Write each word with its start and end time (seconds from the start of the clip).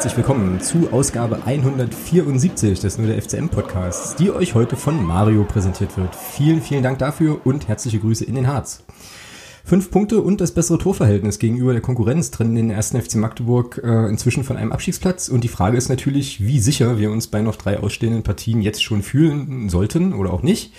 herzlich 0.00 0.16
willkommen 0.16 0.62
zu 0.62 0.90
Ausgabe 0.94 1.44
174 1.44 2.80
des 2.80 2.96
Nur 2.96 3.08
der 3.08 3.20
FCM 3.20 3.50
Podcasts, 3.50 4.16
die 4.16 4.30
euch 4.30 4.54
heute 4.54 4.74
von 4.74 5.04
Mario 5.04 5.44
präsentiert 5.44 5.94
wird. 5.98 6.16
Vielen, 6.16 6.62
vielen 6.62 6.82
Dank 6.82 6.98
dafür 6.98 7.42
und 7.44 7.68
herzliche 7.68 7.98
Grüße 7.98 8.24
in 8.24 8.34
den 8.34 8.46
Harz. 8.46 8.82
Fünf 9.62 9.90
Punkte 9.90 10.22
und 10.22 10.40
das 10.40 10.54
bessere 10.54 10.78
Torverhältnis 10.78 11.38
gegenüber 11.38 11.72
der 11.72 11.82
Konkurrenz 11.82 12.30
trennen 12.30 12.54
den 12.54 12.70
ersten 12.70 12.98
FC 12.98 13.16
Magdeburg 13.16 13.78
äh, 13.84 14.08
inzwischen 14.08 14.42
von 14.42 14.56
einem 14.56 14.72
Abstiegsplatz. 14.72 15.28
Und 15.28 15.44
die 15.44 15.48
Frage 15.48 15.76
ist 15.76 15.90
natürlich, 15.90 16.42
wie 16.42 16.60
sicher 16.60 16.98
wir 16.98 17.10
uns 17.10 17.26
bei 17.26 17.42
noch 17.42 17.56
drei 17.56 17.78
ausstehenden 17.78 18.22
Partien 18.22 18.62
jetzt 18.62 18.82
schon 18.82 19.02
fühlen 19.02 19.68
sollten 19.68 20.14
oder 20.14 20.32
auch 20.32 20.42
nicht. 20.42 20.72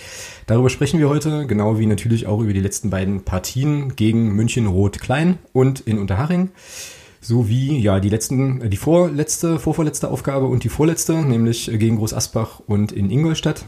Darüber 0.48 0.68
sprechen 0.68 0.98
wir 0.98 1.08
heute, 1.08 1.46
genau 1.46 1.78
wie 1.78 1.86
natürlich 1.86 2.26
auch 2.26 2.40
über 2.40 2.54
die 2.54 2.60
letzten 2.60 2.90
beiden 2.90 3.22
Partien 3.22 3.94
gegen 3.94 4.32
München 4.32 4.66
Rot-Klein 4.66 5.38
und 5.52 5.78
in 5.78 6.00
Unterhaching 6.00 6.50
sowie 7.22 7.78
ja 7.78 8.00
die 8.00 8.10
letzten, 8.10 8.60
äh, 8.60 8.68
die 8.68 8.76
vorletzte, 8.76 9.58
vorvorletzte 9.58 10.10
Aufgabe 10.10 10.46
und 10.46 10.64
die 10.64 10.68
vorletzte, 10.68 11.14
nämlich 11.14 11.70
gegen 11.72 11.96
Groß 11.96 12.12
Asbach 12.12 12.60
und 12.66 12.92
in 12.92 13.10
Ingolstadt. 13.10 13.64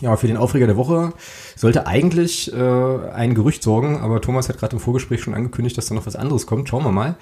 Ja, 0.00 0.16
für 0.16 0.28
den 0.28 0.36
Aufreger 0.36 0.66
der 0.66 0.76
Woche 0.76 1.12
sollte 1.56 1.86
eigentlich 1.86 2.52
äh, 2.52 2.56
ein 2.56 3.34
Gerücht 3.34 3.62
sorgen, 3.62 3.96
aber 3.96 4.20
Thomas 4.20 4.48
hat 4.48 4.58
gerade 4.58 4.76
im 4.76 4.80
Vorgespräch 4.80 5.22
schon 5.22 5.34
angekündigt, 5.34 5.76
dass 5.76 5.86
da 5.86 5.94
noch 5.94 6.06
was 6.06 6.14
anderes 6.14 6.46
kommt. 6.46 6.68
Schauen 6.68 6.84
wir 6.84 6.92
mal. 6.92 7.16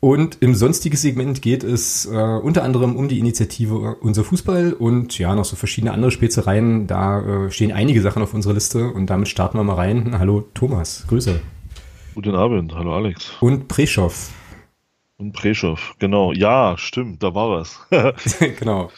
Und 0.00 0.38
im 0.40 0.54
sonstigen 0.54 0.96
Segment 0.96 1.42
geht 1.42 1.62
es 1.62 2.06
äh, 2.06 2.16
unter 2.16 2.64
anderem 2.64 2.96
um 2.96 3.08
die 3.08 3.18
Initiative 3.18 3.96
Unser 4.00 4.24
Fußball 4.24 4.72
und 4.72 5.18
ja, 5.18 5.34
noch 5.34 5.44
so 5.44 5.56
verschiedene 5.56 5.92
andere 5.92 6.10
Spezereien. 6.10 6.86
Da 6.86 7.20
äh, 7.20 7.50
stehen 7.50 7.70
einige 7.70 8.00
Sachen 8.00 8.22
auf 8.22 8.32
unserer 8.32 8.54
Liste 8.54 8.88
und 8.88 9.08
damit 9.08 9.28
starten 9.28 9.58
wir 9.58 9.62
mal 9.62 9.74
rein. 9.74 10.18
Hallo 10.18 10.48
Thomas, 10.54 11.04
Grüße. 11.06 11.40
Guten 12.14 12.34
Abend, 12.34 12.74
hallo 12.74 12.94
Alex. 12.94 13.30
Und 13.40 13.68
Preschow. 13.68 14.30
Und 15.20 15.32
Preschow, 15.32 15.94
genau. 15.98 16.32
Ja, 16.32 16.76
stimmt, 16.78 17.22
da 17.22 17.34
war 17.34 17.50
was. 17.50 17.78
genau. 18.58 18.90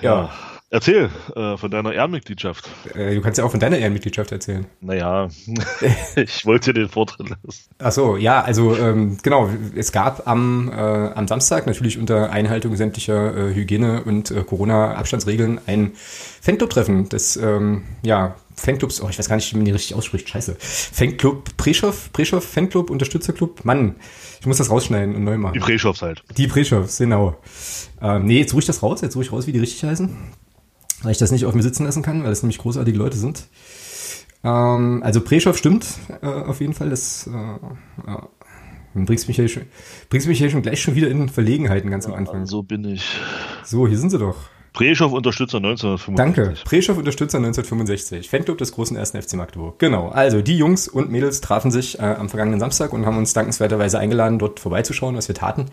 Ja. 0.00 0.22
ja. 0.22 0.30
Erzähl 0.72 1.10
äh, 1.34 1.56
von 1.56 1.70
deiner 1.70 1.92
Ehrenmitgliedschaft. 1.92 2.70
Äh, 2.94 3.16
du 3.16 3.20
kannst 3.20 3.38
ja 3.38 3.44
auch 3.44 3.50
von 3.50 3.58
deiner 3.58 3.76
Ehrenmitgliedschaft 3.76 4.30
erzählen. 4.30 4.66
Naja, 4.80 5.28
ich 6.16 6.46
wollte 6.46 6.72
dir 6.72 6.82
den 6.82 6.88
Vortritt 6.88 7.28
lassen. 7.28 7.64
Ach 7.78 7.90
so, 7.90 8.16
ja, 8.16 8.40
also 8.40 8.76
ähm, 8.76 9.18
genau, 9.20 9.50
es 9.74 9.90
gab 9.90 10.28
am, 10.28 10.70
äh, 10.72 10.76
am 10.76 11.26
Samstag 11.26 11.66
natürlich 11.66 11.98
unter 11.98 12.30
Einhaltung 12.30 12.76
sämtlicher 12.76 13.36
äh, 13.36 13.54
Hygiene- 13.54 14.04
und 14.04 14.30
äh, 14.30 14.44
Corona-Abstandsregeln 14.44 15.60
ein 15.66 15.92
Fanclub-Treffen 16.40 17.08
des, 17.08 17.36
ähm, 17.36 17.82
ja, 18.02 18.36
Fanclubs, 18.60 19.00
oh, 19.00 19.08
ich 19.08 19.18
weiß 19.18 19.28
gar 19.28 19.36
nicht, 19.36 19.52
wie 19.52 19.56
man 19.56 19.64
die 19.64 19.72
richtig 19.72 19.94
ausspricht, 19.94 20.28
scheiße. 20.28 20.56
Fanclub 20.58 21.56
Preschow, 21.56 22.12
Preschow 22.12 22.44
Fanclub, 22.44 22.90
Unterstützerclub, 22.90 23.64
Mann, 23.64 23.96
ich 24.40 24.46
muss 24.46 24.58
das 24.58 24.70
rausschneiden 24.70 25.14
und 25.14 25.24
neu 25.24 25.38
machen. 25.38 25.54
Die 25.54 25.60
Preschows 25.60 26.02
halt. 26.02 26.22
Die 26.36 26.46
Preschows, 26.46 26.98
genau. 26.98 27.36
Ähm, 28.02 28.24
nee, 28.24 28.38
jetzt 28.38 28.54
ruhig 28.54 28.66
das 28.66 28.82
raus, 28.82 29.00
jetzt 29.00 29.16
ruhig 29.16 29.28
ich 29.28 29.32
raus, 29.32 29.46
wie 29.46 29.52
die 29.52 29.58
richtig 29.58 29.84
heißen 29.84 30.16
weil 31.02 31.12
ich 31.12 31.18
das 31.18 31.30
nicht 31.30 31.46
auf 31.46 31.54
mir 31.54 31.62
sitzen 31.62 31.84
lassen 31.84 32.02
kann, 32.02 32.22
weil 32.22 32.30
das 32.30 32.42
nämlich 32.42 32.58
großartige 32.58 32.98
Leute 32.98 33.16
sind. 33.16 33.46
Ähm, 34.44 35.02
also 35.02 35.20
Preschow 35.20 35.56
stimmt 35.56 35.86
äh, 36.22 36.26
auf 36.26 36.60
jeden 36.60 36.74
Fall. 36.74 36.90
Das 36.90 37.26
äh, 37.26 37.30
ja. 38.06 38.28
bringst 38.94 39.28
mich, 39.28 39.36
hier 39.36 39.48
schon, 39.48 39.64
bringst 40.08 40.28
mich 40.28 40.38
hier 40.38 40.50
schon 40.50 40.62
gleich 40.62 40.82
schon 40.82 40.94
wieder 40.94 41.08
in 41.08 41.28
Verlegenheiten 41.28 41.90
ganz 41.90 42.06
am 42.06 42.14
Anfang. 42.14 42.46
so 42.46 42.62
bin 42.62 42.84
ich. 42.84 43.04
So, 43.64 43.86
hier 43.88 43.98
sind 43.98 44.10
sie 44.10 44.18
doch. 44.18 44.36
Preschow 44.72 45.12
Unterstützer 45.12 45.58
1965. 45.58 46.14
Danke. 46.16 46.54
Preschow 46.64 46.96
Unterstützer 46.96 47.38
1965. 47.38 48.28
Fanclub 48.28 48.58
des 48.58 48.72
großen 48.72 48.96
ersten 48.96 49.20
FC 49.20 49.34
Magdeburg. 49.34 49.78
Genau. 49.78 50.08
Also 50.08 50.42
die 50.42 50.56
Jungs 50.56 50.88
und 50.88 51.10
Mädels 51.10 51.40
trafen 51.40 51.70
sich 51.70 51.98
äh, 51.98 52.02
am 52.02 52.28
vergangenen 52.28 52.60
Samstag 52.60 52.92
und 52.92 53.06
haben 53.06 53.18
uns 53.18 53.32
dankenswerterweise 53.32 53.98
eingeladen, 53.98 54.38
dort 54.38 54.60
vorbeizuschauen, 54.60 55.16
was 55.16 55.28
wir 55.28 55.34
taten. 55.34 55.66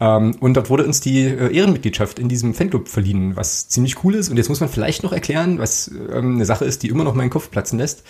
Ähm, 0.00 0.36
und 0.40 0.54
dort 0.54 0.70
wurde 0.70 0.84
uns 0.84 1.00
die 1.00 1.24
äh, 1.24 1.54
Ehrenmitgliedschaft 1.54 2.18
in 2.18 2.28
diesem 2.28 2.54
Fanclub 2.54 2.88
verliehen, 2.88 3.36
was 3.36 3.68
ziemlich 3.68 4.02
cool 4.04 4.14
ist. 4.14 4.30
Und 4.30 4.36
jetzt 4.36 4.48
muss 4.48 4.60
man 4.60 4.68
vielleicht 4.68 5.02
noch 5.02 5.12
erklären, 5.12 5.58
was 5.58 5.88
ähm, 5.88 6.36
eine 6.36 6.46
Sache 6.46 6.64
ist, 6.64 6.82
die 6.82 6.88
immer 6.88 7.04
noch 7.04 7.14
meinen 7.14 7.30
Kopf 7.30 7.50
platzen 7.50 7.78
lässt 7.78 8.04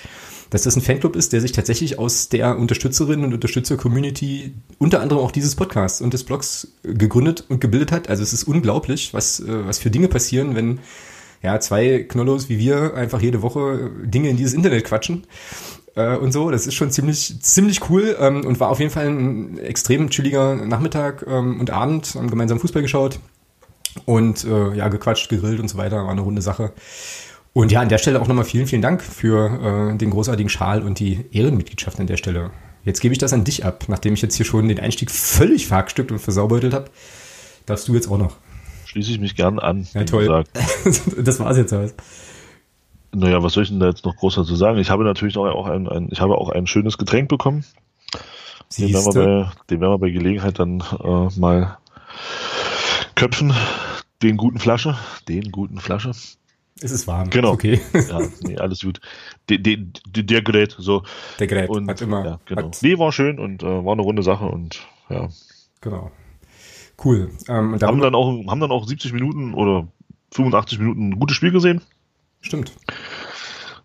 dass 0.50 0.62
das 0.62 0.76
ein 0.76 0.82
Fanclub 0.82 1.16
ist, 1.16 1.32
der 1.32 1.40
sich 1.40 1.52
tatsächlich 1.52 1.98
aus 1.98 2.28
der 2.28 2.58
Unterstützerinnen 2.58 3.24
und 3.24 3.34
Unterstützer-Community, 3.34 4.54
unter 4.78 5.00
anderem 5.00 5.22
auch 5.22 5.30
dieses 5.30 5.54
Podcasts 5.54 6.00
und 6.00 6.14
des 6.14 6.24
Blogs 6.24 6.68
gegründet 6.82 7.44
und 7.48 7.60
gebildet 7.60 7.92
hat. 7.92 8.08
Also 8.08 8.22
es 8.22 8.32
ist 8.32 8.44
unglaublich, 8.44 9.14
was, 9.14 9.40
äh, 9.40 9.66
was 9.66 9.78
für 9.78 9.90
Dinge 9.90 10.08
passieren, 10.08 10.54
wenn 10.54 10.80
ja, 11.42 11.60
zwei 11.60 12.04
Knollos 12.08 12.48
wie 12.48 12.58
wir 12.58 12.94
einfach 12.94 13.20
jede 13.20 13.42
Woche 13.42 13.90
Dinge 14.02 14.30
in 14.30 14.36
dieses 14.36 14.54
Internet 14.54 14.84
quatschen 14.84 15.26
äh, 15.94 16.16
und 16.16 16.32
so. 16.32 16.50
Das 16.50 16.66
ist 16.66 16.74
schon 16.74 16.90
ziemlich, 16.90 17.40
ziemlich 17.42 17.90
cool 17.90 18.16
ähm, 18.18 18.44
und 18.44 18.60
war 18.60 18.70
auf 18.70 18.80
jeden 18.80 18.90
Fall 18.90 19.08
ein 19.08 19.58
extrem 19.58 20.10
chilliger 20.10 20.54
Nachmittag 20.56 21.24
ähm, 21.28 21.60
und 21.60 21.70
Abend. 21.70 22.14
Haben 22.14 22.30
gemeinsam 22.30 22.60
Fußball 22.60 22.82
geschaut 22.82 23.20
und 24.06 24.44
äh, 24.44 24.74
ja, 24.74 24.88
gequatscht, 24.88 25.28
gegrillt 25.28 25.60
und 25.60 25.68
so 25.68 25.76
weiter. 25.76 25.98
War 25.98 26.10
eine 26.10 26.22
runde 26.22 26.42
Sache. 26.42 26.72
Und 27.54 27.70
ja, 27.70 27.80
an 27.80 27.88
der 27.88 27.98
Stelle 27.98 28.20
auch 28.20 28.26
nochmal 28.26 28.44
vielen, 28.44 28.66
vielen 28.66 28.82
Dank 28.82 29.00
für 29.00 29.92
äh, 29.92 29.96
den 29.96 30.10
großartigen 30.10 30.50
Schal 30.50 30.82
und 30.82 30.98
die 30.98 31.24
Ehrenmitgliedschaft 31.30 32.00
an 32.00 32.08
der 32.08 32.16
Stelle. 32.16 32.50
Jetzt 32.84 33.00
gebe 33.00 33.12
ich 33.12 33.18
das 33.18 33.32
an 33.32 33.44
dich 33.44 33.64
ab, 33.64 33.84
nachdem 33.86 34.14
ich 34.14 34.22
jetzt 34.22 34.34
hier 34.34 34.44
schon 34.44 34.66
den 34.66 34.80
Einstieg 34.80 35.10
völlig 35.10 35.68
verhackstückt 35.68 36.10
und 36.10 36.18
versaubeutelt 36.18 36.74
habe. 36.74 36.90
Darfst 37.64 37.86
du 37.86 37.94
jetzt 37.94 38.08
auch 38.08 38.18
noch. 38.18 38.36
Schließe 38.86 39.12
ich 39.12 39.20
mich 39.20 39.36
gern 39.36 39.60
an. 39.60 39.86
Ja, 39.94 40.02
toll. 40.02 40.44
das 41.16 41.38
war's 41.38 41.56
jetzt 41.56 41.70
halt. 41.70 41.94
Naja, 43.12 43.40
was 43.44 43.52
soll 43.52 43.62
ich 43.62 43.68
denn 43.68 43.78
da 43.78 43.86
jetzt 43.86 44.04
noch 44.04 44.16
groß 44.16 44.34
dazu 44.34 44.56
sagen? 44.56 44.78
Ich 44.78 44.90
habe 44.90 45.04
natürlich 45.04 45.36
auch 45.36 45.66
ein, 45.68 45.88
ein, 45.88 46.08
ich 46.10 46.20
habe 46.20 46.36
auch 46.36 46.48
ein 46.48 46.66
schönes 46.66 46.98
Getränk 46.98 47.28
bekommen. 47.28 47.64
Den 48.76 48.92
werden, 48.92 49.14
wir 49.14 49.44
bei, 49.44 49.50
den 49.70 49.80
werden 49.80 49.92
wir 49.92 49.98
bei 49.98 50.10
Gelegenheit 50.10 50.58
dann 50.58 50.80
äh, 50.80 51.38
mal 51.38 51.78
köpfen. 53.14 53.54
Den 54.22 54.36
guten 54.36 54.58
Flasche. 54.58 54.98
Den 55.28 55.52
guten 55.52 55.78
Flasche. 55.78 56.10
Es 56.80 56.90
ist 56.90 57.06
warm. 57.06 57.30
Genau. 57.30 57.52
Okay. 57.52 57.80
Ja, 58.08 58.20
nee, 58.42 58.58
alles 58.58 58.80
gut. 58.80 59.00
De, 59.48 59.58
de, 59.58 59.86
de, 60.08 60.22
der 60.22 60.42
Gerät, 60.42 60.74
so. 60.78 61.02
Der 61.38 61.46
Gerät 61.46 61.70
und, 61.70 61.88
hat 61.88 62.00
immer. 62.00 62.24
Ja, 62.24 62.40
genau. 62.46 62.66
Hat, 62.66 62.78
nee, 62.82 62.98
war 62.98 63.12
schön 63.12 63.38
und 63.38 63.62
äh, 63.62 63.84
war 63.84 63.92
eine 63.92 64.02
runde 64.02 64.22
Sache 64.22 64.46
und 64.46 64.86
ja. 65.08 65.28
Genau. 65.80 66.10
Cool. 67.02 67.30
Ähm, 67.48 67.78
haben, 67.80 68.00
dann 68.00 68.14
auch, 68.14 68.46
haben 68.46 68.60
dann 68.60 68.70
auch 68.70 68.86
70 68.86 69.12
Minuten 69.12 69.54
oder 69.54 69.88
85 70.32 70.78
Minuten 70.78 71.08
ein 71.08 71.18
gutes 71.18 71.36
Spiel 71.36 71.52
gesehen. 71.52 71.80
Stimmt. 72.40 72.72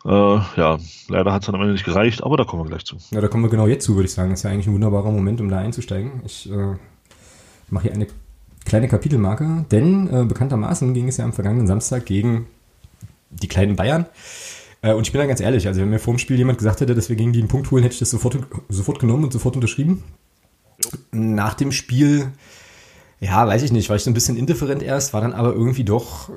Äh, 0.06 0.10
ja, 0.10 0.78
leider 1.10 1.34
hat 1.34 1.42
es 1.42 1.46
dann 1.48 1.56
am 1.56 1.62
Ende 1.62 1.74
nicht 1.74 1.86
gereicht, 1.86 2.24
aber 2.24 2.38
da 2.38 2.44
kommen 2.44 2.64
wir 2.64 2.70
gleich 2.70 2.86
zu. 2.86 2.98
Ja, 3.12 3.22
da 3.22 3.28
kommen 3.28 3.44
wir 3.44 3.50
genau 3.50 3.68
jetzt 3.68 3.86
zu, 3.86 3.96
würde 3.96 4.06
ich 4.06 4.14
sagen. 4.14 4.30
Das 4.30 4.40
ist 4.40 4.44
ja 4.44 4.50
eigentlich 4.50 4.68
ein 4.68 4.74
wunderbarer 4.74 5.12
Moment, 5.12 5.42
um 5.42 5.50
da 5.50 5.60
einzusteigen. 5.60 6.22
Ich 6.26 6.50
äh, 6.50 6.76
mache 7.70 7.84
hier 7.84 7.94
eine 7.94 8.08
kleine 8.66 8.88
Kapitelmarke, 8.88 9.66
denn 9.72 10.08
äh, 10.08 10.26
bekanntermaßen 10.26 10.94
ging 10.94 11.08
es 11.08 11.18
ja 11.18 11.26
am 11.26 11.34
vergangenen 11.34 11.68
Samstag 11.68 12.06
gegen 12.06 12.48
die 13.30 13.48
kleinen 13.48 13.76
Bayern. 13.76 14.06
Äh, 14.82 14.94
und 14.94 15.06
ich 15.08 15.12
bin 15.12 15.20
da 15.20 15.28
ganz 15.28 15.40
ehrlich, 15.40 15.68
also 15.68 15.82
wenn 15.82 15.90
mir 15.90 16.00
vor 16.00 16.14
dem 16.14 16.20
Spiel 16.20 16.38
jemand 16.38 16.58
gesagt 16.58 16.82
hätte, 16.82 16.96
dass 16.96 17.10
wir 17.10 17.16
gegen 17.16 17.34
die 17.34 17.40
einen 17.40 17.48
Punkt 17.48 17.72
holen, 17.72 17.84
hätte 17.84 17.94
ich 17.94 18.00
das 18.00 18.10
sofort, 18.10 18.38
sofort 18.70 19.00
genommen 19.00 19.24
und 19.26 19.34
sofort 19.34 19.56
unterschrieben. 19.56 20.04
Nach 21.12 21.54
dem 21.54 21.72
Spiel, 21.72 22.32
ja, 23.20 23.46
weiß 23.46 23.64
ich 23.64 23.72
nicht, 23.72 23.90
war 23.90 23.96
ich 23.96 24.04
so 24.04 24.10
ein 24.10 24.14
bisschen 24.14 24.38
indifferent 24.38 24.82
erst, 24.82 25.14
war 25.14 25.22
dann 25.22 25.34
aber 25.34 25.54
irgendwie 25.54 25.84
doch, 25.84 26.30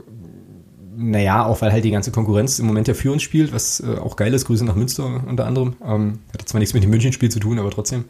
naja, 1.03 1.45
auch 1.45 1.61
weil 1.61 1.73
halt 1.73 1.85
die 1.85 1.91
ganze 1.91 2.11
Konkurrenz 2.11 2.59
im 2.59 2.67
Moment 2.67 2.89
ja 2.89 2.95
für 2.95 3.13
uns 3.13 3.23
spielt, 3.23 3.53
was 3.53 3.81
äh, 3.81 3.97
auch 3.99 4.17
geil 4.17 4.33
ist, 4.33 4.47
Grüße 4.47 4.65
nach 4.65 4.75
Münster 4.75 5.23
unter 5.27 5.47
anderem. 5.47 5.75
Ähm, 5.85 6.21
hatte 6.33 6.45
zwar 6.45 6.59
nichts 6.61 6.75
mit 6.75 6.83
dem 6.83 6.91
München-Spiel 6.91 7.31
zu 7.31 7.41
tun, 7.41 7.59
aber 7.59 7.71
trotzdem 7.71 8.05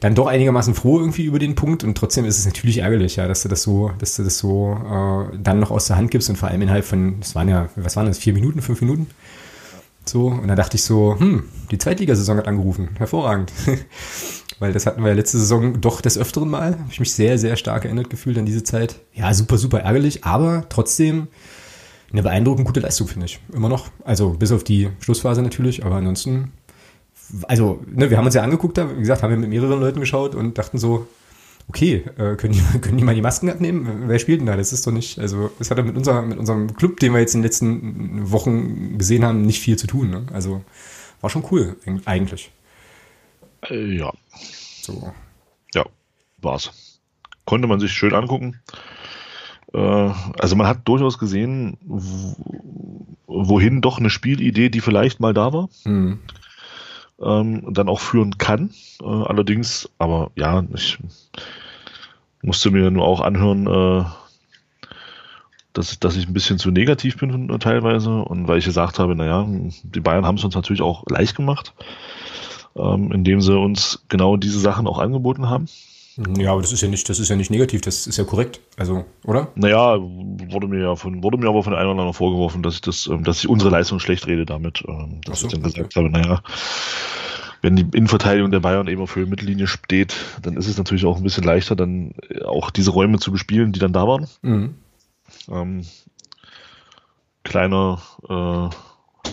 dann 0.00 0.14
doch 0.14 0.26
einigermaßen 0.26 0.74
froh 0.74 0.98
irgendwie 1.00 1.24
über 1.24 1.38
den 1.38 1.54
Punkt 1.54 1.84
und 1.84 1.96
trotzdem 1.96 2.24
ist 2.24 2.38
es 2.38 2.46
natürlich 2.46 2.78
ärgerlich, 2.78 3.16
ja, 3.16 3.26
dass 3.26 3.42
du 3.42 3.48
das 3.48 3.62
so, 3.62 3.90
dass 3.98 4.16
du 4.16 4.24
das 4.24 4.38
so 4.38 4.72
äh, 4.74 5.38
dann 5.42 5.58
noch 5.58 5.70
aus 5.70 5.86
der 5.86 5.96
Hand 5.96 6.10
gibst 6.10 6.28
und 6.28 6.36
vor 6.36 6.48
allem 6.48 6.62
innerhalb 6.62 6.84
von, 6.84 7.20
das 7.20 7.34
waren 7.34 7.48
ja, 7.48 7.68
was 7.76 7.96
waren 7.96 8.06
das, 8.06 8.18
vier 8.18 8.34
Minuten, 8.34 8.60
fünf 8.62 8.80
Minuten? 8.80 9.06
So, 10.04 10.28
und 10.28 10.48
da 10.48 10.54
dachte 10.54 10.76
ich 10.76 10.82
so, 10.82 11.16
hm, 11.18 11.44
die 11.70 11.78
Zweitligasaison 11.78 12.38
hat 12.38 12.48
angerufen, 12.48 12.90
hervorragend. 12.96 13.52
Weil 14.58 14.72
das 14.72 14.86
hatten 14.86 15.02
wir 15.02 15.10
ja 15.10 15.14
letzte 15.14 15.38
Saison 15.38 15.80
doch 15.80 16.00
des 16.00 16.18
Öfteren 16.18 16.48
mal. 16.48 16.72
Habe 16.72 16.90
ich 16.90 16.98
mich 16.98 17.14
sehr, 17.14 17.38
sehr 17.38 17.56
stark 17.56 17.84
erinnert 17.84 18.10
gefühlt 18.10 18.38
an 18.38 18.46
diese 18.46 18.64
Zeit. 18.64 18.96
Ja, 19.12 19.32
super, 19.32 19.56
super 19.56 19.80
ärgerlich, 19.80 20.24
aber 20.24 20.64
trotzdem 20.68 21.28
eine 22.12 22.22
beeindruckend 22.22 22.66
gute 22.66 22.80
Leistung, 22.80 23.06
finde 23.08 23.26
ich. 23.26 23.40
Immer 23.52 23.68
noch. 23.68 23.88
Also 24.04 24.30
bis 24.30 24.52
auf 24.52 24.64
die 24.64 24.88
Schlussphase 25.00 25.42
natürlich, 25.42 25.84
aber 25.84 25.96
ansonsten, 25.96 26.52
also, 27.46 27.82
ne, 27.86 28.10
wir 28.10 28.16
haben 28.16 28.26
uns 28.26 28.34
ja 28.34 28.42
angeguckt 28.42 28.78
da, 28.78 28.90
wie 28.96 29.00
gesagt, 29.00 29.22
haben 29.22 29.30
wir 29.30 29.36
mit 29.36 29.50
mehreren 29.50 29.80
Leuten 29.80 30.00
geschaut 30.00 30.34
und 30.34 30.56
dachten 30.56 30.78
so, 30.78 31.06
okay, 31.68 32.04
äh, 32.16 32.36
können, 32.36 32.54
die, 32.54 32.78
können 32.80 32.96
die 32.96 33.04
mal 33.04 33.14
die 33.14 33.22
Masken 33.22 33.50
abnehmen? 33.50 34.04
Wer 34.06 34.18
spielt 34.18 34.40
denn 34.40 34.46
da? 34.46 34.56
Das 34.56 34.72
ist 34.72 34.86
doch 34.86 34.92
nicht, 34.92 35.18
also 35.18 35.50
das 35.58 35.70
hat 35.70 35.78
ja 35.78 35.84
mit, 35.84 35.96
unser, 35.96 36.22
mit 36.22 36.38
unserem 36.38 36.74
Club, 36.74 36.98
den 37.00 37.12
wir 37.12 37.20
jetzt 37.20 37.34
in 37.34 37.40
den 37.40 37.46
letzten 37.46 38.30
Wochen 38.30 38.98
gesehen 38.98 39.24
haben, 39.24 39.42
nicht 39.42 39.60
viel 39.60 39.76
zu 39.76 39.86
tun. 39.86 40.10
Ne? 40.10 40.26
Also 40.32 40.64
war 41.20 41.30
schon 41.30 41.44
cool, 41.50 41.76
eigentlich. 42.06 42.50
Äh, 43.68 43.96
ja. 43.96 44.12
So. 44.80 45.12
Ja, 45.74 45.84
war's. 46.38 47.00
Konnte 47.44 47.68
man 47.68 47.80
sich 47.80 47.92
schön 47.92 48.14
angucken. 48.14 48.60
Äh, 49.72 49.78
also 50.38 50.56
man 50.56 50.66
hat 50.66 50.86
durchaus 50.86 51.18
gesehen, 51.18 51.76
wohin 53.26 53.80
doch 53.80 53.98
eine 53.98 54.10
Spielidee, 54.10 54.68
die 54.68 54.80
vielleicht 54.80 55.20
mal 55.20 55.34
da 55.34 55.52
war, 55.52 55.68
mhm. 55.84 56.20
ähm, 57.20 57.72
dann 57.72 57.88
auch 57.88 58.00
führen 58.00 58.38
kann. 58.38 58.70
Äh, 59.00 59.06
allerdings, 59.06 59.88
aber 59.98 60.30
ja, 60.36 60.64
ich, 60.74 60.98
musste 62.42 62.70
mir 62.70 62.90
nur 62.90 63.04
auch 63.04 63.20
anhören, 63.20 63.66
äh, 63.66 64.04
dass, 65.72 65.98
dass 66.00 66.16
ich 66.16 66.26
ein 66.26 66.32
bisschen 66.32 66.58
zu 66.58 66.70
negativ 66.70 67.18
bin 67.18 67.48
teilweise 67.60 68.10
und 68.10 68.48
weil 68.48 68.58
ich 68.58 68.64
gesagt 68.64 68.98
habe, 68.98 69.14
naja, 69.14 69.46
die 69.82 70.00
Bayern 70.00 70.26
haben 70.26 70.36
es 70.36 70.44
uns 70.44 70.54
natürlich 70.54 70.82
auch 70.82 71.04
leicht 71.08 71.36
gemacht, 71.36 71.74
ähm, 72.74 73.12
indem 73.12 73.40
sie 73.40 73.56
uns 73.56 74.04
genau 74.08 74.36
diese 74.36 74.58
Sachen 74.58 74.86
auch 74.86 74.98
angeboten 74.98 75.48
haben. 75.48 75.66
Ja, 76.36 76.50
aber 76.52 76.62
das 76.62 76.72
ist 76.72 76.80
ja 76.80 76.88
nicht, 76.88 77.08
das 77.08 77.20
ist 77.20 77.28
ja 77.28 77.36
nicht 77.36 77.50
negativ, 77.50 77.80
das 77.80 78.08
ist 78.08 78.16
ja 78.16 78.24
korrekt. 78.24 78.60
Also, 78.76 79.04
oder? 79.24 79.52
Naja, 79.54 79.98
wurde 79.98 80.66
mir 80.66 80.80
ja 80.80 80.96
von, 80.96 81.22
wurde 81.22 81.38
mir 81.38 81.48
aber 81.48 81.62
von 81.62 81.74
einem 81.74 81.90
oder 81.90 81.90
anderen 81.92 82.12
vorgeworfen, 82.12 82.62
dass 82.64 82.74
ich 82.74 82.80
das, 82.80 83.06
ähm, 83.06 83.22
dass 83.22 83.38
ich 83.38 83.48
unsere 83.48 83.70
Leistung 83.70 84.00
schlecht 84.00 84.26
rede 84.26 84.44
damit, 84.44 84.82
ähm, 84.88 85.20
dass 85.24 85.40
so, 85.40 85.46
ich 85.46 85.52
dann 85.52 85.62
gesagt 85.62 85.96
okay. 85.96 86.00
habe, 86.00 86.10
naja, 86.10 86.42
wenn 87.62 87.76
die 87.76 87.86
Innenverteidigung 87.96 88.50
der 88.50 88.58
Bayern 88.58 88.88
eben 88.88 89.00
auf 89.00 89.14
der 89.14 89.26
Mittellinie 89.26 89.68
steht, 89.68 90.16
dann 90.42 90.56
ist 90.56 90.66
es 90.66 90.76
natürlich 90.76 91.04
auch 91.04 91.18
ein 91.18 91.22
bisschen 91.22 91.44
leichter, 91.44 91.76
dann 91.76 92.14
auch 92.44 92.70
diese 92.70 92.90
Räume 92.90 93.20
zu 93.20 93.30
bespielen, 93.30 93.72
die 93.72 93.80
dann 93.80 93.92
da 93.92 94.08
waren. 94.08 94.26
Mhm. 94.42 94.74
Ähm, 95.48 95.86
kleiner, 97.44 98.02
äh, 98.28 99.30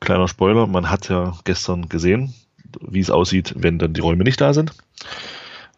kleiner 0.00 0.28
Spoiler, 0.28 0.66
man 0.66 0.90
hat 0.90 1.10
ja 1.10 1.34
gestern 1.44 1.90
gesehen, 1.90 2.32
wie 2.80 3.00
es 3.00 3.10
aussieht, 3.10 3.54
wenn 3.58 3.78
dann 3.78 3.92
die 3.92 4.00
Räume 4.00 4.24
nicht 4.24 4.40
da 4.40 4.54
sind. 4.54 4.72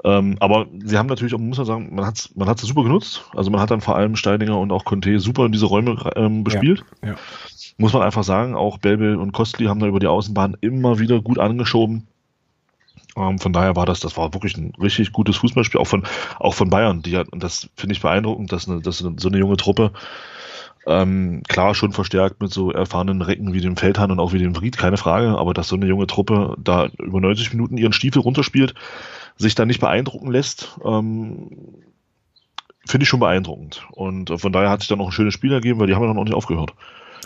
Ähm, 0.06 0.36
aber 0.38 0.66
sie 0.84 0.96
haben 0.96 1.08
natürlich 1.08 1.34
auch, 1.34 1.38
muss 1.38 1.58
man 1.58 1.66
sagen, 1.66 1.94
man 1.94 2.06
hat 2.06 2.14
es 2.16 2.36
man 2.36 2.56
super 2.56 2.84
genutzt. 2.84 3.24
Also 3.34 3.50
man 3.50 3.60
hat 3.60 3.72
dann 3.72 3.80
vor 3.80 3.96
allem 3.96 4.14
Steininger 4.14 4.56
und 4.56 4.70
auch 4.70 4.84
Conte 4.84 5.18
super 5.18 5.46
in 5.46 5.52
diese 5.52 5.66
Räume 5.66 5.98
ähm, 6.14 6.44
bespielt. 6.44 6.84
Ja, 7.02 7.10
ja. 7.10 7.14
Muss 7.76 7.92
man 7.92 8.02
einfach 8.02 8.22
sagen, 8.22 8.54
auch 8.54 8.78
Belbel 8.78 9.16
und 9.16 9.32
Kostli 9.32 9.66
haben 9.66 9.80
da 9.80 9.86
über 9.88 9.98
die 9.98 10.06
Außenbahn 10.06 10.56
immer 10.60 11.00
wieder 11.00 11.20
gut 11.20 11.40
angeschoben. 11.40 12.06
Ähm, 13.16 13.40
von 13.40 13.52
daher 13.52 13.74
war 13.74 13.84
das, 13.84 13.98
das 13.98 14.16
war 14.16 14.32
wirklich 14.32 14.56
ein 14.56 14.74
richtig 14.80 15.10
gutes 15.10 15.38
Fußballspiel, 15.38 15.80
auch 15.80 15.88
von, 15.88 16.04
auch 16.38 16.54
von 16.54 16.70
Bayern. 16.70 17.02
Die 17.02 17.16
hat, 17.16 17.28
und 17.30 17.42
das 17.42 17.68
finde 17.74 17.94
ich 17.94 18.00
beeindruckend, 18.00 18.52
dass, 18.52 18.68
eine, 18.68 18.80
dass 18.80 18.98
so 18.98 19.28
eine 19.28 19.38
junge 19.38 19.56
Truppe 19.56 19.90
ähm, 20.86 21.42
klar, 21.48 21.74
schon 21.74 21.92
verstärkt 21.92 22.40
mit 22.40 22.52
so 22.52 22.70
erfahrenen 22.70 23.20
Recken 23.20 23.52
wie 23.52 23.60
dem 23.60 23.76
Feldhahn 23.76 24.12
und 24.12 24.20
auch 24.20 24.32
wie 24.32 24.38
dem 24.38 24.54
Fried, 24.54 24.78
keine 24.78 24.96
Frage, 24.96 25.36
aber 25.36 25.52
dass 25.52 25.68
so 25.68 25.76
eine 25.76 25.86
junge 25.86 26.06
Truppe 26.06 26.54
da 26.58 26.88
über 26.98 27.20
90 27.20 27.52
Minuten 27.52 27.76
ihren 27.76 27.92
Stiefel 27.92 28.22
runterspielt, 28.22 28.74
sich 29.36 29.56
da 29.56 29.66
nicht 29.66 29.80
beeindrucken 29.80 30.30
lässt, 30.30 30.78
ähm, 30.84 31.50
finde 32.86 33.02
ich 33.02 33.08
schon 33.08 33.20
beeindruckend. 33.20 33.84
Und 33.90 34.30
äh, 34.30 34.38
von 34.38 34.52
daher 34.52 34.70
hat 34.70 34.80
sich 34.80 34.88
dann 34.88 34.98
noch 34.98 35.06
ein 35.06 35.12
schönes 35.12 35.34
Spiel 35.34 35.52
ergeben, 35.52 35.80
weil 35.80 35.88
die 35.88 35.96
haben 35.96 36.04
ja 36.04 36.14
noch 36.14 36.24
nicht 36.24 36.34
aufgehört. 36.34 36.72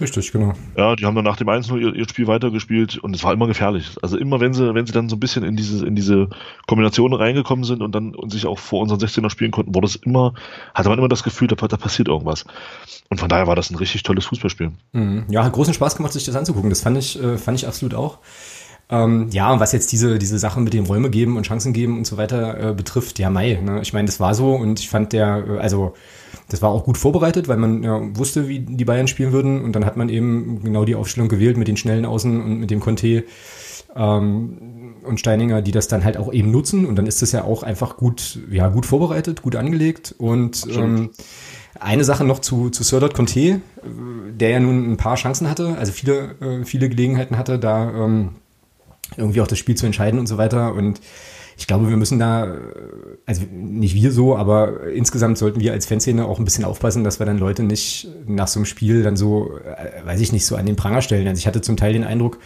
Richtig, 0.00 0.32
genau. 0.32 0.52
Ja, 0.76 0.96
die 0.96 1.06
haben 1.06 1.14
dann 1.14 1.24
nach 1.24 1.36
dem 1.36 1.48
1 1.48 1.68
ihr, 1.70 1.94
ihr 1.94 2.08
Spiel 2.08 2.26
weitergespielt 2.26 2.98
und 2.98 3.14
es 3.14 3.22
war 3.24 3.32
immer 3.32 3.46
gefährlich. 3.46 3.96
Also 4.02 4.16
immer 4.16 4.40
wenn 4.40 4.54
sie, 4.54 4.74
wenn 4.74 4.86
sie 4.86 4.92
dann 4.92 5.08
so 5.08 5.16
ein 5.16 5.20
bisschen 5.20 5.44
in 5.44 5.56
diese, 5.56 5.86
in 5.86 5.94
diese 5.94 6.28
Kombination 6.66 7.12
reingekommen 7.12 7.64
sind 7.64 7.82
und 7.82 7.94
dann 7.94 8.14
und 8.14 8.30
sich 8.30 8.46
auch 8.46 8.58
vor 8.58 8.80
unseren 8.80 8.98
16er 8.98 9.30
spielen 9.30 9.50
konnten, 9.50 9.74
wurde 9.74 9.86
es 9.86 9.96
immer, 9.96 10.34
hatte 10.74 10.88
man 10.88 10.98
immer 10.98 11.08
das 11.08 11.22
Gefühl, 11.22 11.48
da, 11.48 11.54
da 11.54 11.76
passiert 11.76 12.08
irgendwas. 12.08 12.44
Und 13.08 13.18
von 13.18 13.28
daher 13.28 13.46
war 13.46 13.56
das 13.56 13.70
ein 13.70 13.76
richtig 13.76 14.02
tolles 14.02 14.26
Fußballspiel. 14.26 14.72
Mhm. 14.92 15.24
Ja, 15.28 15.44
hat 15.44 15.52
großen 15.52 15.74
Spaß 15.74 15.96
gemacht, 15.96 16.12
sich 16.12 16.24
das 16.24 16.36
anzugucken. 16.36 16.70
Das 16.70 16.80
fand 16.80 16.96
ich, 16.96 17.20
äh, 17.20 17.36
fand 17.38 17.58
ich 17.58 17.66
absolut 17.66 17.94
auch. 17.94 18.18
Ähm, 18.90 19.28
ja, 19.30 19.52
und 19.52 19.60
was 19.60 19.72
jetzt 19.72 19.92
diese, 19.92 20.18
diese 20.18 20.38
Sachen 20.38 20.64
mit 20.64 20.72
dem 20.72 20.84
Räume 20.84 21.10
geben 21.10 21.36
und 21.36 21.46
Chancen 21.46 21.72
geben 21.72 21.98
und 21.98 22.06
so 22.06 22.16
weiter 22.16 22.70
äh, 22.70 22.74
betrifft, 22.74 23.18
ja, 23.18 23.30
Mai. 23.30 23.60
Ne? 23.62 23.80
Ich 23.82 23.92
meine, 23.92 24.06
das 24.06 24.18
war 24.18 24.34
so 24.34 24.52
und 24.52 24.80
ich 24.80 24.88
fand 24.88 25.12
der, 25.12 25.44
äh, 25.48 25.58
also 25.58 25.94
das 26.50 26.62
war 26.62 26.70
auch 26.70 26.84
gut 26.84 26.98
vorbereitet, 26.98 27.48
weil 27.48 27.56
man 27.56 27.82
ja, 27.82 28.00
wusste, 28.16 28.48
wie 28.48 28.60
die 28.60 28.84
Bayern 28.84 29.08
spielen 29.08 29.32
würden. 29.32 29.62
Und 29.62 29.72
dann 29.72 29.86
hat 29.86 29.96
man 29.96 30.08
eben 30.08 30.62
genau 30.62 30.84
die 30.84 30.94
Aufstellung 30.94 31.28
gewählt 31.28 31.56
mit 31.56 31.68
den 31.68 31.76
schnellen 31.76 32.04
Außen 32.04 32.42
und 32.42 32.60
mit 32.60 32.70
dem 32.70 32.80
Conte 32.80 33.24
ähm, 33.96 34.94
und 35.04 35.20
Steininger, 35.20 35.62
die 35.62 35.72
das 35.72 35.88
dann 35.88 36.04
halt 36.04 36.16
auch 36.16 36.32
eben 36.32 36.50
nutzen. 36.50 36.86
Und 36.86 36.96
dann 36.96 37.06
ist 37.06 37.22
das 37.22 37.32
ja 37.32 37.44
auch 37.44 37.62
einfach 37.62 37.96
gut, 37.96 38.40
ja, 38.50 38.68
gut 38.68 38.84
vorbereitet, 38.84 39.42
gut 39.42 39.56
angelegt. 39.56 40.14
Und 40.18 40.66
ähm, 40.70 41.10
eine 41.78 42.04
Sache 42.04 42.24
noch 42.24 42.40
zu, 42.40 42.70
zu 42.70 42.82
Serdot 42.82 43.14
Conte, 43.14 43.60
der 44.32 44.50
ja 44.50 44.60
nun 44.60 44.92
ein 44.92 44.96
paar 44.96 45.16
Chancen 45.16 45.48
hatte, 45.48 45.76
also 45.78 45.92
viele, 45.92 46.34
äh, 46.40 46.64
viele 46.64 46.88
Gelegenheiten 46.88 47.38
hatte, 47.38 47.58
da 47.58 47.90
ähm, 47.90 48.30
irgendwie 49.16 49.40
auch 49.40 49.46
das 49.46 49.58
Spiel 49.58 49.76
zu 49.76 49.86
entscheiden 49.86 50.18
und 50.18 50.26
so 50.26 50.36
weiter. 50.36 50.74
Und 50.74 51.00
ich 51.60 51.66
glaube, 51.66 51.90
wir 51.90 51.98
müssen 51.98 52.18
da, 52.18 52.56
also 53.26 53.42
nicht 53.52 53.94
wir 53.94 54.12
so, 54.12 54.34
aber 54.34 54.86
insgesamt 54.88 55.36
sollten 55.36 55.60
wir 55.60 55.72
als 55.72 55.84
Fanszene 55.84 56.24
auch 56.24 56.38
ein 56.38 56.44
bisschen 56.46 56.64
aufpassen, 56.64 57.04
dass 57.04 57.18
wir 57.18 57.26
dann 57.26 57.36
Leute 57.36 57.62
nicht 57.62 58.08
nach 58.26 58.48
so 58.48 58.60
einem 58.60 58.64
Spiel 58.64 59.02
dann 59.02 59.14
so, 59.14 59.58
äh, 59.58 60.06
weiß 60.06 60.20
ich 60.20 60.32
nicht, 60.32 60.46
so 60.46 60.56
an 60.56 60.64
den 60.64 60.76
Pranger 60.76 61.02
stellen. 61.02 61.28
Also 61.28 61.38
ich 61.38 61.46
hatte 61.46 61.60
zum 61.60 61.76
Teil 61.76 61.92
den 61.92 62.02
Eindruck, 62.02 62.38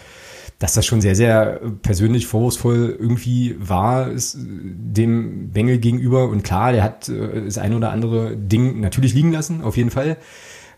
dass 0.59 0.75
das 0.75 0.85
schon 0.85 1.01
sehr, 1.01 1.15
sehr 1.15 1.61
persönlich 1.83 2.27
vorwurfsvoll 2.27 2.97
irgendwie 2.99 3.55
war, 3.61 4.11
ist 4.11 4.37
dem 4.37 5.51
Bengel 5.53 5.79
gegenüber. 5.79 6.29
Und 6.29 6.43
klar, 6.43 6.73
der 6.73 6.83
hat 6.83 7.09
äh, 7.09 7.45
das 7.45 7.57
ein 7.57 7.73
oder 7.73 7.93
andere 7.93 8.37
Ding 8.37 8.81
natürlich 8.81 9.15
liegen 9.15 9.31
lassen, 9.31 9.63
auf 9.63 9.77
jeden 9.77 9.91
Fall. 9.91 10.17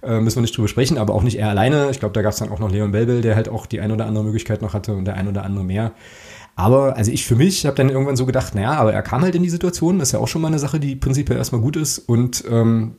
Äh, 0.03 0.21
müssen 0.21 0.37
wir 0.37 0.43
nicht 0.43 0.55
drüber 0.55 0.69
sprechen, 0.69 0.99
aber 0.99 1.15
auch 1.15 1.23
nicht 1.23 1.39
er 1.39 1.49
alleine. 1.49 1.89
Ich 1.91 2.01
glaube, 2.01 2.13
da 2.13 2.21
gab 2.21 2.35
es 2.35 2.39
dann 2.39 2.51
auch 2.51 2.59
noch 2.59 2.71
Leon 2.71 2.93
Belbel, 2.93 3.23
der 3.23 3.35
halt 3.35 3.49
auch 3.49 3.65
die 3.65 3.81
ein 3.81 3.93
oder 3.93 4.05
andere 4.05 4.25
Möglichkeit 4.25 4.61
noch 4.61 4.75
hatte 4.75 4.95
und 4.95 5.07
der 5.07 5.15
ein 5.15 5.27
oder 5.27 5.43
andere 5.43 5.65
mehr. 5.65 5.93
Aber 6.57 6.97
also 6.97 7.13
ich 7.13 7.27
für 7.27 7.37
mich 7.37 7.67
habe 7.67 7.77
dann 7.77 7.91
irgendwann 7.91 8.17
so 8.17 8.25
gedacht, 8.25 8.55
naja, 8.55 8.73
aber 8.73 8.93
er 8.93 9.03
kam 9.03 9.21
halt 9.21 9.35
in 9.35 9.43
die 9.43 9.51
Situation, 9.51 9.99
das 9.99 10.09
ist 10.09 10.13
ja 10.13 10.21
auch 10.21 10.29
schon 10.29 10.41
mal 10.41 10.49
eine 10.49 10.59
Sache, 10.59 10.81
die 10.81 10.97
prinzipiell 10.97 11.39
erstmal 11.39 11.61
gut 11.61 11.77
ist. 11.77 11.99
Und 11.99 12.45
ähm, 12.51 12.97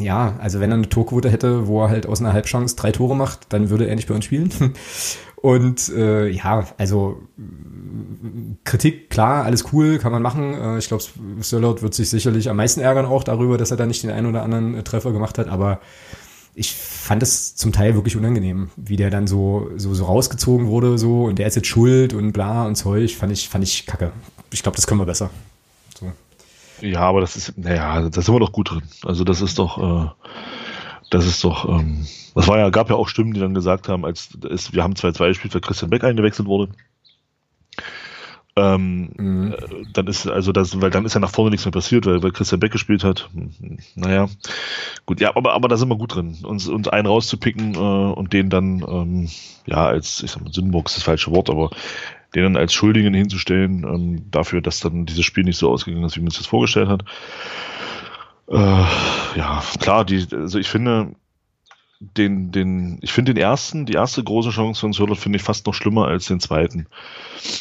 ja, 0.00 0.34
also 0.40 0.58
wenn 0.58 0.72
er 0.72 0.76
eine 0.76 0.88
Torquote 0.88 1.30
hätte, 1.30 1.68
wo 1.68 1.82
er 1.82 1.88
halt 1.88 2.06
aus 2.06 2.20
einer 2.20 2.32
Halbchance 2.32 2.74
drei 2.74 2.90
Tore 2.90 3.14
macht, 3.14 3.52
dann 3.52 3.70
würde 3.70 3.86
er 3.86 3.94
nicht 3.94 4.08
bei 4.08 4.14
uns 4.14 4.24
spielen. 4.24 4.50
Und 5.36 5.90
äh, 5.90 6.28
ja, 6.28 6.66
also 6.78 7.22
Kritik, 8.64 9.10
klar, 9.10 9.44
alles 9.44 9.72
cool, 9.72 9.98
kann 9.98 10.10
man 10.10 10.22
machen. 10.22 10.54
Äh, 10.54 10.78
ich 10.78 10.88
glaube, 10.88 11.04
Sörlot 11.40 11.82
wird 11.82 11.94
sich 11.94 12.10
sicherlich 12.10 12.50
am 12.50 12.56
meisten 12.56 12.80
ärgern 12.80 13.06
auch 13.06 13.22
darüber, 13.22 13.56
dass 13.56 13.70
er 13.70 13.76
da 13.76 13.86
nicht 13.86 14.02
den 14.02 14.10
einen 14.10 14.26
oder 14.26 14.42
anderen 14.42 14.74
äh, 14.74 14.82
Treffer 14.82 15.12
gemacht 15.12 15.38
hat, 15.38 15.48
aber 15.48 15.80
ich 16.58 16.72
fand 16.72 17.22
es 17.22 17.54
zum 17.54 17.70
Teil 17.70 17.94
wirklich 17.94 18.16
unangenehm, 18.16 18.70
wie 18.76 18.96
der 18.96 19.10
dann 19.10 19.26
so, 19.26 19.70
so, 19.76 19.92
so 19.92 20.06
rausgezogen 20.06 20.68
wurde, 20.68 20.96
so, 20.96 21.24
und 21.24 21.38
der 21.38 21.46
ist 21.46 21.54
jetzt 21.54 21.68
schuld 21.68 22.14
und 22.14 22.32
bla 22.32 22.64
und 22.66 22.76
Zeug, 22.76 23.14
fand 23.14 23.30
ich, 23.30 23.50
fand 23.50 23.62
ich 23.62 23.84
kacke. 23.84 24.10
Ich 24.50 24.62
glaube, 24.62 24.74
das 24.76 24.86
können 24.86 24.98
wir 24.98 25.04
besser. 25.04 25.28
So. 26.00 26.10
Ja, 26.80 27.00
aber 27.00 27.20
das 27.20 27.36
ist, 27.36 27.58
naja, 27.58 28.08
da 28.08 28.22
sind 28.22 28.34
wir 28.34 28.40
doch 28.40 28.52
gut 28.52 28.70
drin. 28.70 28.82
Also 29.04 29.22
das 29.22 29.42
ist 29.42 29.58
doch, 29.58 30.06
äh, 30.06 30.10
das 31.10 31.26
ist 31.26 31.44
doch, 31.44 31.68
ähm, 31.68 32.06
das 32.34 32.48
war 32.48 32.58
ja, 32.58 32.70
gab 32.70 32.88
ja 32.88 32.96
auch 32.96 33.08
Stimmen, 33.08 33.34
die 33.34 33.40
dann 33.40 33.52
gesagt 33.52 33.90
haben, 33.90 34.06
als 34.06 34.30
es, 34.50 34.72
wir 34.72 34.82
haben 34.82 34.94
2-2 34.94 35.28
gespielt, 35.28 35.54
weil 35.54 35.60
Christian 35.60 35.90
Beck 35.90 36.04
eingewechselt 36.04 36.48
wurde. 36.48 36.72
Ähm, 38.58 39.10
mhm. 39.16 39.52
Äh, 39.52 39.84
dann 39.92 40.06
ist 40.06 40.26
also 40.26 40.50
das, 40.50 40.80
weil 40.80 40.90
dann 40.90 41.04
ist 41.04 41.14
ja 41.14 41.20
nach 41.20 41.30
vorne 41.30 41.50
nichts 41.50 41.66
mehr 41.66 41.72
passiert, 41.72 42.06
weil, 42.06 42.22
weil 42.22 42.32
Christian 42.32 42.58
Beck 42.58 42.72
gespielt 42.72 43.04
hat. 43.04 43.28
Naja, 43.94 44.28
gut, 45.04 45.20
ja, 45.20 45.36
aber, 45.36 45.52
aber 45.52 45.68
da 45.68 45.76
sind 45.76 45.90
wir 45.90 45.96
gut 45.96 46.14
drin, 46.14 46.38
uns, 46.42 46.66
uns 46.66 46.88
einen 46.88 47.06
rauszupicken 47.06 47.74
äh, 47.74 47.78
und 47.78 48.32
den 48.32 48.48
dann, 48.48 48.82
ähm, 48.88 49.28
ja, 49.66 49.86
als, 49.86 50.22
ich 50.22 50.30
sag 50.30 50.42
mal, 50.42 50.52
Sündenbock 50.52 50.86
ist 50.86 50.96
das 50.96 51.04
falsche 51.04 51.32
Wort, 51.32 51.50
aber 51.50 51.70
den 52.34 52.44
dann 52.44 52.56
als 52.56 52.72
Schuldigen 52.72 53.12
hinzustellen, 53.12 53.84
ähm, 53.84 54.30
dafür, 54.30 54.62
dass 54.62 54.80
dann 54.80 55.04
dieses 55.04 55.26
Spiel 55.26 55.44
nicht 55.44 55.58
so 55.58 55.70
ausgegangen 55.70 56.04
ist, 56.04 56.16
wie 56.16 56.20
man 56.20 56.30
sich 56.30 56.38
das 56.38 56.46
vorgestellt 56.46 56.88
hat. 56.88 57.04
Äh, 58.48 58.84
ja, 59.36 59.62
klar, 59.80 60.06
die, 60.06 60.26
also 60.32 60.58
ich 60.58 60.68
finde, 60.68 61.14
den, 62.00 62.52
den, 62.52 62.98
ich 63.00 63.12
finde 63.12 63.32
den 63.32 63.42
ersten, 63.42 63.86
die 63.86 63.94
erste 63.94 64.22
große 64.22 64.50
Chance 64.50 64.80
von 64.80 64.92
Sörlot 64.92 65.18
finde 65.18 65.36
ich 65.36 65.42
fast 65.42 65.66
noch 65.66 65.74
schlimmer 65.74 66.06
als 66.06 66.26
den 66.26 66.40
zweiten. 66.40 66.86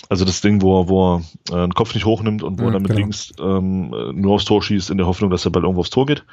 Also 0.10 0.26
das 0.26 0.42
Ding, 0.42 0.62
wo 0.62 0.82
er, 0.82 0.90
wo 0.90 1.16
er 1.16 1.22
äh, 1.52 1.68
den 1.68 1.74
Kopf 1.74 1.94
nicht 1.94 2.06
hochnimmt 2.06 2.44
und 2.44 2.60
wo 2.60 2.64
mhm, 2.64 2.70
er 2.70 2.74
dann 2.74 2.82
mit 2.82 2.92
genau. 2.92 3.00
links 3.00 3.32
ähm, 3.40 3.90
nur 4.14 4.36
aufs 4.36 4.46
Tor 4.46 4.62
schießt 4.62 4.90
in 4.90 4.98
der 4.98 5.08
Hoffnung, 5.08 5.30
dass 5.30 5.44
der 5.44 5.52
Ball 5.52 5.64
irgendwo 5.64 5.82
aufs 5.82 5.90
Tor 5.90 6.06
geht. 6.06 6.26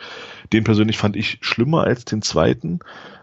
Den 0.52 0.64
persönlich 0.64 0.98
fand 0.98 1.16
ich 1.16 1.38
schlimmer 1.42 1.84
als 1.84 2.04
den 2.04 2.22
zweiten, 2.22 2.80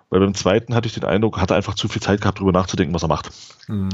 weil 0.09 0.21
beim 0.21 0.33
zweiten 0.33 0.73
hatte 0.75 0.87
ich 0.87 0.93
den 0.93 1.03
Eindruck, 1.03 1.39
hat 1.39 1.51
er 1.51 1.57
einfach 1.57 1.75
zu 1.75 1.87
viel 1.87 2.01
Zeit 2.01 2.21
gehabt, 2.21 2.39
darüber 2.39 2.53
nachzudenken, 2.53 2.93
was 2.93 3.03
er 3.03 3.09
macht. 3.09 3.31
Mhm. 3.67 3.89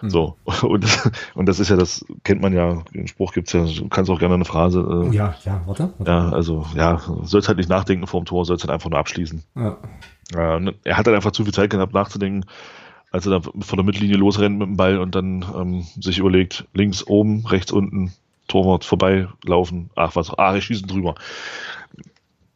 mhm. 0.00 0.10
So, 0.10 0.36
und, 0.62 0.86
und 1.34 1.46
das 1.46 1.60
ist 1.60 1.68
ja, 1.68 1.76
das 1.76 2.04
kennt 2.24 2.40
man 2.40 2.52
ja, 2.52 2.82
den 2.94 3.08
Spruch 3.08 3.32
gibt's 3.32 3.52
ja, 3.52 3.64
du 3.64 3.88
kannst 3.88 4.10
auch 4.10 4.18
gerne 4.18 4.34
eine 4.34 4.44
Phrase. 4.44 4.80
Äh, 5.10 5.14
ja, 5.14 5.34
ja, 5.44 5.62
warte, 5.66 5.92
warte. 5.98 6.10
Ja, 6.10 6.30
also, 6.30 6.66
ja, 6.74 7.00
sollst 7.22 7.48
halt 7.48 7.58
nicht 7.58 7.68
nachdenken 7.68 8.06
vor 8.06 8.20
dem 8.20 8.26
Tor, 8.26 8.44
sollst 8.44 8.64
halt 8.64 8.72
einfach 8.72 8.90
nur 8.90 8.98
abschließen. 8.98 9.42
Ja. 9.54 9.76
Äh, 10.32 10.72
er 10.84 10.96
hat 10.96 11.06
dann 11.06 11.14
einfach 11.14 11.32
zu 11.32 11.44
viel 11.44 11.54
Zeit 11.54 11.70
gehabt 11.70 11.94
nachzudenken, 11.94 12.44
als 13.10 13.26
er 13.26 13.40
da 13.40 13.40
von 13.40 13.76
der 13.76 13.84
Mittellinie 13.84 14.16
losrennt 14.16 14.58
mit 14.58 14.68
dem 14.68 14.76
Ball 14.76 14.98
und 14.98 15.14
dann 15.14 15.44
ähm, 15.56 15.86
sich 16.00 16.18
überlegt, 16.18 16.66
links 16.74 17.06
oben, 17.06 17.46
rechts 17.46 17.72
unten, 17.72 18.12
Torwart 18.48 18.84
vorbeilaufen, 18.84 19.90
ach 19.94 20.16
was, 20.16 20.30
ah, 20.36 20.54
ich 20.56 20.64
schieße 20.64 20.86
drüber. 20.86 21.14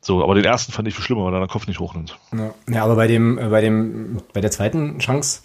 So, 0.00 0.22
aber 0.22 0.34
den 0.34 0.44
ersten 0.44 0.72
fand 0.72 0.86
ich 0.86 0.94
viel 0.94 1.04
schlimmer, 1.04 1.24
weil 1.24 1.34
er 1.34 1.40
den 1.40 1.48
Kopf 1.48 1.66
nicht 1.66 1.80
hochnimmt. 1.80 2.18
Ja, 2.32 2.54
ja 2.70 2.84
aber 2.84 2.94
bei 2.94 3.08
dem, 3.08 3.36
äh, 3.36 3.48
bei 3.48 3.60
dem, 3.60 4.18
bei 4.32 4.40
der 4.40 4.50
zweiten 4.50 4.98
Chance, 5.00 5.42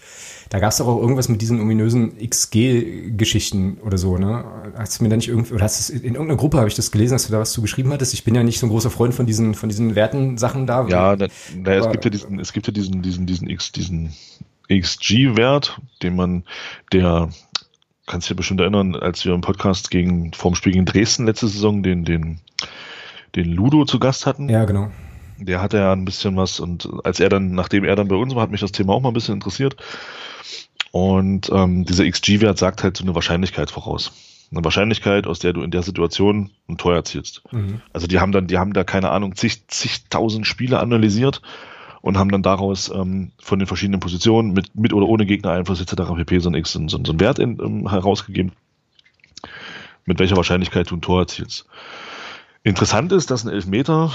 da 0.50 0.60
gab 0.60 0.72
es 0.72 0.78
doch 0.78 0.88
auch 0.88 1.02
irgendwas 1.02 1.28
mit 1.28 1.42
diesen 1.42 1.60
ominösen 1.60 2.16
XG-Geschichten 2.20 3.80
oder 3.84 3.98
so, 3.98 4.18
ne? 4.18 4.46
Hast 4.78 5.00
du 5.00 5.04
mir 5.04 5.10
da 5.10 5.16
nicht 5.16 5.28
irgendwie, 5.28 5.54
oder 5.54 5.64
hast 5.64 5.90
du 5.90 5.94
in 5.94 6.14
irgendeiner 6.14 6.38
Gruppe 6.38 6.58
habe 6.60 6.68
ich 6.68 6.76
das 6.76 6.92
gelesen, 6.92 7.16
dass 7.16 7.26
du 7.26 7.32
da 7.32 7.40
was 7.40 7.52
zu 7.52 7.62
geschrieben 7.62 7.92
hattest? 7.92 8.14
Ich 8.14 8.24
bin 8.24 8.36
ja 8.36 8.44
nicht 8.44 8.60
so 8.60 8.68
ein 8.68 8.70
großer 8.70 8.92
Freund 8.92 9.16
von 9.16 9.26
diesen, 9.26 9.56
von 9.56 9.70
diesen 9.70 9.96
Werten-Sachen 9.96 10.68
da. 10.68 10.88
Ja, 10.88 11.16
da, 11.16 11.28
da, 11.64 11.74
es 11.74 11.90
gibt 11.92 12.06
ja 12.06 12.12
diesen, 12.12 12.40
es 12.40 12.54
gibt 12.54 12.68
ja 12.68 12.74
diesen, 12.74 13.02
diesen, 13.02 13.26
diesen 13.26 13.50
X, 13.50 13.72
diesen 13.72 14.14
XG-Wert, 14.72 15.82
den 16.04 16.16
man, 16.16 16.44
der 16.92 17.30
kannst 18.06 18.26
dich 18.26 18.32
ja 18.32 18.36
bestimmt 18.36 18.62
erinnern, 18.62 18.96
als 18.96 19.26
wir 19.26 19.34
im 19.34 19.42
Podcast 19.42 19.90
gegen, 19.90 20.34
vorm 20.34 20.56
Spiel 20.56 20.74
gegen 20.74 20.86
Dresden 20.86 21.26
letzte 21.26 21.48
Saison 21.48 21.84
den, 21.84 22.06
den, 22.06 22.40
den 23.36 23.52
Ludo 23.52 23.86
zu 23.86 24.00
Gast 24.00 24.26
hatten. 24.26 24.50
Ja, 24.50 24.66
genau. 24.66 24.92
Der 25.38 25.62
hatte 25.62 25.78
ja 25.78 25.92
ein 25.92 26.06
bisschen 26.06 26.38
was 26.38 26.60
und 26.60 26.88
als 27.04 27.20
er 27.20 27.30
dann, 27.30 27.52
nachdem 27.52 27.84
er 27.84 27.96
dann 27.96 28.08
bei 28.08 28.16
uns 28.16 28.36
war, 28.36 28.44
hat 28.44 28.52
mich 28.52 28.62
das 28.62 28.72
Thema 28.72 28.94
auch 28.94 29.02
mal 29.02 29.10
ein 29.10 29.16
bisschen 29.16 29.34
interessiert. 29.34 29.76
Und 30.92 31.50
ähm, 31.52 31.86
dieser 31.86 32.08
XG-Wert 32.08 32.58
sagt 32.60 32.84
halt 32.84 32.98
so 32.98 33.04
eine 33.04 33.16
Wahrscheinlichkeit 33.16 33.72
voraus. 33.72 34.12
Eine 34.52 34.64
Wahrscheinlichkeit, 34.64 35.26
aus 35.26 35.40
der 35.40 35.54
du 35.54 35.64
in 35.64 35.72
der 35.72 35.82
Situation 35.82 36.52
ein 36.70 36.78
Tor 36.78 36.94
erzielst. 36.94 37.42
Mhm. 37.52 37.82
Also 37.92 38.06
die 38.06 38.20
haben 38.20 38.32
dann, 38.32 38.46
die 38.46 38.60
haben 38.60 38.74
da 38.74 38.84
keine 38.84 39.10
Ahnung, 39.10 39.36
zig, 39.36 39.68
zigtausend 39.68 40.46
Spiele 40.46 40.80
analysiert 40.80 41.42
und 42.02 42.18
haben 42.18 42.30
dann 42.30 42.44
daraus 42.44 42.92
ähm, 42.94 43.32
von 43.40 43.58
den 43.58 43.66
verschiedenen 43.66 44.02
Positionen 44.02 44.54
mit, 44.54 44.76
mit 44.76 44.94
oder 44.94 45.08
ohne 45.08 45.26
Gegnereinfluss 45.26 45.82
etc. 45.82 46.14
pp. 46.16 46.40
so 46.40 46.50
einen, 46.50 46.64
so, 46.64 46.78
so 46.88 46.98
einen 46.98 47.20
Wert 47.20 47.40
in, 47.40 47.60
um, 47.60 47.90
herausgegeben, 47.90 48.52
mit 50.06 50.20
welcher 50.20 50.36
Wahrscheinlichkeit 50.36 50.92
du 50.92 50.98
ein 50.98 51.02
Tor 51.02 51.22
erzielst. 51.22 51.66
Interessant 52.64 53.12
ist, 53.12 53.30
dass 53.30 53.44
ein 53.44 53.50
Elfmeter, 53.50 54.12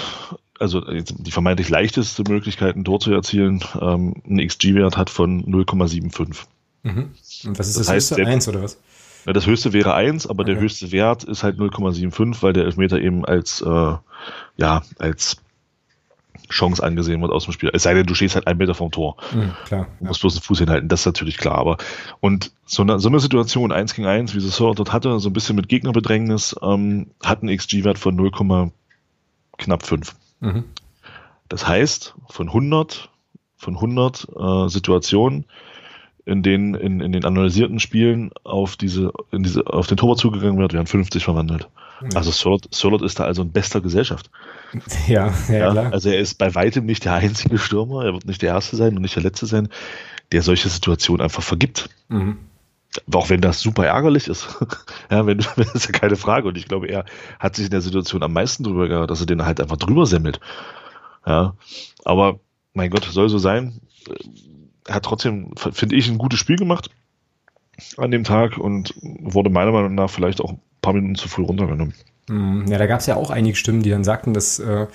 also 0.58 0.80
die 0.80 1.30
vermeintlich 1.30 1.68
leichteste 1.68 2.22
Möglichkeit, 2.26 2.76
ein 2.76 2.84
Tor 2.84 2.98
zu 2.98 3.12
erzielen, 3.12 3.62
ähm, 3.80 4.14
einen 4.26 4.46
XG-Wert 4.46 4.96
hat 4.96 5.10
von 5.10 5.44
0,75. 5.44 6.46
Mhm. 6.82 7.10
Und 7.44 7.58
was 7.58 7.68
ist 7.68 7.76
das, 7.76 7.86
das 7.86 7.88
heißt, 7.88 8.10
höchste? 8.12 8.26
1 8.26 8.48
oder 8.48 8.62
was? 8.62 8.78
Ja, 9.26 9.34
das 9.34 9.46
höchste 9.46 9.74
wäre 9.74 9.92
1, 9.92 10.26
aber 10.26 10.42
okay. 10.42 10.54
der 10.54 10.62
höchste 10.62 10.90
Wert 10.92 11.24
ist 11.24 11.42
halt 11.42 11.58
0,75, 11.58 12.42
weil 12.42 12.54
der 12.54 12.64
Elfmeter 12.64 12.98
eben 12.98 13.26
als, 13.26 13.60
äh, 13.60 13.94
ja, 14.56 14.82
als 14.98 15.36
Chance 16.48 16.82
angesehen 16.82 17.20
wird 17.20 17.32
aus 17.32 17.44
dem 17.44 17.52
Spiel. 17.52 17.70
Es 17.72 17.82
sei 17.82 17.94
denn, 17.94 18.06
du 18.06 18.14
stehst 18.14 18.34
halt 18.34 18.46
einen 18.46 18.58
Meter 18.58 18.74
vom 18.74 18.90
Tor. 18.90 19.16
Mhm, 19.34 19.52
klar, 19.64 19.86
du 19.98 20.06
musst 20.06 20.20
ja. 20.20 20.24
bloß 20.24 20.34
den 20.34 20.42
Fuß 20.42 20.58
hinhalten, 20.58 20.88
das 20.88 21.00
ist 21.00 21.06
natürlich 21.06 21.38
klar. 21.38 21.56
Aber 21.56 21.76
und 22.20 22.52
so 22.66 22.82
eine, 22.82 22.98
so 22.98 23.08
eine 23.08 23.20
Situation, 23.20 23.72
1 23.72 23.94
gegen 23.94 24.06
1, 24.06 24.34
wie 24.34 24.40
sie 24.40 24.48
Sir 24.48 24.72
dort 24.74 24.92
hatte, 24.92 25.18
so 25.20 25.28
ein 25.28 25.32
bisschen 25.32 25.56
mit 25.56 25.68
Gegnerbedrängnis, 25.68 26.56
ähm, 26.62 27.08
hat 27.22 27.42
einen 27.42 27.56
XG-Wert 27.56 27.98
von 27.98 28.16
0, 28.16 28.30
knapp 29.58 29.84
5. 29.84 30.14
Mhm. 30.40 30.64
Das 31.48 31.66
heißt, 31.66 32.14
von 32.28 32.48
100, 32.48 33.10
von 33.56 33.74
100 33.74 34.28
äh, 34.36 34.68
Situationen 34.68 35.46
in 36.28 36.42
den, 36.42 36.74
in, 36.74 37.00
in 37.00 37.12
den 37.12 37.24
analysierten 37.24 37.80
Spielen 37.80 38.30
auf 38.44 38.76
diese, 38.76 39.12
in 39.32 39.42
diese, 39.42 39.66
auf 39.66 39.86
den 39.86 39.96
Torwart 39.96 40.18
zugegangen 40.18 40.58
wird, 40.58 40.74
werden 40.74 40.86
50 40.86 41.24
verwandelt. 41.24 41.68
Ja. 42.02 42.08
Also 42.14 42.30
Sörlot, 42.30 43.02
ist 43.02 43.18
da 43.18 43.24
also 43.24 43.42
in 43.42 43.52
bester 43.52 43.80
Gesellschaft. 43.80 44.30
Ja, 45.06 45.32
ja, 45.48 45.54
ja, 45.54 45.70
klar. 45.70 45.92
Also 45.94 46.10
er 46.10 46.18
ist 46.18 46.34
bei 46.34 46.54
weitem 46.54 46.84
nicht 46.84 47.06
der 47.06 47.14
einzige 47.14 47.56
Stürmer, 47.56 48.04
er 48.04 48.12
wird 48.12 48.26
nicht 48.26 48.42
der 48.42 48.50
Erste 48.50 48.76
sein 48.76 48.94
und 48.94 49.00
nicht 49.00 49.16
der 49.16 49.22
Letzte 49.22 49.46
sein, 49.46 49.70
der 50.30 50.42
solche 50.42 50.68
Situationen 50.68 51.22
einfach 51.22 51.42
vergibt. 51.42 51.88
Mhm. 52.08 52.36
Auch 53.10 53.30
wenn 53.30 53.40
das 53.40 53.60
super 53.60 53.86
ärgerlich 53.86 54.28
ist. 54.28 54.58
ja, 55.10 55.24
wenn, 55.24 55.38
das 55.56 55.74
ist 55.74 55.86
ja 55.86 55.92
keine 55.92 56.16
Frage. 56.16 56.48
Und 56.48 56.58
ich 56.58 56.68
glaube, 56.68 56.88
er 56.88 57.06
hat 57.38 57.56
sich 57.56 57.64
in 57.64 57.70
der 57.70 57.80
Situation 57.80 58.22
am 58.22 58.34
meisten 58.34 58.62
drüber 58.62 58.88
gehabt, 58.88 59.10
dass 59.10 59.20
er 59.20 59.26
den 59.26 59.46
halt 59.46 59.60
einfach 59.60 59.78
drüber 59.78 60.04
semmelt. 60.04 60.38
Ja, 61.26 61.54
aber 62.04 62.40
mein 62.74 62.90
Gott, 62.90 63.04
soll 63.04 63.30
so 63.30 63.38
sein 63.38 63.80
er 64.88 64.94
hat 64.94 65.04
trotzdem, 65.04 65.52
finde 65.56 65.96
ich, 65.96 66.08
ein 66.08 66.18
gutes 66.18 66.38
Spiel 66.38 66.56
gemacht 66.56 66.90
an 67.96 68.10
dem 68.10 68.24
Tag 68.24 68.58
und 68.58 68.94
wurde 69.02 69.50
meiner 69.50 69.72
Meinung 69.72 69.94
nach 69.94 70.10
vielleicht 70.10 70.40
auch 70.40 70.52
ein 70.52 70.60
paar 70.82 70.92
Minuten 70.92 71.14
zu 71.14 71.28
früh 71.28 71.42
runtergenommen. 71.42 71.94
Mhm. 72.28 72.66
Ja, 72.68 72.78
da 72.78 72.86
gab 72.86 73.00
es 73.00 73.06
ja 73.06 73.16
auch 73.16 73.30
einige 73.30 73.56
Stimmen, 73.56 73.82
die 73.82 73.90
dann 73.90 74.04
sagten, 74.04 74.34
dass, 74.34 74.58
äh, 74.58 74.86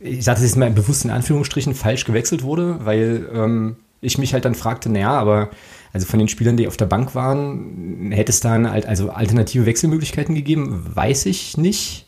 ich 0.00 0.24
sage 0.24 0.36
das 0.36 0.44
jetzt 0.44 0.56
mal 0.56 0.70
bewusst 0.70 1.04
in 1.04 1.10
Anführungsstrichen, 1.10 1.74
falsch 1.74 2.04
gewechselt 2.04 2.42
wurde, 2.42 2.84
weil 2.84 3.28
ähm, 3.32 3.76
ich 4.00 4.18
mich 4.18 4.34
halt 4.34 4.44
dann 4.44 4.54
fragte, 4.54 4.90
naja, 4.90 5.10
aber 5.10 5.50
also 5.92 6.06
von 6.06 6.18
den 6.18 6.28
Spielern, 6.28 6.56
die 6.56 6.66
auf 6.66 6.76
der 6.76 6.86
Bank 6.86 7.14
waren, 7.14 8.10
hätte 8.10 8.30
es 8.30 8.40
da 8.40 8.54
eine, 8.54 8.70
also 8.70 9.10
alternative 9.10 9.64
Wechselmöglichkeiten 9.64 10.34
gegeben? 10.34 10.84
Weiß 10.94 11.26
ich 11.26 11.56
nicht. 11.56 12.06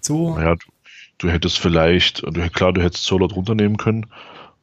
So. 0.00 0.34
Naja, 0.34 0.54
du, 0.54 0.66
du 1.18 1.30
hättest 1.30 1.58
vielleicht, 1.58 2.22
du, 2.22 2.48
klar, 2.50 2.72
du 2.72 2.82
hättest 2.82 3.04
Solot 3.04 3.36
runternehmen 3.36 3.76
können, 3.76 4.06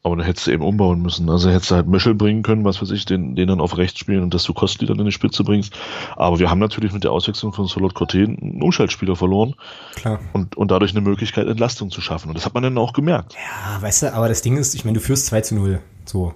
aber 0.01 0.15
dann 0.15 0.25
hättest 0.25 0.47
du 0.47 0.51
eben 0.51 0.63
umbauen 0.63 1.01
müssen. 1.01 1.29
Also 1.29 1.49
hättest 1.49 1.71
du 1.71 1.75
halt 1.75 1.87
Möschel 1.87 2.15
bringen 2.15 2.41
können, 2.41 2.63
was 2.63 2.81
weiß 2.81 2.91
ich, 2.91 3.05
den, 3.05 3.35
den 3.35 3.47
dann 3.47 3.59
auf 3.59 3.77
rechts 3.77 3.99
spielen 3.99 4.23
und 4.23 4.33
dass 4.33 4.43
du 4.43 4.53
Kostli 4.53 4.87
dann 4.87 4.97
in 4.99 5.05
die 5.05 5.11
Spitze 5.11 5.43
bringst. 5.43 5.73
Aber 6.15 6.39
wir 6.39 6.49
haben 6.49 6.59
natürlich 6.59 6.93
mit 6.93 7.03
der 7.03 7.11
Auswechslung 7.11 7.51
von 7.51 7.65
Solot 7.65 7.95
Corten 7.95 8.39
einen 8.39 8.63
Umschaltspieler 8.63 9.17
verloren. 9.17 9.55
Klar. 9.95 10.19
Und, 10.31 10.55
und 10.55 10.71
dadurch 10.71 10.91
eine 10.91 11.01
Möglichkeit, 11.01 11.47
Entlastung 11.47 11.91
zu 11.91 11.99
schaffen. 11.99 12.29
Und 12.29 12.37
das 12.37 12.45
hat 12.45 12.53
man 12.53 12.63
dann 12.63 12.77
auch 12.77 12.93
gemerkt. 12.93 13.33
Ja, 13.33 13.81
weißt 13.81 14.03
du, 14.03 14.13
aber 14.13 14.29
das 14.29 14.41
Ding 14.41 14.55
ist, 14.55 14.73
ich 14.73 14.85
meine, 14.85 14.99
du 14.99 15.03
führst 15.03 15.25
2 15.27 15.41
zu 15.41 15.55
0. 15.55 15.81
So. 16.05 16.33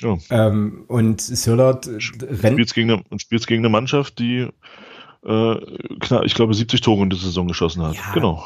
Ja. 0.00 0.18
Ähm, 0.30 0.84
und 0.86 1.20
Sirlot 1.20 1.88
rennt. 1.88 2.02
Spielst 2.54 2.74
gegen 2.74 2.90
eine, 2.90 3.02
spielst 3.18 3.46
gegen 3.46 3.62
eine 3.62 3.68
Mannschaft, 3.68 4.18
die 4.18 4.48
äh, 5.24 5.56
knapp, 6.00 6.24
ich 6.24 6.34
glaube, 6.34 6.54
70 6.54 6.80
Tore 6.80 7.02
in 7.02 7.10
der 7.10 7.18
Saison 7.18 7.46
geschossen 7.46 7.82
hat. 7.82 7.94
Ja, 7.94 8.12
genau. 8.14 8.42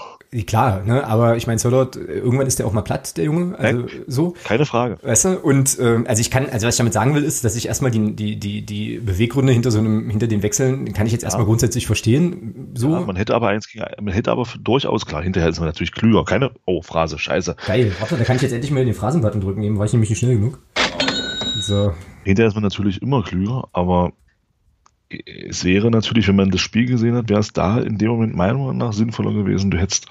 Klar, 0.47 0.83
ne? 0.85 1.07
aber 1.07 1.37
ich 1.37 1.47
meine, 1.47 1.59
Sörlot, 1.59 1.97
irgendwann 1.97 2.47
ist 2.47 2.59
der 2.59 2.67
auch 2.67 2.73
mal 2.73 2.83
platt, 2.83 3.17
der 3.17 3.25
Junge. 3.25 3.57
Also 3.59 3.81
Nein, 3.81 3.91
so. 4.07 4.35
Keine 4.45 4.67
Frage. 4.67 4.99
Weißt 5.03 5.25
du? 5.25 5.39
Und 5.39 5.79
ähm, 5.81 6.05
also 6.09 6.21
ich 6.21 6.31
kann, 6.31 6.47
also 6.51 6.67
was 6.67 6.75
ich 6.75 6.79
damit 6.79 6.93
sagen 6.93 7.15
will, 7.15 7.23
ist, 7.23 7.45
dass 7.45 7.57
ich 7.57 7.69
erstmal 7.69 7.91
die, 7.91 8.15
die, 8.15 8.37
die, 8.37 8.67
die 8.67 8.99
Beweggründe 8.99 9.53
hinter 9.53 9.71
so 9.71 9.79
einem, 9.79 10.11
hinter 10.11 10.27
den 10.27 10.43
Wechseln, 10.43 10.93
kann 10.93 11.07
ich 11.07 11.13
jetzt 11.13 11.23
erstmal 11.23 11.45
ja. 11.45 11.47
grundsätzlich 11.47 11.87
verstehen. 11.87 12.73
So. 12.75 12.91
Ja, 12.91 13.01
man 13.01 13.17
hätte 13.17 13.35
aber 13.35 13.49
eins 13.49 13.69
man 14.01 14.13
hätte 14.13 14.33
aber 14.33 14.47
durchaus, 14.61 15.07
klar, 15.07 15.23
hinterher 15.23 15.49
ist 15.49 15.59
man 15.59 15.69
natürlich 15.69 15.93
klüger. 15.93 16.25
Keine, 16.25 16.51
oh, 16.67 16.83
Phrase, 16.83 17.19
scheiße. 17.19 17.57
Geil, 17.67 17.93
warte, 18.01 18.17
da 18.17 18.25
kann 18.25 18.37
ich 18.37 18.43
jetzt 18.43 18.53
endlich 18.53 18.73
mal 18.73 18.85
den 18.85 18.95
Phrasenbutton 18.95 19.41
drücken, 19.41 19.63
eben 19.63 19.79
war 19.79 19.87
ich 19.87 19.93
nämlich 19.93 20.11
nicht 20.11 20.19
schnell 20.19 20.35
genug. 20.35 20.59
So. 21.61 21.95
Hinterher 22.25 22.49
ist 22.49 22.55
man 22.55 22.65
natürlich 22.65 23.01
immer 23.01 23.23
klüger, 23.23 23.69
aber 23.73 24.13
es 25.09 25.65
wäre 25.65 25.91
natürlich, 25.91 26.27
wenn 26.29 26.37
man 26.37 26.51
das 26.51 26.61
Spiel 26.61 26.87
gesehen 26.87 27.15
hat, 27.15 27.29
wäre 27.29 27.41
es 27.41 27.53
da 27.53 27.79
in 27.79 27.99
dem 27.99 28.09
Moment 28.09 28.35
meiner 28.35 28.55
Meinung 28.55 28.77
nach 28.77 28.93
sinnvoller 28.93 29.33
gewesen. 29.33 29.71
Du 29.71 29.79
hättest 29.79 30.07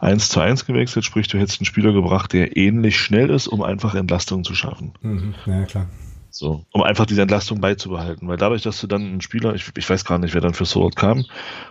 1 0.00 0.28
zu 0.28 0.40
1 0.40 0.66
gewechselt, 0.66 1.04
sprich, 1.04 1.28
du 1.28 1.38
hättest 1.38 1.60
einen 1.60 1.66
Spieler 1.66 1.92
gebracht, 1.92 2.32
der 2.32 2.56
ähnlich 2.56 2.98
schnell 2.98 3.30
ist, 3.30 3.48
um 3.48 3.62
einfach 3.62 3.94
Entlastung 3.94 4.44
zu 4.44 4.54
schaffen. 4.54 4.92
Mhm. 5.00 5.34
Ja, 5.46 5.64
klar. 5.64 5.86
So, 6.30 6.64
um 6.72 6.82
einfach 6.82 7.06
diese 7.06 7.22
Entlastung 7.22 7.60
beizubehalten. 7.60 8.28
Weil 8.28 8.36
dadurch, 8.36 8.62
dass 8.62 8.80
du 8.80 8.86
dann 8.86 9.02
einen 9.02 9.20
Spieler, 9.22 9.54
ich, 9.54 9.70
ich 9.76 9.88
weiß 9.88 10.04
gar 10.04 10.18
nicht, 10.18 10.34
wer 10.34 10.40
dann 10.40 10.54
für 10.54 10.66
Sword 10.66 10.94
kam, 10.94 11.24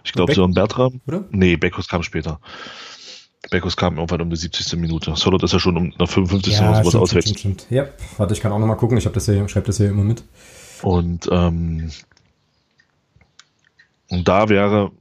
ich 0.04 0.12
glaube, 0.12 0.34
so 0.34 0.44
ein 0.44 0.54
Bertram. 0.54 1.00
Oder? 1.08 1.26
Nee, 1.30 1.58
Beckus 1.58 1.88
kam 1.88 2.04
später. 2.04 2.40
Beckus 3.52 3.78
kam 3.78 3.96
irgendwann 3.96 4.22
um 4.22 4.30
die 4.30 4.36
70. 4.36 4.78
Minute. 4.80 5.16
Solot 5.16 5.44
ist 5.44 5.54
ja 5.54 5.60
schon 5.60 5.78
um 5.78 5.92
der 5.98 6.08
55. 6.08 6.54
Ja, 6.54 6.72
oder 6.72 6.80
sowas 6.82 6.96
auswechselt. 6.96 7.40
Stimmt, 7.40 7.62
stimmt. 7.62 7.72
Ja, 7.72 7.88
warte, 8.18 8.34
ich 8.34 8.42
kann 8.42 8.52
auch 8.52 8.60
nochmal 8.60 8.78
gucken. 8.78 8.98
Ich 8.98 9.06
habe 9.06 9.14
das 9.14 9.26
hier, 9.26 9.48
schreibe 9.48 9.68
das 9.68 9.78
hier 9.78 9.90
immer 9.90 10.04
mit. 10.04 10.24
Und 10.82 11.30
ähm, 11.32 11.90
und 14.10 14.28
da 14.28 14.50
wäre 14.50 14.92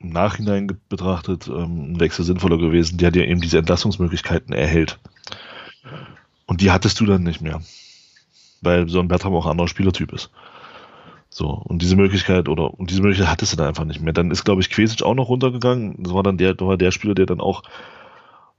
im 0.00 0.10
Nachhinein 0.10 0.78
betrachtet 0.88 1.48
ähm, 1.48 1.92
ein 1.92 2.00
Wechsel 2.00 2.24
sinnvoller 2.24 2.58
gewesen, 2.58 2.98
der 2.98 3.10
dir 3.10 3.26
eben 3.26 3.40
diese 3.40 3.58
Entlassungsmöglichkeiten 3.58 4.52
erhält. 4.52 4.98
Und 6.46 6.60
die 6.60 6.70
hattest 6.70 7.00
du 7.00 7.06
dann 7.06 7.22
nicht 7.22 7.40
mehr. 7.40 7.62
Weil 8.60 8.88
so 8.88 9.00
ein 9.00 9.08
Bertram 9.08 9.34
auch 9.34 9.46
ein 9.46 9.52
anderer 9.52 9.68
Spielertyp 9.68 10.12
ist. 10.12 10.30
So, 11.30 11.48
und 11.48 11.82
diese 11.82 11.96
Möglichkeit, 11.96 12.48
oder 12.48 12.78
und 12.78 12.90
diese 12.90 13.00
Möglichkeit 13.00 13.28
hattest 13.28 13.52
du 13.52 13.56
dann 13.56 13.68
einfach 13.68 13.84
nicht 13.84 14.00
mehr. 14.00 14.12
Dann 14.12 14.30
ist, 14.30 14.44
glaube 14.44 14.60
ich, 14.60 14.70
Quesic 14.70 15.02
auch 15.02 15.14
noch 15.14 15.28
runtergegangen. 15.28 16.02
Das 16.02 16.12
war 16.12 16.22
dann 16.22 16.38
der, 16.38 16.58
war 16.60 16.76
der 16.76 16.92
Spieler, 16.92 17.14
der 17.14 17.26
dann 17.26 17.40
auch 17.40 17.62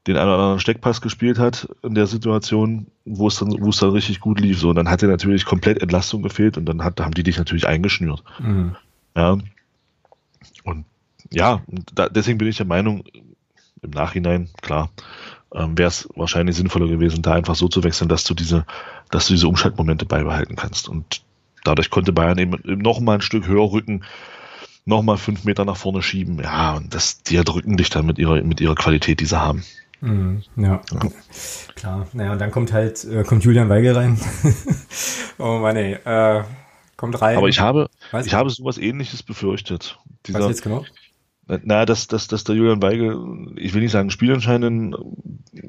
den 0.08 0.18
einen 0.18 0.28
oder 0.28 0.38
anderen 0.38 0.60
Steckpass 0.60 1.02
gespielt 1.02 1.40
hat 1.40 1.68
in 1.84 1.96
der 1.96 2.06
Situation, 2.06 2.88
wo 3.06 3.28
es 3.28 3.38
dann, 3.38 3.56
wo 3.60 3.70
es 3.70 3.78
dann 3.78 3.92
richtig 3.92 4.20
gut 4.20 4.40
lief. 4.40 4.60
So, 4.60 4.70
und 4.70 4.76
dann 4.76 4.90
hat 4.90 5.02
er 5.02 5.10
natürlich 5.10 5.46
komplett 5.46 5.82
Entlastung 5.82 6.22
gefehlt 6.22 6.58
und 6.58 6.66
dann 6.66 6.84
hat, 6.84 7.00
haben 7.00 7.14
die 7.14 7.24
dich 7.24 7.38
natürlich 7.38 7.68
eingeschnürt. 7.68 8.24
Mhm. 8.40 8.76
Ja, 9.16 9.38
und 10.64 10.86
ja, 11.32 11.62
da, 11.94 12.10
deswegen 12.10 12.38
bin 12.38 12.48
ich 12.48 12.58
der 12.58 12.66
Meinung, 12.66 13.04
im 13.82 13.92
Nachhinein, 13.92 14.50
klar, 14.62 14.90
ähm, 15.54 15.78
wäre 15.78 15.88
es 15.88 16.10
wahrscheinlich 16.16 16.56
sinnvoller 16.56 16.88
gewesen, 16.88 17.22
da 17.22 17.34
einfach 17.34 17.56
so 17.56 17.68
zu 17.68 17.84
wechseln, 17.84 18.10
dass 18.10 18.24
du 18.24 18.34
diese, 18.34 18.66
dass 19.12 19.28
du 19.28 19.34
diese 19.34 19.48
Umschaltmomente 19.48 20.06
beibehalten 20.06 20.56
kannst. 20.56 20.90
Und 20.90 21.24
dadurch 21.64 21.90
konnte 21.90 22.14
Bayern 22.14 22.38
eben 22.38 22.60
noch 22.66 23.00
mal 23.00 23.16
ein 23.16 23.22
Stück 23.22 23.48
höher 23.48 23.72
rücken, 23.72 24.04
noch 24.86 25.02
mal 25.02 25.18
fünf 25.18 25.46
Meter 25.46 25.66
nach 25.66 25.78
vorne 25.78 26.02
schieben. 26.02 26.40
Ja, 26.42 26.76
und 26.76 26.94
das, 26.94 27.24
die 27.24 27.36
erdrücken 27.36 27.78
dich 27.78 27.90
dann 27.90 28.06
mit 28.06 28.20
ihrer, 28.20 28.42
mit 28.44 28.62
ihrer 28.62 28.76
Qualität, 28.76 29.20
die 29.20 29.26
sie 29.26 29.40
haben. 29.40 29.64
Mhm, 30.02 30.44
ja. 30.58 30.82
ja. 30.92 31.10
klar. 31.76 32.08
Naja, 32.14 32.34
und 32.34 32.40
dann 32.40 32.52
kommt 32.52 32.74
halt, 32.74 33.04
äh, 33.06 33.24
kommt 33.24 33.44
Julian 33.44 33.70
Weigel 33.70 33.96
rein. 33.96 34.20
oh 35.40 35.60
Mann, 35.60 35.76
ey. 35.76 35.94
Äh, 35.94 36.44
kommt 36.98 37.20
rein. 37.22 37.38
Aber 37.38 37.48
ich 37.48 37.60
habe, 37.60 37.90
Weiß 38.12 38.26
ich 38.28 38.34
habe 38.34 38.50
sowas 38.50 38.78
ähnliches 38.78 39.24
befürchtet. 39.24 39.98
Dieser, 40.28 40.40
Was 40.40 40.48
jetzt 40.48 40.64
genau? 40.64 40.86
Na, 41.48 41.86
dass, 41.86 42.08
dass, 42.08 42.28
dass 42.28 42.44
der 42.44 42.56
Julian 42.56 42.82
Weigel, 42.82 43.54
ich 43.58 43.76
will 43.76 43.82
nicht 43.82 43.92
sagen, 43.92 44.10
spielentscheidenden 44.10 44.96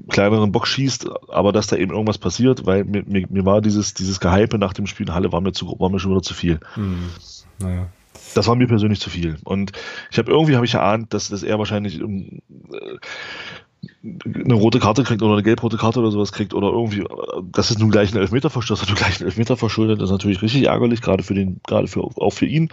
kleineren 0.08 0.50
Bock 0.50 0.66
schießt, 0.66 1.06
aber 1.28 1.52
dass 1.52 1.66
da 1.66 1.76
eben 1.76 1.92
irgendwas 1.92 2.16
passiert, 2.16 2.64
weil 2.64 2.84
mir, 2.84 3.02
mir, 3.06 3.26
mir 3.28 3.44
war 3.44 3.60
dieses, 3.60 3.92
dieses 3.92 4.18
Gehype 4.18 4.56
nach 4.56 4.72
dem 4.72 4.86
Spiel 4.86 5.08
in 5.08 5.14
Halle 5.14 5.32
war 5.32 5.42
mir, 5.42 5.52
zu, 5.52 5.78
war 5.78 5.90
mir 5.90 5.98
schon 5.98 6.12
wieder 6.12 6.22
zu 6.22 6.32
viel. 6.32 6.60
Hm. 6.74 7.10
Naja. 7.58 7.88
Das 8.34 8.46
war 8.46 8.56
mir 8.56 8.66
persönlich 8.66 9.00
zu 9.00 9.10
viel. 9.10 9.36
Und 9.44 9.72
ich 10.10 10.18
habe 10.18 10.30
irgendwie 10.30 10.56
habe 10.56 10.64
ich 10.64 10.74
erahnt, 10.74 11.12
dass, 11.12 11.28
dass 11.28 11.42
er 11.42 11.58
wahrscheinlich 11.58 12.00
äh, 12.00 12.40
eine 14.24 14.54
rote 14.54 14.78
Karte 14.78 15.04
kriegt 15.04 15.22
oder 15.22 15.34
eine 15.34 15.42
gelb-rote 15.42 15.76
Karte 15.76 16.00
oder 16.00 16.10
sowas 16.10 16.32
kriegt 16.32 16.54
oder 16.54 16.68
irgendwie, 16.68 17.04
das 17.52 17.70
ist 17.70 17.78
nun 17.78 17.90
gleich 17.90 18.14
ein 18.14 18.18
Elfmeter 18.18 18.48
verschuldet, 18.48 18.80
das 18.80 18.82
hat 18.82 18.88
nun 18.88 18.98
gleich 18.98 19.20
einen 19.20 19.28
Elfmeter 19.28 19.56
verschuldet, 19.56 20.00
das 20.00 20.08
ist 20.08 20.12
natürlich 20.12 20.40
richtig 20.40 20.64
ärgerlich, 20.64 21.02
gerade 21.02 21.22
für 21.22 21.34
den, 21.34 21.60
gerade 21.66 21.86
für, 21.86 22.02
auch 22.02 22.32
für 22.32 22.46
ihn. 22.46 22.70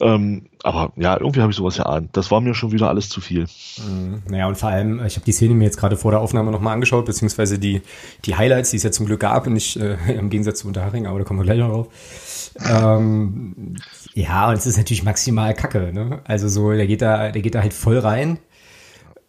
Ähm, 0.00 0.46
aber 0.62 0.92
ja, 0.96 1.18
irgendwie 1.18 1.40
habe 1.40 1.50
ich 1.50 1.56
sowas 1.56 1.76
ja 1.76 1.84
an. 1.84 2.08
Das 2.12 2.30
war 2.30 2.40
mir 2.40 2.54
schon 2.54 2.72
wieder 2.72 2.88
alles 2.88 3.08
zu 3.08 3.20
viel. 3.20 3.46
Mhm. 3.78 4.22
Naja, 4.28 4.46
und 4.48 4.56
vor 4.56 4.70
allem, 4.70 5.04
ich 5.04 5.16
habe 5.16 5.24
die 5.24 5.32
Szene 5.32 5.54
mir 5.54 5.64
jetzt 5.64 5.78
gerade 5.78 5.96
vor 5.96 6.10
der 6.10 6.20
Aufnahme 6.20 6.50
nochmal 6.50 6.74
angeschaut, 6.74 7.04
beziehungsweise 7.04 7.58
die, 7.58 7.82
die 8.24 8.34
Highlights, 8.34 8.70
die 8.70 8.78
es 8.78 8.82
ja 8.82 8.90
zum 8.90 9.06
Glück 9.06 9.20
gab, 9.20 9.46
nicht 9.46 9.76
äh, 9.76 9.96
im 10.18 10.30
Gegensatz 10.30 10.60
zu 10.60 10.68
Unterhaching, 10.68 11.06
aber 11.06 11.18
da 11.18 11.24
kommen 11.24 11.40
wir 11.40 11.44
gleich 11.44 11.58
noch 11.58 11.68
drauf. 11.68 11.88
Ähm, 12.68 13.76
ja, 14.14 14.48
und 14.48 14.56
es 14.56 14.66
ist 14.66 14.76
natürlich 14.76 15.04
maximal 15.04 15.54
Kacke, 15.54 15.92
ne? 15.92 16.20
Also 16.24 16.48
so, 16.48 16.72
der 16.72 16.86
geht 16.86 17.02
da, 17.02 17.30
der 17.30 17.42
geht 17.42 17.54
da 17.54 17.60
halt 17.60 17.74
voll 17.74 17.98
rein 17.98 18.38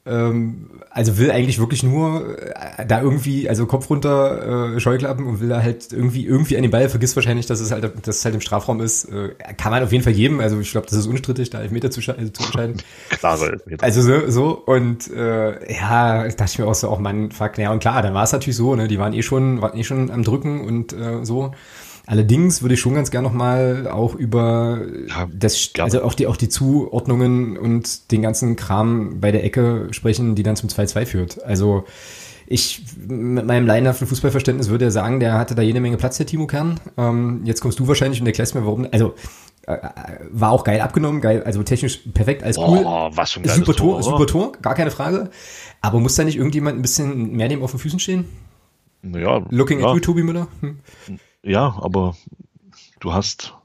also 0.03 1.17
will 1.19 1.31
eigentlich 1.31 1.59
wirklich 1.59 1.83
nur 1.83 2.37
äh, 2.39 2.85
da 2.87 3.01
irgendwie, 3.01 3.47
also 3.47 3.67
Kopf 3.67 3.89
runter, 3.89 4.75
äh, 4.75 4.79
Scheuklappen 4.79 5.27
und 5.27 5.39
will 5.39 5.49
da 5.49 5.61
halt 5.61 5.93
irgendwie, 5.93 6.25
irgendwie 6.25 6.57
an 6.57 6.63
den 6.63 6.71
Ball, 6.71 6.89
vergisst 6.89 7.15
wahrscheinlich, 7.15 7.45
dass 7.45 7.59
es 7.59 7.71
halt, 7.71 7.83
dass 7.83 8.17
es 8.17 8.25
halt 8.25 8.33
im 8.33 8.41
Strafraum 8.41 8.81
ist. 8.81 9.05
Äh, 9.05 9.35
kann 9.57 9.71
man 9.71 9.83
auf 9.83 9.91
jeden 9.91 10.03
Fall 10.03 10.13
geben. 10.13 10.41
Also 10.41 10.59
ich 10.59 10.71
glaube, 10.71 10.87
das 10.87 10.97
ist 10.97 11.05
unstrittig, 11.07 11.51
da 11.51 11.61
Elfmeter 11.61 11.91
zu, 11.91 12.01
äh, 12.01 12.33
zu 12.33 12.43
entscheiden. 12.43 12.77
Klare 13.09 13.51
Elfmeter. 13.51 13.83
Also 13.83 14.01
so, 14.01 14.29
so 14.29 14.51
und 14.65 15.11
äh, 15.11 15.71
ja, 15.71 16.27
dachte 16.27 16.45
ich 16.45 16.59
mir 16.59 16.65
auch 16.65 16.75
so, 16.75 16.89
auch 16.89 16.99
man, 16.99 17.31
fuck, 17.31 17.57
ja 17.59 17.71
und 17.71 17.79
klar, 17.79 18.01
dann 18.01 18.13
war 18.13 18.23
es 18.23 18.31
natürlich 18.31 18.57
so, 18.57 18.75
ne, 18.75 18.87
die 18.87 18.97
waren 18.97 19.13
eh 19.13 19.21
schon, 19.21 19.61
waren 19.61 19.77
eh 19.77 19.83
schon 19.83 20.09
am 20.09 20.23
Drücken 20.23 20.61
und 20.61 20.93
äh, 20.93 21.23
so. 21.23 21.51
Allerdings 22.07 22.61
würde 22.61 22.73
ich 22.73 22.79
schon 22.79 22.95
ganz 22.95 23.11
gern 23.11 23.23
nochmal 23.23 23.87
auch 23.87 24.15
über 24.15 24.81
ja, 25.07 25.29
das, 25.31 25.69
also 25.79 26.03
auch 26.03 26.13
die, 26.13 26.27
auch 26.27 26.35
die 26.35 26.49
Zuordnungen 26.49 27.57
und 27.57 28.11
den 28.11 28.21
ganzen 28.21 28.55
Kram 28.55 29.19
bei 29.21 29.31
der 29.31 29.43
Ecke 29.43 29.87
sprechen, 29.93 30.35
die 30.35 30.43
dann 30.43 30.55
zum 30.55 30.69
2-2 30.69 31.05
führt. 31.05 31.43
Also 31.43 31.85
ich 32.47 32.81
mit 33.07 33.45
meinem 33.45 33.65
laienhaften 33.65 34.07
Fußballverständnis 34.07 34.69
würde 34.69 34.85
ja 34.85 34.91
sagen, 34.91 35.19
der 35.19 35.33
hatte 35.33 35.55
da 35.55 35.61
jede 35.61 35.79
Menge 35.79 35.97
Platz, 35.97 36.17
der 36.17 36.25
Timo 36.25 36.47
Kern. 36.47 36.79
Ähm, 36.97 37.41
jetzt 37.45 37.61
kommst 37.61 37.79
du 37.79 37.87
wahrscheinlich 37.87 38.19
und 38.19 38.27
erklärst 38.27 38.55
mir, 38.55 38.65
warum. 38.65 38.87
Also 38.91 39.15
äh, 39.67 39.77
war 40.31 40.51
auch 40.51 40.63
geil 40.63 40.81
abgenommen, 40.81 41.21
geil, 41.21 41.43
also 41.43 41.63
technisch 41.63 41.99
perfekt, 42.13 42.43
alles 42.43 42.57
cool. 42.57 42.83
Oh, 42.85 43.09
was 43.13 43.31
für 43.31 43.39
ein 43.39 43.47
super 43.47 43.73
Tor, 43.73 44.01
Tor 44.01 44.03
super 44.03 44.27
Tor, 44.27 44.51
gar 44.61 44.75
keine 44.75 44.91
Frage. 44.91 45.29
Aber 45.81 45.99
muss 45.99 46.15
da 46.15 46.23
nicht 46.23 46.37
irgendjemand 46.37 46.77
ein 46.77 46.81
bisschen 46.81 47.31
mehr 47.31 47.47
dem 47.47 47.63
auf 47.63 47.71
den 47.71 47.79
Füßen 47.79 47.99
stehen? 47.99 48.25
Naja. 49.01 49.45
Looking 49.49 49.79
ja. 49.79 49.87
at 49.87 49.95
you, 49.95 49.99
Tobi 49.99 50.23
Müller. 50.23 50.47
Hm. 50.59 50.79
Ja, 51.43 51.75
aber 51.81 52.15
du 52.99 53.13
hast 53.13 53.55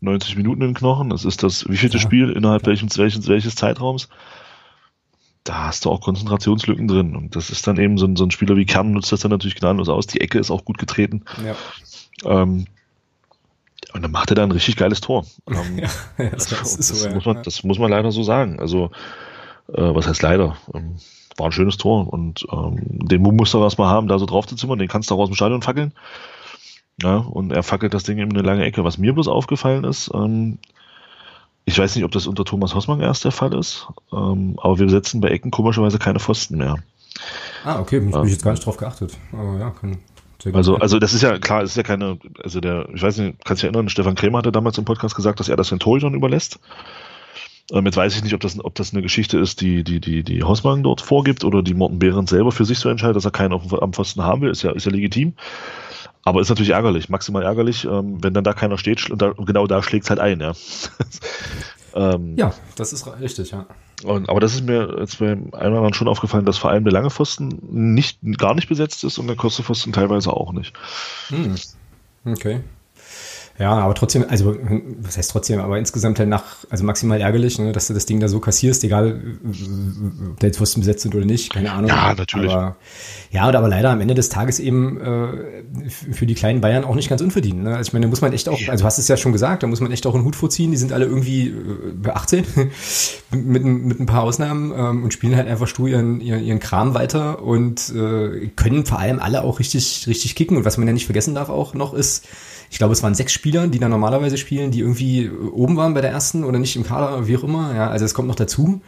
90 0.00 0.36
Minuten 0.36 0.62
in 0.62 0.68
den 0.68 0.74
Knochen. 0.74 1.10
Es 1.10 1.24
ist 1.24 1.42
das 1.42 1.68
wievielte 1.68 1.96
ja. 1.96 2.02
Spiel 2.02 2.30
innerhalb 2.30 2.66
welches, 2.66 2.98
welches, 2.98 3.28
welches 3.28 3.56
Zeitraums. 3.56 4.08
Da 5.46 5.66
hast 5.66 5.84
du 5.84 5.90
auch 5.90 6.00
Konzentrationslücken 6.00 6.88
drin. 6.88 7.14
Und 7.14 7.36
das 7.36 7.50
ist 7.50 7.66
dann 7.66 7.78
eben 7.78 7.98
so 7.98 8.06
ein, 8.06 8.16
so 8.16 8.24
ein 8.24 8.32
Spieler 8.32 8.56
wie 8.56 8.66
Kern 8.66 8.92
nutzt 8.92 9.12
das 9.12 9.20
dann 9.20 9.30
natürlich 9.30 9.54
gnadenlos 9.54 9.88
aus. 9.88 10.06
Die 10.06 10.20
Ecke 10.20 10.38
ist 10.38 10.50
auch 10.50 10.64
gut 10.64 10.76
getreten. 10.76 11.24
Ja. 11.44 11.54
Ähm, 12.24 12.66
und 13.92 14.02
dann 14.02 14.10
macht 14.10 14.30
er 14.30 14.34
da 14.34 14.42
ein 14.42 14.50
richtig 14.50 14.76
geiles 14.76 15.00
Tor. 15.00 15.24
Ähm, 15.48 15.78
ja, 15.78 15.88
das, 16.30 16.48
das, 16.48 16.76
das, 16.76 16.88
so, 16.88 17.08
muss 17.10 17.24
man, 17.24 17.42
das 17.44 17.62
muss 17.62 17.78
man 17.78 17.90
leider 17.90 18.10
so 18.10 18.24
sagen. 18.24 18.58
Also, 18.58 18.90
äh, 19.68 19.94
was 19.94 20.08
heißt 20.08 20.22
leider? 20.22 20.56
Ähm, 20.74 20.96
war 21.36 21.46
ein 21.46 21.52
schönes 21.52 21.76
Tor 21.76 22.12
und 22.12 22.46
ähm, 22.50 22.78
den 22.80 23.22
Mumm 23.22 23.36
musst 23.36 23.54
du 23.54 23.62
erstmal 23.62 23.88
haben, 23.88 24.08
da 24.08 24.18
so 24.18 24.26
drauf 24.26 24.46
zu 24.46 24.56
zimmern. 24.56 24.78
Den 24.78 24.88
kannst 24.88 25.10
du 25.10 25.14
auch 25.14 25.20
aus 25.20 25.28
dem 25.28 25.36
Stadion 25.36 25.62
fackeln. 25.62 25.92
Ja, 27.00 27.18
und 27.18 27.52
er 27.52 27.62
fackelt 27.62 27.94
das 27.94 28.04
Ding 28.04 28.18
eben 28.18 28.32
eine 28.32 28.42
lange 28.42 28.64
Ecke. 28.64 28.82
Was 28.82 28.98
mir 28.98 29.12
bloß 29.12 29.28
aufgefallen 29.28 29.84
ist, 29.84 30.10
ähm, 30.14 30.58
ich 31.66 31.78
weiß 31.78 31.96
nicht, 31.96 32.04
ob 32.04 32.12
das 32.12 32.26
unter 32.26 32.44
Thomas 32.44 32.74
Hossmann 32.74 33.00
erst 33.00 33.24
der 33.24 33.32
Fall 33.32 33.52
ist, 33.52 33.88
ähm, 34.12 34.58
aber 34.62 34.78
wir 34.78 34.88
setzen 34.88 35.20
bei 35.20 35.28
Ecken 35.28 35.50
komischerweise 35.50 35.98
keine 35.98 36.20
Pfosten 36.20 36.56
mehr. 36.56 36.76
Ah, 37.64 37.80
okay, 37.80 37.98
ich 37.98 38.14
ähm, 38.14 38.24
jetzt 38.26 38.44
gar 38.44 38.52
nicht 38.52 38.64
drauf 38.64 38.76
geachtet. 38.76 39.18
Aber 39.32 39.58
ja, 39.58 39.70
kann, 39.70 39.98
also, 40.52 40.76
also 40.76 40.98
das 40.98 41.12
ist 41.12 41.22
ja 41.22 41.38
klar, 41.38 41.62
es 41.62 41.70
ist 41.70 41.76
ja 41.76 41.82
keine, 41.82 42.18
also 42.42 42.60
der, 42.60 42.88
ich 42.94 43.02
weiß 43.02 43.18
nicht, 43.18 43.44
kannst 43.44 43.62
du 43.62 43.66
dich 43.66 43.74
erinnern, 43.74 43.88
Stefan 43.88 44.14
Krämer 44.14 44.38
hatte 44.38 44.52
damals 44.52 44.78
im 44.78 44.84
Podcast 44.84 45.16
gesagt, 45.16 45.40
dass 45.40 45.48
er 45.48 45.56
das 45.56 45.70
den 45.70 45.80
Torhütern 45.80 46.14
überlässt. 46.14 46.60
Ähm, 47.72 47.84
jetzt 47.84 47.96
weiß 47.96 48.14
ich 48.14 48.22
nicht, 48.22 48.34
ob 48.34 48.40
das, 48.40 48.62
ob 48.64 48.74
das 48.76 48.92
eine 48.92 49.02
Geschichte 49.02 49.38
ist, 49.38 49.60
die, 49.60 49.82
die, 49.82 50.00
die, 50.00 50.22
die 50.22 50.44
Hossmann 50.44 50.84
dort 50.84 51.00
vorgibt 51.00 51.42
oder 51.42 51.62
die 51.62 51.74
Morten 51.74 51.98
Behrens 51.98 52.30
selber 52.30 52.52
für 52.52 52.64
sich 52.64 52.78
so 52.78 52.88
entscheidet, 52.88 53.16
dass 53.16 53.24
er 53.24 53.32
keinen 53.32 53.52
auf, 53.52 53.82
am 53.82 53.92
Pfosten 53.92 54.22
haben 54.22 54.42
will, 54.42 54.50
ist 54.50 54.62
ja, 54.62 54.70
ist 54.70 54.86
ja 54.86 54.92
legitim. 54.92 55.32
Aber 56.26 56.40
ist 56.40 56.48
natürlich 56.48 56.72
ärgerlich, 56.72 57.08
maximal 57.08 57.44
ärgerlich, 57.44 57.84
ähm, 57.84 58.20
wenn 58.20 58.34
dann 58.34 58.42
da 58.42 58.52
keiner 58.52 58.78
steht 58.78 59.08
und, 59.08 59.22
da, 59.22 59.28
und 59.28 59.46
genau 59.46 59.68
da 59.68 59.80
schlägt 59.80 60.04
es 60.04 60.10
halt 60.10 60.18
ein, 60.18 60.40
ja. 60.40 60.54
ähm, 61.94 62.36
ja, 62.36 62.52
das 62.74 62.92
ist 62.92 63.06
richtig, 63.20 63.52
ja. 63.52 63.64
Und, 64.02 64.28
aber 64.28 64.40
das 64.40 64.52
ist 64.52 64.64
mir 64.64 64.96
jetzt 64.98 65.20
beim 65.20 65.54
einen 65.54 65.78
oder 65.78 65.94
schon 65.94 66.08
aufgefallen, 66.08 66.44
dass 66.44 66.58
vor 66.58 66.70
allem 66.70 66.82
der 66.82 66.92
lange 66.92 67.10
Pfosten 67.10 67.60
nicht, 67.70 68.18
gar 68.38 68.56
nicht 68.56 68.68
besetzt 68.68 69.04
ist 69.04 69.18
und 69.18 69.28
der 69.28 69.36
kurze 69.36 69.62
Pfosten 69.62 69.92
teilweise 69.92 70.32
auch 70.32 70.52
nicht. 70.52 70.74
Hm. 71.28 71.54
Okay. 72.24 72.60
Ja, 73.58 73.72
aber 73.72 73.94
trotzdem, 73.94 74.24
also 74.28 74.54
was 75.00 75.16
heißt 75.16 75.30
trotzdem, 75.30 75.60
aber 75.60 75.78
insgesamt 75.78 76.18
halt 76.18 76.28
nach, 76.28 76.44
also 76.68 76.84
maximal 76.84 77.20
ärgerlich, 77.20 77.58
ne, 77.58 77.72
dass 77.72 77.86
du 77.86 77.94
das 77.94 78.04
Ding 78.04 78.20
da 78.20 78.28
so 78.28 78.38
kassierst, 78.38 78.84
egal 78.84 79.20
ob 80.30 80.40
der 80.40 80.48
jetzt 80.50 80.58
Pfosten 80.58 80.80
besetzt 80.80 81.02
sind 81.02 81.14
oder 81.14 81.24
nicht, 81.24 81.54
keine 81.54 81.72
Ahnung. 81.72 81.88
Ja, 81.88 82.14
natürlich. 82.14 82.52
Aber, 82.52 82.76
ja, 83.30 83.48
und 83.48 83.56
aber 83.56 83.68
leider 83.68 83.90
am 83.90 84.00
Ende 84.02 84.14
des 84.14 84.28
Tages 84.28 84.60
eben 84.60 85.00
äh, 85.00 85.88
für 85.88 86.26
die 86.26 86.34
kleinen 86.34 86.60
Bayern 86.60 86.84
auch 86.84 86.94
nicht 86.94 87.08
ganz 87.08 87.22
unverdient. 87.22 87.62
Ne? 87.62 87.76
Also 87.76 87.88
ich 87.88 87.92
meine, 87.94 88.06
da 88.06 88.10
muss 88.10 88.20
man 88.20 88.34
echt 88.34 88.48
auch, 88.50 88.60
also 88.68 88.82
du 88.82 88.84
hast 88.84 88.98
es 88.98 89.08
ja 89.08 89.16
schon 89.16 89.32
gesagt, 89.32 89.62
da 89.62 89.66
muss 89.66 89.80
man 89.80 89.90
echt 89.90 90.06
auch 90.06 90.14
einen 90.14 90.24
Hut 90.24 90.36
vorziehen, 90.36 90.70
die 90.70 90.76
sind 90.76 90.92
alle 90.92 91.06
irgendwie 91.06 91.48
äh, 91.48 92.10
18, 92.10 92.44
mit, 93.30 93.64
mit 93.64 94.00
ein 94.00 94.06
paar 94.06 94.22
Ausnahmen 94.22 94.72
ähm, 94.76 95.04
und 95.04 95.14
spielen 95.14 95.34
halt 95.34 95.48
einfach 95.48 95.66
stur 95.66 95.88
ihren, 95.88 96.20
ihren, 96.20 96.44
ihren 96.44 96.60
Kram 96.60 96.92
weiter 96.92 97.42
und 97.42 97.90
äh, 97.94 98.48
können 98.54 98.84
vor 98.84 98.98
allem 98.98 99.18
alle 99.18 99.44
auch 99.44 99.60
richtig, 99.60 100.04
richtig 100.06 100.34
kicken. 100.34 100.58
Und 100.58 100.64
was 100.66 100.76
man 100.76 100.86
ja 100.86 100.92
nicht 100.92 101.06
vergessen 101.06 101.34
darf 101.34 101.48
auch 101.48 101.72
noch 101.72 101.94
ist, 101.94 102.26
ich 102.70 102.78
glaube, 102.78 102.92
es 102.92 103.02
waren 103.02 103.14
sechs 103.14 103.32
Spieler, 103.32 103.68
die 103.68 103.78
da 103.78 103.88
normalerweise 103.88 104.36
spielen, 104.36 104.70
die 104.70 104.80
irgendwie 104.80 105.30
oben 105.30 105.76
waren 105.76 105.94
bei 105.94 106.00
der 106.00 106.10
ersten 106.10 106.44
oder 106.44 106.58
nicht 106.58 106.76
im 106.76 106.84
Kader, 106.84 107.26
wie 107.26 107.36
auch 107.36 107.44
immer. 107.44 107.74
Ja, 107.74 107.90
also 107.90 108.04
es 108.04 108.14
kommt 108.14 108.28
noch 108.28 108.34
dazu. 108.34 108.80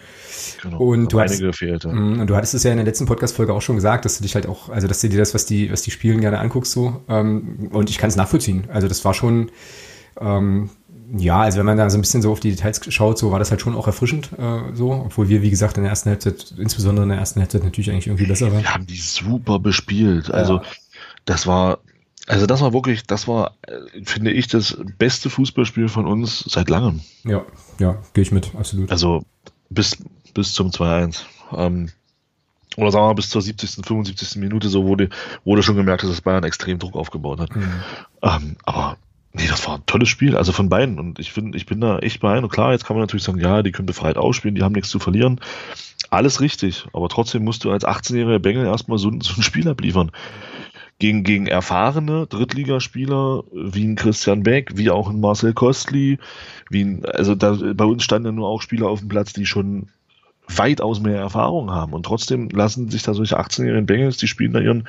Genau, 0.63 0.79
und 0.79 1.13
du 1.13 1.21
hattest, 1.21 1.41
gefehlt, 1.41 1.85
ja. 1.85 1.93
Mhm, 1.93 2.21
und 2.21 2.29
du 2.29 2.37
hattest 2.37 2.55
es 2.55 2.63
ja 2.63 2.71
in 2.71 2.79
der 2.79 2.87
letzten 2.87 3.07
Podcast-Folge 3.07 3.53
auch 3.53 3.63
schon 3.63 3.77
gesagt, 3.77 4.05
dass 4.05 4.19
du 4.19 4.23
dich 4.23 4.35
halt 4.35 4.47
auch, 4.47 4.69
also 4.69 4.89
dass 4.89 5.01
du 5.01 5.09
dir 5.09 5.19
das, 5.19 5.35
was 5.35 5.47
die, 5.47 5.71
was 5.71 5.83
die 5.83 5.91
spielen, 5.91 6.21
gerne 6.21 6.39
anguckst, 6.39 6.73
so. 6.73 7.03
Ähm, 7.09 7.69
und 7.73 7.91
ich 7.91 7.99
kann 7.99 8.09
es 8.09 8.17
nachvollziehen. 8.17 8.65
Also 8.73 8.89
das 8.89 9.05
war 9.05 9.15
schon, 9.15 9.51
ähm, 10.21 10.71
ja, 11.17 11.41
also 11.41 11.59
wenn 11.59 11.67
man 11.67 11.79
da 11.79 11.89
so 11.89 11.97
ein 11.97 12.01
bisschen 12.03 12.23
so 12.23 12.33
auf 12.33 12.41
die 12.41 12.51
Details 12.51 12.81
schaut, 12.93 13.19
so 13.19 13.31
war 13.31 13.39
das 13.39 13.51
halt 13.51 13.61
schon 13.61 13.75
auch 13.75 13.87
erfrischend, 13.87 14.31
äh, 14.39 14.75
so, 14.75 14.93
obwohl 14.93 15.29
wir, 15.29 15.43
wie 15.43 15.51
gesagt, 15.51 15.77
in 15.77 15.85
der 15.85 15.91
ersten 15.91 16.11
Halbzeit, 16.11 16.55
insbesondere 16.59 17.05
in 17.05 17.11
der 17.11 17.19
ersten 17.19 17.41
Halbzeit 17.41 17.65
natürlich 17.65 17.91
eigentlich 17.91 18.09
irgendwie 18.09 18.27
besser 18.27 18.53
waren. 18.53 18.63
Wir 18.63 18.75
haben 18.75 18.87
die 18.87 18.97
super 18.97 19.59
bespielt. 19.59 20.31
Also 20.31 20.57
ja. 20.57 20.63
das 21.25 21.47
war 21.47 21.79
also 22.29 22.45
das 22.45 22.61
war 22.61 22.73
wirklich, 22.75 23.05
das 23.05 23.27
war, 23.27 23.55
äh, 23.63 24.05
finde 24.05 24.33
ich, 24.33 24.49
das 24.49 24.77
beste 24.99 25.31
Fußballspiel 25.31 25.89
von 25.89 26.07
uns 26.07 26.45
seit 26.47 26.69
langem. 26.69 27.01
Ja, 27.25 27.45
ja, 27.79 27.97
gehe 28.13 28.23
ich 28.23 28.33
mit, 28.33 28.55
absolut. 28.55 28.91
Also 28.91 29.25
bis, 29.71 29.97
bis 30.35 30.53
zum 30.53 30.69
2-1. 30.69 31.23
Ähm, 31.57 31.89
oder 32.77 32.93
sagen 32.93 33.05
wir 33.05 33.09
mal 33.09 33.15
bis 33.15 33.31
zur 33.31 33.41
70., 33.41 33.87
75. 33.87 34.37
Minute 34.37 34.69
so 34.69 34.85
wurde, 34.85 35.09
wurde 35.45 35.63
schon 35.63 35.77
gemerkt, 35.77 36.03
dass 36.03 36.11
das 36.11 36.21
Bayern 36.21 36.45
extrem 36.45 36.79
Druck 36.79 36.97
aufgebaut 36.97 37.41
hat. 37.41 37.57
Mhm. 37.57 37.73
Ähm, 38.23 38.57
aber 38.65 38.99
nee, 39.33 39.49
das 39.49 39.67
war 39.67 39.77
ein 39.77 39.87
tolles 39.87 40.11
Spiel, 40.11 40.37
also 40.37 40.53
von 40.53 40.69
beiden. 40.69 40.99
Und 40.99 41.19
ich 41.19 41.33
finde, 41.33 41.57
ich 41.57 41.65
bin 41.65 41.81
da 41.81 41.99
echt 41.99 42.21
bei 42.21 42.39
Und 42.39 42.51
klar, 42.51 42.73
jetzt 42.73 42.85
kann 42.85 42.95
man 42.95 43.03
natürlich 43.03 43.25
sagen, 43.25 43.41
ja, 43.41 43.63
die 43.63 43.73
können 43.73 43.87
befreit 43.87 44.19
ausspielen, 44.19 44.55
die 44.55 44.63
haben 44.63 44.75
nichts 44.75 44.91
zu 44.91 44.99
verlieren. 44.99 45.41
Alles 46.11 46.41
richtig, 46.41 46.87
aber 46.93 47.09
trotzdem 47.09 47.43
musst 47.43 47.65
du 47.65 47.71
als 47.71 47.85
18-jähriger 47.85 48.39
Bengel 48.39 48.67
erstmal 48.67 48.99
so, 48.99 49.11
so 49.21 49.35
ein 49.35 49.43
Spiel 49.43 49.69
abliefern 49.69 50.13
gegen, 50.99 51.23
gegen 51.23 51.47
erfahrene 51.47 52.27
Drittligaspieler 52.27 53.45
wie 53.53 53.85
ein 53.85 53.97
Christian 53.97 54.43
Beck, 54.43 54.73
wie 54.77 54.91
auch 54.91 55.09
ein 55.09 55.21
Marcel 55.21 55.53
Kostli, 55.53 56.19
wie 56.71 56.83
ein, 56.85 57.05
also 57.05 57.35
da, 57.35 57.57
bei 57.75 57.85
uns 57.85 58.03
standen 58.03 58.27
ja 58.27 58.33
nur 58.33 58.49
auch 58.49 58.63
Spieler 58.63 58.89
auf 58.89 59.01
dem 59.01 59.09
Platz, 59.09 59.33
die 59.33 59.47
schon 59.47 59.89
weitaus 60.49 61.01
mehr 61.01 61.19
Erfahrung 61.19 61.71
haben 61.71 61.93
und 61.93 62.05
trotzdem 62.05 62.49
lassen 62.49 62.91
sich 62.91 63.03
da 63.03 63.13
solche 63.15 63.39
18-jährigen 63.39 63.87
Bengels, 63.87 64.17
die 64.17 64.29
spielen 64.29 64.53
da 64.53 64.61
ihren, 64.61 64.89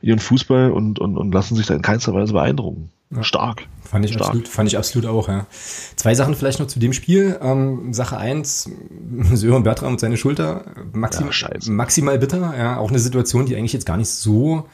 ihren 0.00 0.18
Fußball 0.18 0.72
und, 0.72 0.98
und, 0.98 1.16
und 1.16 1.32
lassen 1.32 1.56
sich 1.56 1.66
da 1.66 1.74
in 1.74 1.82
keinster 1.82 2.14
Weise 2.14 2.32
beeindrucken. 2.32 2.90
Ja. 3.10 3.22
Stark. 3.22 3.66
Fand 3.82 4.04
ich, 4.06 4.12
Stark. 4.12 4.28
Absolut, 4.28 4.48
fand 4.48 4.68
ich 4.68 4.78
absolut 4.78 5.08
auch, 5.08 5.28
ja. 5.28 5.46
Zwei 5.94 6.14
Sachen 6.14 6.34
vielleicht 6.34 6.58
noch 6.58 6.66
zu 6.66 6.80
dem 6.80 6.94
Spiel. 6.94 7.38
Ähm, 7.42 7.92
Sache 7.92 8.16
eins, 8.16 8.70
Sören 9.34 9.62
Bertram 9.62 9.92
und 9.92 10.00
seine 10.00 10.16
Schulter, 10.16 10.64
maxim, 10.92 11.28
ja, 11.30 11.48
maximal 11.68 12.18
bitter, 12.18 12.54
ja. 12.56 12.78
Auch 12.78 12.88
eine 12.88 12.98
Situation, 12.98 13.44
die 13.46 13.56
eigentlich 13.56 13.74
jetzt 13.74 13.86
gar 13.86 13.98
nicht 13.98 14.08
so 14.08 14.66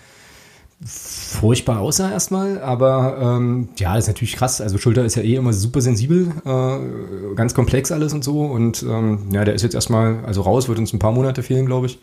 furchtbar 0.84 1.80
aussah 1.80 2.10
erstmal, 2.10 2.60
aber 2.62 3.18
ähm, 3.20 3.68
ja, 3.78 3.94
das 3.94 4.04
ist 4.04 4.08
natürlich 4.08 4.36
krass. 4.36 4.60
Also 4.60 4.78
Schulter 4.78 5.04
ist 5.04 5.14
ja 5.14 5.22
eh 5.22 5.34
immer 5.34 5.52
super 5.52 5.82
sensibel, 5.82 6.32
äh, 6.44 7.34
ganz 7.34 7.54
komplex 7.54 7.92
alles 7.92 8.14
und 8.14 8.24
so. 8.24 8.42
Und 8.42 8.82
ähm, 8.82 9.28
ja, 9.30 9.44
der 9.44 9.54
ist 9.54 9.62
jetzt 9.62 9.74
erstmal, 9.74 10.24
also 10.24 10.40
raus, 10.40 10.68
wird 10.68 10.78
uns 10.78 10.92
ein 10.92 10.98
paar 10.98 11.12
Monate 11.12 11.42
fehlen, 11.42 11.66
glaube 11.66 11.86
ich. 11.86 11.98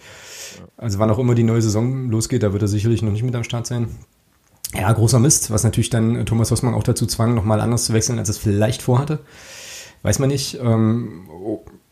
Also 0.78 1.00
wann 1.00 1.10
auch 1.10 1.18
immer 1.20 1.34
die 1.34 1.44
neue 1.44 1.62
Saison 1.62 2.10
losgeht, 2.10 2.44
da 2.44 2.54
wird 2.54 2.62
er 2.62 2.68
sicherlich 2.68 3.02
noch 3.02 3.12
nicht 3.12 3.24
mit 3.24 3.36
am 3.36 3.44
Start 3.44 3.66
sein. 3.66 3.88
Ja, 4.76 4.92
großer 4.92 5.20
Mist, 5.20 5.50
was 5.50 5.64
natürlich 5.64 5.90
dann 5.90 6.26
Thomas 6.26 6.52
Hossmann 6.52 6.74
auch 6.74 6.84
dazu 6.84 7.08
zwang, 7.08 7.34
nochmal 7.34 7.62
anders 7.62 7.86
zu 7.86 7.94
wechseln, 7.94 8.20
als 8.20 8.30
es 8.30 8.38
vielleicht 8.38 8.82
vorhatte. 8.82 9.20
Weiß 10.04 10.20
man 10.20 10.30
nicht. 10.30 10.60
Ähm, 10.62 11.28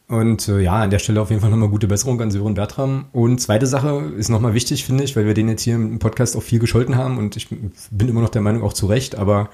Und 0.07 0.47
äh, 0.47 0.59
ja, 0.59 0.75
an 0.75 0.91
der 0.91 0.99
Stelle 0.99 1.21
auf 1.21 1.29
jeden 1.29 1.41
Fall 1.41 1.49
nochmal 1.49 1.69
gute 1.69 1.87
Besserung 1.87 2.21
an 2.21 2.29
Sören 2.29 2.53
Bertram. 2.53 3.05
Und 3.11 3.41
zweite 3.41 3.65
Sache 3.65 4.11
ist 4.17 4.29
nochmal 4.29 4.53
wichtig, 4.53 4.85
finde 4.85 5.03
ich, 5.03 5.15
weil 5.15 5.25
wir 5.25 5.33
den 5.33 5.49
jetzt 5.49 5.63
hier 5.63 5.75
im 5.75 5.97
Podcast 5.97 6.35
auch 6.35 6.43
viel 6.43 6.59
gescholten 6.59 6.95
haben 6.95 7.17
und 7.17 7.35
ich 7.35 7.49
bin 7.49 8.07
immer 8.07 8.21
noch 8.21 8.29
der 8.29 8.41
Meinung, 8.41 8.61
auch 8.61 8.73
zu 8.73 8.85
Recht, 8.85 9.15
aber 9.15 9.49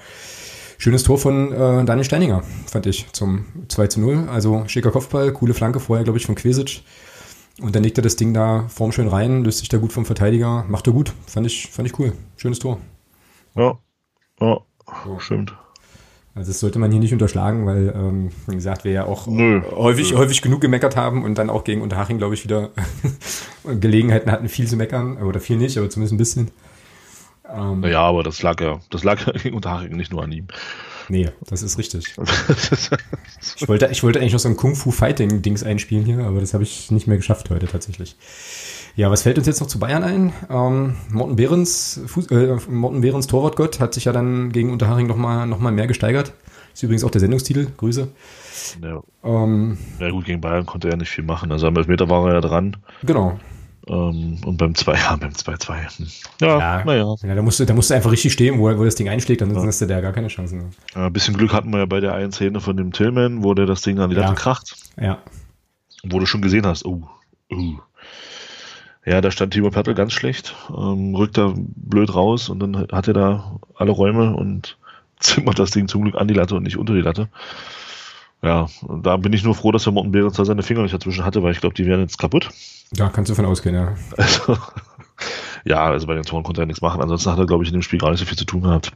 schönes 0.76 1.04
Tor 1.04 1.16
von 1.16 1.52
äh, 1.52 1.84
Daniel 1.84 2.04
Steininger, 2.04 2.42
fand 2.66 2.86
ich, 2.86 3.10
zum 3.12 3.46
2 3.68 3.86
zu 3.86 4.00
0. 4.00 4.28
Also 4.30 4.64
schicker 4.66 4.90
Kopfball, 4.90 5.32
coole 5.32 5.54
Flanke 5.54 5.80
vorher, 5.80 6.04
glaube 6.04 6.18
ich, 6.18 6.26
von 6.26 6.34
Quesic. 6.34 6.82
Und 7.60 7.74
dann 7.74 7.82
legt 7.82 7.98
er 7.98 8.02
das 8.02 8.16
Ding 8.16 8.34
da 8.34 8.66
formschön 8.68 9.08
rein, 9.08 9.44
löst 9.44 9.60
sich 9.60 9.68
da 9.68 9.78
gut 9.78 9.92
vom 9.92 10.04
Verteidiger, 10.04 10.64
macht 10.68 10.86
er 10.86 10.92
gut. 10.92 11.12
Fand 11.26 11.46
ich, 11.46 11.68
fand 11.70 11.88
ich 11.88 11.98
cool. 11.98 12.12
Schönes 12.36 12.58
Tor. 12.58 12.78
Ja, 13.54 13.78
ja, 14.40 14.58
stimmt. 15.18 15.54
Also 16.34 16.50
das 16.50 16.60
sollte 16.60 16.78
man 16.78 16.90
hier 16.90 17.00
nicht 17.00 17.12
unterschlagen, 17.12 17.66
weil, 17.66 17.92
ähm, 17.94 18.30
wie 18.46 18.54
gesagt, 18.54 18.84
wir 18.84 18.92
ja 18.92 19.04
auch 19.04 19.26
Nö. 19.26 19.60
häufig, 19.70 20.12
Nö. 20.12 20.18
häufig 20.18 20.40
genug 20.40 20.62
gemeckert 20.62 20.96
haben 20.96 21.24
und 21.24 21.36
dann 21.36 21.50
auch 21.50 21.62
gegen 21.62 21.82
Unterhaching, 21.82 22.16
glaube 22.16 22.34
ich, 22.34 22.44
wieder 22.44 22.70
Gelegenheiten 23.80 24.30
hatten, 24.30 24.48
viel 24.48 24.66
zu 24.66 24.76
meckern. 24.76 25.18
Oder 25.18 25.40
viel 25.40 25.58
nicht, 25.58 25.76
aber 25.76 25.90
zumindest 25.90 26.14
ein 26.14 26.18
bisschen. 26.18 26.50
Ähm, 27.52 27.80
naja, 27.80 28.00
aber 28.00 28.22
das 28.22 28.40
lag 28.42 28.60
ja, 28.62 28.80
das 28.88 29.04
lag 29.04 29.26
ja 29.26 29.32
gegen 29.42 29.56
Unterhaching 29.56 29.94
nicht 29.94 30.10
nur 30.10 30.22
an 30.22 30.32
ihm. 30.32 30.46
Nee, 31.08 31.30
das 31.46 31.62
ist 31.62 31.76
richtig. 31.78 32.14
ich, 33.56 33.68
wollte, 33.68 33.88
ich 33.90 34.02
wollte 34.02 34.20
eigentlich 34.20 34.32
noch 34.32 34.40
so 34.40 34.48
ein 34.48 34.56
Kung-Fu-Fighting-Dings 34.56 35.62
einspielen 35.64 36.06
hier, 36.06 36.20
aber 36.20 36.40
das 36.40 36.54
habe 36.54 36.62
ich 36.62 36.90
nicht 36.90 37.06
mehr 37.06 37.18
geschafft 37.18 37.50
heute 37.50 37.66
tatsächlich. 37.66 38.16
Ja, 38.94 39.10
was 39.10 39.22
fällt 39.22 39.38
uns 39.38 39.46
jetzt 39.46 39.60
noch 39.60 39.68
zu 39.68 39.78
Bayern 39.78 40.02
ein? 40.02 40.32
Ähm, 40.50 40.96
Morten, 41.10 41.36
Behrens, 41.36 42.00
Fuß, 42.06 42.30
äh, 42.30 42.56
Morten 42.68 43.00
Behrens 43.00 43.26
Torwartgott 43.26 43.80
hat 43.80 43.94
sich 43.94 44.04
ja 44.04 44.12
dann 44.12 44.52
gegen 44.52 44.70
Unterhaching 44.70 45.06
nochmal 45.06 45.46
noch 45.46 45.58
mal 45.58 45.72
mehr 45.72 45.86
gesteigert. 45.86 46.34
Ist 46.74 46.82
übrigens 46.82 47.04
auch 47.04 47.10
der 47.10 47.20
Sendungstitel. 47.20 47.68
Grüße. 47.76 48.08
Ja. 48.82 49.02
Ähm, 49.24 49.78
ja 49.98 50.10
gut, 50.10 50.26
gegen 50.26 50.40
Bayern 50.40 50.66
konnte 50.66 50.88
er 50.90 50.96
nicht 50.96 51.10
viel 51.10 51.24
machen. 51.24 51.52
Also 51.52 51.66
am 51.66 51.76
Elfmeter 51.76 52.08
war 52.08 52.26
er 52.28 52.34
ja 52.34 52.40
dran. 52.40 52.76
Genau. 53.02 53.38
Ähm, 53.88 54.38
und 54.44 54.56
beim 54.58 54.74
2, 54.74 54.92
ja, 54.96 55.16
beim 55.16 55.32
2-2. 55.32 56.22
Ja, 56.40 56.58
ja, 56.58 56.84
naja. 56.84 57.14
Ja, 57.22 57.34
da 57.34 57.42
musst, 57.42 57.60
du, 57.60 57.64
da 57.64 57.74
musst 57.74 57.90
du 57.90 57.94
einfach 57.94 58.12
richtig 58.12 58.32
stehen, 58.32 58.58
wo, 58.58 58.64
wo 58.78 58.84
das 58.84 58.94
Ding 58.94 59.08
einschlägt, 59.08 59.40
dann 59.40 59.54
ja. 59.54 59.62
hast 59.62 59.80
du 59.80 59.86
da 59.86 60.00
gar 60.00 60.12
keine 60.12 60.28
Chancen. 60.28 60.70
Ja, 60.94 61.06
ein 61.06 61.12
bisschen 61.12 61.36
Glück 61.36 61.52
hatten 61.52 61.70
wir 61.70 61.80
ja 61.80 61.86
bei 61.86 62.00
der 62.00 62.14
einen 62.14 62.32
Szene 62.32 62.60
von 62.60 62.76
dem 62.76 62.92
Tillman, 62.92 63.42
wo 63.42 63.54
der 63.54 63.66
das 63.66 63.82
Ding 63.82 63.98
an 63.98 64.10
die 64.10 64.16
Latte 64.16 64.28
ja. 64.28 64.34
kracht. 64.34 64.76
Ja. 65.00 65.18
Wo 66.04 66.18
du 66.18 66.26
schon 66.26 66.42
gesehen 66.42 66.66
hast, 66.66 66.84
oh, 66.84 67.02
oh. 67.50 67.74
Ja, 69.04 69.20
da 69.20 69.30
stand 69.30 69.52
Timo 69.52 69.70
Pertl 69.70 69.94
ganz 69.94 70.12
schlecht, 70.12 70.54
ähm, 70.70 71.14
rückt 71.14 71.36
da 71.36 71.54
blöd 71.56 72.14
raus 72.14 72.48
und 72.48 72.60
dann 72.60 72.76
hat 72.76 73.08
er 73.08 73.14
da 73.14 73.58
alle 73.74 73.90
Räume 73.90 74.36
und 74.36 74.78
zimmert 75.20 75.58
das 75.58 75.70
Ding 75.72 75.88
zum 75.88 76.02
Glück 76.02 76.16
an 76.16 76.28
die 76.28 76.34
Latte 76.34 76.54
und 76.54 76.62
nicht 76.62 76.78
unter 76.78 76.94
die 76.94 77.00
Latte. 77.00 77.28
Ja, 78.42 78.66
da 78.88 79.16
bin 79.16 79.32
ich 79.32 79.44
nur 79.44 79.54
froh, 79.54 79.70
dass 79.70 79.84
der 79.84 79.92
Morten 79.92 80.10
Behrens 80.10 80.36
da 80.36 80.44
seine 80.44 80.64
Finger 80.64 80.82
nicht 80.82 80.94
dazwischen 80.94 81.24
hatte, 81.24 81.42
weil 81.44 81.52
ich 81.52 81.60
glaube, 81.60 81.76
die 81.76 81.86
wären 81.86 82.00
jetzt 82.00 82.18
kaputt. 82.18 82.50
Da 82.90 83.08
kannst 83.08 83.30
du 83.30 83.34
von 83.36 83.44
ausgehen, 83.44 83.74
ja. 83.74 83.94
Also, 84.16 84.58
ja, 85.64 85.84
also 85.84 86.08
bei 86.08 86.14
den 86.14 86.24
Toren 86.24 86.42
konnte 86.42 86.60
er 86.60 86.66
nichts 86.66 86.82
machen. 86.82 87.00
Ansonsten 87.00 87.30
hat 87.30 87.38
er, 87.38 87.46
glaube 87.46 87.62
ich, 87.62 87.70
in 87.70 87.74
dem 87.74 87.82
Spiel 87.82 88.00
gar 88.00 88.10
nicht 88.10 88.18
so 88.18 88.26
viel 88.26 88.36
zu 88.36 88.44
tun 88.44 88.62
gehabt. 88.62 88.92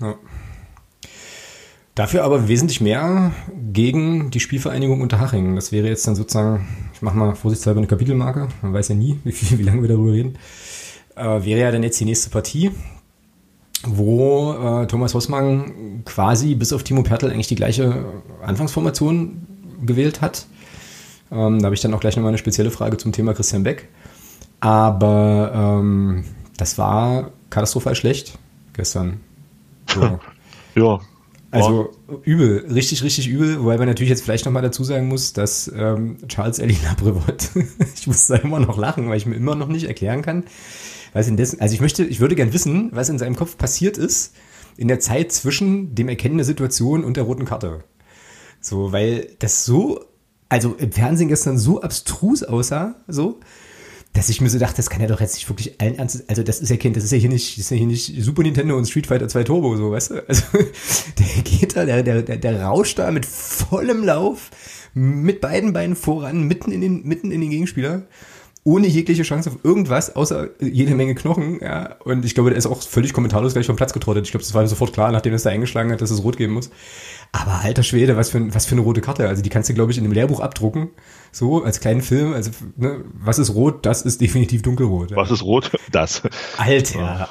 Ja. 0.00 0.14
Dafür 1.94 2.24
aber 2.24 2.48
wesentlich 2.48 2.80
mehr 2.80 3.30
gegen 3.72 4.30
die 4.32 4.40
Spielvereinigung 4.40 5.00
Unterhaching. 5.00 5.54
Das 5.54 5.70
wäre 5.70 5.86
jetzt 5.86 6.06
dann 6.06 6.16
sozusagen, 6.16 6.66
ich 6.92 7.02
mache 7.02 7.16
mal 7.16 7.36
vorsichtshalber 7.36 7.78
eine 7.78 7.86
Kapitelmarke, 7.86 8.48
man 8.62 8.72
weiß 8.72 8.88
ja 8.88 8.94
nie, 8.96 9.20
wie, 9.24 9.32
viel, 9.32 9.58
wie 9.58 9.62
lange 9.62 9.82
wir 9.82 9.88
darüber 9.88 10.12
reden. 10.12 10.36
Äh, 11.14 11.44
wäre 11.44 11.60
ja 11.60 11.70
dann 11.70 11.84
jetzt 11.84 12.00
die 12.00 12.04
nächste 12.04 12.30
Partie, 12.30 12.72
wo 13.86 14.54
äh, 14.54 14.86
Thomas 14.88 15.14
Hossmann 15.14 16.02
quasi 16.04 16.56
bis 16.56 16.72
auf 16.72 16.82
Timo 16.82 17.04
Pertl 17.04 17.30
eigentlich 17.30 17.46
die 17.46 17.54
gleiche 17.54 18.04
Anfangsformation 18.42 19.46
gewählt 19.84 20.20
hat. 20.20 20.46
Ähm, 21.30 21.60
da 21.60 21.66
habe 21.66 21.76
ich 21.76 21.80
dann 21.80 21.94
auch 21.94 22.00
gleich 22.00 22.16
nochmal 22.16 22.30
eine 22.30 22.38
spezielle 22.38 22.72
Frage 22.72 22.96
zum 22.96 23.12
Thema 23.12 23.34
Christian 23.34 23.62
Beck. 23.62 23.88
Aber 24.58 25.52
ähm, 25.54 26.24
das 26.56 26.76
war 26.76 27.30
katastrophal 27.50 27.94
schlecht 27.94 28.36
gestern. 28.72 29.20
So. 29.86 30.18
ja. 30.74 31.00
Also 31.54 31.90
übel, 32.22 32.66
richtig, 32.72 33.02
richtig 33.02 33.28
übel, 33.28 33.60
wobei 33.60 33.78
man 33.78 33.86
natürlich 33.86 34.10
jetzt 34.10 34.24
vielleicht 34.24 34.44
nochmal 34.44 34.62
dazu 34.62 34.84
sagen 34.84 35.08
muss, 35.08 35.32
dass 35.32 35.70
ähm, 35.74 36.18
Charles 36.28 36.58
Elina 36.58 36.94
Brevot, 36.94 37.50
ich 37.94 38.06
muss 38.06 38.26
da 38.26 38.36
immer 38.36 38.60
noch 38.60 38.76
lachen, 38.76 39.08
weil 39.08 39.16
ich 39.16 39.26
mir 39.26 39.36
immer 39.36 39.54
noch 39.54 39.68
nicht 39.68 39.84
erklären 39.84 40.22
kann, 40.22 40.44
was 41.12 41.28
in 41.28 41.36
dessen, 41.36 41.60
also 41.60 41.74
ich 41.74 41.80
möchte, 41.80 42.04
ich 42.04 42.20
würde 42.20 42.34
gern 42.34 42.52
wissen, 42.52 42.90
was 42.92 43.08
in 43.08 43.18
seinem 43.18 43.36
Kopf 43.36 43.56
passiert 43.56 43.98
ist 43.98 44.34
in 44.76 44.88
der 44.88 45.00
Zeit 45.00 45.32
zwischen 45.32 45.94
dem 45.94 46.08
Erkennen 46.08 46.36
der 46.36 46.44
Situation 46.44 47.04
und 47.04 47.16
der 47.16 47.24
roten 47.24 47.44
Karte. 47.44 47.84
So, 48.60 48.92
weil 48.92 49.28
das 49.38 49.64
so, 49.64 50.04
also 50.48 50.74
im 50.74 50.92
Fernsehen 50.92 51.28
gestern 51.28 51.58
so 51.58 51.80
abstrus 51.80 52.42
aussah, 52.42 52.96
so, 53.06 53.40
dass 54.14 54.28
ich 54.28 54.40
mir 54.40 54.48
so 54.48 54.58
dachte, 54.58 54.76
das 54.76 54.88
kann 54.88 55.02
ja 55.02 55.08
doch 55.08 55.20
jetzt 55.20 55.34
nicht 55.34 55.48
wirklich 55.48 55.80
allen 55.80 55.98
Ernstes, 55.98 56.28
also 56.28 56.42
das 56.42 56.60
ist 56.60 56.70
ja 56.70 56.76
Kind, 56.76 56.96
das 56.96 57.04
ist 57.04 57.10
ja 57.10 57.18
hier 57.18 57.28
nicht, 57.28 57.58
das 57.58 57.64
ist 57.64 57.70
ja 57.70 57.76
hier 57.76 57.86
nicht 57.86 58.22
Super 58.22 58.42
Nintendo 58.42 58.76
und 58.76 58.86
Street 58.86 59.08
Fighter 59.08 59.28
2 59.28 59.44
Turbo, 59.44 59.76
so, 59.76 59.90
weißt 59.90 60.10
du? 60.10 60.28
Also, 60.28 60.44
der 61.18 61.42
geht 61.42 61.76
da, 61.76 61.84
der, 61.84 62.02
der, 62.02 62.22
der, 62.22 62.36
der 62.36 62.62
rauscht 62.62 62.98
da 62.98 63.10
mit 63.10 63.26
vollem 63.26 64.04
Lauf, 64.04 64.50
mit 64.94 65.40
beiden 65.40 65.72
Beinen 65.72 65.96
voran, 65.96 66.44
mitten 66.44 66.70
in 66.70 66.80
den, 66.80 67.02
mitten 67.04 67.32
in 67.32 67.40
den 67.40 67.50
Gegenspieler 67.50 68.04
ohne 68.66 68.86
jegliche 68.86 69.22
Chance 69.24 69.50
auf 69.50 69.58
irgendwas, 69.62 70.16
außer 70.16 70.48
jede 70.58 70.94
Menge 70.94 71.14
Knochen. 71.14 71.60
Ja. 71.60 71.96
Und 72.04 72.24
ich 72.24 72.34
glaube, 72.34 72.48
der 72.48 72.58
ist 72.58 72.64
auch 72.64 72.82
völlig 72.82 73.12
kommentarlos 73.12 73.52
gleich 73.52 73.66
vom 73.66 73.76
Platz 73.76 73.92
getrottet. 73.92 74.24
Ich 74.24 74.30
glaube, 74.30 74.42
das 74.42 74.54
war 74.54 74.62
ihm 74.62 74.68
sofort 74.68 74.94
klar, 74.94 75.12
nachdem 75.12 75.34
er 75.34 75.36
es 75.36 75.42
da 75.42 75.50
eingeschlagen 75.50 75.92
hat, 75.92 76.00
dass 76.00 76.10
es 76.10 76.24
rot 76.24 76.38
geben 76.38 76.54
muss. 76.54 76.70
Aber 77.34 77.64
alter 77.64 77.82
Schwede, 77.82 78.16
was 78.16 78.30
für, 78.30 78.54
was 78.54 78.64
für 78.64 78.76
eine 78.76 78.82
rote 78.82 79.00
Karte. 79.00 79.28
Also 79.28 79.42
die 79.42 79.48
kannst 79.48 79.68
du, 79.68 79.74
glaube 79.74 79.90
ich, 79.90 79.98
in 79.98 80.04
einem 80.04 80.12
Lehrbuch 80.12 80.38
abdrucken. 80.38 80.90
So, 81.32 81.64
als 81.64 81.80
kleinen 81.80 82.00
Film. 82.00 82.32
Also, 82.32 82.52
ne, 82.76 83.04
was 83.12 83.40
ist 83.40 83.52
rot? 83.56 83.84
Das 83.84 84.02
ist 84.02 84.20
definitiv 84.20 84.62
dunkelrot. 84.62 85.10
Ja. 85.10 85.16
Was 85.16 85.32
ist 85.32 85.42
rot? 85.42 85.72
Das. 85.90 86.22
Alter. 86.58 87.28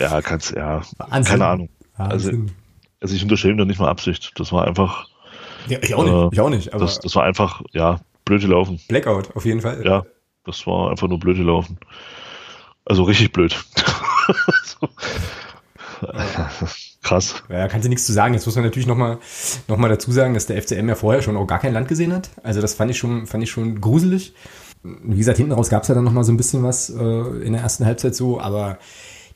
ja, 0.00 0.20
kannst, 0.22 0.50
ja. 0.50 0.82
Wahnsinn. 0.98 1.24
Keine 1.24 1.46
Ahnung. 1.46 1.68
Also, 1.94 2.32
also 3.00 3.14
ich 3.14 3.22
unterstelle 3.22 3.54
da 3.54 3.64
nicht 3.64 3.78
mal 3.78 3.88
Absicht. 3.88 4.32
Das 4.34 4.50
war 4.50 4.66
einfach. 4.66 5.06
Ja, 5.68 5.78
ich 5.80 5.94
auch 5.94 6.02
nicht. 6.02 6.12
Äh, 6.12 6.28
ich 6.32 6.40
auch 6.40 6.50
nicht. 6.50 6.74
Aber 6.74 6.84
das, 6.84 6.98
das 6.98 7.14
war 7.14 7.22
einfach, 7.22 7.62
ja, 7.70 8.00
blöde 8.24 8.48
laufen. 8.48 8.80
Blackout, 8.88 9.36
auf 9.36 9.44
jeden 9.44 9.60
Fall. 9.60 9.86
Ja, 9.86 10.02
das 10.44 10.66
war 10.66 10.90
einfach 10.90 11.06
nur 11.06 11.20
blöde 11.20 11.44
laufen. 11.44 11.78
Also 12.86 13.04
richtig 13.04 13.32
blöd. 13.32 13.56
so. 14.64 14.88
Krass. 17.02 17.42
Ja, 17.48 17.68
kannst 17.68 17.84
du 17.84 17.88
nichts 17.88 18.06
zu 18.06 18.12
sagen. 18.12 18.34
Jetzt 18.34 18.46
muss 18.46 18.54
man 18.54 18.64
natürlich 18.64 18.86
nochmal 18.86 19.18
noch 19.68 19.76
mal 19.76 19.88
dazu 19.88 20.12
sagen, 20.12 20.34
dass 20.34 20.46
der 20.46 20.60
FCM 20.62 20.88
ja 20.88 20.94
vorher 20.94 21.22
schon 21.22 21.36
auch 21.36 21.46
gar 21.46 21.58
kein 21.58 21.72
Land 21.72 21.88
gesehen 21.88 22.12
hat. 22.12 22.30
Also 22.42 22.60
das 22.60 22.74
fand 22.74 22.90
ich 22.90 22.98
schon, 22.98 23.26
fand 23.26 23.42
ich 23.42 23.50
schon 23.50 23.80
gruselig. 23.80 24.34
Wie 24.82 25.16
gesagt, 25.16 25.38
hinten 25.38 25.52
raus 25.52 25.68
gab 25.68 25.82
es 25.82 25.88
ja 25.88 25.94
dann 25.94 26.04
nochmal 26.04 26.24
so 26.24 26.32
ein 26.32 26.36
bisschen 26.36 26.62
was 26.62 26.90
äh, 26.90 27.02
in 27.02 27.52
der 27.52 27.62
ersten 27.62 27.86
Halbzeit 27.86 28.14
so, 28.14 28.40
aber 28.40 28.78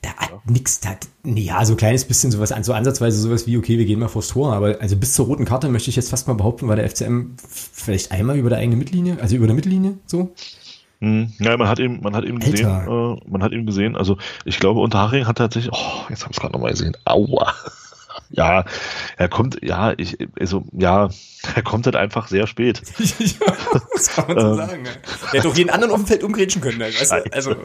da 0.02 0.10
hat 0.16 0.30
ja. 0.30 0.40
nichts, 0.46 0.80
da 0.80 0.90
hat, 0.90 1.06
ja, 1.24 1.64
so 1.64 1.74
ein 1.74 1.76
kleines 1.76 2.04
bisschen 2.04 2.30
sowas, 2.30 2.52
so 2.62 2.72
ansatzweise 2.72 3.18
sowas 3.18 3.46
wie, 3.46 3.56
okay, 3.56 3.78
wir 3.78 3.84
gehen 3.84 3.98
mal 3.98 4.08
vors 4.08 4.28
Tor, 4.28 4.52
aber 4.52 4.80
also 4.80 4.96
bis 4.96 5.14
zur 5.14 5.26
roten 5.26 5.44
Karte 5.44 5.68
möchte 5.68 5.90
ich 5.90 5.96
jetzt 5.96 6.10
fast 6.10 6.28
mal 6.28 6.34
behaupten, 6.34 6.68
war 6.68 6.76
der 6.76 6.88
FCM 6.88 7.36
vielleicht 7.48 8.12
einmal 8.12 8.36
über 8.36 8.50
der 8.50 8.58
eigenen 8.58 8.78
Mittellinie, 8.78 9.18
also 9.20 9.36
über 9.36 9.46
der 9.46 9.56
Mittellinie, 9.56 9.98
so. 10.06 10.32
Hm, 11.00 11.32
ja, 11.38 11.56
man 11.56 11.68
hat 11.68 11.78
eben, 11.78 12.00
man 12.00 12.16
hat 12.16 12.24
eben 12.24 12.38
gesehen, 12.38 12.68
äh, 12.68 13.28
man 13.28 13.42
hat 13.42 13.52
eben 13.52 13.66
gesehen, 13.66 13.96
also 13.96 14.16
ich 14.44 14.58
glaube, 14.58 14.80
Unterhaching 14.80 15.26
hat 15.26 15.38
tatsächlich, 15.38 15.72
oh, 15.72 16.06
jetzt 16.08 16.22
habe 16.22 16.32
ich 16.32 16.36
es 16.36 16.40
gerade 16.40 16.52
nochmal 16.52 16.72
gesehen, 16.72 16.96
aua. 17.04 17.52
Ja, 18.30 18.64
er 19.18 19.28
kommt, 19.28 19.62
ja, 19.62 19.92
ich, 19.96 20.16
also, 20.40 20.64
ja, 20.72 21.10
er 21.54 21.62
kommt 21.62 21.86
halt 21.86 21.94
einfach 21.96 22.26
sehr 22.26 22.46
spät. 22.46 22.82
ja, 22.98 23.52
das 23.92 24.08
kann 24.08 24.26
man 24.26 24.40
so 24.40 24.46
ähm, 24.48 24.56
sagen. 24.56 24.86
Er 24.86 25.32
hätte 25.32 25.48
auch 25.48 25.54
jeden 25.54 25.70
anderen 25.70 25.92
auf 25.92 26.00
dem 26.00 26.06
Feld 26.06 26.24
umgrätschen 26.24 26.60
können, 26.60 26.80
weißt 26.80 27.12
du? 27.12 27.32
Also, 27.32 27.56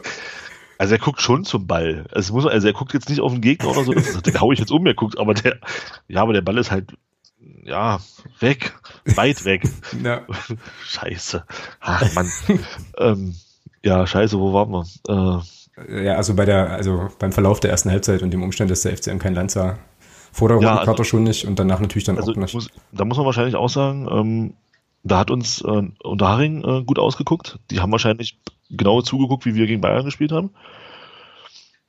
also 0.78 0.94
er 0.94 1.00
guckt 1.00 1.20
schon 1.20 1.44
zum 1.44 1.66
Ball. 1.66 2.04
Also, 2.12 2.34
muss, 2.34 2.46
also 2.46 2.66
er 2.66 2.74
guckt 2.74 2.92
jetzt 2.92 3.08
nicht 3.08 3.20
auf 3.20 3.32
den 3.32 3.40
Gegner 3.40 3.70
oder 3.70 3.82
so, 3.82 3.92
den 3.92 4.40
hau 4.40 4.52
ich 4.52 4.60
jetzt 4.60 4.70
um, 4.70 4.86
er 4.86 4.94
guckt, 4.94 5.18
aber 5.18 5.34
der, 5.34 5.58
ja, 6.06 6.22
aber 6.22 6.32
der 6.32 6.42
Ball 6.42 6.58
ist 6.58 6.70
halt, 6.70 6.92
ja, 7.64 8.00
weg, 8.40 8.74
weit 9.04 9.44
weg. 9.44 9.62
Ja. 10.02 10.22
Scheiße. 10.84 11.44
Ach, 11.80 12.14
Mann. 12.14 12.30
ähm, 12.98 13.34
ja, 13.82 14.06
scheiße, 14.06 14.38
wo 14.38 14.52
waren 14.52 14.70
wir? 14.70 14.84
Äh, 15.08 16.04
ja, 16.04 16.14
also 16.14 16.34
bei 16.34 16.44
der, 16.44 16.70
also 16.70 17.08
beim 17.18 17.32
Verlauf 17.32 17.60
der 17.60 17.70
ersten 17.70 17.90
Halbzeit 17.90 18.22
und 18.22 18.30
dem 18.30 18.42
Umstand, 18.42 18.70
dass 18.70 18.82
der 18.82 18.96
FCM 18.96 19.18
kein 19.18 19.34
Land 19.34 19.50
sah. 19.50 19.78
Vor 20.32 20.48
der 20.48 20.56
roten 20.56 20.66
ja, 20.66 20.74
also, 20.76 20.86
Karte 20.86 21.04
schon 21.04 21.24
nicht 21.24 21.46
und 21.46 21.58
danach 21.58 21.80
natürlich 21.80 22.04
dann 22.04 22.16
also 22.16 22.32
auch 22.32 22.36
nicht. 22.36 22.54
Muss, 22.54 22.70
da 22.92 23.04
muss 23.04 23.16
man 23.16 23.26
wahrscheinlich 23.26 23.56
auch 23.56 23.68
sagen, 23.68 24.08
ähm, 24.10 24.54
da 25.02 25.18
hat 25.18 25.30
uns 25.30 25.60
äh, 25.62 25.82
Unterharing 26.02 26.64
äh, 26.64 26.84
gut 26.84 26.98
ausgeguckt. 26.98 27.58
Die 27.70 27.80
haben 27.80 27.92
wahrscheinlich 27.92 28.38
genau 28.70 29.02
zugeguckt, 29.02 29.44
wie 29.44 29.54
wir 29.54 29.66
gegen 29.66 29.80
Bayern 29.80 30.04
gespielt 30.04 30.32
haben. 30.32 30.50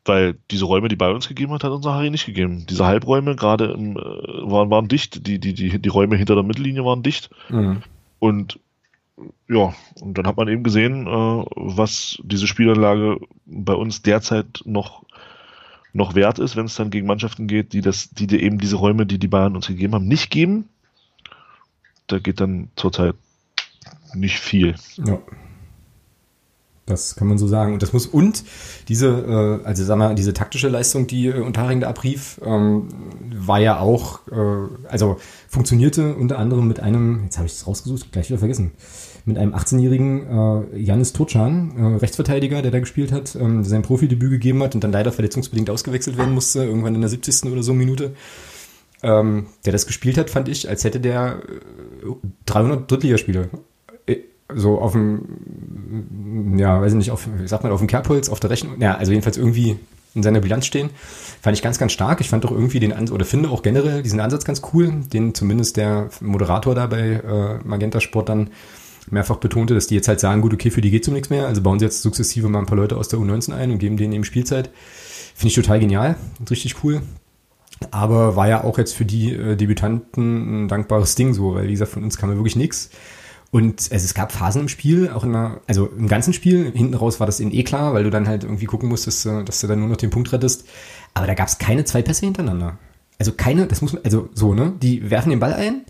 Weil 0.05 0.37
diese 0.51 0.65
Räume, 0.65 0.89
die 0.89 0.95
bei 0.95 1.09
uns 1.09 1.27
gegeben 1.27 1.53
hat, 1.53 1.63
hat 1.63 1.71
unser 1.71 1.93
Harry 1.93 2.09
nicht 2.09 2.25
gegeben. 2.25 2.65
Diese 2.69 2.85
Halbräume 2.85 3.35
gerade 3.35 3.71
im, 3.71 3.95
äh, 3.95 4.01
waren, 4.01 4.69
waren 4.69 4.87
dicht, 4.87 5.25
die, 5.27 5.39
die, 5.39 5.53
die, 5.53 5.79
die 5.79 5.89
Räume 5.89 6.17
hinter 6.17 6.35
der 6.35 6.43
Mittellinie 6.43 6.83
waren 6.83 7.03
dicht. 7.03 7.29
Mhm. 7.49 7.83
Und 8.19 8.59
ja, 9.47 9.73
und 10.01 10.17
dann 10.17 10.27
hat 10.27 10.37
man 10.37 10.47
eben 10.47 10.63
gesehen, 10.63 11.07
äh, 11.07 11.09
was 11.09 12.17
diese 12.23 12.47
Spielanlage 12.47 13.19
bei 13.45 13.73
uns 13.73 14.01
derzeit 14.01 14.61
noch, 14.65 15.03
noch 15.93 16.15
wert 16.15 16.39
ist, 16.39 16.55
wenn 16.55 16.65
es 16.65 16.75
dann 16.75 16.89
gegen 16.89 17.07
Mannschaften 17.07 17.47
geht, 17.47 17.71
die 17.71 17.81
das, 17.81 18.09
die 18.09 18.27
dir 18.27 18.41
eben 18.41 18.57
diese 18.57 18.75
Räume, 18.75 19.05
die 19.05 19.19
die 19.19 19.27
Bayern 19.27 19.55
uns 19.55 19.67
gegeben 19.67 19.93
haben, 19.93 20.07
nicht 20.07 20.31
geben 20.31 20.67
da 22.07 22.19
geht 22.19 22.41
dann 22.41 22.69
zurzeit 22.75 23.15
nicht 24.13 24.39
viel. 24.39 24.75
Ja. 24.97 25.19
Das 26.85 27.15
kann 27.15 27.29
man 27.29 27.37
so 27.37 27.47
sagen. 27.47 27.73
Und 27.73 27.81
das 27.81 27.93
muss, 27.93 28.07
und 28.07 28.43
diese, 28.89 29.07
äh, 29.07 29.65
also 29.65 29.85
sag 29.85 29.97
mal, 29.97 30.15
diese 30.15 30.33
taktische 30.33 30.67
Leistung, 30.67 31.07
die 31.07 31.27
äh, 31.27 31.39
Unterhaching 31.39 31.79
da 31.79 31.87
abrief, 31.87 32.41
ähm, 32.43 32.89
war 33.33 33.59
ja 33.59 33.79
auch, 33.79 34.19
äh, 34.27 34.87
also 34.89 35.17
funktionierte 35.47 36.13
unter 36.13 36.39
anderem 36.39 36.67
mit 36.67 36.81
einem, 36.81 37.23
jetzt 37.23 37.37
habe 37.37 37.47
ich 37.47 37.53
es 37.53 37.65
rausgesucht, 37.65 38.11
gleich 38.11 38.29
wieder 38.29 38.39
vergessen, 38.39 38.71
mit 39.23 39.37
einem 39.37 39.53
18-jährigen 39.53 40.73
äh, 40.73 40.77
Janis 40.77 41.13
Turcan, 41.13 41.71
äh, 41.77 41.97
Rechtsverteidiger, 41.99 42.61
der 42.61 42.71
da 42.71 42.79
gespielt 42.79 43.13
hat, 43.13 43.35
ähm, 43.35 43.63
sein 43.63 43.81
Profidebüt 43.81 44.31
gegeben 44.31 44.61
hat 44.61 44.75
und 44.75 44.83
dann 44.83 44.91
leider 44.91 45.13
verletzungsbedingt 45.13 45.69
ausgewechselt 45.69 46.17
werden 46.17 46.33
musste, 46.33 46.65
irgendwann 46.65 46.95
in 46.95 47.01
der 47.01 47.09
70. 47.09 47.49
oder 47.49 47.63
so 47.63 47.73
Minute. 47.73 48.13
Ähm, 49.03 49.47
der 49.65 49.73
das 49.73 49.85
gespielt 49.85 50.17
hat, 50.17 50.29
fand 50.29 50.47
ich, 50.47 50.69
als 50.69 50.83
hätte 50.85 50.99
der 50.99 51.41
äh, 51.47 52.09
300 52.45 52.89
Drittligaspiele 52.89 53.49
so 54.53 54.79
auf 54.79 54.93
dem, 54.93 56.57
ja, 56.57 56.81
weiß 56.81 56.91
ich 56.91 56.97
nicht, 56.97 57.11
auf, 57.11 57.27
wie 57.37 57.47
sagt 57.47 57.63
man, 57.63 57.71
auf 57.71 57.79
dem 57.79 57.87
Kerbholz, 57.87 58.29
auf 58.29 58.39
der 58.39 58.49
Rechnung, 58.49 58.79
ja, 58.81 58.95
also 58.95 59.11
jedenfalls 59.11 59.37
irgendwie 59.37 59.77
in 60.15 60.23
seiner 60.23 60.41
Bilanz 60.41 60.65
stehen. 60.65 60.89
Fand 61.41 61.57
ich 61.57 61.63
ganz, 61.63 61.79
ganz 61.79 61.91
stark. 61.91 62.21
Ich 62.21 62.29
fand 62.29 62.43
doch 62.43 62.51
irgendwie 62.51 62.79
den 62.79 62.93
Ansatz, 62.93 63.15
oder 63.15 63.25
finde 63.25 63.49
auch 63.49 63.63
generell 63.63 64.03
diesen 64.03 64.19
Ansatz 64.19 64.45
ganz 64.45 64.61
cool, 64.73 64.93
den 65.11 65.33
zumindest 65.33 65.77
der 65.77 66.09
Moderator 66.21 66.75
da 66.75 66.87
bei 66.87 66.99
äh, 66.99 67.59
Magenta 67.63 67.99
Sport 67.99 68.29
dann 68.29 68.51
mehrfach 69.09 69.37
betonte, 69.37 69.73
dass 69.73 69.87
die 69.87 69.95
jetzt 69.95 70.07
halt 70.07 70.19
sagen, 70.19 70.41
gut, 70.41 70.53
okay, 70.53 70.69
für 70.69 70.81
die 70.81 70.91
geht 70.91 71.07
um 71.07 71.13
nichts 71.13 71.29
mehr, 71.29 71.47
also 71.47 71.61
bauen 71.61 71.79
sie 71.79 71.85
jetzt 71.85 72.01
sukzessive 72.01 72.47
mal 72.47 72.59
ein 72.59 72.65
paar 72.65 72.77
Leute 72.77 72.95
aus 72.95 73.09
der 73.09 73.19
U19 73.19 73.53
ein 73.53 73.71
und 73.71 73.79
geben 73.79 73.97
denen 73.97 74.13
eben 74.13 74.23
Spielzeit. 74.23 74.69
Finde 75.35 75.49
ich 75.49 75.55
total 75.55 75.79
genial 75.79 76.15
und 76.39 76.49
richtig 76.51 76.83
cool. 76.83 77.01
Aber 77.91 78.35
war 78.35 78.47
ja 78.47 78.63
auch 78.63 78.77
jetzt 78.77 78.93
für 78.93 79.03
die 79.03 79.33
äh, 79.33 79.55
Debütanten 79.55 80.65
ein 80.65 80.67
dankbares 80.67 81.15
Ding 81.15 81.33
so, 81.33 81.55
weil 81.55 81.67
wie 81.67 81.71
gesagt, 81.71 81.91
von 81.91 82.03
uns 82.03 82.17
kam 82.17 82.29
ja 82.29 82.35
wirklich 82.35 82.55
nichts. 82.55 82.91
Und 83.53 83.91
also 83.91 84.03
es 84.03 84.15
gab 84.15 84.31
Phasen 84.31 84.61
im 84.61 84.67
Spiel, 84.67 85.09
auch 85.09 85.23
in 85.23 85.31
der, 85.31 85.61
also 85.67 85.85
im 85.85 86.07
ganzen 86.07 86.33
Spiel, 86.33 86.71
hinten 86.73 86.95
raus 86.95 87.19
war 87.19 87.27
das 87.27 87.39
in 87.39 87.53
eh 87.53 87.61
klar, 87.61 87.93
weil 87.93 88.03
du 88.03 88.09
dann 88.09 88.27
halt 88.27 88.43
irgendwie 88.43 88.65
gucken 88.65 88.89
musstest, 88.89 89.27
äh, 89.27 89.43
dass 89.43 89.61
du 89.61 89.67
dann 89.67 89.77
nur 89.79 89.89
noch 89.89 89.97
den 89.97 90.09
Punkt 90.09 90.33
rettest. 90.33 90.67
Aber 91.13 91.27
da 91.27 91.35
gab 91.35 91.47
es 91.47 91.59
keine 91.59 91.85
zwei 91.85 92.01
Pässe 92.01 92.25
hintereinander. 92.25 92.79
Also 93.19 93.31
keine, 93.31 93.67
das 93.67 93.83
muss 93.83 93.93
man, 93.93 94.03
also 94.03 94.27
so, 94.33 94.55
ne? 94.55 94.73
Die 94.81 95.11
werfen 95.11 95.29
den 95.29 95.39
Ball 95.39 95.53
ein 95.53 95.83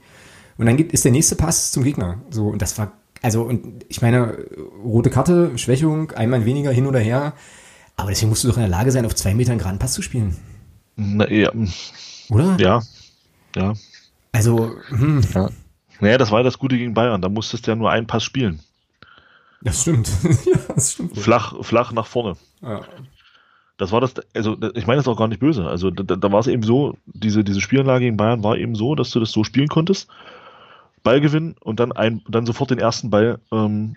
und 0.58 0.65
dann 0.65 0.78
ist 0.78 1.06
der 1.06 1.13
nächste 1.13 1.38
Pass 1.38 1.71
zum 1.71 1.86
Gegner. 1.86 2.19
So, 2.32 2.49
und 2.49 2.62
das 2.62 2.78
war, 2.78 2.91
also, 3.21 3.43
und 3.43 3.86
ich 3.88 4.02
meine, 4.02 4.39
rote 4.84 5.10
Karte, 5.10 5.58
Schwächung, 5.58 6.12
einmal 6.12 6.43
weniger 6.43 6.71
hin 6.73 6.86
oder 6.86 6.99
her. 6.99 7.32
Aber 7.95 8.10
deswegen 8.10 8.28
musst 8.28 8.43
du 8.43 8.49
doch 8.49 8.58
in 8.58 8.63
der 8.63 8.69
Lage 8.69 8.91
sein, 8.91 9.06
auf 9.06 9.15
zwei 9.15 9.34
Metern 9.34 9.58
geraden 9.58 9.80
Pass 9.80 9.93
zu 9.93 10.02
spielen. 10.02 10.36
Na, 10.97 11.32
ja. 11.32 11.49
Oder? 12.30 12.58
Ja. 12.60 12.82
Ja. 13.56 13.73
Also, 14.34 14.76
hm. 14.89 15.21
Ja. 15.34 15.49
Naja, 16.04 16.18
das 16.18 16.32
war 16.32 16.44
das 16.44 16.60
Gute 16.60 16.78
gegen 16.78 16.94
Bayern. 16.94 17.22
Da 17.22 17.30
musstest 17.30 17.66
du 17.66 17.72
ja 17.72 17.76
nur 17.76 17.89
einen 17.89 18.08
Pass 18.08 18.24
spielen. 18.24 18.60
Das 19.62 19.82
stimmt. 19.82 20.10
ja, 20.46 20.58
das 20.76 20.94
stimmt. 20.94 21.18
Flach, 21.18 21.63
flach 21.63 21.94
nach 21.94 22.06
vorne. 22.06 22.36
Ja. 22.62 22.82
Das 23.78 23.92
war 23.94 24.02
das, 24.02 24.16
also 24.34 24.58
ich 24.76 24.86
meine 24.86 24.98
das 24.98 25.08
auch 25.08 25.18
gar 25.18 25.30
nicht 25.30 25.39
böse. 25.39 25.66
Also 25.66 25.92
da, 25.92 26.16
da 26.16 26.32
war 26.32 26.42
es 26.42 26.48
eben 26.48 26.63
so, 26.63 26.98
diese, 27.06 27.46
diese 27.46 27.62
Spielanlage 27.62 28.06
gegen 28.06 28.18
Bayern 28.18 28.44
war 28.44 28.58
eben 28.58 28.76
so, 28.76 28.96
dass 28.96 29.12
du 29.12 29.22
das 29.22 29.32
so 29.32 29.46
spielen 29.46 29.70
konntest. 29.70 30.10
Ball 31.04 31.22
gewinnen 31.22 31.56
und 31.62 31.80
dann 31.80 31.94
ein, 31.94 32.22
dann 32.28 32.46
sofort 32.46 32.72
den 32.72 32.80
ersten 32.80 33.10
Ball 33.10 33.39
ähm, 33.52 33.96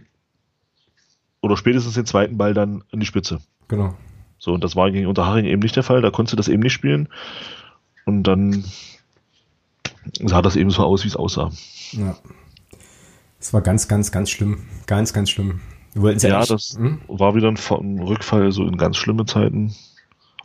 oder 1.42 1.57
spätestens 1.57 1.95
den 1.95 2.07
zweiten 2.07 2.38
Ball 2.38 2.55
dann 2.55 2.85
in 2.92 3.01
die 3.01 3.07
Spitze. 3.07 3.40
Genau. 3.69 3.97
So, 4.38 4.53
und 4.53 4.62
das 4.62 4.77
war 4.77 4.90
gegen 4.92 5.07
Unterhaching 5.07 5.45
eben 5.45 5.62
nicht 5.62 5.77
der 5.77 5.83
Fall, 5.83 6.03
da 6.03 6.11
konntest 6.11 6.33
du 6.35 6.37
das 6.37 6.49
eben 6.49 6.62
nicht 6.62 6.73
spielen. 6.73 7.09
Und 8.05 8.23
dann 8.25 8.64
sah 10.25 10.42
das 10.42 10.57
eben 10.57 10.71
so 10.71 10.83
aus, 10.85 11.05
wie 11.05 11.09
es 11.09 11.16
aussah. 11.16 11.51
Ja. 11.92 12.16
Es 13.38 13.53
war 13.53 13.61
ganz, 13.61 13.88
ganz, 13.88 14.12
ganz 14.12 14.31
schlimm. 14.31 14.64
Ganz, 14.87 15.12
ganz 15.12 15.31
schlimm. 15.31 15.61
ja, 15.94 16.11
ja 16.12 16.44
das 16.44 16.77
hm? 16.79 17.01
war 17.09 17.35
wieder 17.35 17.49
ein, 17.49 17.57
ein 17.57 17.99
Rückfall 18.01 18.51
so 18.53 18.66
in 18.66 18.77
ganz 18.77 18.96
schlimme 18.96 19.25
Zeiten. 19.27 19.75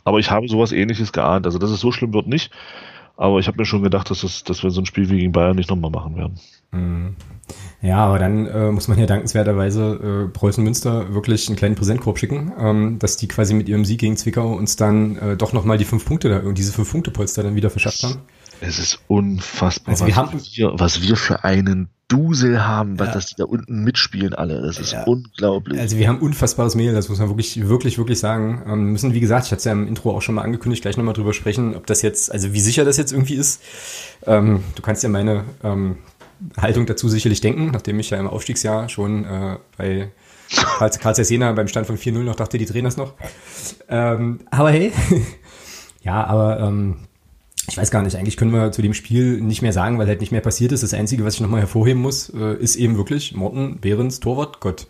Aber 0.04 0.18
ich 0.18 0.30
habe 0.30 0.48
sowas 0.48 0.72
ähnliches 0.72 1.12
geahnt. 1.12 1.46
Also, 1.46 1.58
dass 1.58 1.70
es 1.70 1.80
so 1.80 1.92
schlimm 1.92 2.12
wird, 2.12 2.26
nicht. 2.26 2.50
Aber 3.16 3.38
ich 3.38 3.46
habe 3.46 3.58
mir 3.58 3.66
schon 3.66 3.82
gedacht, 3.82 4.10
dass, 4.10 4.22
das, 4.22 4.42
dass 4.44 4.62
wir 4.62 4.70
so 4.70 4.80
ein 4.80 4.86
Spiel 4.86 5.08
wie 5.10 5.18
gegen 5.18 5.32
Bayern 5.32 5.56
nicht 5.56 5.70
nochmal 5.70 5.90
machen 5.90 6.16
werden. 6.16 6.40
Mhm. 6.72 7.16
Ja, 7.82 7.98
aber 7.98 8.18
dann 8.18 8.46
äh, 8.46 8.70
muss 8.70 8.88
man 8.88 8.98
ja 8.98 9.06
dankenswerterweise 9.06 10.26
äh, 10.26 10.32
Preußen 10.32 10.62
Münster 10.62 11.12
wirklich 11.12 11.48
einen 11.48 11.56
kleinen 11.56 11.74
Präsentkorb 11.74 12.18
schicken, 12.18 12.52
ähm, 12.58 12.98
dass 12.98 13.16
die 13.16 13.28
quasi 13.28 13.54
mit 13.54 13.68
ihrem 13.68 13.84
Sieg 13.84 14.00
gegen 14.00 14.16
Zwickau 14.16 14.54
uns 14.54 14.76
dann 14.76 15.16
äh, 15.18 15.36
doch 15.36 15.52
nochmal 15.52 15.78
die 15.78 15.84
fünf 15.84 16.04
Punkte 16.04 16.28
da, 16.28 16.52
diese 16.52 16.72
fünf 16.72 16.90
Punkte 16.90 17.10
Polster 17.10 17.42
dann 17.42 17.54
wieder 17.54 17.70
verschafft 17.70 18.02
haben. 18.02 18.22
Es 18.62 18.78
ist 18.78 19.00
unfassbar, 19.08 19.92
also 19.92 20.06
wir 20.06 20.16
was, 20.16 20.16
haben, 20.16 20.40
wir, 20.54 20.72
was 20.74 21.02
wir 21.02 21.16
für 21.16 21.44
einen 21.44 21.88
Dusel 22.08 22.64
haben, 22.64 22.98
was 22.98 23.08
ja. 23.08 23.14
dass 23.14 23.26
die 23.26 23.34
da 23.36 23.44
unten 23.44 23.84
mitspielen 23.84 24.34
alle. 24.34 24.60
Das 24.60 24.78
ist 24.78 24.92
ja. 24.92 25.04
unglaublich. 25.04 25.80
Also 25.80 25.96
wir 25.96 26.08
haben 26.08 26.20
unfassbares 26.20 26.74
Mehl, 26.74 26.92
das 26.92 27.08
muss 27.08 27.18
man 27.18 27.28
wirklich, 27.28 27.66
wirklich, 27.68 27.96
wirklich 27.96 28.18
sagen. 28.18 28.62
Ähm, 28.66 28.92
müssen, 28.92 29.14
wie 29.14 29.20
gesagt, 29.20 29.46
ich 29.46 29.52
hatte 29.52 29.60
es 29.60 29.64
ja 29.64 29.72
im 29.72 29.88
Intro 29.88 30.14
auch 30.14 30.20
schon 30.20 30.34
mal 30.34 30.42
angekündigt, 30.42 30.82
gleich 30.82 30.96
nochmal 30.96 31.14
drüber 31.14 31.32
sprechen, 31.32 31.74
ob 31.74 31.86
das 31.86 32.02
jetzt, 32.02 32.30
also 32.30 32.52
wie 32.52 32.60
sicher 32.60 32.84
das 32.84 32.98
jetzt 32.98 33.12
irgendwie 33.12 33.34
ist. 33.34 33.62
Ähm, 34.26 34.62
du 34.74 34.82
kannst 34.82 35.02
ja 35.02 35.08
meine 35.08 35.44
ähm, 35.64 35.96
Haltung 36.58 36.84
dazu 36.86 37.08
sicherlich 37.08 37.40
denken, 37.40 37.70
nachdem 37.72 37.98
ich 37.98 38.10
ja 38.10 38.18
im 38.18 38.26
Aufstiegsjahr 38.26 38.88
schon 38.88 39.24
äh, 39.24 39.56
bei 39.78 40.10
Karl, 40.54 40.90
Karl 40.90 41.14
Jena 41.22 41.52
beim 41.52 41.68
Stand 41.68 41.86
von 41.86 41.96
4-0 41.96 42.18
noch 42.22 42.36
dachte, 42.36 42.58
die 42.58 42.66
drehen 42.66 42.84
das 42.84 42.98
noch. 42.98 43.14
Ähm, 43.88 44.40
aber 44.50 44.70
hey, 44.70 44.92
ja, 46.02 46.24
aber 46.24 46.60
ähm, 46.60 46.96
ich 47.68 47.76
weiß 47.76 47.90
gar 47.90 48.02
nicht, 48.02 48.16
eigentlich 48.16 48.36
können 48.36 48.52
wir 48.52 48.72
zu 48.72 48.82
dem 48.82 48.94
Spiel 48.94 49.40
nicht 49.40 49.62
mehr 49.62 49.72
sagen, 49.72 49.98
weil 49.98 50.08
halt 50.08 50.20
nicht 50.20 50.32
mehr 50.32 50.40
passiert 50.40 50.72
ist. 50.72 50.82
Das 50.82 50.94
Einzige, 50.94 51.24
was 51.24 51.34
ich 51.34 51.40
nochmal 51.40 51.60
hervorheben 51.60 52.02
muss, 52.02 52.28
äh, 52.30 52.56
ist 52.56 52.76
eben 52.76 52.96
wirklich 52.96 53.34
Morten 53.34 53.78
Behrens 53.80 54.20
Torwart 54.20 54.60
Gott. 54.60 54.88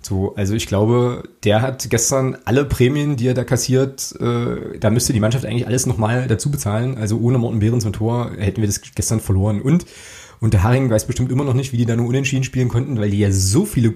So, 0.00 0.34
also 0.36 0.54
ich 0.54 0.66
glaube, 0.66 1.24
der 1.44 1.62
hat 1.62 1.88
gestern 1.88 2.36
alle 2.44 2.66
Prämien, 2.66 3.16
die 3.16 3.26
er 3.26 3.34
da 3.34 3.42
kassiert, 3.42 4.14
äh, 4.20 4.78
da 4.78 4.90
müsste 4.90 5.12
die 5.12 5.20
Mannschaft 5.20 5.46
eigentlich 5.46 5.66
alles 5.66 5.86
nochmal 5.86 6.26
dazu 6.28 6.50
bezahlen. 6.50 6.98
Also 6.98 7.18
ohne 7.18 7.38
Morten 7.38 7.58
Behrens 7.58 7.86
und 7.86 7.94
Tor 7.94 8.32
hätten 8.38 8.60
wir 8.60 8.68
das 8.68 8.80
gestern 8.94 9.20
verloren. 9.20 9.60
Und 9.60 9.86
und 10.40 10.52
der 10.52 10.62
Haring 10.62 10.90
weiß 10.90 11.06
bestimmt 11.06 11.32
immer 11.32 11.44
noch 11.44 11.54
nicht, 11.54 11.72
wie 11.72 11.78
die 11.78 11.86
da 11.86 11.96
nur 11.96 12.06
unentschieden 12.06 12.44
spielen 12.44 12.68
konnten, 12.68 12.98
weil 12.98 13.10
die 13.10 13.18
ja 13.18 13.30
so 13.30 13.64
viele, 13.64 13.94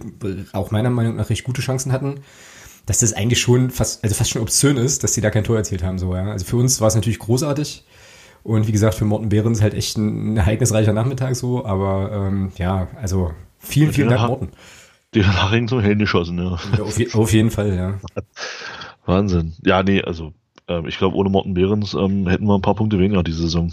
auch 0.52 0.70
meiner 0.70 0.88
Meinung 0.88 1.16
nach 1.16 1.28
recht 1.28 1.44
gute 1.44 1.61
Chancen 1.61 1.92
hatten, 1.92 2.20
dass 2.87 2.98
das 2.98 3.12
eigentlich 3.12 3.38
schon 3.38 3.70
fast, 3.70 4.02
also 4.02 4.14
fast 4.14 4.31
schon 4.31 4.40
obszön 4.40 4.78
ist, 4.78 5.04
dass 5.04 5.12
sie 5.12 5.20
da 5.20 5.28
kein 5.28 5.44
Tor 5.44 5.59
erzielt 5.59 5.83
haben. 5.83 5.98
So, 5.98 6.14
ja. 6.14 6.31
Also 6.31 6.46
für 6.46 6.57
uns 6.57 6.81
war 6.81 6.88
es 6.88 6.94
natürlich 6.94 7.18
großartig. 7.18 7.85
Und 8.42 8.66
wie 8.66 8.72
gesagt, 8.72 8.94
für 8.94 9.05
Morten 9.05 9.29
Behrens 9.29 9.61
halt 9.62 9.74
echt 9.74 9.98
ein 9.98 10.37
ereignisreicher 10.37 10.92
Nachmittag 10.92 11.37
so, 11.37 11.64
aber 11.64 12.11
ähm, 12.12 12.53
ja, 12.57 12.88
also 13.01 13.33
vielen, 13.59 13.92
vielen 13.92 14.09
Dank, 14.09 14.29
Morten. 14.29 14.48
Die 15.14 15.24
Haring 15.24 15.68
zum 15.68 15.81
Hände 15.81 16.05
geschossen, 16.05 16.38
ja. 16.38 16.59
ja 16.77 16.83
auf, 16.83 17.14
auf, 17.14 17.33
jeden 17.33 17.51
Fall, 17.51 17.74
ja. 17.74 17.94
Wahnsinn. 19.07 19.55
Ja, 19.64 19.83
nee, 19.83 20.03
also 20.03 20.33
ähm, 20.68 20.87
ich 20.87 20.98
glaube, 20.98 21.16
ohne 21.16 21.31
Morten 21.31 21.55
Behrens 21.55 21.94
ähm, 21.94 22.29
hätten 22.29 22.46
wir 22.46 22.55
ein 22.55 22.62
paar 22.62 22.74
Punkte 22.74 22.98
weniger 22.98 23.22
diese 23.22 23.42
Saison. 23.42 23.72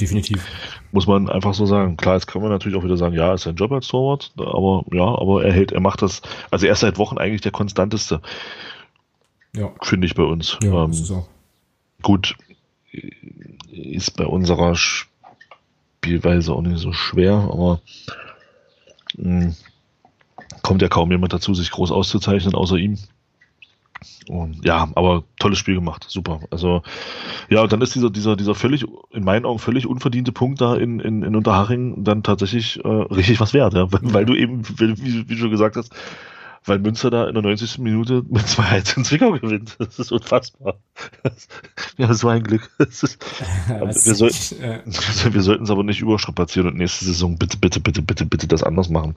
Definitiv. 0.00 0.46
Muss 0.92 1.06
man 1.06 1.28
einfach 1.28 1.52
so 1.52 1.66
sagen. 1.66 1.96
Klar, 1.96 2.14
jetzt 2.14 2.26
kann 2.26 2.40
man 2.40 2.50
natürlich 2.50 2.78
auch 2.78 2.84
wieder 2.84 2.96
sagen, 2.96 3.14
ja, 3.14 3.34
ist 3.34 3.42
sein 3.42 3.56
Job 3.56 3.72
als 3.72 3.88
Torwart, 3.88 4.32
aber 4.36 4.84
ja, 4.92 5.04
aber 5.04 5.44
er 5.44 5.52
hält, 5.52 5.72
er 5.72 5.80
macht 5.80 6.00
das, 6.00 6.22
also 6.50 6.66
er 6.66 6.72
ist 6.72 6.80
seit 6.80 6.96
Wochen 6.96 7.18
eigentlich 7.18 7.42
der 7.42 7.52
konstanteste. 7.52 8.20
Ja. 9.54 9.70
Finde 9.82 10.06
ich 10.06 10.14
bei 10.14 10.22
uns. 10.22 10.58
Ja, 10.62 10.84
ähm, 10.84 10.92
auch. 10.92 11.28
Gut, 12.02 12.36
ist 13.70 14.16
bei 14.16 14.26
unserer 14.26 14.74
Spielweise 14.76 16.52
auch 16.52 16.62
nicht 16.62 16.78
so 16.78 16.92
schwer, 16.92 17.34
aber 17.34 17.80
mh, 19.16 19.42
hm, 19.42 19.56
kommt 20.62 20.82
ja 20.82 20.88
kaum 20.88 21.10
jemand 21.10 21.32
dazu, 21.32 21.54
sich 21.54 21.70
groß 21.70 21.90
auszuzeichnen, 21.90 22.54
außer 22.54 22.76
ihm. 22.76 22.98
Und 24.28 24.64
ja, 24.64 24.88
aber 24.94 25.24
tolles 25.38 25.58
Spiel 25.58 25.74
gemacht, 25.74 26.06
super. 26.08 26.40
Also 26.50 26.82
ja, 27.48 27.62
und 27.62 27.72
dann 27.72 27.82
ist 27.82 27.94
dieser, 27.94 28.10
dieser, 28.10 28.36
dieser 28.36 28.54
völlig, 28.54 28.86
in 29.10 29.24
meinen 29.24 29.44
Augen 29.44 29.58
völlig 29.58 29.86
unverdiente 29.86 30.32
Punkt 30.32 30.60
da 30.60 30.76
in, 30.76 31.00
in, 31.00 31.22
in 31.22 31.36
Unterhaching 31.36 32.04
dann 32.04 32.22
tatsächlich 32.22 32.82
äh, 32.84 32.88
richtig 32.88 33.40
was 33.40 33.52
wert, 33.52 33.74
ja. 33.74 33.92
Weil, 33.92 34.00
weil 34.14 34.24
du 34.24 34.34
eben, 34.34 34.62
wie, 34.78 35.28
wie 35.28 35.34
du 35.34 35.36
schon 35.36 35.50
gesagt 35.50 35.76
hast, 35.76 35.94
weil 36.64 36.78
Münster 36.78 37.10
da 37.10 37.26
in 37.26 37.34
der 37.34 37.42
90. 37.42 37.78
Minute 37.78 38.22
mit 38.28 38.42
2-1 38.42 38.96
in 38.96 39.04
Zwickau 39.04 39.32
gewinnt. 39.32 39.76
Das 39.78 39.98
ist 39.98 40.12
unfassbar. 40.12 40.78
ja, 41.96 42.12
so 42.14 42.28
ein 42.28 42.42
Glück. 42.42 42.70
Ist, 42.78 43.02
wir, 43.68 44.14
sollten, 44.14 44.62
äh, 44.62 44.80
wir 45.32 45.42
sollten 45.42 45.64
es 45.64 45.70
aber 45.70 45.84
nicht 45.84 46.00
überstrapazieren 46.00 46.68
und 46.68 46.76
nächste 46.76 47.04
Saison 47.04 47.36
bitte, 47.36 47.56
bitte, 47.58 47.80
bitte, 47.80 48.02
bitte, 48.02 48.26
bitte 48.26 48.46
das 48.46 48.62
anders 48.62 48.88
machen. 48.88 49.14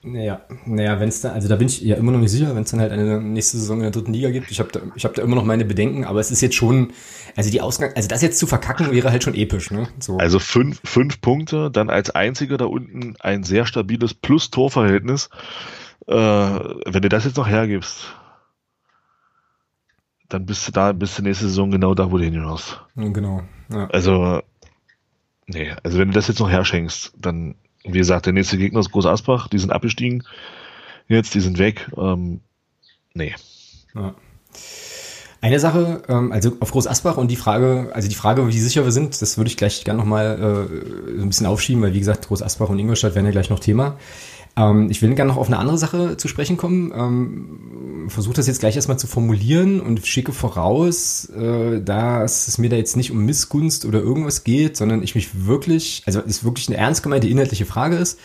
Naja, 0.00 0.40
naja, 0.64 1.00
wenn 1.00 1.08
es 1.08 1.20
da, 1.20 1.32
also 1.32 1.48
da 1.48 1.56
bin 1.56 1.66
ich 1.66 1.80
ja 1.80 1.96
immer 1.96 2.12
noch 2.12 2.20
nicht 2.20 2.30
sicher, 2.30 2.54
wenn 2.54 2.62
es 2.62 2.70
dann 2.70 2.80
halt 2.80 2.92
eine 2.92 3.20
nächste 3.20 3.58
Saison 3.58 3.78
in 3.78 3.82
der 3.82 3.90
dritten 3.90 4.12
Liga 4.12 4.30
gibt. 4.30 4.50
Ich 4.50 4.60
habe 4.60 4.70
da, 4.70 4.80
ich 4.94 5.04
hab 5.04 5.14
da 5.14 5.22
immer 5.22 5.34
noch 5.34 5.44
meine 5.44 5.64
Bedenken, 5.64 6.04
aber 6.04 6.20
es 6.20 6.30
ist 6.30 6.40
jetzt 6.40 6.54
schon, 6.54 6.92
also 7.34 7.50
die 7.50 7.60
Ausgang, 7.60 7.92
also 7.96 8.08
das 8.08 8.22
jetzt 8.22 8.38
zu 8.38 8.46
verkacken 8.46 8.92
wäre 8.92 9.10
halt 9.10 9.24
schon 9.24 9.34
episch, 9.34 9.72
ne? 9.72 9.88
So. 9.98 10.16
Also 10.18 10.38
fünf, 10.38 10.80
fünf 10.84 11.20
Punkte, 11.20 11.70
dann 11.72 11.90
als 11.90 12.10
einziger 12.10 12.56
da 12.58 12.66
unten 12.66 13.16
ein 13.18 13.42
sehr 13.42 13.66
stabiles 13.66 14.14
Plus-Tor-Verhältnis. 14.14 15.30
Äh, 16.08 16.14
wenn 16.14 17.02
du 17.02 17.08
das 17.08 17.24
jetzt 17.24 17.36
noch 17.36 17.48
hergibst, 17.48 18.14
dann 20.28 20.46
bist 20.46 20.66
du 20.66 20.72
da, 20.72 20.92
bist 20.92 21.18
du 21.18 21.22
nächste 21.22 21.46
Saison 21.46 21.70
genau 21.70 21.94
da, 21.94 22.10
wo 22.10 22.18
du 22.18 22.24
hingehörst. 22.24 22.80
Genau. 22.96 23.42
Ja. 23.70 23.86
Also 23.88 24.42
Nee, 25.48 25.72
also 25.82 25.98
wenn 25.98 26.08
du 26.08 26.14
das 26.14 26.28
jetzt 26.28 26.40
noch 26.40 26.50
herschenkst, 26.50 27.14
dann, 27.16 27.54
wie 27.82 27.96
gesagt, 27.96 28.26
der 28.26 28.34
nächste 28.34 28.58
Gegner 28.58 28.80
ist 28.80 28.92
Groß 28.92 29.06
Asbach, 29.06 29.48
die 29.48 29.58
sind 29.58 29.72
abgestiegen 29.72 30.22
jetzt, 31.08 31.34
die 31.34 31.40
sind 31.40 31.58
weg. 31.58 31.90
Ähm, 31.96 32.40
nee. 33.14 33.34
Ja. 33.94 34.14
Eine 35.40 35.60
Sache, 35.60 36.02
ähm, 36.08 36.32
also 36.32 36.56
auf 36.60 36.72
Groß 36.72 36.86
Asbach 36.86 37.16
und 37.16 37.30
die 37.30 37.36
Frage, 37.36 37.90
also 37.94 38.08
die 38.08 38.14
Frage, 38.14 38.46
wie 38.48 38.58
sicher 38.58 38.84
wir 38.84 38.92
sind, 38.92 39.22
das 39.22 39.38
würde 39.38 39.48
ich 39.48 39.56
gleich 39.56 39.84
gerne 39.84 39.98
nochmal 39.98 40.34
äh, 40.36 41.16
so 41.16 41.22
ein 41.22 41.28
bisschen 41.28 41.46
aufschieben, 41.46 41.82
weil 41.82 41.94
wie 41.94 42.00
gesagt, 42.00 42.26
Groß 42.26 42.42
Asbach 42.42 42.68
und 42.68 42.78
Ingolstadt 42.78 43.14
werden 43.14 43.26
ja 43.26 43.32
gleich 43.32 43.48
noch 43.48 43.60
Thema. 43.60 43.96
Ähm, 44.58 44.90
ich 44.90 45.00
will 45.00 45.14
gerne 45.14 45.30
noch 45.30 45.38
auf 45.38 45.46
eine 45.46 45.58
andere 45.58 45.78
Sache 45.78 46.16
zu 46.16 46.26
sprechen 46.26 46.56
kommen. 46.56 46.92
Ähm, 46.94 48.08
Versuche 48.08 48.34
das 48.34 48.46
jetzt 48.46 48.60
gleich 48.60 48.74
erstmal 48.74 48.98
zu 48.98 49.06
formulieren 49.06 49.80
und 49.80 50.04
schicke 50.06 50.32
voraus, 50.32 51.28
äh, 51.30 51.80
dass 51.80 52.48
es 52.48 52.58
mir 52.58 52.68
da 52.68 52.76
jetzt 52.76 52.96
nicht 52.96 53.10
um 53.12 53.24
Missgunst 53.24 53.84
oder 53.84 54.00
irgendwas 54.00 54.44
geht, 54.44 54.76
sondern 54.76 55.02
ich 55.02 55.14
mich 55.14 55.46
wirklich, 55.46 56.02
also 56.06 56.20
es 56.26 56.42
wirklich 56.42 56.68
eine 56.68 56.78
ernst 56.78 57.02
gemeinte 57.02 57.28
inhaltliche 57.28 57.66
Frage 57.66 57.96
ist. 57.96 58.18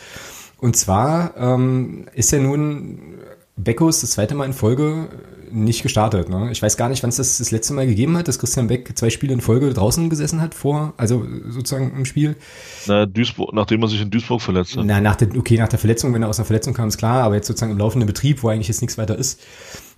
Und 0.58 0.76
zwar 0.78 1.36
ähm, 1.38 2.06
ist 2.14 2.32
ja 2.32 2.40
nun 2.40 3.00
Beckos 3.56 4.02
das 4.02 4.12
zweite 4.12 4.36
Mal 4.36 4.46
in 4.46 4.54
Folge 4.54 5.10
nicht 5.54 5.84
gestartet. 5.84 6.30
Ne? 6.30 6.50
Ich 6.52 6.62
weiß 6.62 6.78
gar 6.78 6.90
nicht, 6.90 7.04
wann 7.04 7.10
es 7.10 7.18
das 7.18 7.38
das 7.38 7.52
letzte 7.52 7.74
Mal 7.74 7.86
gegeben 7.86 8.18
hat, 8.18 8.28
dass 8.28 8.40
Christian 8.40 8.68
Beck 8.68 8.98
zwei 8.98 9.10
Spiele 9.10 9.34
in 9.34 9.42
Folge 9.42 9.72
draußen 9.74 10.10
gesessen 10.10 10.42
hat 10.42 10.54
vor, 10.54 10.94
also 10.98 11.26
sozusagen 11.48 11.94
im 11.96 12.06
Spiel. 12.06 12.36
Na, 12.88 13.06
Duisburg, 13.06 13.54
nachdem 13.54 13.82
er 13.84 13.88
sich 13.88 14.02
in 14.02 14.10
Duisburg 14.10 14.42
verletzt 14.42 14.76
hat. 14.76 14.86
Na, 14.86 15.00
nach 15.00 15.16
der, 15.16 15.30
okay, 15.38 15.58
nach 15.58 15.70
der 15.70 15.80
Verletzung, 15.80 16.14
wenn 16.14 16.24
er 16.24 16.30
aus 16.30 16.40
einer 16.40 16.46
Verletzung 16.46 16.74
kam, 16.74 16.88
ist 16.88 16.98
klar, 16.98 17.24
aber 17.24 17.36
jetzt 17.36 17.48
sozusagen 17.48 17.72
im 17.72 17.78
laufenden 17.78 18.08
Betrieb, 18.08 18.44
wo 18.44 18.50
eigentlich 18.50 18.68
jetzt 18.68 18.82
nichts 18.82 18.98
weiter 18.98 19.18
ist, 19.18 19.42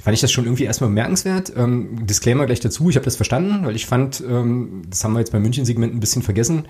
fand 0.04 0.13
ich 0.13 0.22
das 0.22 0.32
schon 0.32 0.46
irgendwie 0.46 0.65
erstmal 0.65 0.89
bemerkenswert. 0.89 1.54
Ähm, 1.56 2.06
Disclaimer 2.06 2.46
gleich 2.46 2.60
dazu, 2.60 2.89
ich 2.89 2.96
habe 2.96 3.06
das 3.06 3.15
verstanden, 3.15 3.65
weil 3.65 3.76
ich 3.76 3.86
fand, 3.86 4.24
ähm, 4.28 4.84
das 4.89 5.04
haben 5.04 5.13
wir 5.13 5.20
jetzt 5.20 5.32
beim 5.32 5.41
München-Segment 5.41 5.94
ein 5.94 6.00
bisschen 6.00 6.22
vergessen, 6.22 6.65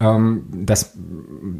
ähm, 0.00 0.44
das, 0.52 0.96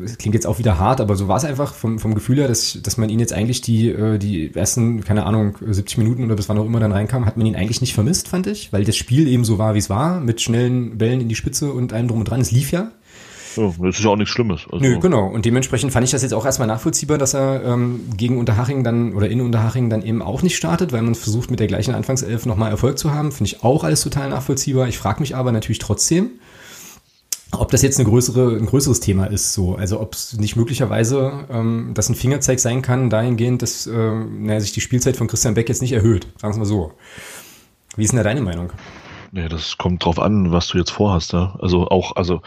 das, 0.00 0.16
klingt 0.16 0.34
jetzt 0.34 0.46
auch 0.46 0.60
wieder 0.60 0.78
hart, 0.78 1.00
aber 1.00 1.16
so 1.16 1.26
war 1.26 1.38
es 1.38 1.44
einfach 1.44 1.74
vom, 1.74 1.98
vom 1.98 2.14
Gefühl 2.14 2.36
her, 2.36 2.46
dass, 2.46 2.78
dass 2.82 2.96
man 2.96 3.08
ihn 3.08 3.18
jetzt 3.18 3.32
eigentlich 3.32 3.62
die, 3.62 3.90
äh, 3.90 4.18
die 4.18 4.54
ersten, 4.54 5.02
keine 5.02 5.26
Ahnung, 5.26 5.56
70 5.60 5.98
Minuten 5.98 6.24
oder 6.24 6.36
bis 6.36 6.48
wann 6.48 6.58
auch 6.58 6.64
immer 6.64 6.78
dann 6.78 6.92
reinkam, 6.92 7.26
hat 7.26 7.36
man 7.36 7.46
ihn 7.46 7.56
eigentlich 7.56 7.80
nicht 7.80 7.94
vermisst, 7.94 8.28
fand 8.28 8.46
ich, 8.46 8.72
weil 8.72 8.84
das 8.84 8.96
Spiel 8.96 9.26
eben 9.26 9.44
so 9.44 9.58
war, 9.58 9.74
wie 9.74 9.78
es 9.78 9.90
war, 9.90 10.20
mit 10.20 10.40
schnellen 10.40 10.98
Bällen 10.98 11.20
in 11.20 11.28
die 11.28 11.34
Spitze 11.34 11.72
und 11.72 11.92
allem 11.92 12.06
drum 12.06 12.20
und 12.20 12.26
dran. 12.26 12.40
Es 12.40 12.52
lief 12.52 12.70
ja. 12.70 12.92
Ja, 13.56 13.72
das 13.80 13.98
ist 13.98 14.04
ja 14.04 14.10
auch 14.10 14.16
nichts 14.16 14.32
Schlimmes. 14.32 14.66
Also 14.70 14.84
Nö, 14.84 15.00
genau. 15.00 15.26
Und 15.26 15.44
dementsprechend 15.44 15.92
fand 15.92 16.04
ich 16.04 16.12
das 16.12 16.22
jetzt 16.22 16.34
auch 16.34 16.46
erstmal 16.46 16.68
nachvollziehbar, 16.68 17.18
dass 17.18 17.34
er 17.34 17.64
ähm, 17.64 18.02
gegen 18.16 18.38
Unterhaching 18.38 18.84
dann 18.84 19.14
oder 19.14 19.28
in 19.28 19.40
Unterhaching 19.40 19.90
dann 19.90 20.02
eben 20.02 20.22
auch 20.22 20.42
nicht 20.42 20.56
startet, 20.56 20.92
weil 20.92 21.02
man 21.02 21.16
versucht, 21.16 21.50
mit 21.50 21.58
der 21.58 21.66
gleichen 21.66 21.92
Anfangself 21.92 22.46
nochmal 22.46 22.70
Erfolg 22.70 22.98
zu 22.98 23.12
haben. 23.12 23.32
Finde 23.32 23.48
ich 23.50 23.64
auch 23.64 23.82
alles 23.82 24.02
total 24.02 24.28
nachvollziehbar. 24.30 24.86
Ich 24.86 24.98
frage 24.98 25.18
mich 25.18 25.34
aber 25.34 25.50
natürlich 25.50 25.80
trotzdem, 25.80 26.30
ob 27.52 27.70
das 27.70 27.82
jetzt 27.82 27.98
eine 27.98 28.08
größere, 28.08 28.56
ein 28.56 28.66
größeres 28.66 29.00
Thema 29.00 29.26
ist, 29.26 29.54
so. 29.54 29.74
Also 29.74 30.00
ob 30.00 30.14
es 30.14 30.36
nicht 30.38 30.56
möglicherweise 30.56 31.46
ähm, 31.50 31.92
das 31.94 32.08
ein 32.08 32.14
Fingerzeig 32.14 32.60
sein 32.60 32.82
kann, 32.82 33.10
dahingehend, 33.10 33.62
dass 33.62 33.86
äh, 33.86 33.92
naja, 33.92 34.60
sich 34.60 34.72
die 34.72 34.80
Spielzeit 34.80 35.16
von 35.16 35.28
Christian 35.28 35.54
Beck 35.54 35.68
jetzt 35.68 35.82
nicht 35.82 35.92
erhöht. 35.92 36.26
Sagen 36.40 36.54
wir 36.54 36.58
mal 36.58 36.64
so. 36.66 36.92
Wie 37.96 38.04
ist 38.04 38.12
denn 38.12 38.18
da 38.18 38.22
deine 38.22 38.42
Meinung? 38.42 38.72
Nee, 39.30 39.48
das 39.48 39.76
kommt 39.76 40.04
drauf 40.04 40.18
an, 40.18 40.52
was 40.52 40.68
du 40.68 40.78
jetzt 40.78 40.90
vorhast. 40.90 41.32
Ja? 41.32 41.56
Also 41.60 41.88
auch, 41.88 42.16
also 42.16 42.40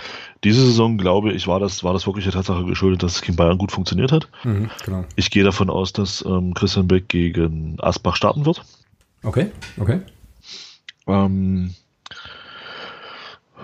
diese 0.43 0.65
Saison, 0.65 0.97
glaube 0.97 1.31
ich, 1.31 1.47
war 1.47 1.59
das, 1.59 1.83
war 1.83 1.93
das 1.93 2.07
wirklich 2.07 2.25
der 2.25 2.33
Tatsache 2.33 2.65
geschuldet, 2.65 3.03
dass 3.03 3.15
es 3.15 3.21
gegen 3.21 3.35
Bayern 3.35 3.57
gut 3.57 3.71
funktioniert 3.71 4.11
hat. 4.11 4.27
Mhm, 4.43 4.69
genau. 4.83 5.05
Ich 5.15 5.29
gehe 5.29 5.43
davon 5.43 5.69
aus, 5.69 5.93
dass 5.93 6.23
ähm, 6.25 6.53
Christian 6.53 6.87
Beck 6.87 7.07
gegen 7.07 7.77
Asbach 7.79 8.15
starten 8.15 8.45
wird. 8.45 8.63
Okay, 9.23 9.51
okay. 9.79 10.01
Ähm, 11.07 11.75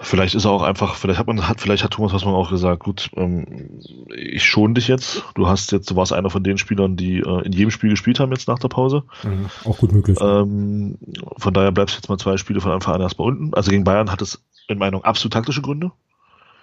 Vielleicht 0.01 0.35
ist 0.35 0.45
er 0.45 0.51
auch 0.51 0.61
einfach, 0.61 0.95
vielleicht 0.95 1.19
hat 1.19 1.27
man, 1.27 1.47
hat, 1.47 1.59
vielleicht 1.59 1.83
hat 1.83 1.91
Thomas 1.91 2.13
Hassmann 2.13 2.35
auch 2.35 2.49
gesagt, 2.49 2.83
gut, 2.83 3.09
ähm, 3.15 3.79
ich 4.15 4.43
schone 4.45 4.75
dich 4.75 4.87
jetzt. 4.87 5.23
Du 5.35 5.47
hast 5.47 5.71
jetzt, 5.71 5.89
du 5.89 5.95
warst 5.95 6.13
einer 6.13 6.29
von 6.29 6.43
den 6.43 6.57
Spielern, 6.57 6.95
die 6.95 7.19
äh, 7.19 7.45
in 7.45 7.51
jedem 7.51 7.71
Spiel 7.71 7.89
gespielt 7.89 8.19
haben 8.19 8.31
jetzt 8.31 8.47
nach 8.47 8.59
der 8.59 8.67
Pause. 8.67 9.03
Mhm, 9.23 9.49
auch 9.65 9.77
gut 9.77 9.91
möglich. 9.91 10.17
Ähm, 10.21 10.97
von 11.37 11.53
daher 11.53 11.71
bleibst 11.71 11.95
du 11.95 11.99
jetzt 11.99 12.09
mal 12.09 12.17
zwei 12.17 12.37
Spiele 12.37 12.61
von 12.61 12.71
Anfang 12.71 12.95
an 12.95 13.01
erstmal 13.01 13.29
unten. 13.29 13.53
Also 13.53 13.71
gegen 13.71 13.83
Bayern 13.83 14.11
hat 14.11 14.21
es 14.21 14.43
in 14.67 14.77
Meinung 14.77 15.03
absolut 15.03 15.33
taktische 15.33 15.61
Gründe. 15.61 15.91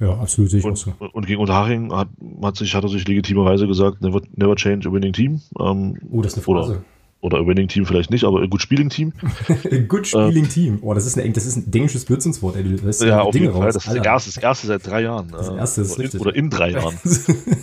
Ja, 0.00 0.18
absolut 0.18 0.50
sicher. 0.50 0.66
Und, 0.66 0.76
so. 0.76 0.92
und 1.12 1.26
gegen 1.26 1.40
Unterhaching 1.40 1.92
hat, 1.92 2.08
hat, 2.42 2.56
sich, 2.56 2.74
hat 2.74 2.82
er 2.82 2.88
sich 2.88 3.06
legitimerweise 3.06 3.66
gesagt, 3.66 4.02
never, 4.02 4.22
never 4.34 4.56
change 4.56 4.88
a 4.88 4.92
winning 4.92 5.12
team. 5.12 5.40
Ähm, 5.58 5.98
oh, 6.10 6.20
das 6.20 6.32
ist 6.32 6.38
eine 6.38 6.44
Phrase. 6.44 6.72
Oder, 6.72 6.84
oder 7.24 7.46
Winning 7.46 7.68
Team 7.68 7.86
vielleicht 7.86 8.10
nicht, 8.10 8.24
aber 8.24 8.46
Good 8.46 8.60
Spieling 8.60 8.90
Team. 8.90 9.14
Good 9.88 10.08
Spieling 10.08 10.44
äh, 10.44 10.48
Team. 10.48 10.78
Oh, 10.82 10.92
das 10.92 11.06
ist 11.06 11.18
ein, 11.18 11.32
das 11.32 11.46
ist 11.46 11.56
ein 11.56 11.70
dänisches 11.70 12.04
Blödsinnswort. 12.04 12.54
Ey. 12.56 12.76
Das 12.76 13.00
ja, 13.00 13.22
auf 13.22 13.32
Dinge 13.32 13.46
jeden 13.46 13.56
Fall. 13.56 13.72
Das 13.72 13.86
ist 13.86 13.94
erste, 13.94 14.30
das 14.30 14.36
erste 14.36 14.66
seit 14.66 14.86
drei 14.86 15.00
Jahren. 15.00 15.28
Das 15.32 15.48
erste 15.48 15.80
ist 15.80 15.92
oder, 15.92 16.00
richtig. 16.00 16.20
In, 16.20 16.26
oder 16.26 16.36
in 16.36 16.50
drei 16.50 16.70
Jahren. 16.70 16.98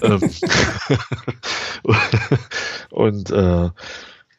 Ähm, 0.03 0.21
und 2.89 3.29
äh, 3.29 3.69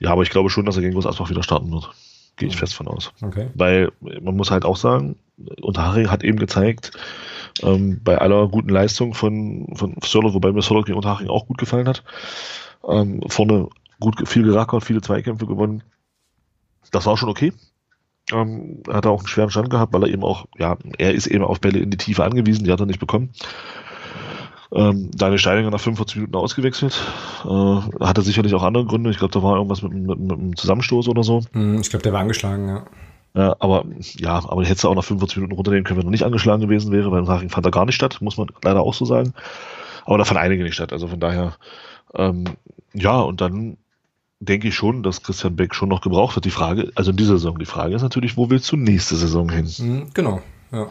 ja, 0.01 0.11
aber 0.11 0.23
ich 0.23 0.31
glaube 0.31 0.51
schon, 0.51 0.67
dass 0.67 0.75
er 0.77 0.83
gegen 0.83 0.95
Groß 0.95 1.07
Asbach 1.07 1.31
wieder 1.31 1.45
starten 1.45 1.71
wird. 1.71 1.89
Gehe 2.37 2.49
ich 2.49 2.57
fest 2.57 2.75
von 2.75 2.89
aus. 2.89 3.13
Okay. 3.21 3.49
Weil 3.55 3.93
man 4.01 4.37
muss 4.37 4.51
halt 4.51 4.65
auch 4.65 4.77
sagen, 4.77 5.17
Unterhaching 5.61 6.11
hat 6.11 6.25
eben 6.25 6.39
gezeigt, 6.39 6.91
ähm, 7.63 8.01
bei 8.03 8.19
aller 8.19 8.49
guten 8.49 8.71
Leistung 8.71 9.15
von, 9.15 9.69
von 9.75 9.95
Sörlot, 10.05 10.35
wobei 10.35 10.51
mir 10.51 10.63
Sörlot 10.63 10.87
gegen 10.87 10.97
Unterhaching 10.97 11.29
auch 11.29 11.47
gut 11.47 11.59
gefallen 11.59 11.87
hat, 11.87 12.03
ähm, 12.89 13.21
vorne 13.29 13.69
gut 14.03 14.29
viel 14.29 14.43
gerackert, 14.43 14.85
viele 14.85 15.01
Zweikämpfe 15.01 15.47
gewonnen. 15.47 15.83
Das 16.91 17.07
war 17.07 17.17
schon 17.17 17.29
okay. 17.29 17.53
Ähm, 18.33 18.83
hat 18.88 19.05
er 19.05 19.11
auch 19.11 19.21
einen 19.21 19.29
schweren 19.29 19.51
Stand 19.51 19.71
gehabt, 19.71 19.93
weil 19.93 20.05
er 20.05 20.09
eben 20.09 20.23
auch, 20.23 20.47
ja, 20.59 20.77
er 20.99 21.12
ist 21.15 21.27
eben 21.27 21.45
auf 21.45 21.61
Bälle 21.61 21.81
in 21.81 21.91
die 21.91 21.97
Tiefe 21.97 22.25
angewiesen, 22.25 22.65
die 22.65 22.73
hat 22.73 22.81
er 22.81 22.87
nicht 22.87 23.01
bekommen. 23.01 23.31
Ähm, 24.75 25.11
Daniel 25.12 25.38
Steininger 25.38 25.71
nach 25.71 25.81
45 25.81 26.17
Minuten 26.17 26.37
ausgewechselt. 26.37 26.99
Äh, 27.45 28.05
hatte 28.05 28.23
sicherlich 28.23 28.55
auch 28.55 28.62
andere 28.62 28.87
Gründe. 28.87 29.11
Ich 29.11 29.19
glaube, 29.19 29.33
da 29.33 29.43
war 29.43 29.57
irgendwas 29.57 29.83
mit, 29.83 29.93
mit, 29.93 30.19
mit 30.19 30.33
einem 30.33 30.57
Zusammenstoß 30.57 31.09
oder 31.09 31.23
so. 31.25 31.43
Hm, 31.53 31.81
ich 31.81 31.91
glaube, 31.91 32.03
der 32.03 32.12
war 32.12 32.21
angeschlagen, 32.21 32.69
ja. 32.69 32.85
Ja, 33.35 33.57
aber 33.61 33.85
ja, 33.99 34.37
aber 34.37 34.65
hätte 34.65 34.88
auch 34.88 34.95
nach 34.95 35.05
45 35.05 35.38
Minuten 35.38 35.55
runternehmen 35.55 35.85
können, 35.85 36.01
wenn 36.01 36.07
er 36.07 36.11
nicht 36.11 36.25
angeschlagen 36.25 36.61
gewesen 36.61 36.93
wäre, 36.93 37.11
weil 37.11 37.21
im 37.21 37.25
Nachhinein 37.25 37.51
fand 37.51 37.67
er 37.67 37.73
gar 37.73 37.87
nicht 37.87 37.95
statt, 37.95 38.19
muss 38.21 38.37
man 38.37 38.49
leider 38.62 38.83
auch 38.83 38.93
so 38.93 39.07
sagen. 39.07 39.33
Aber 40.05 40.19
da 40.19 40.25
fand 40.25 40.38
einige 40.38 40.62
nicht 40.62 40.75
statt. 40.75 40.93
Also 40.93 41.09
von 41.09 41.21
daher, 41.21 41.55
ähm, 42.15 42.45
ja, 42.93 43.21
und 43.21 43.41
dann 43.41 43.79
denke 44.44 44.68
ich 44.68 44.74
schon, 44.74 45.02
dass 45.02 45.22
Christian 45.22 45.57
Beck 45.57 45.74
schon 45.74 45.88
noch 45.88 46.00
gebraucht 46.00 46.37
wird. 46.37 46.44
Die 46.44 46.50
Frage, 46.50 46.90
also 46.94 47.12
in 47.12 47.16
dieser 47.16 47.35
Saison, 47.35 47.59
die 47.59 47.66
Frage 47.66 47.94
ist 47.94 48.02
natürlich, 48.02 48.37
wo 48.37 48.50
willst 48.50 48.70
du 48.72 48.76
nächste 48.76 49.16
Saison 49.16 49.48
hin? 49.48 49.70
Mhm, 49.78 50.11
genau, 50.14 50.42
ja. 50.72 50.88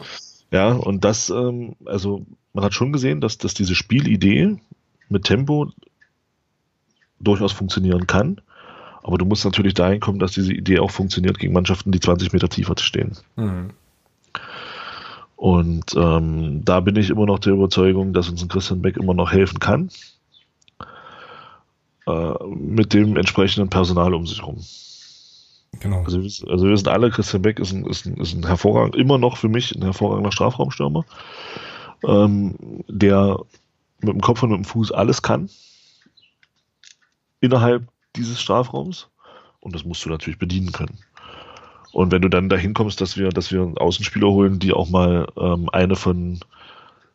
Ja, 0.50 0.72
und 0.72 1.04
das, 1.04 1.30
ähm, 1.30 1.76
also 1.86 2.26
man 2.52 2.64
hat 2.64 2.74
schon 2.74 2.92
gesehen, 2.92 3.20
dass, 3.20 3.38
dass 3.38 3.54
diese 3.54 3.74
Spielidee 3.74 4.56
mit 5.08 5.24
Tempo 5.24 5.70
durchaus 7.20 7.52
funktionieren 7.52 8.06
kann. 8.06 8.40
Aber 9.02 9.18
du 9.18 9.24
musst 9.24 9.44
natürlich 9.44 9.74
dahin 9.74 10.00
kommen, 10.00 10.18
dass 10.18 10.32
diese 10.32 10.52
Idee 10.52 10.78
auch 10.78 10.90
funktioniert 10.90 11.38
gegen 11.38 11.52
Mannschaften, 11.52 11.90
die 11.90 12.00
20 12.00 12.32
Meter 12.32 12.48
tiefer 12.48 12.74
stehen. 12.78 13.16
Mhm. 13.36 13.70
Und 15.36 15.94
ähm, 15.96 16.64
da 16.64 16.80
bin 16.80 16.96
ich 16.96 17.10
immer 17.10 17.26
noch 17.26 17.38
der 17.38 17.54
Überzeugung, 17.54 18.12
dass 18.12 18.28
uns 18.28 18.42
ein 18.42 18.48
Christian 18.48 18.82
Beck 18.82 18.96
immer 18.96 19.14
noch 19.14 19.32
helfen 19.32 19.58
kann 19.58 19.90
äh, 22.06 22.32
mit 22.46 22.94
dem 22.94 23.16
entsprechenden 23.16 23.70
Personal 23.70 24.14
um 24.14 24.26
sich 24.26 24.40
herum. 24.40 24.58
Genau. 25.80 26.02
Also, 26.04 26.20
also 26.20 26.68
wir 26.68 26.76
sind 26.76 26.88
alle, 26.88 27.10
Christian 27.10 27.42
Beck 27.42 27.58
ist 27.58 27.72
ein, 27.72 27.86
ist 27.86 28.06
ein, 28.06 28.16
ist 28.18 28.34
ein 28.34 28.46
hervorragend, 28.46 28.96
immer 28.96 29.18
noch 29.18 29.36
für 29.36 29.48
mich 29.48 29.74
ein 29.74 29.82
hervorragender 29.82 30.32
Strafraumstürmer, 30.32 31.04
ähm, 32.04 32.56
der 32.88 33.38
mit 34.00 34.14
dem 34.14 34.20
Kopf 34.20 34.42
und 34.42 34.50
mit 34.50 34.58
dem 34.58 34.64
Fuß 34.64 34.92
alles 34.92 35.22
kann 35.22 35.48
innerhalb 37.40 37.88
dieses 38.16 38.40
Strafraums 38.40 39.08
und 39.60 39.74
das 39.74 39.84
musst 39.84 40.04
du 40.04 40.08
natürlich 40.08 40.38
bedienen 40.38 40.72
können. 40.72 40.98
Und 41.92 42.10
wenn 42.10 42.22
du 42.22 42.28
dann 42.28 42.48
dahin 42.48 42.72
kommst, 42.74 43.00
dass 43.00 43.16
wir, 43.16 43.28
dass 43.28 43.52
wir 43.52 43.74
Außenspieler 43.76 44.28
holen, 44.28 44.58
die 44.58 44.72
auch 44.72 44.88
mal 44.88 45.28
ähm, 45.36 45.68
eine 45.70 45.96
von 45.96 46.40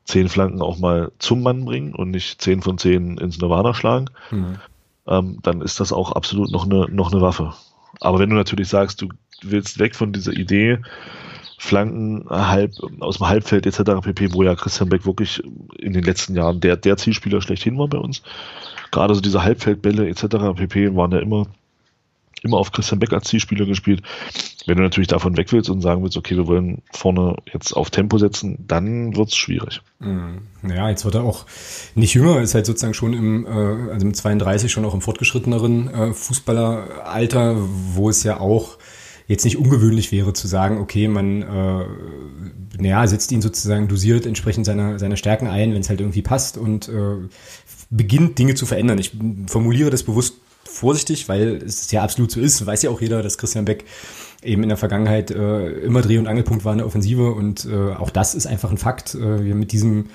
zehn 0.06 0.30
Flanken 0.30 0.62
auch 0.62 0.78
mal 0.78 1.12
zum 1.18 1.42
Mann 1.42 1.66
bringen 1.66 1.96
und 1.96 2.12
nicht 2.12 2.42
zehn 2.42 2.62
von 2.62 2.78
zehn 2.78 3.18
ins 3.18 3.40
Nirvana 3.40 3.74
schlagen, 3.74 4.10
mhm 4.32 4.58
ähm, 5.08 5.40
dann 5.44 5.62
ist 5.62 5.80
das 5.80 5.92
auch 5.92 6.12
absolut 6.12 6.52
noch 6.52 6.66
eine, 6.66 6.88
noch 6.90 7.12
eine 7.12 7.22
Waffe. 7.22 7.54
Aber 8.00 8.20
wenn 8.20 8.30
du 8.30 8.36
natürlich 8.36 8.68
sagst, 8.68 9.02
du 9.02 9.10
willst 9.42 9.80
weg 9.80 9.96
von 9.96 10.14
dieser 10.14 10.34
Idee, 10.34 10.80
Flanken 11.60 12.26
halb, 12.30 12.74
aus 13.00 13.18
dem 13.18 13.28
Halbfeld 13.28 13.66
etc. 13.66 14.02
pp., 14.02 14.34
wo 14.34 14.44
ja 14.44 14.56
Christian 14.56 14.90
Beck 14.90 15.06
wirklich 15.06 15.42
in 15.80 15.94
den 15.94 16.04
letzten 16.04 16.36
Jahren 16.36 16.60
der, 16.60 16.78
der 16.78 16.98
Zielspieler 16.98 17.42
schlechthin 17.42 17.78
war 17.80 17.88
bei 17.88 17.98
uns. 17.98 18.22
Gerade 18.92 19.16
so 19.16 19.22
diese 19.22 19.44
Halbfeldbälle 19.44 20.08
etc. 20.08 20.56
pp. 20.56 20.96
waren 20.96 21.12
ja 21.12 21.20
immer 21.20 21.48
immer 22.44 22.58
auf 22.58 22.72
Christian 22.72 23.00
Beck 23.00 23.14
als 23.14 23.28
Zielspieler 23.28 23.66
gespielt. 23.66 24.02
Wenn 24.66 24.78
du 24.78 24.84
natürlich 24.84 25.08
davon 25.08 25.38
weg 25.38 25.52
willst 25.52 25.70
und 25.70 25.82
sagen 25.82 26.04
willst, 26.04 26.18
okay, 26.18 26.36
wir 26.36 26.48
wollen 26.48 26.82
vorne 26.92 27.36
jetzt 27.52 27.74
auf 27.74 27.90
Tempo 27.90 28.18
setzen, 28.18 28.58
dann 28.68 29.16
wird 29.16 29.30
es 29.30 29.38
schwierig. 29.38 29.82
Mhm. 30.00 30.42
Ja, 30.68 30.90
jetzt 30.90 31.06
wird 31.06 31.16
er 31.16 31.24
auch 31.24 31.46
nicht 31.96 32.14
jünger, 32.14 32.42
ist 32.42 32.54
halt 32.54 32.66
sozusagen 32.66 32.94
schon 32.94 33.14
im, 33.14 33.46
äh, 33.46 33.92
also 33.92 34.06
im 34.06 34.14
32 34.14 34.72
schon 34.72 34.86
auch 34.86 34.94
im 34.94 35.02
fortgeschritteneren 35.02 35.90
äh, 35.90 36.14
Fußballeralter, 36.14 37.56
wo 37.94 38.10
es 38.10 38.24
ja 38.24 38.40
auch 38.40 38.78
jetzt 39.28 39.44
nicht 39.44 39.58
ungewöhnlich 39.58 40.12
wäre 40.12 40.34
zu 40.34 40.48
sagen, 40.48 40.80
okay, 40.80 41.08
man 41.08 41.42
äh, 41.42 41.86
naja, 42.80 43.08
setzt 43.08 43.32
ihn 43.32 43.42
sozusagen 43.42 43.88
dosiert 43.88 44.26
entsprechend 44.26 44.66
seiner, 44.66 45.00
seiner 45.00 45.18
Stärken 45.18 45.48
ein, 45.48 45.74
wenn 45.74 45.82
es 45.82 45.90
halt 45.90 46.00
irgendwie 46.00 46.22
passt 46.22 46.58
und 46.58 46.88
äh, 46.90 47.16
beginnt 47.90 48.38
Dinge 48.38 48.56
zu 48.56 48.66
verändern. 48.66 48.98
Ich 49.00 49.12
formuliere 49.48 49.90
das 49.90 50.04
bewusst 50.04 50.36
vorsichtig, 50.78 51.28
weil 51.28 51.62
es 51.66 51.92
ja 51.92 52.04
absolut 52.04 52.32
so 52.32 52.40
ist, 52.40 52.66
weiß 52.66 52.84
ja 52.84 52.90
auch 52.90 53.02
jeder, 53.02 53.22
dass 53.22 53.38
Christian 53.38 53.66
Beck 53.66 53.86
eben 54.44 54.64
in 54.64 54.70
der 54.70 54.78
Vergangenheit 54.78 55.32
äh, 55.32 55.70
immer 55.80 56.02
Dreh- 56.02 56.18
und 56.18 56.28
Angelpunkt 56.28 56.64
war 56.64 56.74
in 56.74 56.78
der 56.78 56.88
Offensive 56.88 57.32
und 57.32 57.66
äh, 57.66 57.94
auch 57.94 58.10
das 58.10 58.36
ist 58.36 58.46
einfach 58.46 58.72
ein 58.72 58.78
Fakt. 58.78 59.16
Äh, 59.16 59.44
wir 59.44 59.56
mit 59.56 59.72
diesem 59.72 60.06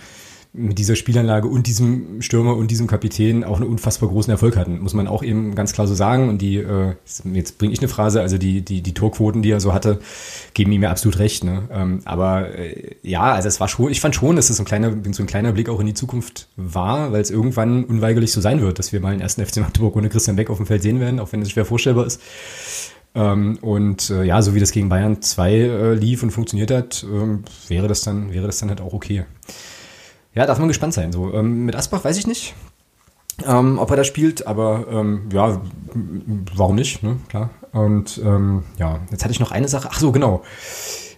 mit 0.54 0.78
dieser 0.78 0.96
Spielanlage 0.96 1.48
und 1.48 1.66
diesem 1.66 2.20
Stürmer 2.20 2.56
und 2.56 2.70
diesem 2.70 2.86
Kapitän 2.86 3.42
auch 3.42 3.58
einen 3.58 3.70
unfassbar 3.70 4.10
großen 4.10 4.30
Erfolg 4.30 4.56
hatten, 4.56 4.80
muss 4.80 4.92
man 4.92 5.06
auch 5.06 5.22
eben 5.22 5.54
ganz 5.54 5.72
klar 5.72 5.86
so 5.86 5.94
sagen. 5.94 6.28
Und 6.28 6.42
die, 6.42 6.56
äh, 6.56 6.94
jetzt 7.32 7.56
bringe 7.56 7.72
ich 7.72 7.78
eine 7.78 7.88
Phrase, 7.88 8.20
also 8.20 8.36
die, 8.36 8.60
die, 8.60 8.82
die 8.82 8.92
Torquoten, 8.92 9.40
die 9.40 9.50
er 9.50 9.60
so 9.60 9.72
hatte, 9.72 10.00
geben 10.52 10.70
ihm 10.72 10.82
ja 10.82 10.90
absolut 10.90 11.18
recht. 11.18 11.44
Ne? 11.44 11.62
Ähm, 11.72 12.00
aber 12.04 12.54
äh, 12.54 12.96
ja, 13.02 13.32
also 13.32 13.48
es 13.48 13.60
war 13.60 13.68
schon, 13.68 13.90
ich 13.90 14.00
fand 14.00 14.14
schon, 14.14 14.36
dass 14.36 14.50
es 14.50 14.58
so 14.58 14.62
ein 14.62 14.66
kleiner, 14.66 14.94
so 15.12 15.22
ein 15.22 15.26
kleiner 15.26 15.52
Blick 15.52 15.70
auch 15.70 15.80
in 15.80 15.86
die 15.86 15.94
Zukunft 15.94 16.48
war, 16.56 17.12
weil 17.12 17.22
es 17.22 17.30
irgendwann 17.30 17.84
unweigerlich 17.84 18.30
so 18.30 18.42
sein 18.42 18.60
wird, 18.60 18.78
dass 18.78 18.92
wir 18.92 19.00
mal 19.00 19.12
den 19.12 19.22
ersten 19.22 19.44
FC 19.46 19.56
Magdeburg 19.58 19.96
ohne 19.96 20.10
Christian 20.10 20.36
Beck 20.36 20.50
auf 20.50 20.58
dem 20.58 20.66
Feld 20.66 20.82
sehen 20.82 21.00
werden, 21.00 21.18
auch 21.18 21.32
wenn 21.32 21.40
es 21.40 21.50
schwer 21.50 21.64
vorstellbar 21.64 22.04
ist. 22.04 22.20
Ähm, 23.14 23.58
und 23.62 24.10
äh, 24.10 24.24
ja, 24.24 24.42
so 24.42 24.54
wie 24.54 24.60
das 24.60 24.72
gegen 24.72 24.90
Bayern 24.90 25.22
2 25.22 25.52
äh, 25.52 25.94
lief 25.94 26.22
und 26.22 26.30
funktioniert 26.30 26.70
hat, 26.70 27.06
ähm, 27.10 27.44
wäre 27.68 27.88
das 27.88 28.02
dann, 28.02 28.34
wäre 28.34 28.46
das 28.46 28.58
dann 28.58 28.68
halt 28.68 28.82
auch 28.82 28.92
okay. 28.92 29.24
Ja, 30.34 30.46
darf 30.46 30.58
man 30.58 30.68
gespannt 30.68 30.94
sein. 30.94 31.12
So, 31.12 31.32
ähm, 31.34 31.66
mit 31.66 31.76
Asbach 31.76 32.04
weiß 32.04 32.16
ich 32.16 32.26
nicht, 32.26 32.54
ähm, 33.46 33.78
ob 33.78 33.90
er 33.90 33.96
da 33.96 34.04
spielt, 34.04 34.46
aber 34.46 34.86
ähm, 34.90 35.28
ja, 35.32 35.60
warum 36.54 36.76
nicht, 36.76 37.02
ne? 37.02 37.16
Klar. 37.28 37.50
Und 37.72 38.20
ähm, 38.24 38.64
ja, 38.78 39.00
jetzt 39.10 39.24
hatte 39.24 39.32
ich 39.32 39.40
noch 39.40 39.50
eine 39.50 39.68
Sache. 39.68 39.88
Ach 39.90 39.98
so, 39.98 40.12
genau. 40.12 40.42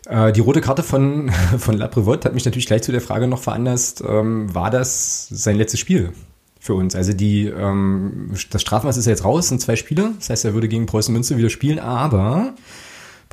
Äh, 0.06 0.32
die 0.32 0.40
rote 0.40 0.60
Karte 0.60 0.82
von, 0.82 1.30
von 1.58 1.76
Laprevot 1.76 2.24
hat 2.24 2.34
mich 2.34 2.44
natürlich 2.44 2.66
gleich 2.66 2.82
zu 2.82 2.92
der 2.92 3.00
Frage 3.00 3.26
noch 3.26 3.40
veranlasst, 3.40 4.02
ähm, 4.06 4.54
war 4.54 4.70
das 4.70 5.28
sein 5.30 5.56
letztes 5.56 5.80
Spiel 5.80 6.12
für 6.60 6.74
uns? 6.74 6.94
Also 6.94 7.12
die, 7.12 7.46
ähm, 7.46 8.30
das 8.50 8.62
Strafmaß 8.62 8.96
ist 8.96 9.06
ja 9.06 9.10
jetzt 9.10 9.24
raus, 9.24 9.48
sind 9.48 9.60
zwei 9.60 9.76
Spiele. 9.76 10.12
Das 10.18 10.30
heißt, 10.30 10.44
er 10.44 10.54
würde 10.54 10.68
gegen 10.68 10.86
Preußen 10.86 11.12
Münster 11.12 11.36
wieder 11.36 11.50
spielen, 11.50 11.78
aber 11.78 12.54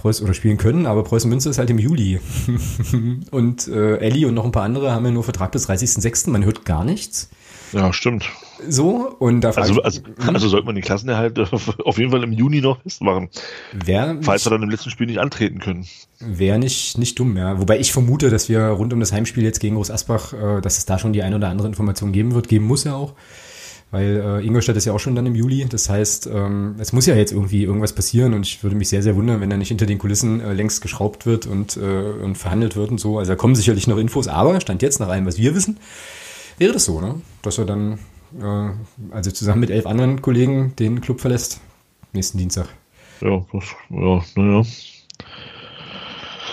Preußen 0.01 0.25
oder 0.25 0.33
spielen 0.33 0.57
können, 0.57 0.87
aber 0.87 1.03
Preußen 1.03 1.29
Münster 1.29 1.51
ist 1.51 1.59
halt 1.59 1.69
im 1.69 1.77
Juli. 1.77 2.19
und 3.31 3.67
äh, 3.67 3.97
Ellie 3.97 4.27
und 4.27 4.33
noch 4.33 4.45
ein 4.45 4.51
paar 4.51 4.63
andere 4.63 4.91
haben 4.91 5.05
ja 5.05 5.11
nur 5.11 5.23
Vertrag 5.23 5.51
bis 5.51 5.69
30.06. 5.69 6.29
Man 6.31 6.43
hört 6.43 6.65
gar 6.65 6.83
nichts. 6.83 7.29
Ja, 7.71 7.93
stimmt. 7.93 8.29
So, 8.67 9.15
und 9.19 9.41
da 9.41 9.51
also, 9.51 9.81
also, 9.81 10.01
also 10.17 10.47
sollte 10.47 10.65
man 10.65 10.75
den 10.75 10.83
Klassenerhalt 10.83 11.39
auf 11.85 11.97
jeden 11.97 12.11
Fall 12.11 12.23
im 12.23 12.33
Juni 12.33 12.61
noch 12.61 12.81
festmachen. 12.81 13.29
Wär, 13.71 14.17
falls 14.21 14.45
wir 14.45 14.49
dann 14.49 14.63
im 14.63 14.69
letzten 14.69 14.89
Spiel 14.89 15.07
nicht 15.07 15.19
antreten 15.19 15.59
können. 15.59 15.87
Wäre 16.19 16.59
nicht, 16.59 16.97
nicht 16.97 17.17
dumm, 17.17 17.37
ja. 17.37 17.59
Wobei 17.59 17.79
ich 17.79 17.91
vermute, 17.91 18.29
dass 18.29 18.49
wir 18.49 18.61
rund 18.61 18.93
um 18.93 18.99
das 18.99 19.13
Heimspiel 19.13 19.43
jetzt 19.43 19.59
gegen 19.59 19.75
Groß 19.75 19.91
Asbach, 19.91 20.33
äh, 20.33 20.61
dass 20.61 20.79
es 20.79 20.85
da 20.85 20.99
schon 20.99 21.13
die 21.13 21.23
ein 21.23 21.33
oder 21.33 21.47
andere 21.47 21.67
Information 21.67 22.11
geben 22.11 22.33
wird, 22.33 22.47
geben 22.47 22.65
muss 22.65 22.83
ja 22.83 22.95
auch 22.95 23.13
weil 23.91 24.23
äh, 24.25 24.45
Ingolstadt 24.45 24.77
ist 24.77 24.85
ja 24.85 24.93
auch 24.93 24.99
schon 24.99 25.15
dann 25.15 25.25
im 25.25 25.35
Juli. 25.35 25.65
Das 25.69 25.89
heißt, 25.89 26.27
ähm, 26.33 26.75
es 26.79 26.93
muss 26.93 27.05
ja 27.05 27.15
jetzt 27.15 27.33
irgendwie 27.33 27.63
irgendwas 27.63 27.93
passieren 27.93 28.33
und 28.33 28.47
ich 28.47 28.63
würde 28.63 28.75
mich 28.77 28.87
sehr, 28.87 29.03
sehr 29.03 29.15
wundern, 29.17 29.41
wenn 29.41 29.49
da 29.49 29.57
nicht 29.57 29.67
hinter 29.67 29.85
den 29.85 29.97
Kulissen 29.97 30.39
äh, 30.39 30.53
längst 30.53 30.81
geschraubt 30.81 31.25
wird 31.25 31.45
und, 31.45 31.75
äh, 31.75 31.79
und 31.79 32.37
verhandelt 32.37 32.77
wird 32.77 32.89
und 32.89 32.99
so. 32.99 33.19
Also 33.19 33.33
da 33.33 33.35
kommen 33.35 33.53
sicherlich 33.53 33.87
noch 33.87 33.97
Infos, 33.97 34.29
aber 34.29 34.59
Stand 34.61 34.81
jetzt, 34.81 34.99
nach 35.01 35.09
allem, 35.09 35.25
was 35.25 35.37
wir 35.37 35.53
wissen, 35.55 35.77
wäre 36.57 36.71
das 36.71 36.85
so, 36.85 37.01
ne? 37.01 37.15
dass 37.41 37.57
er 37.57 37.65
dann, 37.65 37.99
äh, 38.41 38.69
also 39.11 39.29
zusammen 39.31 39.59
mit 39.59 39.69
elf 39.69 39.85
anderen 39.85 40.21
Kollegen 40.21 40.73
den 40.77 41.01
Club 41.01 41.19
verlässt, 41.19 41.59
nächsten 42.13 42.37
Dienstag. 42.37 42.69
Ja, 43.19 43.45
das, 43.51 43.63
ja, 43.89 44.23
naja. 44.35 44.63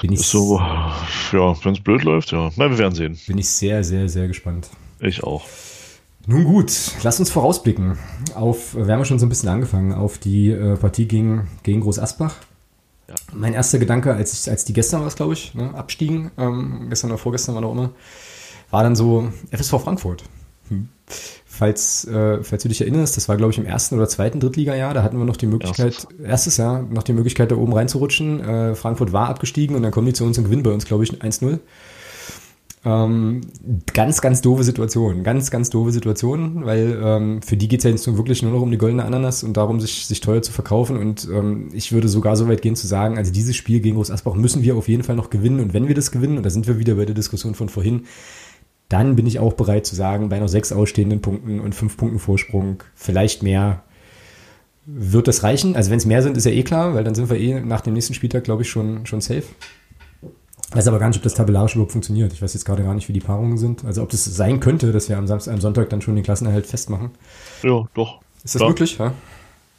Bin 0.00 0.12
ich 0.12 0.22
so, 0.22 0.58
ja, 0.58 1.64
wenn 1.64 1.72
es 1.72 1.80
blöd 1.80 2.04
läuft, 2.04 2.32
ja. 2.32 2.50
Na, 2.56 2.70
wir 2.70 2.78
werden 2.78 2.94
sehen. 2.94 3.18
Bin 3.26 3.38
ich 3.38 3.48
sehr, 3.48 3.82
sehr, 3.82 4.08
sehr 4.08 4.28
gespannt. 4.28 4.68
Ich 5.00 5.22
auch. 5.22 5.44
Nun 6.30 6.44
gut, 6.44 6.70
lass 7.04 7.18
uns 7.20 7.30
vorausblicken 7.30 7.96
auf, 8.34 8.74
wir 8.74 8.92
haben 8.92 8.98
ja 8.98 9.04
schon 9.06 9.18
so 9.18 9.24
ein 9.24 9.30
bisschen 9.30 9.48
angefangen, 9.48 9.94
auf 9.94 10.18
die 10.18 10.50
äh, 10.50 10.76
Partie 10.76 11.08
gegen, 11.08 11.48
gegen 11.62 11.80
Groß 11.80 11.98
Asbach. 11.98 12.36
Ja. 13.08 13.14
Mein 13.32 13.54
erster 13.54 13.78
Gedanke, 13.78 14.12
als, 14.12 14.34
ich, 14.34 14.50
als 14.50 14.66
die 14.66 14.74
gestern 14.74 15.00
war 15.00 15.06
es, 15.06 15.16
glaube 15.16 15.32
ich, 15.32 15.54
ne, 15.54 15.74
abstiegen, 15.74 16.30
ähm, 16.36 16.88
gestern 16.90 17.10
oder 17.10 17.16
vorgestern 17.16 17.54
war 17.54 17.62
noch 17.62 17.72
immer, 17.72 17.92
war 18.70 18.82
dann 18.82 18.94
so 18.94 19.32
FSV 19.50 19.80
Frankfurt. 19.80 20.24
Hm. 20.68 20.90
Falls, 21.46 22.04
äh, 22.04 22.44
falls 22.44 22.62
du 22.62 22.68
dich 22.68 22.82
erinnerst, 22.82 23.16
das 23.16 23.30
war, 23.30 23.38
glaube 23.38 23.52
ich, 23.52 23.58
im 23.58 23.64
ersten 23.64 23.94
oder 23.94 24.06
zweiten 24.06 24.38
Drittliga-Jahr, 24.38 24.92
da 24.92 25.02
hatten 25.02 25.16
wir 25.16 25.24
noch 25.24 25.38
die 25.38 25.46
Möglichkeit, 25.46 25.94
erstes, 25.94 26.20
erstes 26.22 26.56
Jahr, 26.58 26.82
noch 26.82 27.04
die 27.04 27.14
Möglichkeit, 27.14 27.50
da 27.52 27.56
oben 27.56 27.72
reinzurutschen. 27.72 28.40
Äh, 28.40 28.74
Frankfurt 28.74 29.14
war 29.14 29.30
abgestiegen 29.30 29.74
und 29.76 29.82
dann 29.82 29.92
kommen 29.92 30.06
die 30.06 30.12
zu 30.12 30.24
uns 30.24 30.36
und 30.36 30.44
gewinnen 30.44 30.62
bei 30.62 30.72
uns, 30.72 30.84
glaube 30.84 31.04
ich, 31.04 31.12
1-0. 31.22 31.58
Ähm, 32.84 33.40
ganz, 33.92 34.20
ganz 34.20 34.40
doofe 34.40 34.62
Situation. 34.62 35.24
Ganz, 35.24 35.50
ganz 35.50 35.70
doofe 35.70 35.90
Situation, 35.90 36.64
weil 36.64 37.00
ähm, 37.02 37.42
für 37.42 37.56
die 37.56 37.68
geht 37.68 37.80
es 37.80 37.84
ja 37.84 37.90
jetzt 37.90 38.06
nur 38.06 38.16
wirklich 38.16 38.42
nur 38.42 38.52
noch 38.52 38.62
um 38.62 38.70
die 38.70 38.78
goldene 38.78 39.04
Ananas 39.04 39.42
und 39.42 39.56
darum, 39.56 39.80
sich, 39.80 40.06
sich 40.06 40.20
teuer 40.20 40.42
zu 40.42 40.52
verkaufen. 40.52 40.96
Und 40.96 41.28
ähm, 41.32 41.70
ich 41.72 41.92
würde 41.92 42.08
sogar 42.08 42.36
so 42.36 42.48
weit 42.48 42.62
gehen 42.62 42.76
zu 42.76 42.86
sagen, 42.86 43.18
also 43.18 43.32
dieses 43.32 43.56
Spiel 43.56 43.80
gegen 43.80 43.96
Groß 43.96 44.10
Asbach 44.10 44.34
müssen 44.34 44.62
wir 44.62 44.76
auf 44.76 44.88
jeden 44.88 45.02
Fall 45.02 45.16
noch 45.16 45.30
gewinnen. 45.30 45.60
Und 45.60 45.74
wenn 45.74 45.88
wir 45.88 45.94
das 45.94 46.10
gewinnen, 46.10 46.36
und 46.36 46.46
da 46.46 46.50
sind 46.50 46.66
wir 46.66 46.78
wieder 46.78 46.94
bei 46.94 47.04
der 47.04 47.14
Diskussion 47.14 47.54
von 47.54 47.68
vorhin, 47.68 48.04
dann 48.88 49.16
bin 49.16 49.26
ich 49.26 49.38
auch 49.38 49.52
bereit 49.52 49.84
zu 49.84 49.94
sagen, 49.94 50.28
bei 50.28 50.38
noch 50.38 50.48
sechs 50.48 50.72
ausstehenden 50.72 51.20
Punkten 51.20 51.60
und 51.60 51.74
fünf 51.74 51.96
Punkten 51.96 52.18
Vorsprung, 52.18 52.82
vielleicht 52.94 53.42
mehr, 53.42 53.82
wird 54.86 55.28
das 55.28 55.42
reichen. 55.42 55.76
Also 55.76 55.90
wenn 55.90 55.98
es 55.98 56.06
mehr 56.06 56.22
sind, 56.22 56.36
ist 56.36 56.46
ja 56.46 56.52
eh 56.52 56.62
klar, 56.62 56.94
weil 56.94 57.04
dann 57.04 57.14
sind 57.14 57.28
wir 57.28 57.38
eh 57.38 57.60
nach 57.60 57.82
dem 57.82 57.92
nächsten 57.92 58.14
Spieltag, 58.14 58.44
glaube 58.44 58.62
ich, 58.62 58.70
schon, 58.70 59.04
schon 59.04 59.20
safe. 59.20 59.44
Weiß 60.70 60.86
aber 60.86 60.98
gar 60.98 61.08
nicht, 61.08 61.16
ob 61.16 61.22
das 61.22 61.34
tabellarisch 61.34 61.74
überhaupt 61.74 61.92
funktioniert. 61.92 62.32
Ich 62.32 62.42
weiß 62.42 62.52
jetzt 62.52 62.64
gerade 62.64 62.82
gar 62.82 62.94
nicht, 62.94 63.08
wie 63.08 63.14
die 63.14 63.20
Paarungen 63.20 63.56
sind. 63.56 63.84
Also 63.86 64.02
ob 64.02 64.10
das 64.10 64.24
sein 64.24 64.60
könnte, 64.60 64.92
dass 64.92 65.08
wir 65.08 65.16
am, 65.16 65.26
Samstag, 65.26 65.54
am 65.54 65.60
Sonntag 65.60 65.88
dann 65.88 66.02
schon 66.02 66.14
den 66.14 66.24
Klassenerhalt 66.24 66.66
festmachen. 66.66 67.12
Ja, 67.62 67.86
doch. 67.94 68.20
Ist 68.44 68.54
das 68.54 68.60
Klar. 68.60 68.70
möglich? 68.70 68.98
Ja, 68.98 69.14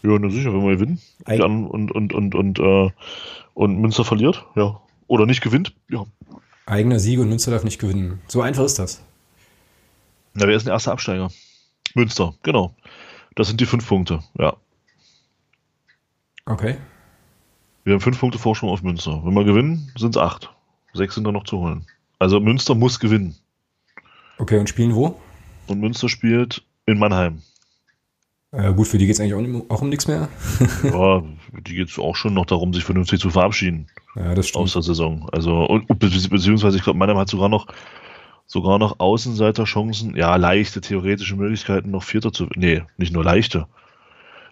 ja 0.01 0.17
na 0.19 0.29
sicher, 0.29 0.51
wenn 0.51 0.63
wir 0.63 0.75
gewinnen. 0.75 0.99
Eig 1.25 1.41
und, 1.43 1.91
und, 1.91 2.13
und, 2.13 2.33
und, 2.33 2.59
äh, 2.59 2.89
und 3.53 3.79
Münster 3.79 4.03
verliert, 4.03 4.45
ja. 4.55 4.79
Oder 5.07 5.25
nicht 5.25 5.41
gewinnt, 5.41 5.75
ja. 5.89 6.05
Eigener 6.65 6.99
Sieg 6.99 7.19
und 7.19 7.29
Münster 7.29 7.51
darf 7.51 7.63
nicht 7.63 7.79
gewinnen. 7.79 8.21
So 8.27 8.41
einfach 8.41 8.63
ist 8.63 8.79
das. 8.79 9.03
Na, 10.33 10.47
wer 10.47 10.55
ist 10.55 10.65
der 10.65 10.73
erste 10.73 10.91
Absteiger? 10.91 11.31
Münster, 11.95 12.33
genau. 12.43 12.75
Das 13.35 13.47
sind 13.47 13.61
die 13.61 13.65
fünf 13.65 13.87
Punkte, 13.87 14.21
ja. 14.37 14.55
Okay. 16.45 16.77
Wir 17.83 17.93
haben 17.93 18.01
fünf 18.01 18.19
Punkte 18.19 18.39
Vorsprung 18.39 18.71
auf 18.71 18.81
Münster. 18.81 19.21
Wenn 19.23 19.33
wir 19.33 19.43
gewinnen, 19.43 19.91
sind 19.97 20.15
es 20.15 20.21
acht. 20.21 20.51
Sechs 20.93 21.15
sind 21.15 21.23
da 21.23 21.31
noch 21.31 21.43
zu 21.43 21.59
holen. 21.59 21.85
Also 22.17 22.39
Münster 22.39 22.75
muss 22.75 22.99
gewinnen. 22.99 23.35
Okay, 24.37 24.59
und 24.59 24.69
spielen 24.69 24.95
wo? 24.95 25.19
Und 25.67 25.79
Münster 25.79 26.09
spielt 26.09 26.63
in 26.85 26.97
Mannheim. 26.97 27.41
Ja, 28.51 28.71
gut, 28.71 28.87
für 28.87 28.97
die 28.97 29.05
geht 29.05 29.13
es 29.13 29.19
eigentlich 29.19 29.35
auch, 29.35 29.41
nicht, 29.41 29.69
auch, 29.69 29.81
um 29.81 29.89
nichts 29.89 30.07
mehr. 30.07 30.27
ja, 30.83 31.23
die 31.67 31.75
geht 31.75 31.89
es 31.89 31.99
auch 31.99 32.15
schon 32.15 32.33
noch 32.33 32.47
darum, 32.47 32.73
sich 32.73 32.83
vernünftig 32.83 33.19
zu 33.19 33.29
verabschieden. 33.29 33.87
Ja, 34.15 34.33
das 34.33 34.47
stimmt. 34.47 34.63
Aus 34.63 34.73
der 34.73 34.81
Saison. 34.81 35.29
Also, 35.31 35.65
und, 35.65 35.87
beziehungsweise, 35.99 36.75
ich 36.75 36.83
glaube, 36.83 36.97
Mannheim 36.97 37.17
hat 37.17 37.29
sogar 37.29 37.47
noch, 37.47 37.67
sogar 38.47 38.79
noch 38.79 38.99
Außenseiterchancen, 38.99 40.15
ja, 40.15 40.35
leichte 40.35 40.81
theoretische 40.81 41.35
Möglichkeiten, 41.35 41.91
noch 41.91 42.01
Vierter 42.01 42.33
zu, 42.33 42.47
nee, 42.55 42.81
nicht 42.97 43.13
nur 43.13 43.23
leichte. 43.23 43.67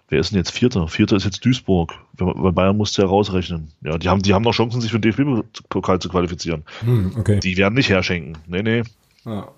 Wer 0.08 0.20
ist 0.20 0.30
denn 0.30 0.38
jetzt 0.38 0.52
Vierter? 0.52 0.88
Vierter 0.88 1.16
ist 1.16 1.24
jetzt 1.24 1.44
Duisburg. 1.44 1.94
Weil 2.16 2.52
Bayern 2.52 2.76
musste 2.76 3.02
ja 3.02 3.08
rausrechnen. 3.08 3.68
Ja, 3.82 3.98
die 3.98 4.08
haben, 4.08 4.22
die 4.22 4.32
haben 4.32 4.42
noch 4.42 4.52
Chancen, 4.54 4.80
sich 4.80 4.90
für 4.90 4.98
den 4.98 5.12
DFB-Pokal 5.12 5.98
zu 6.00 6.08
qualifizieren. 6.08 6.64
Hm, 6.80 7.12
okay. 7.18 7.40
Die 7.40 7.56
werden 7.58 7.74
nicht 7.74 7.90
herschenken. 7.90 8.38
Nee, 8.46 8.62
nee. 8.62 8.82
Ja. 9.24 9.48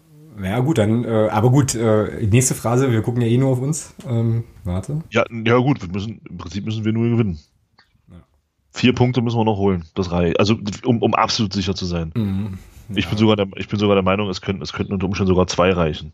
Ja, 0.42 0.60
gut, 0.60 0.78
dann, 0.78 1.04
äh, 1.04 1.28
aber 1.30 1.50
gut, 1.50 1.74
äh, 1.74 2.26
nächste 2.26 2.54
Phrase, 2.54 2.90
wir 2.90 3.02
gucken 3.02 3.20
ja 3.20 3.28
eh 3.28 3.36
nur 3.36 3.50
auf 3.50 3.60
uns. 3.60 3.94
Ähm, 4.08 4.44
warte. 4.64 5.02
Ja, 5.10 5.24
ja, 5.30 5.58
gut, 5.58 5.82
wir 5.82 5.88
müssen, 5.88 6.20
im 6.28 6.38
Prinzip 6.38 6.64
müssen 6.64 6.84
wir 6.84 6.92
nur 6.92 7.08
gewinnen. 7.10 7.38
Ja. 8.10 8.16
Vier 8.70 8.94
Punkte 8.94 9.22
müssen 9.22 9.38
wir 9.38 9.44
noch 9.44 9.58
holen. 9.58 9.84
Das 9.94 10.10
reicht. 10.12 10.38
Also, 10.38 10.56
um, 10.84 11.02
um 11.02 11.14
absolut 11.14 11.52
sicher 11.52 11.74
zu 11.74 11.84
sein. 11.84 12.12
Mhm. 12.14 12.58
Ja. 12.88 12.96
Ich, 12.96 13.08
bin 13.08 13.18
sogar 13.18 13.36
der, 13.36 13.48
ich 13.56 13.68
bin 13.68 13.78
sogar 13.78 13.96
der 13.96 14.04
Meinung, 14.04 14.28
es 14.28 14.40
könnten, 14.40 14.62
es 14.62 14.72
könnten 14.72 14.92
unter 14.92 15.06
Umständen 15.06 15.28
sogar 15.28 15.46
zwei 15.46 15.72
reichen. 15.72 16.12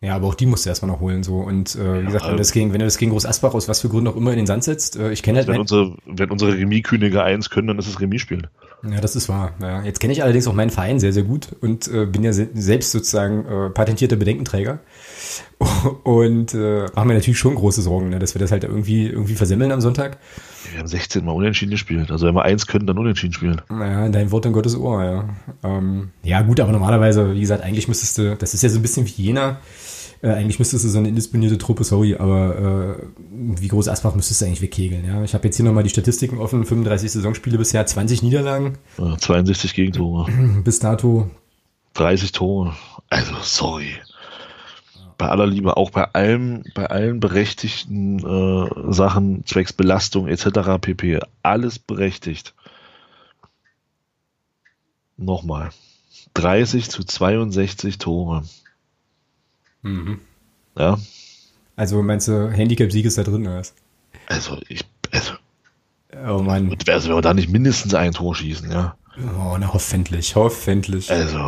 Ja, 0.00 0.14
aber 0.14 0.28
auch 0.28 0.36
die 0.36 0.46
musst 0.46 0.64
du 0.64 0.68
erstmal 0.68 0.92
noch 0.92 1.00
holen. 1.00 1.24
so 1.24 1.40
Und 1.40 1.74
äh, 1.74 2.02
wie 2.02 2.06
gesagt, 2.06 2.24
wenn, 2.26 2.32
du 2.32 2.38
das 2.38 2.52
gegen, 2.52 2.72
wenn 2.72 2.78
du 2.78 2.84
das 2.84 2.98
gegen 2.98 3.10
Groß 3.10 3.26
Asbach 3.26 3.54
aus 3.54 3.68
was 3.68 3.80
für 3.80 3.88
Gründen 3.88 4.06
auch 4.06 4.16
immer 4.16 4.30
in 4.30 4.36
den 4.36 4.46
Sand 4.46 4.62
setzt, 4.62 4.96
äh, 4.96 5.10
ich 5.10 5.24
kenne 5.24 5.38
halt. 5.38 5.48
Wenn 5.48 5.58
unsere, 5.58 5.96
wenn 6.06 6.30
unsere 6.30 6.56
Remis-Könige 6.56 7.22
eins 7.24 7.50
können, 7.50 7.66
dann 7.66 7.78
ist 7.78 7.88
es 7.88 8.00
Remis 8.00 8.22
spielen. 8.22 8.46
Ja, 8.88 9.00
das 9.00 9.16
ist 9.16 9.28
wahr. 9.28 9.54
Ja. 9.60 9.82
Jetzt 9.82 9.98
kenne 9.98 10.12
ich 10.12 10.22
allerdings 10.22 10.46
auch 10.46 10.52
meinen 10.52 10.70
Verein 10.70 11.00
sehr, 11.00 11.12
sehr 11.12 11.24
gut 11.24 11.48
und 11.60 11.88
äh, 11.88 12.06
bin 12.06 12.22
ja 12.22 12.32
se 12.32 12.48
selbst 12.54 12.92
sozusagen 12.92 13.44
äh, 13.46 13.70
patentierter 13.70 14.14
Bedenkenträger. 14.14 14.78
Und 16.04 16.54
äh, 16.54 16.86
machen 16.94 17.08
mir 17.08 17.14
natürlich 17.14 17.38
schon 17.38 17.56
große 17.56 17.82
Sorgen, 17.82 18.10
ne, 18.10 18.20
dass 18.20 18.32
wir 18.34 18.38
das 18.38 18.52
halt 18.52 18.62
irgendwie, 18.62 19.08
irgendwie 19.08 19.34
versemmeln 19.34 19.72
am 19.72 19.80
Sonntag. 19.80 20.18
Wir 20.70 20.78
haben 20.78 20.86
16 20.86 21.24
Mal 21.24 21.32
unentschieden 21.32 21.72
gespielt. 21.72 22.12
Also 22.12 22.26
wenn 22.26 22.34
wir 22.34 22.42
eins 22.42 22.68
können, 22.68 22.86
dann 22.86 22.96
unentschieden 22.96 23.32
spielen. 23.32 23.60
Naja, 23.68 24.08
dein 24.08 24.30
Wort 24.30 24.46
in 24.46 24.52
Gottes 24.52 24.76
Ohr, 24.76 25.02
ja. 25.02 25.28
Ähm, 25.64 26.10
ja, 26.22 26.42
gut, 26.42 26.60
aber 26.60 26.70
normalerweise, 26.70 27.34
wie 27.34 27.40
gesagt, 27.40 27.64
eigentlich 27.64 27.88
müsstest 27.88 28.18
du, 28.18 28.36
das 28.36 28.54
ist 28.54 28.62
ja 28.62 28.68
so 28.68 28.78
ein 28.78 28.82
bisschen 28.82 29.04
wie 29.06 29.22
jener 29.22 29.58
Äh, 30.20 30.30
eigentlich 30.30 30.58
müsstest 30.58 30.84
du 30.84 30.88
so 30.88 30.98
eine 30.98 31.08
indisponierte 31.08 31.58
Truppe, 31.58 31.84
sorry, 31.84 32.16
aber 32.16 32.98
äh, 32.98 33.06
wie 33.30 33.68
groß 33.68 33.88
Asbach 33.88 34.14
müsstest 34.14 34.40
du 34.40 34.46
eigentlich 34.46 34.62
wegkegeln. 34.62 35.04
Ja? 35.04 35.22
Ich 35.22 35.34
habe 35.34 35.44
jetzt 35.44 35.56
hier 35.56 35.64
nochmal 35.64 35.84
die 35.84 35.90
Statistiken 35.90 36.38
offen, 36.38 36.64
35 36.64 37.12
Saisonspiele 37.12 37.58
bisher, 37.58 37.86
20 37.86 38.22
Niederlagen. 38.22 38.78
62 38.96 39.74
Gegentore. 39.74 40.30
Bis 40.64 40.80
dato. 40.80 41.30
30 41.94 42.32
Tore. 42.32 42.74
Also, 43.10 43.34
sorry. 43.42 43.94
Bei 45.16 45.28
aller 45.28 45.46
Liebe, 45.46 45.76
auch 45.76 45.90
bei 45.90 46.04
allem, 46.04 46.62
bei 46.74 46.86
allen 46.86 47.18
berechtigten 47.18 48.20
äh, 48.20 48.92
Sachen, 48.92 49.44
zwecks 49.46 49.72
Belastung 49.72 50.28
etc. 50.28 50.80
pp. 50.80 51.20
Alles 51.42 51.78
berechtigt. 51.78 52.54
Nochmal. 55.16 55.70
30 56.34 56.88
zu 56.88 57.02
62 57.02 57.98
Tore. 57.98 58.44
Mhm. 59.82 60.20
Ja. 60.76 60.98
Also 61.76 62.02
meinst 62.02 62.28
du, 62.28 62.50
Handicap-Sieg 62.50 63.06
ist 63.06 63.18
da 63.18 63.22
drin, 63.22 63.46
oder 63.46 63.58
was? 63.58 63.74
Also, 64.26 64.58
ich, 64.68 64.84
also, 65.12 65.32
oh 66.26 66.42
Mann. 66.42 66.76
Also, 66.88 67.08
wenn 67.08 67.16
wir 67.16 67.22
da 67.22 67.34
nicht 67.34 67.50
mindestens 67.50 67.94
ein 67.94 68.12
Tor 68.12 68.34
schießen, 68.34 68.70
ja. 68.70 68.96
Oh, 69.18 69.56
na, 69.58 69.72
hoffentlich, 69.72 70.36
hoffentlich. 70.36 71.10
Also, 71.10 71.38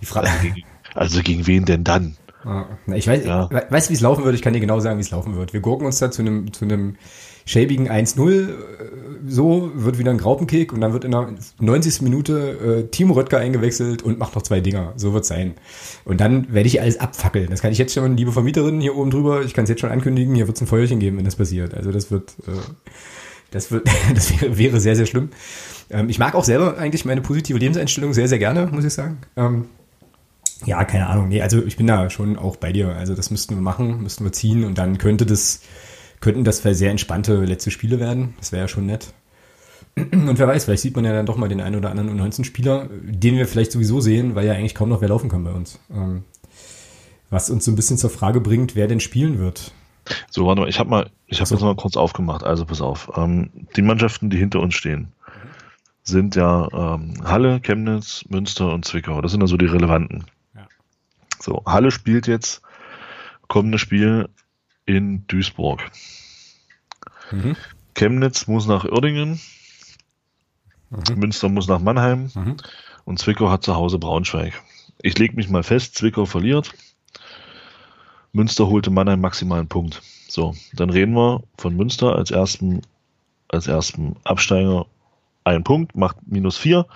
die 0.00 0.06
Frage, 0.06 0.28
also, 0.28 0.42
gegen, 0.42 0.62
also 0.94 1.22
gegen 1.22 1.46
wen 1.46 1.64
denn 1.64 1.84
dann? 1.84 2.16
Ich 2.88 3.06
weiß, 3.06 3.24
ja. 3.24 3.48
weiß 3.50 3.88
wie 3.88 3.94
es 3.94 4.02
laufen 4.02 4.24
wird. 4.24 4.34
Ich 4.34 4.42
kann 4.42 4.52
dir 4.52 4.60
genau 4.60 4.78
sagen, 4.80 4.98
wie 4.98 5.02
es 5.02 5.10
laufen 5.10 5.34
wird. 5.34 5.54
Wir 5.54 5.62
gucken 5.62 5.86
uns 5.86 5.98
da 5.98 6.10
zu 6.10 6.20
einem, 6.20 6.52
zu 6.52 6.66
einem 6.66 6.96
schäbigen 7.44 7.90
1-0. 7.90 8.48
So 9.26 9.70
wird 9.74 9.98
wieder 9.98 10.10
ein 10.10 10.18
Graupenkick 10.18 10.72
und 10.72 10.80
dann 10.80 10.92
wird 10.92 11.04
in 11.04 11.12
der 11.12 11.28
90. 11.58 12.02
Minute 12.02 12.84
äh, 12.84 12.90
Timo 12.90 13.14
Röttger 13.14 13.38
eingewechselt 13.38 14.02
und 14.02 14.18
macht 14.18 14.34
noch 14.34 14.42
zwei 14.42 14.60
Dinger. 14.60 14.92
So 14.96 15.14
wird 15.14 15.24
sein. 15.24 15.54
Und 16.04 16.20
dann 16.20 16.52
werde 16.52 16.66
ich 16.66 16.80
alles 16.80 17.00
abfackeln. 17.00 17.48
Das 17.50 17.62
kann 17.62 17.72
ich 17.72 17.78
jetzt 17.78 17.94
schon, 17.94 18.16
liebe 18.16 18.32
Vermieterin 18.32 18.80
hier 18.80 18.96
oben 18.96 19.10
drüber, 19.10 19.42
ich 19.42 19.54
kann 19.54 19.64
es 19.64 19.70
jetzt 19.70 19.80
schon 19.80 19.90
ankündigen, 19.90 20.34
hier 20.34 20.46
wird 20.46 20.56
es 20.56 20.62
ein 20.62 20.66
Feuerchen 20.66 21.00
geben, 21.00 21.16
wenn 21.16 21.24
das 21.24 21.36
passiert. 21.36 21.74
Also 21.74 21.90
das 21.90 22.10
wird, 22.10 22.34
äh, 22.46 22.52
das 23.50 23.70
wird, 23.70 23.88
das 24.14 24.40
wäre, 24.40 24.58
wäre 24.58 24.80
sehr, 24.80 24.96
sehr 24.96 25.06
schlimm. 25.06 25.30
Ähm, 25.90 26.08
ich 26.08 26.18
mag 26.18 26.34
auch 26.34 26.44
selber 26.44 26.76
eigentlich 26.76 27.04
meine 27.04 27.22
positive 27.22 27.58
Lebenseinstellung 27.58 28.12
sehr, 28.12 28.28
sehr 28.28 28.38
gerne, 28.38 28.66
muss 28.66 28.84
ich 28.84 28.92
sagen. 28.92 29.18
Ähm, 29.36 29.66
ja, 30.66 30.84
keine 30.84 31.08
Ahnung. 31.08 31.28
Nee, 31.28 31.42
also 31.42 31.62
ich 31.64 31.76
bin 31.76 31.86
da 31.86 32.10
schon 32.10 32.36
auch 32.36 32.56
bei 32.56 32.72
dir. 32.72 32.94
Also 32.96 33.14
das 33.14 33.30
müssten 33.30 33.54
wir 33.54 33.62
machen, 33.62 34.02
müssten 34.02 34.24
wir 34.24 34.32
ziehen 34.32 34.64
und 34.64 34.78
dann 34.78 34.98
könnte 34.98 35.26
das, 35.26 35.60
könnten 36.24 36.42
das 36.42 36.62
sehr 36.62 36.90
entspannte 36.90 37.44
letzte 37.44 37.70
Spiele 37.70 38.00
werden. 38.00 38.32
Das 38.38 38.50
wäre 38.50 38.62
ja 38.62 38.68
schon 38.68 38.86
nett. 38.86 39.12
Und 39.94 40.38
wer 40.38 40.48
weiß, 40.48 40.64
vielleicht 40.64 40.82
sieht 40.82 40.96
man 40.96 41.04
ja 41.04 41.12
dann 41.12 41.26
doch 41.26 41.36
mal 41.36 41.50
den 41.50 41.60
einen 41.60 41.76
oder 41.76 41.90
anderen 41.90 42.18
U19-Spieler, 42.18 42.88
den 43.02 43.36
wir 43.36 43.46
vielleicht 43.46 43.72
sowieso 43.72 44.00
sehen, 44.00 44.34
weil 44.34 44.46
ja 44.46 44.54
eigentlich 44.54 44.74
kaum 44.74 44.88
noch 44.88 45.02
wer 45.02 45.10
laufen 45.10 45.28
kann 45.28 45.44
bei 45.44 45.52
uns. 45.52 45.78
Ähm, 45.90 46.24
was 47.28 47.50
uns 47.50 47.66
so 47.66 47.70
ein 47.70 47.76
bisschen 47.76 47.98
zur 47.98 48.08
Frage 48.08 48.40
bringt, 48.40 48.74
wer 48.74 48.88
denn 48.88 49.00
spielen 49.00 49.38
wird. 49.38 49.72
So, 50.30 50.46
warte 50.46 50.62
mal, 50.62 50.68
ich 50.68 50.78
habe 50.78 50.88
mal, 50.88 51.10
ich 51.26 51.40
habe 51.40 51.48
so. 51.48 51.56
jetzt 51.56 51.62
mal 51.62 51.76
kurz 51.76 51.96
aufgemacht. 51.96 52.42
Also 52.42 52.64
pass 52.64 52.80
auf. 52.80 53.12
Ähm, 53.16 53.50
die 53.76 53.82
Mannschaften, 53.82 54.30
die 54.30 54.38
hinter 54.38 54.60
uns 54.60 54.74
stehen, 54.74 55.12
sind 56.04 56.36
ja 56.36 56.68
ähm, 56.72 57.22
Halle, 57.22 57.60
Chemnitz, 57.60 58.24
Münster 58.30 58.72
und 58.72 58.86
Zwickau. 58.86 59.20
Das 59.20 59.32
sind 59.32 59.42
also 59.42 59.58
die 59.58 59.66
relevanten. 59.66 60.24
So, 61.38 61.62
Halle 61.66 61.90
spielt 61.90 62.26
jetzt 62.26 62.62
kommendes 63.46 63.82
Spiel 63.82 64.30
in 64.86 65.26
Duisburg. 65.26 65.80
Mhm. 67.30 67.56
Chemnitz 67.94 68.46
muss 68.46 68.66
nach 68.66 68.84
Uerdingen, 68.84 69.40
mhm. 70.90 71.18
Münster 71.18 71.48
muss 71.48 71.68
nach 71.68 71.80
Mannheim 71.80 72.30
mhm. 72.34 72.56
und 73.04 73.18
Zwickau 73.18 73.50
hat 73.50 73.62
zu 73.62 73.74
Hause 73.74 73.98
Braunschweig. 73.98 74.60
Ich 75.02 75.18
lege 75.18 75.36
mich 75.36 75.48
mal 75.48 75.62
fest, 75.62 75.94
Zwickau 75.96 76.26
verliert. 76.26 76.72
Münster 78.32 78.66
holte 78.66 78.90
Mannheim 78.90 79.20
maximalen 79.20 79.68
Punkt. 79.68 80.02
So, 80.28 80.54
dann 80.72 80.90
reden 80.90 81.14
wir 81.14 81.44
von 81.56 81.76
Münster 81.76 82.16
als 82.16 82.30
ersten, 82.30 82.82
als 83.48 83.68
ersten 83.68 84.16
Absteiger 84.24 84.86
einen 85.44 85.62
Punkt, 85.62 85.94
macht 85.94 86.16
minus 86.26 86.56
vier 86.56 86.86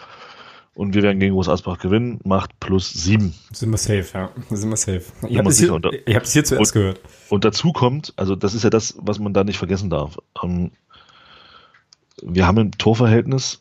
und 0.79 0.95
wir 0.95 1.03
werden 1.03 1.19
gegen 1.19 1.35
Groß 1.35 1.49
Asbach 1.49 1.81
gewinnen, 1.81 2.21
macht 2.23 2.61
plus 2.61 2.93
sieben. 2.93 3.35
Sind 3.51 3.73
wir 3.73 3.79
safe, 3.79 4.07
ja. 4.15 4.31
Sind 4.49 4.71
wir 4.71 4.77
safe. 4.77 5.03
Ich 5.29 5.37
habe 5.37 5.49
es 5.49 5.59
hier, 5.59 5.77
ich 6.07 6.15
hab's 6.15 6.33
hier 6.33 6.45
zuerst 6.45 6.73
und, 6.73 6.81
gehört. 6.81 7.01
Und 7.31 7.45
dazu 7.45 7.73
kommt, 7.73 8.13
also 8.15 8.37
das 8.37 8.55
ist 8.55 8.63
ja 8.63 8.71
das, 8.71 8.95
was 8.97 9.19
man 9.19 9.35
da 9.35 9.43
nicht 9.43 9.59
vergessen 9.59 9.91
darf. 9.91 10.19
Ähm, 10.41 10.71
wir 12.23 12.47
haben 12.47 12.59
ein 12.59 12.71
Torverhältnis 12.71 13.61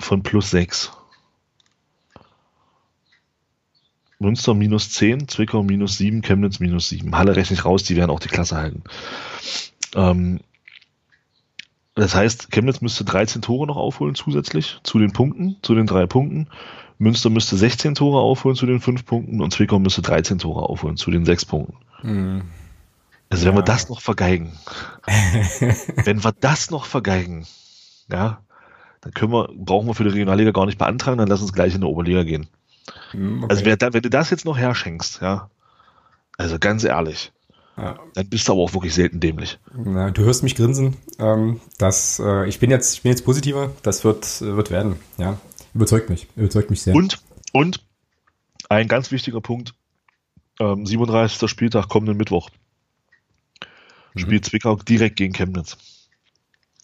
von 0.00 0.22
plus 0.22 0.50
sechs. 0.50 0.90
Münster 4.18 4.54
minus 4.54 4.92
10, 4.92 5.28
Zwickau 5.28 5.62
minus 5.62 5.98
7, 5.98 6.22
Chemnitz 6.22 6.60
minus 6.60 6.88
7. 6.88 7.14
Halle 7.14 7.36
rechne 7.36 7.52
ich 7.52 7.66
raus, 7.66 7.82
die 7.82 7.94
werden 7.94 8.10
auch 8.10 8.20
die 8.20 8.28
Klasse 8.28 8.56
halten. 8.56 8.84
Das 11.96 12.14
heißt, 12.14 12.52
Chemnitz 12.52 12.82
müsste 12.82 13.04
13 13.04 13.40
Tore 13.40 13.66
noch 13.66 13.78
aufholen 13.78 14.14
zusätzlich 14.14 14.78
zu 14.82 14.98
den 14.98 15.12
Punkten, 15.12 15.56
zu 15.62 15.74
den 15.74 15.86
drei 15.86 16.06
Punkten. 16.06 16.46
Münster 16.98 17.30
müsste 17.30 17.56
16 17.56 17.94
Tore 17.94 18.20
aufholen 18.20 18.54
zu 18.54 18.66
den 18.66 18.80
fünf 18.80 19.06
Punkten 19.06 19.40
und 19.40 19.52
Zwickau 19.52 19.78
müsste 19.78 20.02
13 20.02 20.38
Tore 20.38 20.62
aufholen 20.62 20.98
zu 20.98 21.10
den 21.10 21.24
sechs 21.24 21.46
Punkten. 21.46 21.74
Mhm. 22.02 22.42
Also 23.30 23.46
wenn 23.46 23.54
ja. 23.54 23.58
wir 23.58 23.64
das 23.64 23.88
noch 23.88 24.02
vergeigen, 24.02 24.52
wenn 26.04 26.22
wir 26.22 26.32
das 26.38 26.70
noch 26.70 26.84
vergeigen, 26.84 27.46
ja, 28.12 28.40
dann 29.00 29.14
können 29.14 29.32
wir, 29.32 29.48
brauchen 29.56 29.88
wir 29.88 29.94
für 29.94 30.04
die 30.04 30.10
Regionalliga 30.10 30.50
gar 30.50 30.66
nicht 30.66 30.78
beantragen, 30.78 31.18
dann 31.18 31.28
lass 31.28 31.40
uns 31.40 31.54
gleich 31.54 31.74
in 31.74 31.80
die 31.80 31.86
Oberliga 31.86 32.24
gehen. 32.24 32.46
Mhm, 33.14 33.44
okay. 33.44 33.50
Also 33.50 33.64
wer, 33.64 33.94
wenn 33.94 34.02
du 34.02 34.10
das 34.10 34.28
jetzt 34.30 34.44
noch 34.44 34.58
herschenkst, 34.58 35.22
ja, 35.22 35.48
also 36.36 36.58
ganz 36.58 36.84
ehrlich, 36.84 37.32
ja. 37.76 37.98
Dann 38.14 38.28
bist 38.28 38.48
du 38.48 38.52
aber 38.52 38.62
auch 38.62 38.72
wirklich 38.72 38.94
selten 38.94 39.20
dämlich. 39.20 39.58
Na, 39.74 40.10
du 40.10 40.22
hörst 40.24 40.42
mich 40.42 40.54
grinsen. 40.54 40.96
Ähm, 41.18 41.60
das, 41.78 42.18
äh, 42.18 42.48
ich, 42.48 42.58
bin 42.58 42.70
jetzt, 42.70 42.94
ich 42.94 43.02
bin 43.02 43.10
jetzt 43.10 43.24
positiver. 43.24 43.72
Das 43.82 44.02
wird, 44.04 44.40
wird 44.40 44.70
werden. 44.70 44.96
Ja. 45.18 45.38
Überzeugt 45.74 46.08
mich. 46.08 46.26
Überzeugt 46.36 46.70
mich 46.70 46.82
sehr. 46.82 46.94
Und, 46.94 47.18
und 47.52 47.84
ein 48.70 48.88
ganz 48.88 49.10
wichtiger 49.10 49.42
Punkt. 49.42 49.74
Ähm, 50.58 50.86
37. 50.86 51.50
Spieltag 51.50 51.88
kommenden 51.88 52.16
Mittwoch. 52.16 52.48
Mhm. 54.14 54.20
Spielt 54.20 54.44
Zwickau 54.46 54.76
direkt 54.76 55.16
gegen 55.16 55.34
Chemnitz. 55.34 55.76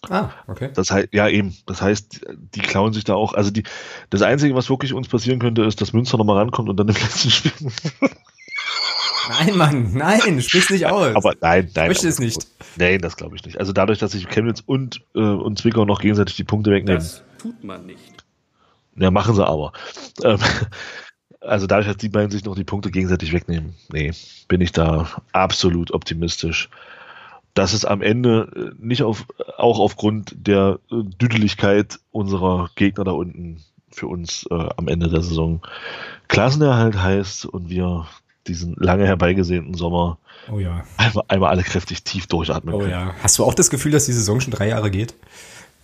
Ah, 0.09 0.31
okay. 0.47 0.69
Das 0.73 0.91
heißt, 0.91 1.09
ja 1.11 1.27
eben. 1.29 1.55
Das 1.65 1.81
heißt, 1.81 2.25
die 2.53 2.59
klauen 2.59 2.93
sich 2.93 3.05
da 3.05 3.15
auch. 3.15 3.33
Also 3.33 3.51
die, 3.51 3.63
das 4.09 4.21
Einzige, 4.21 4.53
was 4.53 4.69
wirklich 4.69 4.93
uns 4.93 5.07
passieren 5.07 5.39
könnte, 5.39 5.63
ist, 5.63 5.81
dass 5.81 5.93
Münster 5.93 6.17
nochmal 6.17 6.37
rankommt 6.37 6.69
und 6.69 6.77
dann 6.77 6.89
im 6.89 6.95
letzten 6.95 7.31
Spiel 7.31 7.51
Nein, 9.29 9.57
Mann, 9.57 9.93
nein, 9.93 10.41
sprich 10.41 10.69
nicht 10.69 10.85
aus. 10.87 11.15
Aber 11.15 11.33
nein, 11.41 11.69
nein. 11.73 11.85
Ich 11.85 11.89
möchte 11.89 12.07
es 12.07 12.19
nicht. 12.19 12.47
Nein, 12.75 12.99
das 12.99 13.15
glaube 13.15 13.35
ich 13.35 13.45
nicht. 13.45 13.59
Also 13.59 13.73
dadurch, 13.73 13.99
dass 13.99 14.11
sich 14.11 14.27
Chemnitz 14.27 14.61
und, 14.65 15.01
äh, 15.15 15.19
und 15.19 15.59
Zwickau 15.59 15.85
noch 15.85 16.01
gegenseitig 16.01 16.35
die 16.35 16.43
Punkte 16.43 16.71
wegnehmen. 16.71 16.99
Das 16.99 17.23
tut 17.37 17.63
man 17.63 17.85
nicht. 17.85 18.23
Ja, 18.95 19.11
machen 19.11 19.35
sie 19.35 19.45
aber. 19.45 19.73
Ähm, 20.23 20.39
also 21.41 21.67
dadurch, 21.67 21.87
dass 21.87 21.97
die 21.97 22.09
beiden 22.09 22.31
sich 22.31 22.45
noch 22.45 22.55
die 22.55 22.63
Punkte 22.63 22.91
gegenseitig 22.91 23.33
wegnehmen, 23.33 23.75
nee, 23.91 24.11
bin 24.47 24.61
ich 24.61 24.71
da 24.71 25.09
absolut 25.31 25.91
optimistisch. 25.91 26.69
Dass 27.53 27.73
es 27.73 27.85
am 27.85 28.01
Ende 28.01 28.51
äh, 28.55 28.83
nicht 28.83 29.03
auf, 29.03 29.27
auch 29.57 29.79
aufgrund 29.79 30.33
der 30.35 30.79
äh, 30.91 31.03
Düdeligkeit 31.03 31.99
unserer 32.11 32.71
Gegner 32.75 33.03
da 33.03 33.11
unten 33.11 33.61
für 33.91 34.07
uns 34.07 34.47
äh, 34.49 34.69
am 34.75 34.87
Ende 34.87 35.07
der 35.07 35.21
Saison 35.21 35.61
Klassenerhalt 36.27 36.97
heißt 36.97 37.45
und 37.45 37.69
wir 37.69 38.07
diesen 38.47 38.75
lange 38.77 39.05
herbeigesehnten 39.05 39.73
Sommer 39.73 40.17
oh 40.51 40.59
ja. 40.59 40.83
einmal, 40.97 41.23
einmal 41.27 41.49
alle 41.49 41.63
kräftig 41.63 42.03
tief 42.03 42.27
durchatmen 42.27 42.73
oh 42.73 42.79
können. 42.79 42.91
Ja. 42.91 43.13
Hast 43.21 43.39
du 43.39 43.43
auch 43.43 43.53
das 43.53 43.69
Gefühl, 43.69 43.91
dass 43.91 44.05
die 44.05 44.13
Saison 44.13 44.41
schon 44.41 44.51
drei 44.51 44.67
Jahre 44.67 44.91
geht? 44.91 45.13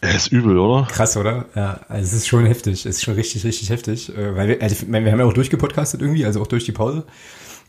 Er 0.02 0.16
ist 0.16 0.28
übel, 0.32 0.58
oder? 0.58 0.88
Krass, 0.90 1.18
oder? 1.18 1.46
Ja, 1.56 1.82
also 1.90 2.04
es 2.04 2.14
ist 2.14 2.28
schon 2.28 2.46
heftig. 2.46 2.86
Es 2.86 2.98
ist 2.98 3.04
schon 3.04 3.16
richtig, 3.16 3.44
richtig 3.44 3.70
heftig. 3.70 4.16
Äh, 4.16 4.36
weil 4.36 4.48
wir, 4.48 4.62
also, 4.62 4.88
wir 4.88 5.12
haben 5.12 5.20
ja 5.20 5.26
auch 5.26 5.34
durchgepodcastet 5.34 6.02
irgendwie, 6.02 6.26
also 6.26 6.42
auch 6.42 6.48
durch 6.48 6.64
die 6.64 6.72
Pause. 6.72 7.04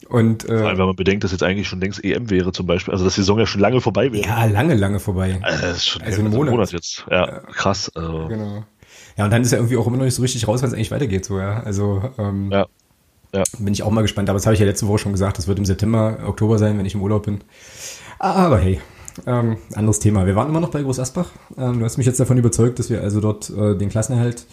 Und, 0.08 0.44
äh, 0.44 0.58
Vor 0.58 0.68
allem, 0.68 0.78
wenn 0.78 0.86
man 0.86 0.96
bedenkt, 0.96 1.24
dass 1.24 1.32
jetzt 1.32 1.42
eigentlich 1.42 1.68
schon 1.68 1.80
längst 1.80 2.02
EM 2.04 2.30
wäre 2.30 2.52
zum 2.52 2.66
Beispiel, 2.66 2.92
also 2.92 3.04
dass 3.04 3.14
die 3.14 3.20
Saison 3.20 3.38
ja 3.38 3.46
schon 3.46 3.60
lange 3.60 3.80
vorbei 3.80 4.12
wäre. 4.12 4.26
Ja, 4.26 4.44
lange, 4.44 4.74
lange 4.74 5.00
vorbei. 5.00 5.38
Also, 5.42 5.66
das 5.66 5.76
ist 5.78 5.86
schon 5.88 6.02
also 6.02 6.22
ein 6.22 6.30
Monat. 6.30 6.52
Monat. 6.52 6.72
jetzt. 6.72 7.04
Ja, 7.10 7.40
krass. 7.52 7.90
Also. 7.94 8.28
Genau. 8.28 8.64
Ja, 9.16 9.24
und 9.24 9.30
dann 9.32 9.42
ist 9.42 9.50
ja 9.50 9.58
irgendwie 9.58 9.76
auch 9.76 9.86
immer 9.86 9.96
noch 9.96 10.04
nicht 10.04 10.14
so 10.14 10.22
richtig 10.22 10.46
raus, 10.46 10.62
wann 10.62 10.68
es 10.68 10.74
eigentlich 10.74 10.90
weitergeht, 10.90 11.24
so, 11.24 11.38
ja. 11.38 11.62
Also, 11.62 12.10
ähm, 12.16 12.50
ja. 12.50 12.66
Ja. 13.32 13.44
Bin 13.58 13.72
ich 13.72 13.82
auch 13.82 13.90
mal 13.90 14.02
gespannt. 14.02 14.28
Aber 14.28 14.38
das 14.38 14.46
habe 14.46 14.54
ich 14.54 14.60
ja 14.60 14.66
letzte 14.66 14.88
Woche 14.88 14.98
schon 14.98 15.12
gesagt. 15.12 15.38
Das 15.38 15.46
wird 15.46 15.58
im 15.58 15.64
September, 15.64 16.18
Oktober 16.26 16.58
sein, 16.58 16.78
wenn 16.78 16.86
ich 16.86 16.94
im 16.94 17.02
Urlaub 17.02 17.24
bin. 17.24 17.40
Aber 18.18 18.58
hey, 18.58 18.80
ähm, 19.26 19.56
anderes 19.74 19.98
Thema. 19.98 20.26
Wir 20.26 20.36
waren 20.36 20.48
immer 20.48 20.60
noch 20.60 20.70
bei 20.70 20.82
Groß 20.82 20.98
Asbach. 20.98 21.30
Ähm, 21.56 21.78
du 21.78 21.84
hast 21.84 21.96
mich 21.96 22.06
jetzt 22.06 22.20
davon 22.20 22.38
überzeugt, 22.38 22.78
dass 22.78 22.90
wir 22.90 23.02
also 23.02 23.20
dort 23.20 23.50
äh, 23.50 23.76
den 23.76 23.88
Klassenerhalt 23.88 24.46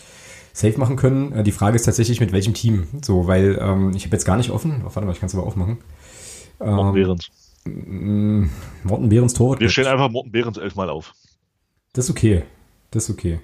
safe 0.54 0.78
machen 0.80 0.96
können. 0.96 1.32
Äh, 1.34 1.44
die 1.44 1.52
Frage 1.52 1.76
ist 1.76 1.84
tatsächlich, 1.84 2.20
mit 2.20 2.32
welchem 2.32 2.54
Team. 2.54 2.88
So, 3.02 3.28
weil 3.28 3.60
ähm, 3.62 3.94
ich 3.96 4.06
habe 4.06 4.16
jetzt 4.16 4.26
gar 4.26 4.38
nicht 4.38 4.52
offen. 4.52 4.82
Oh, 4.82 4.86
warte 4.94 5.06
mal, 5.06 5.12
ich 5.12 5.20
kann 5.20 5.28
es 5.28 5.36
aber 5.36 5.46
aufmachen. 5.46 5.78
Ähm, 6.60 6.76
Morten 6.76 6.94
Behrens. 6.94 7.30
Morten 8.84 9.10
Behrens 9.10 9.34
Tor. 9.34 9.60
Wir 9.60 9.70
stellen 9.70 9.88
einfach 9.88 10.10
Morten 10.10 10.32
Behrens 10.32 10.58
elfmal 10.58 10.90
auf. 10.90 11.14
Das 11.94 12.06
ist 12.06 12.12
okay. 12.12 12.44
Das 12.92 13.04
ist 13.04 13.10
okay. 13.10 13.40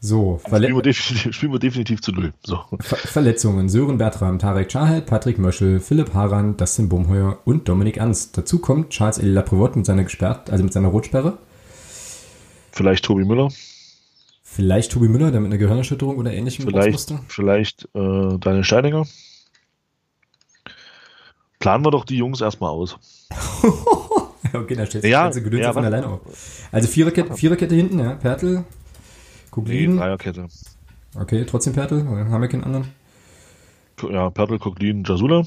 So, 0.00 0.40
spielen 0.46 0.76
wir, 0.76 0.82
definitiv, 0.82 1.34
spielen 1.34 1.52
wir 1.52 1.58
definitiv 1.58 2.00
zu 2.00 2.12
null. 2.12 2.32
So. 2.44 2.60
Ver 2.78 2.96
Verletzungen. 2.96 3.68
Sören 3.68 3.98
Bertram, 3.98 4.38
Tarek 4.38 4.68
Chahed, 4.68 5.06
Patrick 5.06 5.38
Möschel, 5.38 5.80
Philipp 5.80 6.14
Haran, 6.14 6.56
Dustin 6.56 6.88
Bumheuer 6.88 7.38
und 7.44 7.68
Dominik 7.68 7.96
Ernst. 7.96 8.38
Dazu 8.38 8.60
kommt 8.60 8.90
Charles 8.90 9.18
Elie 9.18 9.32
Laprevot 9.32 9.74
mit 9.74 9.86
seiner 9.86 10.04
gesperrt, 10.04 10.50
also 10.50 10.62
mit 10.62 10.72
seiner 10.72 10.88
Rotsperre. 10.88 11.38
Vielleicht 12.70 13.04
Tobi 13.04 13.24
Müller. 13.24 13.48
Vielleicht 14.44 14.92
Tobi 14.92 15.08
Müller, 15.08 15.32
der 15.32 15.40
mit 15.40 15.50
einer 15.50 15.58
Gehirnerschütterung 15.58 16.16
oder 16.16 16.32
ähnlichem 16.32 16.64
Vielleicht, 16.64 17.12
vielleicht 17.26 17.84
äh, 17.94 18.38
Daniel 18.38 18.64
Steininger. 18.64 19.04
Planen 21.58 21.84
wir 21.84 21.90
doch 21.90 22.04
die 22.04 22.16
Jungs 22.16 22.40
erstmal 22.40 22.70
aus. 22.70 22.96
okay, 24.52 24.76
da 24.76 24.86
steht 24.86 25.04
ja, 25.04 25.24
das 25.24 25.34
ganze 25.36 25.42
Gedöns 25.42 25.64
ja, 25.64 25.72
von 25.72 25.84
alleine 25.84 26.06
auf. 26.06 26.20
Also 26.70 26.86
Viererkette, 26.86 27.34
Viererkette 27.34 27.74
hinten, 27.74 27.98
ja. 27.98 28.14
Pertl, 28.14 28.64
Kuglin. 29.50 29.94
Nee, 29.94 29.98
Dreierkette. 30.00 30.48
Okay, 31.14 31.44
trotzdem 31.44 31.72
Pertl, 31.72 32.04
haben 32.06 32.40
wir 32.40 32.48
keinen 32.48 32.64
anderen? 32.64 32.88
Ja, 34.10 34.30
Pertl, 34.30 34.58
Koglin, 34.58 35.04
Jasula. 35.04 35.44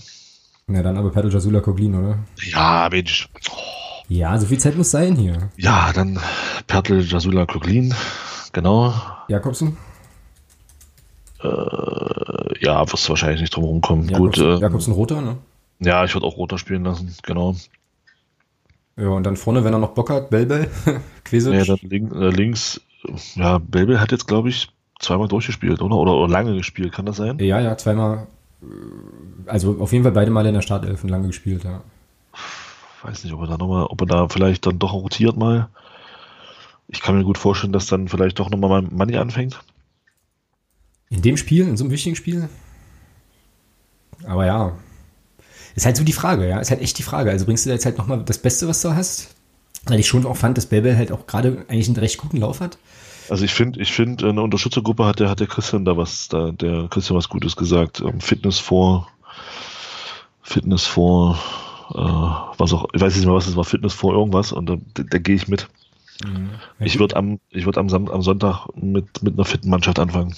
Na 0.67 0.81
dann 0.81 0.97
aber 0.97 1.11
Pertl, 1.11 1.31
Jasula, 1.31 1.61
Koglin, 1.61 1.95
oder? 1.95 2.19
Ja, 2.43 2.89
Mensch. 2.91 3.29
Ja, 4.07 4.37
so 4.37 4.47
viel 4.47 4.59
Zeit 4.59 4.75
muss 4.75 4.91
sein 4.91 5.15
hier. 5.15 5.49
Ja, 5.57 5.91
dann 5.93 6.19
Pertl, 6.67 7.01
Jasula, 7.01 7.45
Koglin. 7.45 7.93
Genau. 8.51 8.93
Jakobsen? 9.27 9.77
Äh, 11.41 11.47
ja, 12.59 12.91
wirst 12.91 13.05
du 13.05 13.09
wahrscheinlich 13.09 13.41
nicht 13.41 13.55
drum 13.55 13.63
rumkommen. 13.63 14.09
Jakobsen, 14.09 14.45
Gut, 14.45 14.59
äh, 14.59 14.61
Jakobsen 14.61 14.93
roter, 14.93 15.21
ne? 15.21 15.37
Ja, 15.79 16.03
ich 16.05 16.13
würde 16.13 16.27
auch 16.27 16.37
roter 16.37 16.57
spielen 16.57 16.83
lassen, 16.83 17.15
genau. 17.23 17.55
Ja, 18.97 19.07
und 19.07 19.23
dann 19.23 19.37
vorne, 19.37 19.63
wenn 19.63 19.73
er 19.73 19.79
noch 19.79 19.93
Bock 19.93 20.09
hat, 20.09 20.29
Belbel, 20.29 20.69
Quesic. 21.23 21.53
Ja, 21.53 21.63
dann 21.63 21.79
link, 21.89 22.13
äh, 22.13 22.29
links, 22.29 22.81
ja, 23.35 23.57
Belbel 23.57 23.99
hat 23.99 24.11
jetzt, 24.11 24.27
glaube 24.27 24.49
ich, 24.49 24.69
zweimal 24.99 25.27
durchgespielt, 25.27 25.81
oder? 25.81 25.95
oder? 25.95 26.13
Oder 26.13 26.31
lange 26.31 26.55
gespielt, 26.55 26.93
kann 26.93 27.05
das 27.05 27.17
sein? 27.17 27.39
Ja, 27.39 27.59
ja, 27.59 27.77
zweimal. 27.77 28.27
Also 29.47 29.77
auf 29.79 29.91
jeden 29.91 30.03
Fall 30.03 30.13
beide 30.13 30.31
Male 30.31 30.49
in 30.49 30.55
der 30.55 30.61
Startelf 30.61 31.03
lange 31.03 31.27
gespielt, 31.27 31.63
ja. 31.63 31.81
Weiß 33.01 33.23
nicht, 33.23 33.33
ob 33.33 33.41
er 33.41 33.47
da 33.47 33.57
nochmal, 33.57 33.85
ob 33.85 34.01
er 34.01 34.07
da 34.07 34.29
vielleicht 34.29 34.65
dann 34.65 34.77
doch 34.77 34.93
rotiert 34.93 35.35
mal. 35.35 35.69
Ich 36.87 37.01
kann 37.01 37.17
mir 37.17 37.23
gut 37.23 37.37
vorstellen, 37.37 37.73
dass 37.73 37.87
dann 37.87 38.07
vielleicht 38.07 38.37
doch 38.37 38.49
nochmal 38.49 38.83
Money 38.83 39.17
anfängt. 39.17 39.59
In 41.09 41.21
dem 41.21 41.37
Spiel, 41.37 41.67
in 41.67 41.77
so 41.77 41.83
einem 41.83 41.91
wichtigen 41.91 42.15
Spiel? 42.15 42.47
Aber 44.25 44.45
ja, 44.45 44.73
ist 45.75 45.85
halt 45.85 45.97
so 45.97 46.03
die 46.03 46.13
Frage, 46.13 46.47
ja. 46.47 46.59
Ist 46.59 46.71
halt 46.71 46.81
echt 46.81 46.97
die 46.97 47.03
Frage. 47.03 47.31
Also 47.31 47.45
bringst 47.45 47.65
du 47.65 47.69
da 47.69 47.73
jetzt 47.73 47.85
halt 47.85 47.97
nochmal 47.97 48.23
das 48.23 48.37
Beste, 48.37 48.67
was 48.67 48.81
du 48.81 48.93
hast? 48.93 49.35
Weil 49.85 49.99
ich 49.99 50.07
schon 50.07 50.25
auch 50.25 50.37
fand, 50.37 50.57
dass 50.57 50.67
Babel 50.67 50.95
halt 50.95 51.11
auch 51.11 51.25
gerade 51.25 51.65
eigentlich 51.67 51.87
einen 51.87 51.97
recht 51.97 52.17
guten 52.17 52.37
Lauf 52.37 52.59
hat. 52.59 52.77
Also 53.29 53.45
ich 53.45 53.53
finde, 53.53 53.79
ich 53.79 53.91
finde, 53.91 54.29
eine 54.29 54.41
Unterstützergruppe 54.41 55.05
hat 55.05 55.19
der, 55.19 55.29
hat 55.29 55.39
der 55.39 55.47
Christian 55.47 55.85
da 55.85 55.95
was, 55.97 56.27
da, 56.27 56.51
der 56.51 56.87
Christian 56.89 57.17
was 57.17 57.29
Gutes 57.29 57.55
gesagt. 57.55 58.01
Ähm, 58.01 58.19
Fitness 58.19 58.59
vor, 58.59 59.07
Fitness 60.41 60.85
vor, 60.85 61.39
äh, 61.95 62.57
was 62.59 62.73
auch, 62.73 62.87
ich 62.93 63.01
weiß 63.01 63.15
nicht 63.15 63.25
mehr, 63.25 63.33
was 63.33 63.47
es 63.47 63.55
war, 63.55 63.63
Fitness 63.63 63.93
vor 63.93 64.13
irgendwas 64.13 64.51
und 64.51 64.69
da, 64.69 64.77
da, 64.93 65.17
gehe 65.17 65.35
ich 65.35 65.47
mit. 65.47 65.67
Mhm. 66.25 66.49
Ich 66.79 66.99
würde 66.99 67.15
am, 67.15 67.39
ich 67.49 67.65
würde 67.65 67.79
am, 67.79 67.89
am 67.89 68.21
Sonntag 68.21 68.67
mit, 68.75 69.23
mit 69.23 69.33
einer 69.35 69.45
fitten 69.45 69.69
Mannschaft 69.69 69.97
anfangen. 69.97 70.35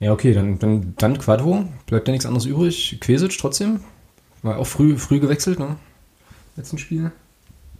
Ja, 0.00 0.12
okay, 0.12 0.32
dann, 0.32 0.58
dann, 0.58 0.94
dann 0.96 1.18
Quadro. 1.18 1.68
Bleibt 1.86 2.06
ja 2.06 2.12
nichts 2.12 2.26
anderes 2.26 2.46
übrig. 2.46 2.98
Quesic 3.00 3.36
trotzdem. 3.38 3.80
War 4.42 4.58
auch 4.58 4.66
früh, 4.66 4.96
früh 4.96 5.18
gewechselt, 5.18 5.58
ne? 5.58 5.76
Letzten 6.56 6.78
Spiel. 6.78 7.10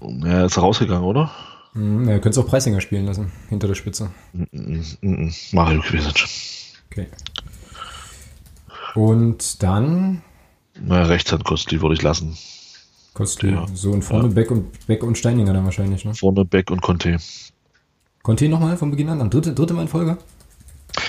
Ja, 0.01 0.45
ist 0.45 0.59
rausgegangen, 0.59 1.05
oder? 1.05 1.31
Ja, 1.75 2.19
könntest 2.19 2.39
auch 2.39 2.47
Preisinger 2.47 2.81
spielen 2.81 3.07
lassen, 3.07 3.31
hinter 3.49 3.69
der 3.69 3.75
Spitze. 3.75 4.11
Mm, 4.33 4.81
mm, 5.01 5.33
Mario 5.53 5.81
Kvesic. 5.81 6.27
Okay. 6.91 7.07
Und 8.95 9.63
dann. 9.63 10.23
Na, 10.81 11.03
Rechtshand 11.03 11.45
Kostli 11.45 11.81
würde 11.81 11.95
ich 11.95 12.03
lassen. 12.03 12.37
Kostli, 13.15 13.51
ja. 13.51 13.67
so 13.75 13.91
und 13.91 14.03
vorne 14.03 14.29
ja. 14.29 14.35
Beck, 14.35 14.51
und, 14.51 14.87
Beck 14.87 15.03
und 15.03 15.19
Steininger 15.19 15.53
dann 15.53 15.65
wahrscheinlich, 15.65 16.05
ne? 16.05 16.15
Vorne 16.15 16.45
Beck 16.45 16.71
und 16.71 16.81
Conte. 16.81 17.19
Conte 18.23 18.49
nochmal 18.49 18.77
von 18.77 18.91
Beginn 18.91 19.09
an, 19.09 19.21
am 19.21 19.31
dritte, 19.31 19.55
dritte 19.55 19.75
Mal 19.75 19.83
in 19.83 19.89
Folge? 19.89 20.19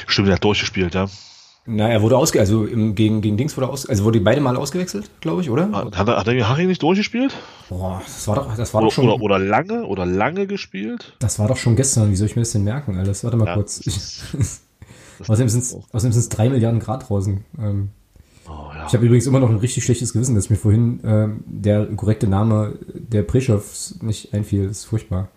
Stimmt, 0.07 0.29
er 0.29 0.35
hat 0.35 0.43
durchgespielt, 0.43 0.95
ja. 0.95 1.07
Na, 1.71 1.87
er 1.87 2.01
wurde 2.01 2.17
ausge, 2.17 2.39
also 2.39 2.65
im, 2.65 2.95
gegen, 2.95 3.21
gegen 3.21 3.37
Dings 3.37 3.55
wurde 3.55 3.69
aus, 3.69 3.85
also 3.85 4.03
wurde 4.03 4.19
beide 4.19 4.41
Mal 4.41 4.57
ausgewechselt, 4.57 5.11
glaube 5.21 5.41
ich, 5.41 5.51
oder? 5.51 5.71
Hat 5.71 6.07
er, 6.07 6.17
hat 6.17 6.27
er 6.27 6.49
Harry 6.49 6.65
nicht 6.65 6.81
durchgespielt? 6.81 7.35
Boah, 7.69 8.01
das 8.03 8.27
war 8.27 8.35
doch, 8.35 8.55
das 8.55 8.73
war 8.73 8.81
oder, 8.81 8.87
doch 8.87 8.93
schon. 8.93 9.05
Oder, 9.05 9.21
oder 9.21 9.37
lange, 9.37 9.85
oder 9.85 10.03
lange 10.03 10.47
gespielt? 10.47 11.13
Das 11.19 11.37
war 11.37 11.47
doch 11.47 11.57
schon 11.57 11.75
gestern. 11.75 12.09
Wie 12.09 12.15
soll 12.15 12.25
ich 12.25 12.35
mir 12.35 12.41
das 12.41 12.53
denn 12.53 12.63
merken, 12.63 12.97
alles? 12.97 13.23
Warte 13.23 13.37
mal 13.37 13.45
ja, 13.45 13.53
kurz. 13.53 13.81
außerdem 15.27 15.47
sind 15.47 16.15
es 16.15 16.29
drei 16.29 16.49
Milliarden 16.49 16.79
Grad 16.79 17.07
draußen. 17.07 17.43
Ähm, 17.59 17.89
oh, 18.47 18.51
ja. 18.73 18.87
Ich 18.87 18.93
habe 18.93 19.05
übrigens 19.05 19.27
immer 19.27 19.39
noch 19.39 19.51
ein 19.51 19.57
richtig 19.57 19.83
schlechtes 19.83 20.13
Gewissen, 20.13 20.33
dass 20.33 20.49
mir 20.49 20.55
vorhin 20.55 21.01
ähm, 21.03 21.43
der 21.45 21.85
korrekte 21.85 22.27
Name 22.27 22.79
der 22.95 23.21
Preschows 23.21 23.99
nicht 24.01 24.33
einfiel. 24.33 24.67
Das 24.67 24.79
ist 24.79 24.85
furchtbar. 24.85 25.27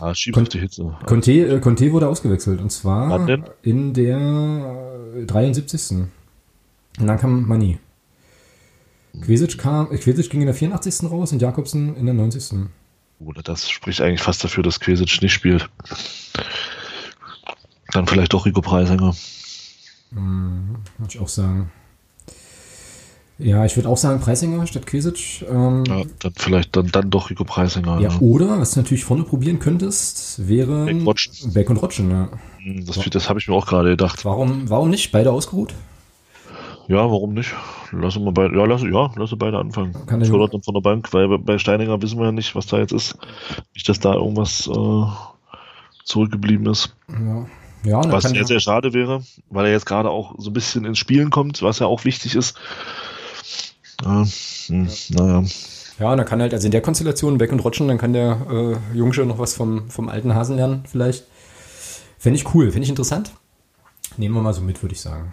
Ja, 0.00 0.14
schieb 0.14 0.34
Con 0.34 0.44
auf 0.44 0.48
die 0.48 0.60
Hitze. 0.60 0.96
Conte, 1.06 1.32
äh, 1.32 1.60
Conte 1.60 1.92
wurde 1.92 2.08
ausgewechselt 2.08 2.60
und 2.60 2.70
zwar 2.70 3.28
in 3.62 3.94
der 3.94 5.24
73. 5.26 5.90
Und 6.98 7.06
dann 7.06 7.18
kam 7.18 7.46
Mani. 7.46 7.78
Quesic, 9.22 9.58
kam, 9.58 9.90
Quesic 9.90 10.30
ging 10.30 10.40
in 10.40 10.46
der 10.46 10.54
84. 10.54 11.10
raus 11.10 11.32
und 11.32 11.42
Jakobsen 11.42 11.96
in 11.96 12.06
der 12.06 12.14
90. 12.14 12.68
Oder 13.18 13.42
das 13.42 13.68
spricht 13.68 14.00
eigentlich 14.00 14.22
fast 14.22 14.42
dafür, 14.44 14.62
dass 14.62 14.80
Quesic 14.80 15.20
nicht 15.20 15.32
spielt. 15.32 15.68
Dann 17.92 18.06
vielleicht 18.06 18.32
doch 18.32 18.46
Rico 18.46 18.60
Preisinger. 18.60 19.14
Hm, 20.12 20.76
würde 20.98 21.12
ich 21.12 21.18
auch 21.18 21.28
sagen. 21.28 21.70
Ja, 23.40 23.64
ich 23.64 23.74
würde 23.76 23.88
auch 23.88 23.96
sagen 23.96 24.20
Preisinger 24.20 24.66
statt 24.66 24.86
Quesic. 24.86 25.44
Ähm, 25.50 25.84
ja, 25.86 26.02
dann 26.18 26.32
vielleicht 26.36 26.76
dann, 26.76 26.88
dann 26.88 27.10
doch 27.10 27.30
Rico 27.30 27.44
Preisinger. 27.44 27.98
Ja, 28.00 28.10
ja, 28.10 28.18
oder, 28.20 28.60
was 28.60 28.72
du 28.72 28.80
natürlich 28.80 29.04
vorne 29.04 29.22
probieren 29.22 29.58
könntest, 29.58 30.46
wäre 30.46 30.84
Beck, 30.84 31.54
Beck 31.54 31.70
und 31.70 31.78
Rotschen. 31.78 32.10
Ja. 32.10 32.28
Hm, 32.58 32.84
das, 32.84 32.98
das 33.10 33.28
habe 33.28 33.40
ich 33.40 33.48
mir 33.48 33.54
auch 33.54 33.66
gerade 33.66 33.90
gedacht. 33.90 34.24
Warum, 34.24 34.68
warum 34.68 34.90
nicht? 34.90 35.10
Beide 35.10 35.32
ausgeruht? 35.32 35.74
Ja, 36.88 36.98
warum 37.10 37.34
nicht? 37.34 37.54
Lassen 37.92 38.24
wir 38.24 38.32
beide, 38.32 38.56
ja, 38.56 38.64
lass, 38.64 38.82
ja, 38.82 39.10
lass 39.16 39.34
beide 39.38 39.58
anfangen. 39.58 39.94
Kann 40.06 40.20
ich 40.20 40.28
dann 40.28 40.62
von 40.62 40.74
der 40.74 40.80
Bank, 40.80 41.12
weil 41.12 41.38
bei 41.38 41.56
Steininger 41.56 42.02
wissen 42.02 42.18
wir 42.18 42.26
ja 42.26 42.32
nicht, 42.32 42.54
was 42.54 42.66
da 42.66 42.78
jetzt 42.78 42.92
ist. 42.92 43.16
Nicht, 43.74 43.88
dass 43.88 44.00
da 44.00 44.14
irgendwas 44.14 44.68
äh, 44.68 45.06
zurückgeblieben 46.04 46.66
ist. 46.66 46.94
Ja. 47.08 47.46
Ja, 47.82 48.12
was 48.12 48.24
sehr, 48.24 48.44
sehr 48.44 48.60
schade 48.60 48.92
wäre, 48.92 49.22
weil 49.48 49.66
er 49.66 49.72
jetzt 49.72 49.86
gerade 49.86 50.10
auch 50.10 50.34
so 50.36 50.50
ein 50.50 50.52
bisschen 50.52 50.84
ins 50.84 50.98
Spielen 50.98 51.30
kommt, 51.30 51.62
was 51.62 51.78
ja 51.78 51.86
auch 51.86 52.04
wichtig 52.04 52.34
ist. 52.34 52.58
Ja, 54.04 54.24
hm, 54.66 54.88
naja. 55.10 55.44
Ja, 55.98 56.16
dann 56.16 56.26
kann 56.26 56.40
halt, 56.40 56.54
also 56.54 56.66
in 56.66 56.70
der 56.70 56.80
Konstellation 56.80 57.36
Beck 57.36 57.52
und 57.52 57.60
Rotschen, 57.60 57.86
dann 57.88 57.98
kann 57.98 58.14
der 58.14 58.80
äh, 58.92 58.96
Jungsche 58.96 59.26
noch 59.26 59.38
was 59.38 59.54
vom, 59.54 59.90
vom 59.90 60.08
alten 60.08 60.34
Hasen 60.34 60.56
lernen, 60.56 60.84
vielleicht. 60.90 61.24
Fände 62.18 62.38
ich 62.38 62.54
cool, 62.54 62.70
finde 62.70 62.84
ich 62.84 62.88
interessant. 62.88 63.32
Nehmen 64.16 64.34
wir 64.34 64.42
mal 64.42 64.54
so 64.54 64.62
mit, 64.62 64.82
würde 64.82 64.94
ich 64.94 65.00
sagen. 65.00 65.32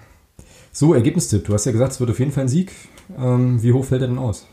So, 0.71 0.93
Ergebnistipp. 0.93 1.45
Du 1.45 1.53
hast 1.53 1.65
ja 1.65 1.71
gesagt, 1.71 1.93
es 1.93 1.99
wird 1.99 2.09
auf 2.09 2.19
jeden 2.19 2.31
Fall 2.31 2.43
ein 2.43 2.49
Sieg. 2.49 2.71
Ähm, 3.17 3.63
wie 3.63 3.73
hoch 3.73 3.85
fällt 3.85 4.01
er 4.01 4.07
denn 4.09 4.19
aus? 4.19 4.45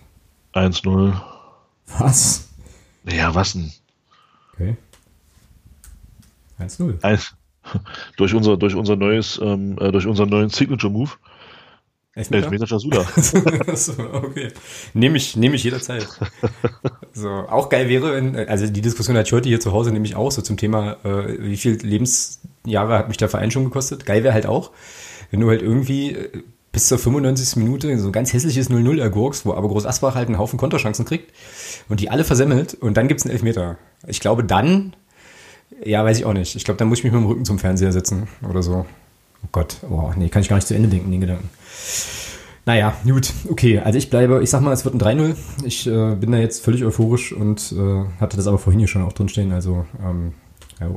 1-0. 0.54 1.20
Was? 1.98 2.48
Ja, 3.04 3.34
was 3.34 3.52
denn? 3.52 3.72
Okay. 4.52 4.76
1-0. 6.58 7.28
Durch 8.16 8.34
unser, 8.34 8.56
durch 8.56 8.74
unser 8.74 8.94
neues, 8.94 9.40
ähm, 9.42 9.78
äh, 9.80 9.90
durch 9.90 10.06
unseren 10.06 10.28
neuen 10.28 10.50
Signature 10.50 10.92
Move 10.92 11.12
Elfmeter? 12.16 12.44
Elfmeter 12.44 12.66
so, 13.76 13.92
okay. 14.12 14.52
Nehme 14.92 15.16
ich, 15.16 15.36
nehme 15.36 15.56
ich 15.56 15.64
jederzeit. 15.64 16.06
so, 17.12 17.28
auch 17.28 17.68
geil 17.68 17.88
wäre, 17.88 18.14
wenn, 18.14 18.36
also 18.48 18.66
die 18.68 18.80
Diskussion 18.80 19.16
hatte 19.16 19.26
ich 19.26 19.32
heute 19.32 19.48
hier 19.48 19.60
zu 19.60 19.72
Hause 19.72 19.90
nämlich 19.90 20.14
auch 20.14 20.30
so 20.30 20.40
zum 20.40 20.56
Thema, 20.56 20.96
äh, 21.04 21.40
wie 21.40 21.56
viel 21.56 21.74
Lebensjahre 21.82 22.98
hat 22.98 23.08
mich 23.08 23.16
der 23.16 23.28
Verein 23.28 23.50
schon 23.50 23.64
gekostet. 23.64 24.06
Geil 24.06 24.22
wäre 24.22 24.32
halt 24.32 24.46
auch, 24.46 24.70
wenn 25.30 25.40
du 25.40 25.48
halt 25.48 25.62
irgendwie 25.62 26.12
äh, 26.12 26.42
bis 26.70 26.88
zur 26.88 26.98
95. 26.98 27.56
Minute 27.56 27.98
so 27.98 28.08
ein 28.08 28.12
ganz 28.12 28.32
hässliches 28.32 28.70
0-0 28.70 29.00
ergurkst, 29.00 29.44
wo 29.44 29.54
aber 29.54 29.68
Groß 29.68 29.86
Asbach 29.86 30.14
halt 30.14 30.28
einen 30.28 30.38
Haufen 30.38 30.58
Konterchancen 30.58 31.04
kriegt 31.04 31.32
und 31.88 32.00
die 32.00 32.10
alle 32.10 32.24
versemmelt 32.24 32.74
und 32.74 32.96
dann 32.96 33.08
gibt's 33.08 33.24
einen 33.24 33.32
Elfmeter. 33.32 33.76
Ich 34.06 34.20
glaube 34.20 34.44
dann, 34.44 34.94
ja, 35.84 36.04
weiß 36.04 36.18
ich 36.18 36.24
auch 36.24 36.32
nicht. 36.32 36.54
Ich 36.54 36.64
glaube, 36.64 36.78
dann 36.78 36.88
muss 36.88 36.98
ich 36.98 37.04
mich 37.04 37.12
mit 37.12 37.22
dem 37.22 37.26
Rücken 37.26 37.44
zum 37.44 37.58
Fernseher 37.58 37.92
setzen 37.92 38.28
oder 38.48 38.62
so. 38.62 38.86
Oh 39.42 39.48
Gott, 39.52 39.78
oh, 39.90 40.12
nee, 40.16 40.28
kann 40.28 40.42
ich 40.42 40.48
gar 40.48 40.56
nicht 40.56 40.68
zu 40.68 40.74
Ende 40.74 40.88
denken, 40.88 41.10
den 41.10 41.20
Gedanken. 41.20 41.48
Naja, 42.66 42.97
gut, 43.05 43.33
okay. 43.51 43.79
Also 43.81 43.99
ich 43.99 44.09
bleibe, 44.09 44.43
ich 44.43 44.49
sag 44.49 44.62
mal, 44.62 44.72
es 44.72 44.85
wird 44.85 44.95
ein 44.95 45.01
3-0. 45.01 45.37
Ich 45.64 45.87
äh, 45.87 46.14
bin 46.14 46.33
da 46.33 46.39
jetzt 46.39 46.64
völlig 46.64 46.85
euphorisch 46.85 47.33
und 47.33 47.72
äh, 47.72 48.05
hatte 48.20 48.37
das 48.37 48.47
aber 48.47 48.59
vorhin 48.59 48.79
hier 48.79 48.89
schon 48.89 49.03
auch 49.03 49.12
drin 49.12 49.29
stehen. 49.29 49.53
Also, 49.53 49.85
ähm, 50.03 50.33
ja. 50.81 50.89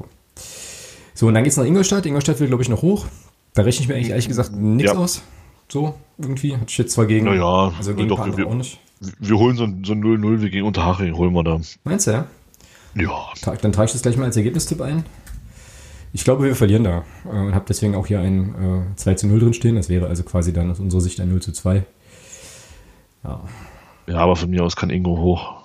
So, 1.14 1.28
und 1.28 1.34
dann 1.34 1.44
geht's 1.44 1.58
nach 1.58 1.66
Ingolstadt. 1.66 2.06
Ingolstadt 2.06 2.40
will, 2.40 2.48
glaube 2.48 2.64
ich, 2.64 2.70
noch 2.70 2.84
hoch. 2.84 3.06
Da 3.54 3.64
rechne 3.64 3.84
ich 3.84 3.90
mir 3.90 3.96
eigentlich 3.96 4.12
ehrlich 4.12 4.28
gesagt 4.28 4.54
nichts 4.56 4.94
ja. 4.94 4.98
aus. 4.98 5.24
So, 5.68 5.96
irgendwie. 6.18 6.54
Hatte 6.56 6.66
ich 6.70 6.78
jetzt 6.78 6.94
zwar 6.94 7.06
gegen, 7.06 7.26
naja, 7.26 7.74
also 7.78 7.94
gegen 7.94 8.08
doch, 8.08 8.38
wir, 8.38 8.48
auch 8.48 8.54
nicht. 8.54 8.80
Wir 9.20 9.38
holen 9.38 9.58
so 9.58 9.64
ein 9.64 9.84
0-0 9.84 10.22
so 10.22 10.42
wie 10.42 10.50
gegen 10.50 10.66
Unterhaching, 10.66 11.18
holen 11.18 11.34
wir 11.34 11.44
da. 11.44 11.60
Meinst 11.84 12.08
du, 12.08 12.12
ja? 12.12 12.28
Ja. 12.96 13.56
Dann 13.62 13.74
trage 13.74 13.88
ich 13.88 13.92
das 13.92 14.02
gleich 14.02 14.16
mal 14.16 14.26
als 14.26 14.38
Ergebnistipp 14.38 14.82
ein. 14.82 15.04
Ich 16.18 16.24
glaube, 16.24 16.44
wir 16.44 16.56
verlieren 16.56 16.84
da. 16.84 17.04
Äh, 17.26 17.30
und 17.30 17.54
habe 17.54 17.66
deswegen 17.70 17.94
auch 17.94 18.08
hier 18.08 18.20
ein 18.20 18.90
äh, 18.92 18.96
2 18.96 19.14
zu 19.14 19.28
0 19.28 19.40
drin 19.40 19.54
stehen. 19.54 19.76
Das 19.76 19.88
wäre 19.88 20.08
also 20.08 20.24
quasi 20.24 20.52
dann 20.52 20.72
aus 20.72 20.80
unserer 20.80 21.02
Sicht 21.02 21.22
ein 21.22 21.30
0 21.30 21.44
zu 21.44 21.52
2. 21.52 21.86
Ja. 23.24 23.44
ja, 24.08 24.18
aber 24.18 24.36
von 24.36 24.50
mir 24.50 24.64
aus 24.64 24.76
kann 24.76 24.90
Ingo 24.90 25.16
hoch. 25.20 25.58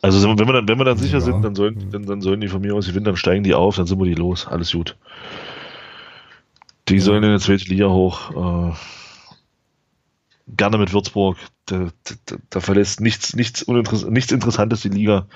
Also 0.00 0.26
wenn 0.26 0.46
wir 0.46 0.52
dann, 0.54 0.66
wenn 0.66 0.78
wir 0.78 0.84
dann 0.84 0.96
sicher 0.96 1.18
ja. 1.18 1.20
sind, 1.20 1.42
dann 1.42 1.54
sollen, 1.54 1.90
dann, 1.90 2.06
dann 2.06 2.22
sollen 2.22 2.40
die 2.40 2.48
von 2.48 2.62
mir 2.62 2.74
aus 2.74 2.86
gewinnen, 2.86 3.04
dann 3.04 3.16
steigen 3.16 3.44
die 3.44 3.54
auf, 3.54 3.76
dann 3.76 3.86
sind 3.86 3.98
wir 3.98 4.06
die 4.06 4.14
los. 4.14 4.46
Alles 4.46 4.72
gut. 4.72 4.96
Die 6.88 6.96
ja. 6.96 7.00
sollen 7.02 7.22
in 7.22 7.30
der 7.30 7.38
zweiten 7.38 7.68
Liga 7.68 7.90
hoch. 7.90 8.70
Äh, 8.70 8.72
gerne 10.56 10.78
mit 10.78 10.94
Würzburg. 10.94 11.36
Da, 11.66 11.90
da, 12.24 12.36
da 12.48 12.60
verlässt 12.60 13.02
nichts, 13.02 13.36
nichts, 13.36 13.66
nichts 13.68 14.32
Interessantes 14.32 14.80
die 14.80 14.88
Liga. 14.88 15.26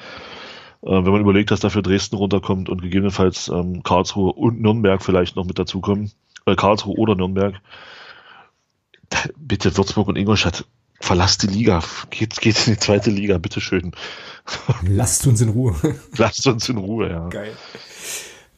Äh, 0.87 1.05
wenn 1.05 1.13
man 1.13 1.21
überlegt, 1.21 1.51
dass 1.51 1.61
dafür 1.61 1.83
Dresden 1.83 2.17
runterkommt 2.17 2.69
und 2.69 2.81
gegebenenfalls 2.81 3.49
ähm, 3.49 3.83
Karlsruhe 3.83 4.33
und 4.33 4.61
Nürnberg 4.61 5.03
vielleicht 5.03 5.35
noch 5.35 5.45
mit 5.45 5.59
dazukommen. 5.59 6.13
Äh, 6.47 6.55
Karlsruhe 6.55 6.97
oder 6.97 7.17
Nürnberg. 7.17 7.57
Bitte 9.37 9.77
Würzburg 9.77 10.09
und 10.09 10.17
Ingolstadt, 10.17 10.65
verlasst 11.01 11.43
die 11.43 11.49
Liga. 11.49 11.83
Geht, 12.11 12.41
geht 12.41 12.67
in 12.67 12.75
die 12.75 12.81
zweite 12.81 13.11
Liga, 13.11 13.39
bitteschön. 13.39 13.93
Lasst 14.89 15.27
uns 15.27 15.41
in 15.41 15.51
Ruhe. 15.51 15.75
Lasst 16.17 16.47
uns 16.47 16.69
in 16.69 16.79
Ruhe, 16.79 17.11
ja. 17.11 17.29
Geil. 17.29 17.53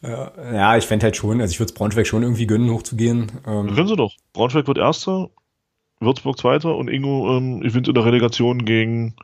Ja, 0.01 0.77
ich 0.77 0.85
fände 0.85 1.05
halt 1.05 1.17
schon, 1.17 1.41
also 1.41 1.51
ich 1.51 1.59
würde 1.59 1.73
es 1.73 1.75
Braunschweig 1.75 2.07
schon 2.07 2.23
irgendwie 2.23 2.47
gönnen, 2.47 2.71
hochzugehen. 2.71 3.33
Ähm, 3.47 3.75
können 3.75 3.89
sie 3.89 3.97
doch. 3.97 4.15
Braunschweig 4.33 4.69
wird 4.69 4.79
Erster, 4.79 5.29
Würzburg 5.99 6.39
Zweiter 6.39 6.77
und 6.77 6.89
Ingo 6.89 7.37
ähm, 7.37 7.61
gewinnt 7.61 7.89
in 7.89 7.95
der 7.95 8.05
Relegation 8.05 8.65
gegen 8.65 9.17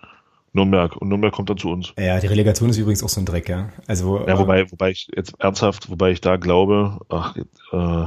Nürnberg 0.54 0.96
und 0.96 1.08
Nürnberg 1.08 1.32
kommt 1.32 1.50
dann 1.50 1.58
zu 1.58 1.70
uns. 1.70 1.92
Ja, 1.98 2.18
die 2.20 2.26
Relegation 2.26 2.70
ist 2.70 2.78
übrigens 2.78 3.02
auch 3.02 3.08
so 3.08 3.20
ein 3.20 3.26
Dreck, 3.26 3.48
ja. 3.48 3.68
Also, 3.86 4.24
ja, 4.26 4.38
wobei, 4.38 4.60
äh, 4.60 4.70
wobei 4.70 4.90
ich 4.90 5.08
jetzt 5.14 5.34
ernsthaft, 5.38 5.90
wobei 5.90 6.12
ich 6.12 6.20
da 6.20 6.36
glaube, 6.36 7.00
ach, 7.08 7.36
äh, 7.36 8.06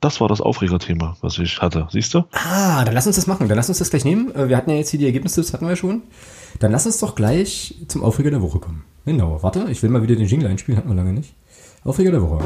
das 0.00 0.20
war 0.20 0.28
das 0.28 0.40
Aufregerthema, 0.40 1.16
was 1.22 1.38
ich 1.38 1.60
hatte. 1.60 1.88
Siehst 1.90 2.12
du? 2.12 2.24
Ah, 2.32 2.84
dann 2.84 2.94
lass 2.94 3.06
uns 3.06 3.16
das 3.16 3.26
machen. 3.26 3.48
Dann 3.48 3.56
lass 3.56 3.68
uns 3.68 3.78
das 3.78 3.90
gleich 3.90 4.04
nehmen. 4.04 4.34
Äh, 4.34 4.48
wir 4.48 4.56
hatten 4.56 4.70
ja 4.70 4.76
jetzt 4.76 4.90
hier 4.90 5.00
die 5.00 5.06
Ergebnisse, 5.06 5.40
das 5.40 5.52
hatten 5.52 5.64
wir 5.64 5.70
ja 5.70 5.76
schon. 5.76 6.02
Dann 6.60 6.70
lass 6.70 6.86
uns 6.86 6.98
doch 6.98 7.14
gleich 7.14 7.74
zum 7.88 8.02
Aufreger 8.02 8.30
der 8.30 8.42
Woche 8.42 8.58
kommen. 8.58 8.84
Genau, 9.06 9.42
warte, 9.42 9.66
ich 9.70 9.82
will 9.82 9.90
mal 9.90 10.02
wieder 10.02 10.16
den 10.16 10.26
Jingle 10.26 10.48
einspielen, 10.48 10.78
hatten 10.78 10.88
wir 10.88 10.96
lange 10.96 11.12
nicht. 11.12 11.34
Aufreger 11.84 12.10
der 12.10 12.22
Woche. 12.22 12.44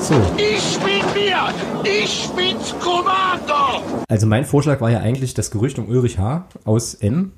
So. 0.00 0.14
Ich 0.36 0.78
bin 0.78 1.04
mir! 1.14 1.52
Ich 1.84 2.28
bin's 2.30 2.74
Commander! 2.80 3.82
Also 4.08 4.26
mein 4.26 4.44
Vorschlag 4.44 4.80
war 4.80 4.90
ja 4.90 5.00
eigentlich 5.00 5.34
das 5.34 5.50
Gerücht 5.50 5.78
um 5.78 5.88
Ulrich 5.88 6.18
H. 6.18 6.46
aus 6.64 6.94
M. 6.94 7.32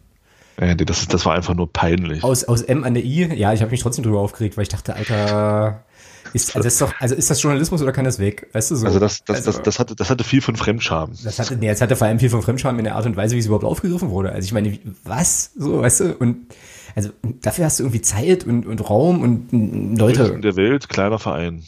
Äh, 0.57 0.77
das, 0.77 1.09
das 1.09 1.27
war 1.27 1.35
einfach 1.35 1.55
nur 1.55 1.73
peinlich. 1.73 2.23
Aus, 2.23 2.45
aus 2.45 2.63
M 2.63 2.85
an 2.85 2.95
der 2.95 3.05
I? 3.05 3.35
Ja, 3.35 3.53
ich 3.53 3.61
habe 3.61 3.71
mich 3.71 3.81
trotzdem 3.81 4.05
drüber 4.05 4.21
aufgeregt, 4.21 4.57
weil 4.57 4.63
ich 4.63 4.69
dachte, 4.69 4.95
Alter, 4.95 5.85
ist, 6.33 6.57
also, 6.57 6.67
ist 6.67 6.81
doch, 6.81 6.93
also 6.99 7.15
ist 7.15 7.31
das 7.31 7.43
Journalismus 7.43 7.83
oder 7.83 7.93
kann 7.93 8.05
das 8.05 8.19
weg? 8.19 8.49
Weißt 8.53 8.71
du 8.71 8.77
so? 8.77 8.87
Also 8.87 8.99
das, 8.99 9.25
das, 9.25 9.37
also, 9.37 9.53
das, 9.53 9.63
das, 9.63 9.79
hatte, 9.79 9.97
das 9.97 10.11
hatte 10.11 10.25
viel 10.25 10.41
von 10.41 10.57
Fremdscham. 10.57 11.13
Das 11.25 11.39
hatte, 11.39 11.57
nee, 11.57 11.69
das 11.69 11.81
hatte 11.81 11.97
vor 11.97 12.07
allem 12.07 12.19
viel 12.19 12.31
von 12.31 12.43
Fremdscham 12.43 12.79
in 12.79 12.85
der 12.85 12.97
Art 12.97 13.07
und 13.07 13.17
Weise, 13.17 13.35
wie 13.35 13.41
es 13.41 13.47
überhaupt 13.47 13.65
aufgegriffen 13.65 14.11
wurde. 14.11 14.33
Also 14.33 14.47
ich 14.47 14.53
meine, 14.53 14.79
was? 15.05 15.53
So, 15.57 15.83
weißt 15.83 16.01
du? 16.01 16.15
Und 16.15 16.47
also 16.95 17.11
dafür 17.41 17.67
hast 17.67 17.79
du 17.79 17.85
irgendwie 17.85 18.03
Zeit 18.03 18.45
und, 18.47 18.67
und 18.67 18.89
Raum 18.89 19.21
und 19.21 19.99
Leute. 19.99 20.25
In 20.25 20.43
der 20.43 20.57
Welt, 20.57 20.89
kleiner 20.89 21.19
Verein. 21.19 21.65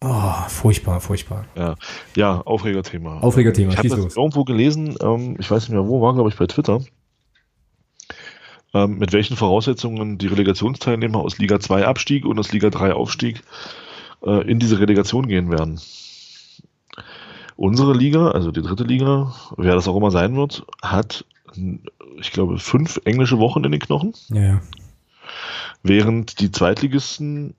Oh, 0.00 0.32
furchtbar, 0.48 1.00
furchtbar. 1.00 1.46
Ja, 1.56 1.74
ja 2.14 2.40
Aufregerthema. 2.42 3.20
Aufregerthema, 3.20 3.72
ich 3.72 3.78
habe 3.78 3.88
irgendwo 3.88 4.44
gelesen, 4.44 4.94
ähm, 5.00 5.36
ich 5.38 5.50
weiß 5.50 5.62
nicht 5.62 5.72
mehr 5.72 5.88
wo, 5.88 6.02
war 6.02 6.12
glaube 6.14 6.28
ich 6.28 6.36
bei 6.36 6.46
Twitter, 6.46 6.80
ähm, 8.76 8.98
mit 8.98 9.12
welchen 9.12 9.36
Voraussetzungen 9.36 10.18
die 10.18 10.26
Relegationsteilnehmer 10.26 11.18
aus 11.18 11.38
Liga 11.38 11.58
2 11.60 11.86
Abstieg 11.86 12.26
und 12.26 12.38
aus 12.38 12.52
Liga 12.52 12.68
3 12.68 12.92
Aufstieg 12.92 13.42
äh, 14.22 14.46
in 14.50 14.58
diese 14.58 14.78
Relegation 14.78 15.28
gehen 15.28 15.50
werden. 15.50 15.80
Unsere 17.56 17.94
Liga, 17.94 18.32
also 18.32 18.50
die 18.50 18.60
dritte 18.60 18.84
Liga, 18.84 19.34
wer 19.56 19.74
das 19.74 19.88
auch 19.88 19.96
immer 19.96 20.10
sein 20.10 20.36
wird, 20.36 20.66
hat, 20.82 21.24
ich 22.18 22.32
glaube, 22.32 22.58
fünf 22.58 23.00
englische 23.04 23.38
Wochen 23.38 23.64
in 23.64 23.72
den 23.72 23.80
Knochen. 23.80 24.12
Ja, 24.28 24.42
ja. 24.42 24.60
Während 25.82 26.40
die 26.40 26.50
Zweitligisten, 26.50 27.54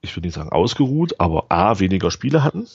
ich 0.00 0.14
würde 0.14 0.28
nicht 0.28 0.34
sagen 0.34 0.50
ausgeruht, 0.50 1.18
aber 1.18 1.46
A, 1.48 1.80
weniger 1.80 2.12
Spiele 2.12 2.44
hatten, 2.44 2.68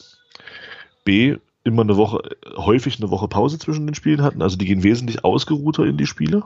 B, 1.05 1.37
immer 1.63 1.83
eine 1.83 1.95
Woche, 1.95 2.21
häufig 2.57 2.99
eine 2.99 3.11
Woche 3.11 3.29
Pause 3.29 3.59
zwischen 3.59 3.87
den 3.87 3.95
Spielen 3.95 4.23
hatten, 4.23 4.41
also 4.41 4.57
die 4.57 4.65
gehen 4.65 4.83
wesentlich 4.83 5.23
ausgeruhter 5.23 5.85
in 5.85 5.95
die 5.95 6.07
Spiele 6.07 6.43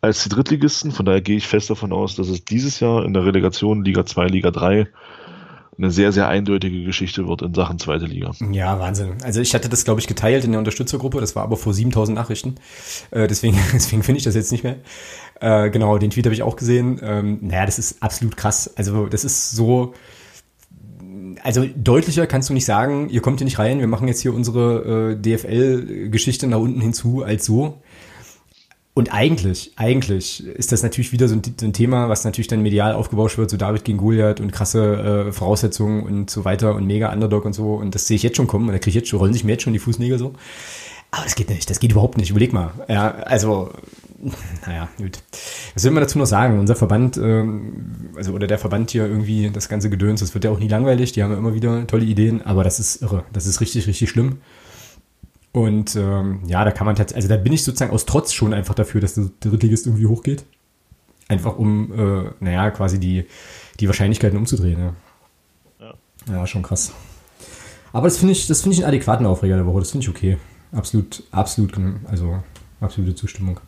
als 0.00 0.22
die 0.22 0.28
Drittligisten. 0.28 0.92
Von 0.92 1.06
daher 1.06 1.20
gehe 1.20 1.36
ich 1.36 1.46
fest 1.46 1.70
davon 1.70 1.92
aus, 1.92 2.16
dass 2.16 2.28
es 2.28 2.44
dieses 2.44 2.80
Jahr 2.80 3.04
in 3.04 3.14
der 3.14 3.24
Relegation 3.24 3.84
Liga 3.84 4.06
2, 4.06 4.26
Liga 4.26 4.50
3 4.50 4.88
eine 5.78 5.90
sehr, 5.90 6.12
sehr 6.12 6.28
eindeutige 6.28 6.84
Geschichte 6.84 7.28
wird 7.28 7.42
in 7.42 7.54
Sachen 7.54 7.78
zweite 7.78 8.06
Liga. 8.06 8.32
Ja, 8.50 8.78
Wahnsinn. 8.78 9.14
Also 9.22 9.40
ich 9.40 9.54
hatte 9.54 9.68
das, 9.68 9.84
glaube 9.84 10.00
ich, 10.00 10.06
geteilt 10.06 10.44
in 10.44 10.52
der 10.52 10.58
Unterstützergruppe. 10.58 11.20
Das 11.20 11.36
war 11.36 11.42
aber 11.42 11.56
vor 11.56 11.74
7000 11.74 12.16
Nachrichten. 12.16 12.54
Äh, 13.10 13.26
deswegen 13.26 13.58
deswegen 13.72 14.02
finde 14.02 14.18
ich 14.18 14.24
das 14.24 14.34
jetzt 14.34 14.52
nicht 14.52 14.64
mehr. 14.64 14.76
Äh, 15.40 15.70
genau, 15.70 15.98
den 15.98 16.10
Tweet 16.10 16.24
habe 16.26 16.34
ich 16.34 16.42
auch 16.42 16.56
gesehen. 16.56 17.00
Ähm, 17.02 17.38
naja, 17.42 17.66
das 17.66 17.78
ist 17.78 18.02
absolut 18.02 18.36
krass. 18.36 18.72
Also 18.76 19.06
das 19.06 19.24
ist 19.24 19.50
so... 19.50 19.94
Also 21.42 21.64
deutlicher 21.76 22.26
kannst 22.26 22.48
du 22.48 22.54
nicht 22.54 22.64
sagen, 22.64 23.08
ihr 23.10 23.20
kommt 23.20 23.38
hier 23.38 23.44
nicht 23.44 23.58
rein, 23.58 23.78
wir 23.78 23.86
machen 23.86 24.08
jetzt 24.08 24.20
hier 24.20 24.34
unsere 24.34 25.12
äh, 25.12 25.16
DFL-Geschichte 25.16 26.46
nach 26.46 26.58
unten 26.58 26.80
hinzu 26.80 27.22
als 27.22 27.44
so. 27.44 27.82
Und 28.96 29.12
eigentlich, 29.12 29.72
eigentlich 29.76 30.42
ist 30.46 30.72
das 30.72 30.82
natürlich 30.82 31.12
wieder 31.12 31.28
so 31.28 31.34
ein, 31.34 31.42
so 31.60 31.66
ein, 31.66 31.74
Thema, 31.74 32.08
was 32.08 32.24
natürlich 32.24 32.48
dann 32.48 32.62
medial 32.62 32.94
aufgebauscht 32.94 33.36
wird, 33.36 33.50
so 33.50 33.58
David 33.58 33.84
gegen 33.84 33.98
Goliath 33.98 34.40
und 34.40 34.52
krasse 34.52 35.26
äh, 35.28 35.32
Voraussetzungen 35.32 36.02
und 36.02 36.30
so 36.30 36.46
weiter 36.46 36.74
und 36.74 36.86
mega 36.86 37.12
Underdog 37.12 37.44
und 37.44 37.52
so. 37.52 37.74
Und 37.74 37.94
das 37.94 38.06
sehe 38.06 38.14
ich 38.14 38.22
jetzt 38.22 38.38
schon 38.38 38.46
kommen 38.46 38.68
und 38.68 38.72
da 38.72 38.78
kriege 38.78 38.88
ich 38.88 38.94
jetzt 38.94 39.10
schon, 39.10 39.18
rollen 39.18 39.34
sich 39.34 39.44
mir 39.44 39.52
jetzt 39.52 39.64
schon 39.64 39.74
die 39.74 39.80
Fußnägel 39.80 40.18
so. 40.18 40.32
Aber 41.10 41.24
das 41.24 41.34
geht 41.34 41.50
nicht, 41.50 41.68
das 41.68 41.78
geht 41.78 41.92
überhaupt 41.92 42.16
nicht. 42.16 42.30
Überleg 42.30 42.54
mal. 42.54 42.72
Ja, 42.88 43.10
also, 43.10 43.70
naja, 44.66 44.88
gut. 44.96 45.18
Was 45.74 45.84
will 45.84 45.90
man 45.90 46.02
dazu 46.02 46.18
noch 46.18 46.24
sagen? 46.24 46.58
Unser 46.58 46.74
Verband, 46.74 47.18
ähm, 47.18 48.08
also 48.16 48.32
oder 48.32 48.46
der 48.46 48.56
Verband 48.56 48.92
hier 48.92 49.04
irgendwie, 49.04 49.50
das 49.50 49.68
ganze 49.68 49.90
Gedöns, 49.90 50.20
das 50.20 50.32
wird 50.32 50.44
ja 50.44 50.50
auch 50.50 50.58
nie 50.58 50.68
langweilig, 50.68 51.12
die 51.12 51.22
haben 51.22 51.32
ja 51.32 51.36
immer 51.36 51.52
wieder 51.52 51.86
tolle 51.86 52.06
Ideen, 52.06 52.40
aber 52.46 52.64
das 52.64 52.80
ist 52.80 53.02
irre. 53.02 53.24
Das 53.34 53.44
ist 53.44 53.60
richtig, 53.60 53.86
richtig 53.86 54.08
schlimm. 54.08 54.38
Und 55.56 55.96
ähm, 55.96 56.40
ja, 56.46 56.66
da 56.66 56.70
kann 56.70 56.84
man 56.84 56.96
tatsächlich, 56.96 57.24
also 57.24 57.34
da 57.34 57.42
bin 57.42 57.54
ich 57.54 57.64
sozusagen 57.64 57.90
aus 57.90 58.04
Trotz 58.04 58.34
schon 58.34 58.52
einfach 58.52 58.74
dafür, 58.74 59.00
dass 59.00 59.14
der 59.14 59.30
Drittligist 59.40 59.86
irgendwie 59.86 60.04
hochgeht. 60.04 60.44
Einfach 61.28 61.56
um, 61.56 61.94
äh, 61.98 62.30
naja, 62.40 62.70
quasi 62.70 63.00
die, 63.00 63.24
die 63.80 63.86
Wahrscheinlichkeiten 63.86 64.36
umzudrehen. 64.36 64.92
Ja. 65.80 65.86
ja. 65.86 65.94
ja 66.34 66.46
schon 66.46 66.62
krass. 66.62 66.92
Aber 67.94 68.06
das 68.06 68.18
finde 68.18 68.32
ich, 68.32 68.46
das 68.46 68.60
finde 68.60 68.74
ich 68.74 68.84
einen 68.84 68.94
adäquaten 68.94 69.24
Aufreger 69.24 69.56
der 69.56 69.64
Woche. 69.64 69.78
Das 69.78 69.92
finde 69.92 70.04
ich 70.04 70.10
okay. 70.10 70.36
Absolut, 70.72 71.22
absolut, 71.30 71.72
also 72.04 72.42
absolute 72.82 73.14
Zustimmung. 73.14 73.58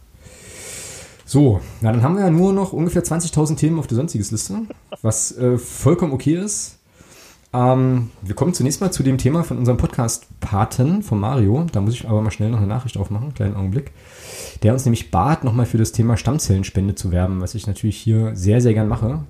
So, 1.25 1.63
na 1.81 1.91
dann 1.91 2.03
haben 2.03 2.17
wir 2.17 2.25
ja 2.25 2.31
nur 2.31 2.53
noch 2.53 2.75
ungefähr 2.75 3.03
20.000 3.03 3.57
Themen 3.57 3.79
auf 3.79 3.87
der 3.87 3.97
sonstiges 3.97 4.31
Liste, 4.31 4.61
was 5.01 5.35
äh, 5.39 5.57
vollkommen 5.57 6.13
okay 6.13 6.35
ist. 6.35 6.78
Ähm, 7.53 8.11
wir 8.21 8.35
kommen 8.35 8.53
zunächst 8.53 8.81
mal 8.81 8.91
zu 8.91 9.03
dem 9.03 9.19
Thema 9.19 9.43
von 9.43 9.59
unserem 9.59 9.79
Podcast-Paten 9.79 11.03
von 11.03 11.19
Mario. 11.19 11.67
Da 11.73 11.81
muss 11.81 11.95
ich 11.95 12.07
aber 12.07 12.21
mal 12.21 12.31
schnell 12.31 12.51
noch 12.51 12.59
eine 12.59 12.67
Nachricht 12.67 12.97
aufmachen, 12.97 13.35
kleinen 13.35 13.57
Augenblick. 13.57 13.93
Der 14.63 14.73
uns 14.73 14.85
nämlich 14.85 15.11
bat, 15.11 15.45
nochmal 15.45 15.67
für 15.67 15.79
das 15.79 15.93
Thema 15.93 16.17
Stammzellenspende 16.17 16.95
zu 16.95 17.11
werben, 17.11 17.41
was 17.41 17.55
ich 17.55 17.67
natürlich 17.67 17.97
hier 17.97 18.37
sehr, 18.37 18.61
sehr 18.61 18.75
gern 18.75 18.89
mache. 18.89 19.21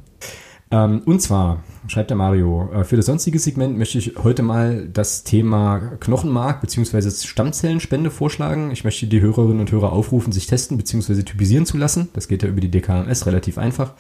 Ähm, 0.71 1.03
und 1.07 1.21
zwar, 1.23 1.63
schreibt 1.87 2.11
der 2.11 2.17
Mario, 2.17 2.71
äh, 2.73 2.85
für 2.85 2.97
das 2.97 3.07
sonstige 3.07 3.39
Segment 3.39 3.79
möchte 3.79 3.99
ich 3.99 4.15
heute 4.23 4.43
mal 4.43 4.89
das 4.93 5.25
Thema 5.25 5.79
Knochenmark 6.01 6.61
bzw. 6.61 7.11
Stammzellenspende 7.11 8.11
vorschlagen. 8.11 8.71
Ich 8.71 8.85
möchte 8.85 9.07
die 9.07 9.21
Hörerinnen 9.21 9.61
und 9.61 9.73
Hörer 9.73 9.93
aufrufen, 9.93 10.33
sich 10.33 10.47
testen 10.47 10.77
bzw. 10.77 11.23
typisieren 11.23 11.65
zu 11.65 11.79
lassen. 11.79 12.09
Das 12.13 12.29
geht 12.29 12.43
ja 12.43 12.49
über 12.49 12.61
die 12.61 12.71
DKMS 12.71 13.27
relativ 13.27 13.57
einfach. 13.57 13.95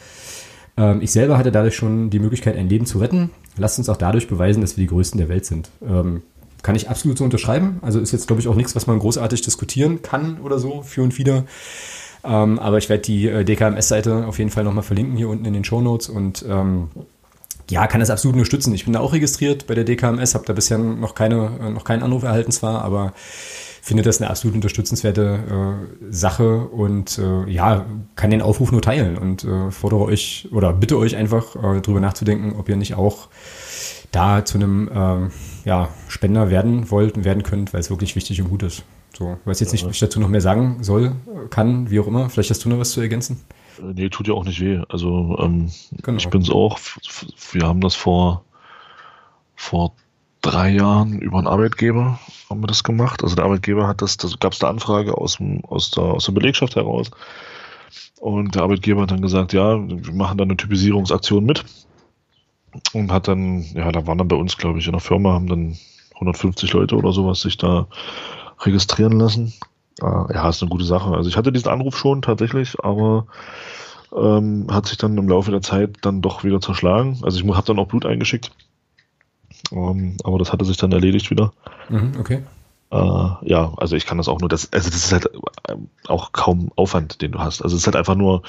Ähm, 0.76 1.00
ich 1.00 1.10
selber 1.10 1.38
hatte 1.38 1.52
dadurch 1.52 1.76
schon 1.76 2.10
die 2.10 2.20
Möglichkeit, 2.20 2.56
ein 2.56 2.68
Leben 2.68 2.84
zu 2.84 2.98
retten. 2.98 3.30
Lasst 3.58 3.78
uns 3.78 3.88
auch 3.88 3.96
dadurch 3.96 4.28
beweisen, 4.28 4.60
dass 4.60 4.76
wir 4.76 4.82
die 4.82 4.88
Größten 4.88 5.18
der 5.18 5.28
Welt 5.28 5.44
sind. 5.44 5.70
Ähm, 5.86 6.22
kann 6.62 6.74
ich 6.74 6.88
absolut 6.88 7.18
so 7.18 7.24
unterschreiben. 7.24 7.78
Also 7.82 8.00
ist 8.00 8.12
jetzt, 8.12 8.26
glaube 8.26 8.40
ich, 8.40 8.48
auch 8.48 8.54
nichts, 8.54 8.74
was 8.74 8.86
man 8.86 8.98
großartig 8.98 9.42
diskutieren 9.42 10.02
kann 10.02 10.40
oder 10.40 10.58
so, 10.58 10.82
für 10.82 11.02
und 11.02 11.18
wieder. 11.18 11.44
Ähm, 12.24 12.58
aber 12.58 12.78
ich 12.78 12.88
werde 12.88 13.02
die 13.02 13.28
äh, 13.28 13.44
DKMS-Seite 13.44 14.26
auf 14.26 14.38
jeden 14.38 14.50
Fall 14.50 14.64
nochmal 14.64 14.82
verlinken 14.82 15.16
hier 15.16 15.28
unten 15.28 15.44
in 15.44 15.54
den 15.54 15.64
Show 15.64 15.80
Notes 15.80 16.08
und 16.08 16.44
ähm, 16.48 16.88
ja, 17.70 17.86
kann 17.86 18.00
das 18.00 18.10
absolut 18.10 18.34
unterstützen. 18.34 18.74
Ich 18.74 18.84
bin 18.84 18.94
da 18.94 19.00
auch 19.00 19.12
registriert 19.12 19.66
bei 19.66 19.74
der 19.74 19.84
DKMS, 19.84 20.34
habe 20.34 20.46
da 20.46 20.52
bisher 20.52 20.78
noch 20.78 21.14
keine, 21.14 21.50
äh, 21.60 21.70
noch 21.70 21.84
keinen 21.84 22.02
Anruf 22.02 22.22
erhalten 22.22 22.50
zwar, 22.50 22.82
aber 22.82 23.12
finde 23.88 24.02
das 24.02 24.20
eine 24.20 24.28
absolut 24.28 24.54
unterstützenswerte 24.54 25.78
äh, 25.80 26.12
Sache 26.12 26.58
und 26.58 27.18
äh, 27.18 27.50
ja, 27.50 27.86
kann 28.16 28.30
den 28.30 28.42
Aufruf 28.42 28.70
nur 28.70 28.82
teilen 28.82 29.16
und 29.16 29.44
äh, 29.44 29.70
fordere 29.70 30.02
euch 30.02 30.46
oder 30.52 30.74
bitte 30.74 30.98
euch 30.98 31.16
einfach 31.16 31.56
äh, 31.56 31.80
darüber 31.80 31.98
nachzudenken, 31.98 32.54
ob 32.58 32.68
ihr 32.68 32.76
nicht 32.76 32.96
auch 32.96 33.28
da 34.12 34.44
zu 34.44 34.58
einem 34.58 34.88
äh, 34.88 35.30
ja, 35.66 35.88
Spender 36.08 36.50
werden 36.50 36.90
wollt 36.90 37.16
und 37.16 37.24
werden 37.24 37.42
könnt, 37.42 37.72
weil 37.72 37.80
es 37.80 37.88
wirklich 37.88 38.14
wichtig 38.14 38.42
und 38.42 38.50
gut 38.50 38.62
ist. 38.62 38.82
So, 39.16 39.38
weiß 39.46 39.58
jetzt 39.60 39.72
nicht, 39.72 39.86
was 39.86 39.94
ich 39.94 40.00
dazu 40.00 40.20
noch 40.20 40.28
mehr 40.28 40.42
sagen 40.42 40.82
soll, 40.82 41.12
kann, 41.48 41.90
wie 41.90 41.98
auch 41.98 42.06
immer. 42.06 42.28
Vielleicht 42.28 42.50
hast 42.50 42.62
du 42.66 42.68
noch 42.68 42.78
was 42.78 42.90
zu 42.90 43.00
ergänzen. 43.00 43.40
Äh, 43.78 43.94
nee, 43.94 44.08
tut 44.10 44.28
ja 44.28 44.34
auch 44.34 44.44
nicht 44.44 44.60
weh. 44.60 44.82
Also 44.90 45.38
ähm, 45.40 45.70
genau. 46.02 46.18
ich 46.18 46.28
bin's 46.28 46.50
auch. 46.50 46.78
Wir 47.52 47.62
haben 47.62 47.80
das 47.80 47.94
vor, 47.94 48.44
vor 49.56 49.94
drei 50.42 50.70
Jahren 50.70 51.18
über 51.20 51.38
einen 51.38 51.46
Arbeitgeber 51.46 52.18
haben 52.48 52.62
wir 52.62 52.66
das 52.66 52.84
gemacht. 52.84 53.22
Also 53.22 53.36
der 53.36 53.44
Arbeitgeber 53.44 53.86
hat 53.86 54.02
das, 54.02 54.16
das 54.16 54.38
gab 54.38 54.52
es 54.52 54.62
eine 54.62 54.70
Anfrage 54.70 55.16
aus, 55.16 55.36
dem, 55.36 55.64
aus, 55.64 55.90
der, 55.90 56.04
aus 56.04 56.24
der 56.24 56.32
Belegschaft 56.32 56.76
heraus. 56.76 57.10
Und 58.20 58.54
der 58.54 58.62
Arbeitgeber 58.62 59.02
hat 59.02 59.10
dann 59.10 59.22
gesagt, 59.22 59.52
ja, 59.52 59.78
wir 59.78 60.12
machen 60.12 60.38
da 60.38 60.44
eine 60.44 60.56
Typisierungsaktion 60.56 61.44
mit. 61.44 61.64
Und 62.92 63.12
hat 63.12 63.28
dann, 63.28 63.62
ja, 63.74 63.90
da 63.92 64.06
waren 64.06 64.18
dann 64.18 64.28
bei 64.28 64.36
uns, 64.36 64.56
glaube 64.56 64.78
ich, 64.78 64.86
in 64.86 64.92
der 64.92 65.00
Firma, 65.00 65.32
haben 65.32 65.46
dann 65.46 65.76
150 66.14 66.72
Leute 66.72 66.96
oder 66.96 67.12
sowas 67.12 67.40
sich 67.40 67.56
da 67.56 67.86
registrieren 68.60 69.18
lassen. 69.18 69.54
Äh, 70.00 70.34
ja, 70.34 70.48
ist 70.48 70.62
eine 70.62 70.70
gute 70.70 70.84
Sache. 70.84 71.10
Also 71.10 71.28
ich 71.28 71.36
hatte 71.36 71.52
diesen 71.52 71.68
Anruf 71.68 71.96
schon 71.96 72.22
tatsächlich, 72.22 72.76
aber 72.82 73.26
ähm, 74.16 74.66
hat 74.70 74.86
sich 74.86 74.98
dann 74.98 75.16
im 75.16 75.28
Laufe 75.28 75.50
der 75.50 75.62
Zeit 75.62 75.96
dann 76.02 76.22
doch 76.22 76.44
wieder 76.44 76.60
zerschlagen. 76.60 77.18
Also 77.22 77.40
ich 77.40 77.54
habe 77.54 77.66
dann 77.66 77.78
auch 77.78 77.88
Blut 77.88 78.06
eingeschickt. 78.06 78.52
Ähm, 79.72 80.16
aber 80.24 80.38
das 80.38 80.52
hatte 80.52 80.64
sich 80.64 80.76
dann 80.76 80.92
erledigt 80.92 81.30
wieder. 81.30 81.52
Mhm, 81.88 82.12
okay. 82.18 82.42
Äh, 82.90 82.96
ja, 82.96 83.72
also 83.76 83.96
ich 83.96 84.06
kann 84.06 84.16
das 84.16 84.28
auch 84.28 84.40
nur, 84.40 84.48
das, 84.48 84.72
also 84.72 84.88
das 84.88 85.04
ist 85.04 85.12
halt 85.12 85.26
äh, 85.26 85.74
auch 86.06 86.32
kaum 86.32 86.70
Aufwand, 86.74 87.20
den 87.20 87.32
du 87.32 87.38
hast. 87.38 87.60
Also 87.62 87.76
es 87.76 87.82
ist 87.82 87.86
halt 87.86 87.96
einfach 87.96 88.14
nur 88.14 88.42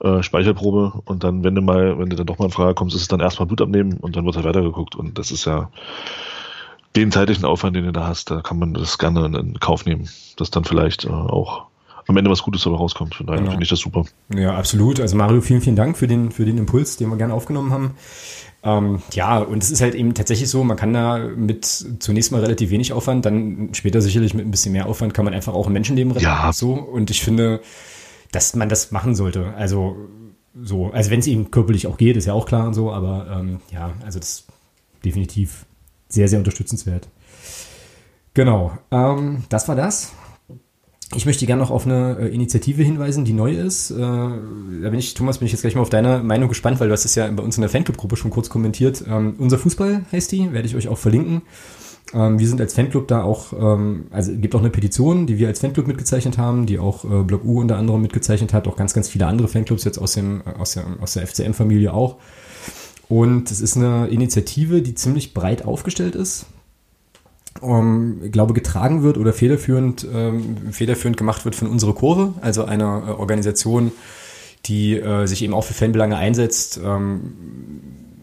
äh, 0.00 0.22
Speichelprobe 0.22 1.00
und 1.06 1.24
dann, 1.24 1.44
wenn 1.44 1.54
du 1.54 1.62
mal, 1.62 1.98
wenn 1.98 2.10
du 2.10 2.16
dann 2.16 2.26
doch 2.26 2.38
mal 2.38 2.46
in 2.46 2.50
Frage 2.50 2.74
kommst, 2.74 2.94
ist 2.94 3.02
es 3.02 3.08
dann 3.08 3.20
erstmal 3.20 3.46
Blut 3.46 3.62
abnehmen 3.62 3.94
und 3.94 4.16
dann 4.16 4.26
wird 4.26 4.36
halt 4.36 4.44
weitergeguckt 4.44 4.96
und 4.96 5.18
das 5.18 5.30
ist 5.30 5.46
ja 5.46 5.70
den 6.94 7.10
zeitlichen 7.10 7.44
Aufwand, 7.44 7.76
den 7.76 7.84
du 7.84 7.92
da 7.92 8.06
hast, 8.06 8.30
da 8.30 8.42
kann 8.42 8.58
man 8.58 8.74
das 8.74 8.98
gerne 8.98 9.26
in 9.38 9.60
Kauf 9.60 9.86
nehmen, 9.86 10.08
dass 10.36 10.50
dann 10.50 10.64
vielleicht 10.64 11.04
äh, 11.04 11.08
auch 11.08 11.66
am 12.06 12.16
Ende 12.16 12.30
was 12.30 12.42
Gutes 12.42 12.62
dabei 12.62 12.76
rauskommt. 12.76 13.14
Von 13.14 13.26
daher 13.26 13.40
genau. 13.40 13.50
finde 13.50 13.64
ich 13.64 13.70
das 13.70 13.80
super. 13.80 14.04
Ja, 14.34 14.56
absolut. 14.56 15.00
Also 15.00 15.16
Mario, 15.16 15.40
vielen, 15.40 15.60
vielen 15.60 15.76
Dank 15.76 15.96
für 15.96 16.06
den, 16.06 16.30
für 16.30 16.44
den 16.44 16.56
Impuls, 16.58 16.96
den 16.96 17.08
wir 17.08 17.16
gerne 17.16 17.34
aufgenommen 17.34 17.72
haben. 17.72 17.92
Ähm, 18.66 19.00
ja, 19.12 19.38
und 19.38 19.62
es 19.62 19.70
ist 19.70 19.80
halt 19.80 19.94
eben 19.94 20.12
tatsächlich 20.14 20.50
so, 20.50 20.64
man 20.64 20.76
kann 20.76 20.92
da 20.92 21.18
mit 21.18 21.64
zunächst 22.00 22.32
mal 22.32 22.40
relativ 22.40 22.70
wenig 22.70 22.92
Aufwand, 22.92 23.24
dann 23.24 23.70
später 23.74 24.00
sicherlich 24.00 24.34
mit 24.34 24.44
ein 24.44 24.50
bisschen 24.50 24.72
mehr 24.72 24.86
Aufwand 24.86 25.14
kann 25.14 25.24
man 25.24 25.34
einfach 25.34 25.54
auch 25.54 25.68
ein 25.68 25.72
Menschenleben 25.72 26.10
retten. 26.10 26.24
Ja. 26.24 26.52
So. 26.52 26.72
Und 26.72 27.10
ich 27.10 27.22
finde, 27.22 27.60
dass 28.32 28.56
man 28.56 28.68
das 28.68 28.90
machen 28.90 29.14
sollte. 29.14 29.54
Also 29.54 29.96
so, 30.60 30.90
also 30.90 31.10
wenn 31.10 31.20
es 31.20 31.28
eben 31.28 31.52
körperlich 31.52 31.86
auch 31.86 31.96
geht, 31.96 32.16
ist 32.16 32.24
ja 32.26 32.32
auch 32.32 32.46
klar 32.46 32.66
und 32.66 32.74
so, 32.74 32.90
aber 32.90 33.38
ähm, 33.38 33.60
ja, 33.70 33.92
also 34.04 34.18
das 34.18 34.30
ist 34.30 34.46
definitiv 35.04 35.64
sehr, 36.08 36.26
sehr 36.26 36.40
unterstützenswert. 36.40 37.08
Genau, 38.34 38.76
ähm, 38.90 39.44
das 39.48 39.68
war 39.68 39.76
das. 39.76 40.12
Ich 41.14 41.24
möchte 41.24 41.46
gerne 41.46 41.62
noch 41.62 41.70
auf 41.70 41.86
eine 41.86 42.18
äh, 42.18 42.34
Initiative 42.34 42.82
hinweisen, 42.82 43.24
die 43.24 43.32
neu 43.32 43.52
ist. 43.52 43.92
Äh, 43.92 43.96
da 43.96 44.90
bin 44.90 44.98
ich, 44.98 45.14
Thomas, 45.14 45.38
bin 45.38 45.46
ich 45.46 45.52
jetzt 45.52 45.60
gleich 45.60 45.76
mal 45.76 45.82
auf 45.82 45.90
deine 45.90 46.18
Meinung 46.18 46.48
gespannt, 46.48 46.80
weil 46.80 46.88
du 46.88 46.92
hast 46.92 47.04
es 47.04 47.14
ja 47.14 47.30
bei 47.30 47.42
uns 47.42 47.56
in 47.56 47.60
der 47.60 47.70
Fanclub-Gruppe 47.70 48.16
schon 48.16 48.32
kurz 48.32 48.48
kommentiert. 48.48 49.04
Ähm, 49.08 49.36
unser 49.38 49.58
Fußball 49.58 50.04
heißt 50.10 50.32
die, 50.32 50.52
werde 50.52 50.66
ich 50.66 50.74
euch 50.74 50.88
auch 50.88 50.98
verlinken. 50.98 51.42
Ähm, 52.12 52.40
wir 52.40 52.48
sind 52.48 52.60
als 52.60 52.74
Fanclub 52.74 53.06
da 53.06 53.22
auch, 53.22 53.52
ähm, 53.52 54.06
also 54.10 54.32
es 54.32 54.40
gibt 54.40 54.56
auch 54.56 54.60
eine 54.60 54.70
Petition, 54.70 55.28
die 55.28 55.38
wir 55.38 55.46
als 55.46 55.60
Fanclub 55.60 55.86
mitgezeichnet 55.86 56.38
haben, 56.38 56.66
die 56.66 56.80
auch 56.80 57.04
äh, 57.04 57.22
Block 57.22 57.44
U 57.44 57.60
unter 57.60 57.76
anderem 57.76 58.02
mitgezeichnet 58.02 58.52
hat, 58.52 58.66
auch 58.66 58.76
ganz, 58.76 58.92
ganz 58.92 59.08
viele 59.08 59.26
andere 59.28 59.46
Fanclubs 59.46 59.84
jetzt 59.84 59.98
aus, 59.98 60.14
dem, 60.14 60.42
aus 60.58 60.74
der, 60.74 60.86
aus 61.00 61.12
der 61.12 61.26
FCM-Familie 61.26 61.92
auch. 61.92 62.16
Und 63.08 63.52
es 63.52 63.60
ist 63.60 63.76
eine 63.76 64.08
Initiative, 64.08 64.82
die 64.82 64.94
ziemlich 64.94 65.34
breit 65.34 65.64
aufgestellt 65.64 66.16
ist 66.16 66.46
ähm, 67.62 68.30
glaube 68.30 68.54
getragen 68.54 69.02
wird 69.02 69.18
oder 69.18 69.32
federführend, 69.32 70.06
ähm, 70.12 70.72
federführend 70.72 71.16
gemacht 71.16 71.44
wird 71.44 71.54
von 71.54 71.68
unserer 71.68 71.94
Kurve, 71.94 72.34
also 72.40 72.64
einer 72.64 73.04
äh, 73.06 73.10
Organisation, 73.12 73.92
die 74.66 74.94
äh, 74.98 75.26
sich 75.26 75.42
eben 75.42 75.54
auch 75.54 75.64
für 75.64 75.74
Fanbelange 75.74 76.16
einsetzt 76.16 76.80
ähm, 76.82 77.34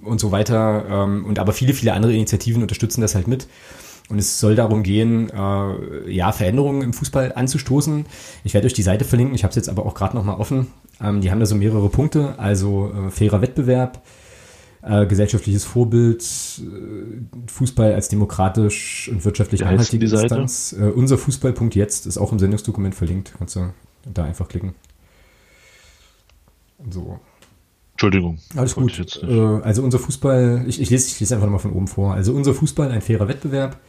und 0.03 0.19
so 0.19 0.31
weiter. 0.31 0.85
Ähm, 0.89 1.25
und 1.25 1.39
aber 1.39 1.53
viele, 1.53 1.73
viele 1.73 1.93
andere 1.93 2.13
Initiativen 2.13 2.61
unterstützen 2.61 3.01
das 3.01 3.15
halt 3.15 3.27
mit. 3.27 3.47
Und 4.09 4.19
es 4.19 4.39
soll 4.39 4.55
darum 4.55 4.83
gehen, 4.83 5.29
äh, 5.29 6.11
ja, 6.11 6.31
Veränderungen 6.31 6.81
im 6.81 6.93
Fußball 6.93 7.33
anzustoßen. 7.33 8.05
Ich 8.43 8.53
werde 8.53 8.67
euch 8.67 8.73
die 8.73 8.81
Seite 8.81 9.05
verlinken, 9.05 9.35
ich 9.35 9.43
habe 9.43 9.49
es 9.51 9.55
jetzt 9.55 9.69
aber 9.69 9.85
auch 9.85 9.93
gerade 9.93 10.15
nochmal 10.15 10.39
offen. 10.39 10.67
Ähm, 11.01 11.21
die 11.21 11.31
haben 11.31 11.39
da 11.39 11.45
so 11.45 11.55
mehrere 11.55 11.89
Punkte, 11.89 12.35
also 12.37 12.91
äh, 12.91 13.09
fairer 13.11 13.41
Wettbewerb, 13.41 14.01
äh, 14.83 15.05
gesellschaftliches 15.05 15.63
Vorbild, 15.63 16.21
äh, 16.21 17.51
Fußball 17.51 17.93
als 17.93 18.09
demokratisch 18.09 19.09
und 19.09 19.23
wirtschaftlich 19.23 19.65
einhaltige 19.65 20.05
Instanz. 20.05 20.75
Äh, 20.77 20.83
unser 20.85 21.17
Fußballpunkt 21.17 21.75
jetzt 21.75 22.05
ist 22.05 22.17
auch 22.17 22.31
im 22.31 22.39
Sendungsdokument 22.39 22.93
verlinkt. 22.93 23.33
Kannst 23.37 23.55
du 23.55 23.71
da 24.05 24.25
einfach 24.25 24.47
klicken. 24.47 24.75
So. 26.89 27.19
Entschuldigung. 27.93 28.39
Alles 28.55 28.75
gut. 28.75 29.17
Äh, 29.23 29.39
also 29.61 29.83
unser 29.83 29.99
Fußball, 29.99 30.65
ich, 30.67 30.81
ich, 30.81 30.89
lese, 30.89 31.07
ich 31.07 31.19
lese 31.19 31.35
einfach 31.35 31.47
nochmal 31.47 31.61
von 31.61 31.71
oben 31.71 31.87
vor. 31.87 32.13
Also 32.13 32.33
unser 32.33 32.53
Fußball, 32.53 32.91
ein 32.91 33.01
fairer 33.01 33.27
Wettbewerb. 33.27 33.79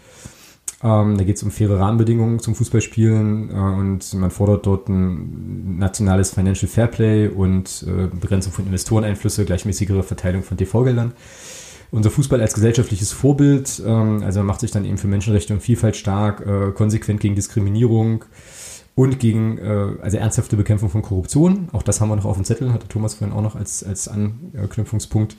Ähm, 0.84 1.16
da 1.16 1.24
geht 1.24 1.36
es 1.36 1.42
um 1.42 1.50
faire 1.50 1.80
Rahmenbedingungen 1.80 2.40
zum 2.40 2.54
Fußballspielen 2.54 3.48
äh, 3.48 3.54
und 3.54 4.12
man 4.12 4.30
fordert 4.30 4.66
dort 4.66 4.90
ein 4.90 5.78
nationales 5.78 6.30
Financial 6.32 6.70
Fairplay 6.70 7.28
und 7.28 7.86
äh, 7.88 8.14
Begrenzung 8.14 8.52
von 8.52 8.66
Investoreneinflüsse, 8.66 9.46
gleichmäßigere 9.46 10.02
Verteilung 10.02 10.42
von 10.42 10.58
TV-Geldern. 10.58 11.14
Unser 11.90 12.10
Fußball 12.10 12.40
als 12.42 12.52
gesellschaftliches 12.52 13.12
Vorbild, 13.12 13.82
ähm, 13.86 14.22
also 14.24 14.40
man 14.40 14.46
macht 14.46 14.60
sich 14.60 14.72
dann 14.72 14.84
eben 14.84 14.98
für 14.98 15.08
Menschenrechte 15.08 15.54
und 15.54 15.60
Vielfalt 15.60 15.96
stark, 15.96 16.46
äh, 16.46 16.72
konsequent 16.72 17.20
gegen 17.20 17.34
Diskriminierung 17.34 18.26
und 18.94 19.18
gegen 19.18 19.56
äh, 19.56 19.92
also 20.02 20.18
ernsthafte 20.18 20.56
Bekämpfung 20.56 20.90
von 20.90 21.00
Korruption. 21.00 21.70
Auch 21.72 21.82
das 21.82 22.02
haben 22.02 22.10
wir 22.10 22.16
noch 22.16 22.26
auf 22.26 22.36
dem 22.36 22.44
Zettel, 22.44 22.74
hatte 22.74 22.88
Thomas 22.88 23.14
vorhin 23.14 23.34
auch 23.34 23.42
noch 23.42 23.56
als, 23.56 23.82
als 23.82 24.06
Anknüpfungspunkt. 24.06 25.38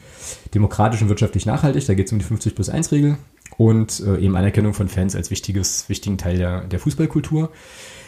Demokratisch 0.56 1.04
und 1.04 1.10
wirtschaftlich 1.10 1.46
nachhaltig, 1.46 1.86
da 1.86 1.94
geht 1.94 2.08
es 2.08 2.14
um 2.14 2.18
die 2.18 2.26
50 2.26 2.56
plus 2.56 2.70
1 2.70 2.92
Regel 2.92 3.18
und 3.58 4.02
äh, 4.06 4.18
eben 4.18 4.36
Anerkennung 4.36 4.74
von 4.74 4.88
Fans 4.88 5.16
als 5.16 5.32
wichtiges, 5.32 5.88
wichtigen 5.90 6.18
Teil 6.18 6.38
der, 6.38 6.62
der 6.62 6.80
Fußballkultur. 6.80 7.52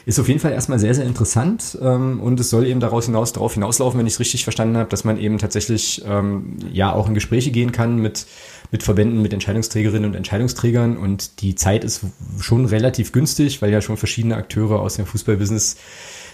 Ist 0.05 0.19
auf 0.19 0.29
jeden 0.29 0.39
Fall 0.39 0.53
erstmal 0.53 0.79
sehr, 0.79 0.95
sehr 0.95 1.03
interessant 1.03 1.77
ähm, 1.81 2.21
und 2.21 2.39
es 2.39 2.49
soll 2.49 2.65
eben 2.65 2.79
daraus 2.79 3.07
hinaus, 3.07 3.33
darauf 3.33 3.55
hinauslaufen, 3.55 3.99
wenn 3.99 4.07
ich 4.07 4.13
es 4.13 4.19
richtig 4.21 4.45
verstanden 4.45 4.77
habe, 4.77 4.89
dass 4.89 5.03
man 5.03 5.17
eben 5.19 5.37
tatsächlich 5.37 6.01
ähm, 6.07 6.55
ja 6.71 6.93
auch 6.93 7.09
in 7.09 7.13
Gespräche 7.13 7.51
gehen 7.51 7.73
kann 7.73 7.97
mit, 7.97 8.25
mit 8.71 8.83
Verbänden, 8.83 9.21
mit 9.21 9.33
Entscheidungsträgerinnen 9.33 10.09
und 10.09 10.15
Entscheidungsträgern 10.15 10.95
und 10.95 11.41
die 11.41 11.55
Zeit 11.55 11.83
ist 11.83 12.05
schon 12.39 12.65
relativ 12.65 13.11
günstig, 13.11 13.61
weil 13.61 13.69
ja 13.69 13.81
schon 13.81 13.97
verschiedene 13.97 14.37
Akteure 14.37 14.79
aus 14.79 14.95
dem 14.95 15.05
Fußballbusiness 15.05 15.75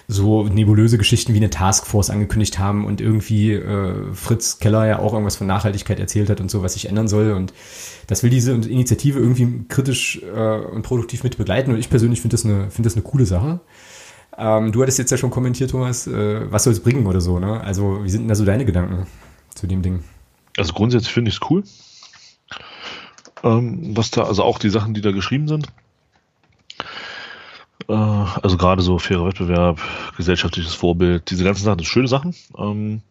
so 0.07 0.43
nebulöse 0.43 0.97
Geschichten 0.97 1.33
wie 1.33 1.37
eine 1.37 1.49
Taskforce 1.49 2.09
angekündigt 2.09 2.59
haben 2.59 2.85
und 2.85 3.01
irgendwie 3.01 3.53
äh, 3.53 4.13
Fritz 4.13 4.59
Keller 4.59 4.85
ja 4.85 4.99
auch 4.99 5.13
irgendwas 5.13 5.37
von 5.37 5.47
Nachhaltigkeit 5.47 5.99
erzählt 5.99 6.29
hat 6.29 6.41
und 6.41 6.51
so, 6.51 6.61
was 6.61 6.73
sich 6.73 6.89
ändern 6.89 7.07
soll. 7.07 7.31
Und 7.31 7.53
das 8.07 8.23
will 8.23 8.29
diese 8.29 8.51
Initiative 8.51 9.19
irgendwie 9.19 9.65
kritisch 9.69 10.21
äh, 10.23 10.57
und 10.57 10.83
produktiv 10.83 11.23
mit 11.23 11.37
begleiten. 11.37 11.71
Und 11.71 11.79
ich 11.79 11.89
persönlich 11.89 12.21
finde 12.21 12.33
das, 12.33 12.45
eine 12.45 12.69
finde 12.69 12.87
das 12.87 12.95
eine 12.95 13.03
coole 13.03 13.25
Sache. 13.25 13.61
Ähm, 14.37 14.71
du 14.71 14.81
hattest 14.81 14.97
jetzt 14.97 15.11
ja 15.11 15.17
schon 15.17 15.29
kommentiert, 15.29 15.71
Thomas, 15.71 16.07
äh, 16.07 16.51
was 16.51 16.63
soll 16.63 16.73
es 16.73 16.79
bringen 16.79 17.05
oder 17.05 17.21
so, 17.21 17.39
ne? 17.39 17.61
Also, 17.61 18.03
wie 18.03 18.09
sind 18.09 18.21
denn 18.21 18.29
da 18.29 18.35
so 18.35 18.45
deine 18.45 18.65
Gedanken 18.65 19.05
zu 19.53 19.67
dem 19.67 19.81
Ding? 19.81 20.03
Also 20.57 20.73
grundsätzlich 20.73 21.13
finde 21.13 21.29
ich 21.29 21.35
es 21.35 21.49
cool. 21.49 21.63
Ähm, 23.43 23.95
was 23.95 24.11
da, 24.11 24.23
also 24.23 24.43
auch 24.43 24.59
die 24.59 24.69
Sachen, 24.69 24.93
die 24.93 25.01
da 25.01 25.11
geschrieben 25.11 25.47
sind. 25.47 25.67
Äh, 27.87 27.93
also 27.93 28.57
gerade 28.57 28.81
so 28.81 28.99
fairer 28.99 29.25
Wettbewerb, 29.27 29.81
gesellschaftliches 30.17 30.73
Vorbild, 30.73 31.29
diese 31.29 31.43
ganzen 31.43 31.63
Sachen, 31.63 31.77
das 31.77 31.87
sind 31.87 31.93
schöne 31.93 32.07
Sachen. 32.07 32.35
Ähm, 32.57 33.01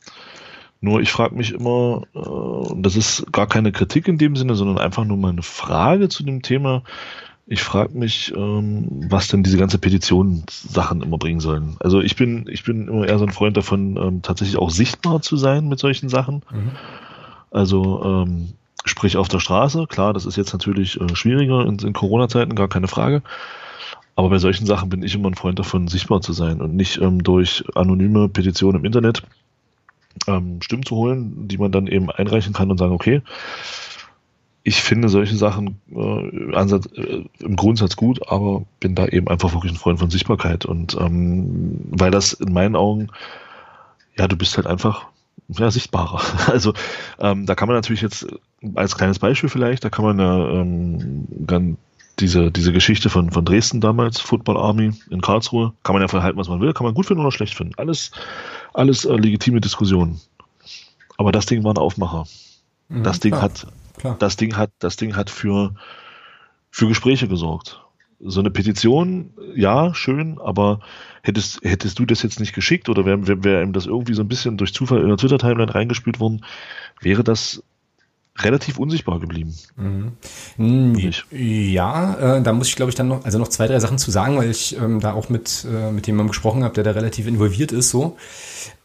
nur 0.81 1.01
ich 1.01 1.13
frage 1.13 1.35
mich 1.35 1.53
immer, 1.53 2.03
äh, 2.15 2.19
und 2.19 2.83
das 2.83 2.97
ist 2.97 3.33
gar 3.33 3.47
keine 3.47 3.73
Kritik 3.73 4.09
in 4.09 4.19
dem 4.19 4.37
Sinne, 4.37 4.55
sondern 4.55 4.79
einfach 4.79 5.05
nur 5.05 5.17
mal 5.17 5.31
eine 5.31 5.43
Frage 5.43 6.09
zu 6.09 6.25
dem 6.25 6.43
Thema. 6.43 6.83
Ich 7.47 7.63
frage 7.63 7.97
mich, 7.97 8.33
ähm, 8.37 8.87
was 9.09 9.29
denn 9.29 9.43
diese 9.43 9.59
ganze 9.59 9.79
Petitionssachen 9.79 11.03
immer 11.03 11.19
bringen 11.19 11.41
sollen. 11.41 11.77
Also 11.81 12.01
ich 12.01 12.17
bin, 12.17 12.47
ich 12.49 12.65
bin 12.65 12.89
immer 12.89 13.07
eher 13.07 13.19
so 13.19 13.27
ein 13.27 13.33
Freund 13.33 13.57
davon, 13.57 13.97
ähm, 13.97 14.23
tatsächlich 14.23 14.59
auch 14.59 14.71
sichtbar 14.71 15.23
zu 15.23 15.37
sein 15.37 15.69
mit 15.69 15.79
solchen 15.79 16.09
Sachen. 16.09 16.43
Mhm. 16.51 16.71
Also 17.51 18.03
ähm, 18.05 18.55
sprich 18.85 19.17
auf 19.17 19.29
der 19.29 19.41
Straße, 19.41 19.87
klar, 19.87 20.13
das 20.13 20.25
ist 20.25 20.37
jetzt 20.37 20.53
natürlich 20.53 21.01
äh, 21.01 21.15
schwieriger 21.15 21.67
in, 21.67 21.79
in 21.79 21.93
Corona-Zeiten, 21.93 22.55
gar 22.55 22.69
keine 22.69 22.89
Frage. 22.89 23.23
Aber 24.15 24.29
bei 24.29 24.39
solchen 24.39 24.67
Sachen 24.67 24.89
bin 24.89 25.03
ich 25.03 25.15
immer 25.15 25.31
ein 25.31 25.35
Freund 25.35 25.59
davon, 25.59 25.89
sichtbar 25.89 26.21
zu 26.21 26.33
sein 26.33 26.61
und 26.61 26.75
nicht 26.77 27.01
ähm, 27.01 27.23
durch 27.23 27.65
anonyme 27.75 28.29
Petitionen 28.29 28.81
im 28.81 28.85
Internet 28.85 29.23
ähm, 30.27 30.61
Stimmen 30.61 30.85
zu 30.85 30.97
holen, 30.97 31.49
die 31.49 31.59
man 31.59 31.73
dann 31.73 31.87
eben 31.87 32.11
einreichen 32.11 32.53
kann 32.53 32.71
und 32.71 32.79
sagen, 32.79 32.93
okay, 32.93 33.23
ich 34.65 34.83
finde 34.83 35.09
solche 35.09 35.37
Sachen 35.37 35.81
äh, 35.91 36.55
Ansatz, 36.55 36.87
äh, 36.95 37.25
im 37.41 37.57
Grundsatz 37.57 37.97
gut, 37.97 38.29
aber 38.31 38.65
bin 38.81 38.95
da 38.95 39.07
eben 39.07 39.29
einfach 39.29 39.53
wirklich 39.55 39.73
ein 39.73 39.79
Freund 39.79 39.99
von 39.99 40.11
Sichtbarkeit. 40.11 40.65
Und 40.67 40.97
ähm, 41.01 41.81
weil 41.91 42.11
das 42.11 42.33
in 42.33 42.53
meinen 42.53 42.77
Augen, 42.77 43.09
ja, 44.17 44.29
du 44.29 44.37
bist 44.37 44.57
halt 44.57 44.67
einfach 44.67 45.07
ja, 45.49 45.71
sichtbarer. 45.71 46.21
Also 46.53 46.75
ähm, 47.19 47.47
da 47.47 47.55
kann 47.55 47.69
man 47.69 47.77
natürlich 47.77 48.03
jetzt 48.03 48.27
als 48.75 48.97
kleines 48.97 49.19
Beispiel 49.19 49.49
vielleicht, 49.49 49.85
da 49.85 49.91
kann 49.91 50.05
man 50.05 50.19
ja 50.19 50.61
ähm, 50.61 51.27
diese, 52.19 52.51
diese 52.51 52.73
Geschichte 52.73 53.11
von, 53.11 53.31
von 53.31 53.45
Dresden 53.45 53.81
damals, 53.81 54.21
Football 54.21 54.57
Army 54.57 54.93
in 55.11 55.21
Karlsruhe, 55.21 55.73
kann 55.83 55.95
man 55.95 56.03
ja 56.03 56.09
verhalten, 56.09 56.39
was 56.39 56.49
man 56.49 56.61
will, 56.61 56.73
kann 56.73 56.85
man 56.85 56.95
gut 56.95 57.07
finden 57.07 57.23
oder 57.23 57.33
schlecht 57.33 57.55
finden. 57.55 57.75
Alles, 57.77 58.11
Alles 58.75 59.05
äh, 59.05 59.15
legitime 59.15 59.61
Diskussionen. 59.61 60.21
Aber 61.19 61.33
das 61.33 61.47
Ding 61.47 61.65
war 61.65 61.73
ein 61.73 61.79
Aufmacher. 61.79 62.27
Mhm, 62.89 63.03
das 63.03 63.21
Ding 63.21 63.33
klar, 63.33 63.43
hat, 63.43 63.67
klar. 63.97 64.17
das 64.19 64.37
Ding 64.37 64.57
hat, 64.57 64.71
das 64.79 64.97
Ding 64.97 65.17
hat 65.17 65.31
für, 65.31 65.75
für 66.71 66.89
Gespräche 66.89 67.29
gesorgt. 67.29 67.81
So 68.25 68.39
eine 68.39 68.51
Petition, 68.51 69.35
ja, 69.57 69.95
schön, 69.95 70.39
aber 70.39 70.79
hättest, 71.23 71.61
hättest 71.65 71.99
du 71.99 72.07
das 72.07 72.23
jetzt 72.23 72.39
nicht 72.39 72.55
geschickt 72.55 72.89
oder 72.89 73.05
wäre 73.05 73.27
wär, 73.27 73.43
wär 73.43 73.63
ihm 73.63 73.73
das 73.73 73.87
irgendwie 73.87 74.15
so 74.15 74.23
ein 74.23 74.29
bisschen 74.29 74.57
durch 74.57 74.73
Zufall 74.73 75.01
in 75.01 75.09
der 75.09 75.17
Twitter-Timeline 75.17 75.75
reingespielt 75.75 76.21
worden, 76.21 76.45
wäre 77.01 77.25
das 77.25 77.65
relativ 78.39 78.79
unsichtbar 78.79 79.21
geblieben. 79.21 79.55
Mhm. 79.77 80.13
Ja, 81.31 82.39
äh, 82.39 82.43
da 82.43 82.53
muss 82.53 82.69
ich 82.69 82.77
glaube 82.77 82.91
ich 82.91 82.95
dann 82.95 83.09
noch, 83.09 83.25
also 83.25 83.39
noch 83.39 83.49
zwei, 83.49 83.67
drei 83.67 83.79
Sachen 83.79 83.99
zu 83.99 84.11
sagen, 84.11 84.37
weil 84.37 84.51
ich 84.51 84.77
ähm, 84.77 85.01
da 85.01 85.13
auch 85.13 85.29
mit, 85.29 85.67
äh, 85.71 85.93
mit 85.93 86.07
jemandem 86.07 86.29
gesprochen 86.29 86.65
habe, 86.65 86.75
der 86.75 86.85
da 86.85 86.93
relativ 86.93 87.27
involviert 87.27 87.73
ist, 87.73 87.91
so. 87.91 88.17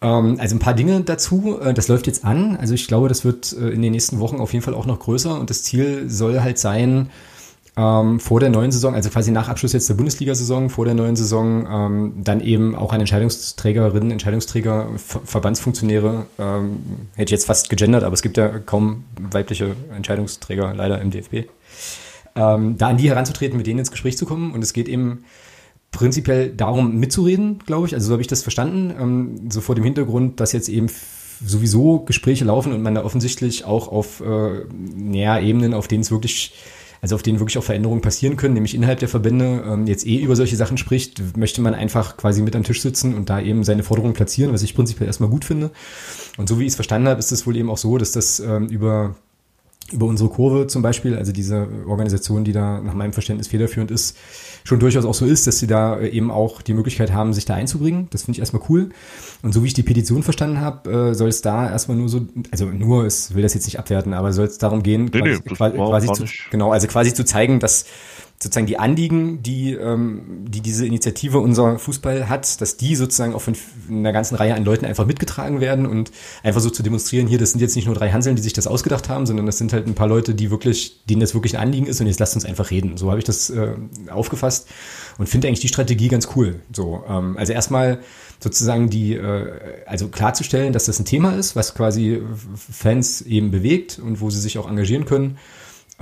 Ähm, 0.01 0.37
also 0.39 0.55
ein 0.55 0.59
paar 0.59 0.73
Dinge 0.73 1.01
dazu, 1.01 1.59
äh, 1.61 1.73
das 1.73 1.87
läuft 1.87 2.07
jetzt 2.07 2.25
an, 2.25 2.57
also 2.57 2.73
ich 2.73 2.87
glaube, 2.87 3.07
das 3.07 3.23
wird 3.23 3.53
äh, 3.53 3.69
in 3.69 3.81
den 3.81 3.93
nächsten 3.93 4.19
Wochen 4.19 4.37
auf 4.37 4.51
jeden 4.51 4.63
Fall 4.63 4.73
auch 4.73 4.85
noch 4.85 4.99
größer 4.99 5.39
und 5.39 5.49
das 5.49 5.63
Ziel 5.63 6.09
soll 6.09 6.41
halt 6.41 6.59
sein, 6.59 7.09
ähm, 7.77 8.19
vor 8.19 8.39
der 8.39 8.49
neuen 8.49 8.71
Saison, 8.71 8.95
also 8.95 9.09
quasi 9.09 9.31
nach 9.31 9.49
Abschluss 9.49 9.71
jetzt 9.71 9.87
der 9.87 9.93
Bundesliga-Saison, 9.93 10.71
vor 10.71 10.85
der 10.85 10.95
neuen 10.95 11.15
Saison, 11.15 11.67
ähm, 11.69 12.13
dann 12.23 12.41
eben 12.41 12.75
auch 12.75 12.91
an 12.91 12.99
Entscheidungsträgerinnen, 12.99 14.09
Entscheidungsträger, 14.09 14.87
Ver 14.97 15.21
Verbandsfunktionäre, 15.23 16.25
ähm, 16.39 16.79
hätte 17.15 17.29
ich 17.29 17.31
jetzt 17.31 17.45
fast 17.45 17.69
gegendert, 17.69 18.03
aber 18.03 18.15
es 18.15 18.23
gibt 18.23 18.37
ja 18.37 18.49
kaum 18.59 19.03
weibliche 19.19 19.75
Entscheidungsträger 19.95 20.73
leider 20.73 20.99
im 20.99 21.11
DFB. 21.11 21.49
Ähm, 22.35 22.77
da 22.77 22.87
an 22.87 22.97
die 22.97 23.09
heranzutreten, 23.09 23.57
mit 23.57 23.67
denen 23.67 23.79
ins 23.79 23.91
Gespräch 23.91 24.17
zu 24.17 24.25
kommen 24.25 24.53
und 24.53 24.63
es 24.63 24.73
geht 24.73 24.87
eben 24.87 25.25
prinzipiell 25.91 26.49
darum, 26.49 26.99
mitzureden, 26.99 27.59
glaube 27.65 27.87
ich. 27.87 27.93
Also 27.93 28.07
so 28.07 28.13
habe 28.13 28.21
ich 28.21 28.27
das 28.27 28.41
verstanden. 28.41 28.93
Ähm, 28.99 29.51
so 29.51 29.61
vor 29.61 29.75
dem 29.75 29.83
Hintergrund, 29.83 30.39
dass 30.39 30.51
jetzt 30.51 30.69
eben 30.69 30.87
sowieso 31.45 31.99
Gespräche 31.99 32.45
laufen 32.45 32.73
und 32.73 32.81
man 32.81 32.95
da 32.95 33.05
offensichtlich 33.05 33.65
auch 33.65 33.87
auf 33.87 34.21
äh, 34.21 34.65
näher 34.95 35.41
Ebenen, 35.41 35.75
auf 35.75 35.87
denen 35.87 36.01
es 36.01 36.09
wirklich 36.09 36.53
also 37.01 37.15
auf 37.15 37.23
denen 37.23 37.39
wirklich 37.39 37.57
auch 37.57 37.63
Veränderungen 37.63 38.01
passieren 38.01 38.37
können, 38.37 38.53
nämlich 38.53 38.75
innerhalb 38.75 38.99
der 38.99 39.09
Verbände, 39.09 39.63
ähm, 39.67 39.87
jetzt 39.87 40.05
eh 40.05 40.17
über 40.17 40.35
solche 40.35 40.55
Sachen 40.55 40.77
spricht, 40.77 41.37
möchte 41.37 41.61
man 41.61 41.73
einfach 41.73 42.17
quasi 42.17 42.41
mit 42.41 42.55
am 42.55 42.63
Tisch 42.63 42.81
sitzen 42.81 43.13
und 43.13 43.29
da 43.29 43.39
eben 43.39 43.63
seine 43.63 43.83
Forderungen 43.83 44.13
platzieren, 44.13 44.53
was 44.53 44.63
ich 44.63 44.75
prinzipiell 44.75 45.07
erstmal 45.07 45.29
gut 45.29 45.45
finde. 45.45 45.71
Und 46.37 46.49
so 46.49 46.59
wie 46.59 46.63
ich 46.63 46.69
es 46.69 46.75
verstanden 46.75 47.07
habe, 47.07 47.19
ist 47.19 47.31
es 47.31 47.45
wohl 47.47 47.55
eben 47.57 47.69
auch 47.69 47.77
so, 47.77 47.97
dass 47.97 48.11
das 48.11 48.39
ähm, 48.39 48.67
über 48.67 49.15
über 49.91 50.05
unsere 50.05 50.29
Kurve 50.29 50.67
zum 50.67 50.81
Beispiel, 50.81 51.15
also 51.15 51.31
diese 51.31 51.67
Organisation, 51.87 52.43
die 52.43 52.51
da 52.51 52.81
nach 52.81 52.93
meinem 52.93 53.13
Verständnis 53.13 53.47
federführend 53.47 53.89
ist, 53.89 54.17
schon 54.63 54.79
durchaus 54.79 55.05
auch 55.05 55.13
so 55.13 55.25
ist, 55.25 55.47
dass 55.47 55.59
sie 55.59 55.67
da 55.67 55.97
äh, 55.97 56.09
eben 56.09 56.29
auch 56.29 56.61
die 56.61 56.73
Möglichkeit 56.73 57.13
haben, 57.13 57.33
sich 57.33 57.45
da 57.45 57.55
einzubringen. 57.55 58.07
Das 58.11 58.23
finde 58.23 58.35
ich 58.35 58.39
erstmal 58.39 58.61
cool. 58.69 58.89
Und 59.41 59.53
so 59.53 59.63
wie 59.63 59.67
ich 59.67 59.73
die 59.73 59.83
Petition 59.83 60.23
verstanden 60.23 60.59
habe, 60.59 60.91
äh, 60.91 61.13
soll 61.13 61.29
es 61.29 61.41
da 61.41 61.69
erstmal 61.69 61.97
nur 61.97 62.09
so, 62.09 62.21
also 62.51 62.65
nur, 62.65 63.05
es 63.05 63.33
will 63.33 63.43
das 63.43 63.53
jetzt 63.53 63.65
nicht 63.65 63.79
abwerten, 63.79 64.13
aber 64.13 64.33
soll 64.33 64.45
es 64.45 64.57
darum 64.57 64.83
gehen, 64.83 65.05
nee, 65.05 65.19
quasi, 65.19 65.31
nee, 65.31 65.55
quasi, 65.55 65.77
quasi 65.77 66.07
zu, 66.13 66.25
genau, 66.51 66.71
also 66.71 66.87
quasi 66.87 67.13
zu 67.13 67.23
zeigen, 67.23 67.59
dass 67.59 67.85
sozusagen 68.39 68.67
die 68.67 68.77
Anliegen, 68.77 69.41
die, 69.41 69.73
ähm, 69.73 70.45
die 70.47 70.61
diese 70.61 70.85
Initiative 70.85 71.39
unser 71.39 71.79
Fußball 71.79 72.29
hat, 72.29 72.61
dass 72.61 72.77
die 72.77 72.95
sozusagen 72.95 73.33
auch 73.33 73.41
von 73.41 73.55
einer 73.89 74.13
ganzen 74.13 74.35
Reihe 74.35 74.53
an 74.53 74.63
Leuten 74.63 74.85
einfach 74.85 75.07
mitgetragen 75.07 75.59
werden 75.59 75.87
und 75.87 76.11
einfach 76.43 76.61
so 76.61 76.69
zu 76.69 76.83
demonstrieren, 76.83 77.25
hier, 77.25 77.39
das 77.39 77.51
sind 77.51 77.61
jetzt 77.61 77.75
nicht 77.75 77.87
nur 77.87 77.95
drei 77.95 78.11
Hanseln, 78.11 78.35
die 78.35 78.43
sich 78.43 78.53
das 78.53 78.67
ausgedacht 78.67 79.09
haben, 79.09 79.25
sondern 79.25 79.47
das 79.47 79.57
sind 79.57 79.73
halt 79.73 79.87
ein 79.87 79.95
paar 79.95 80.07
Leute, 80.07 80.35
die 80.35 80.51
wirklich, 80.51 81.03
denen 81.09 81.19
das 81.19 81.33
wirklich 81.33 81.57
ein 81.57 81.63
Anliegen 81.63 81.87
ist 81.87 81.99
und 81.99 82.05
jetzt 82.05 82.19
lasst 82.19 82.35
uns 82.35 82.45
einfach 82.45 82.69
reden. 82.69 82.97
So 82.97 83.09
habe 83.09 83.17
ich 83.17 83.25
das 83.25 83.49
äh, 83.49 83.73
aufgefasst 84.11 84.67
und 85.17 85.27
finde 85.27 85.47
eigentlich 85.47 85.61
die 85.61 85.67
Strategie 85.67 86.07
ganz 86.07 86.29
cool. 86.35 86.61
So, 86.71 87.03
ähm, 87.09 87.37
also 87.37 87.53
erstmal 87.53 88.01
sozusagen 88.39 88.91
die, 88.91 89.15
äh, 89.15 89.51
also 89.87 90.09
klarzustellen, 90.09 90.73
dass 90.73 90.85
das 90.85 90.99
ein 90.99 91.05
Thema 91.05 91.35
ist, 91.35 91.55
was 91.55 91.73
quasi 91.73 92.21
Fans 92.55 93.21
eben 93.21 93.49
bewegt 93.49 93.97
und 93.97 94.21
wo 94.21 94.29
sie 94.29 94.39
sich 94.39 94.59
auch 94.59 94.69
engagieren 94.69 95.05
können 95.05 95.39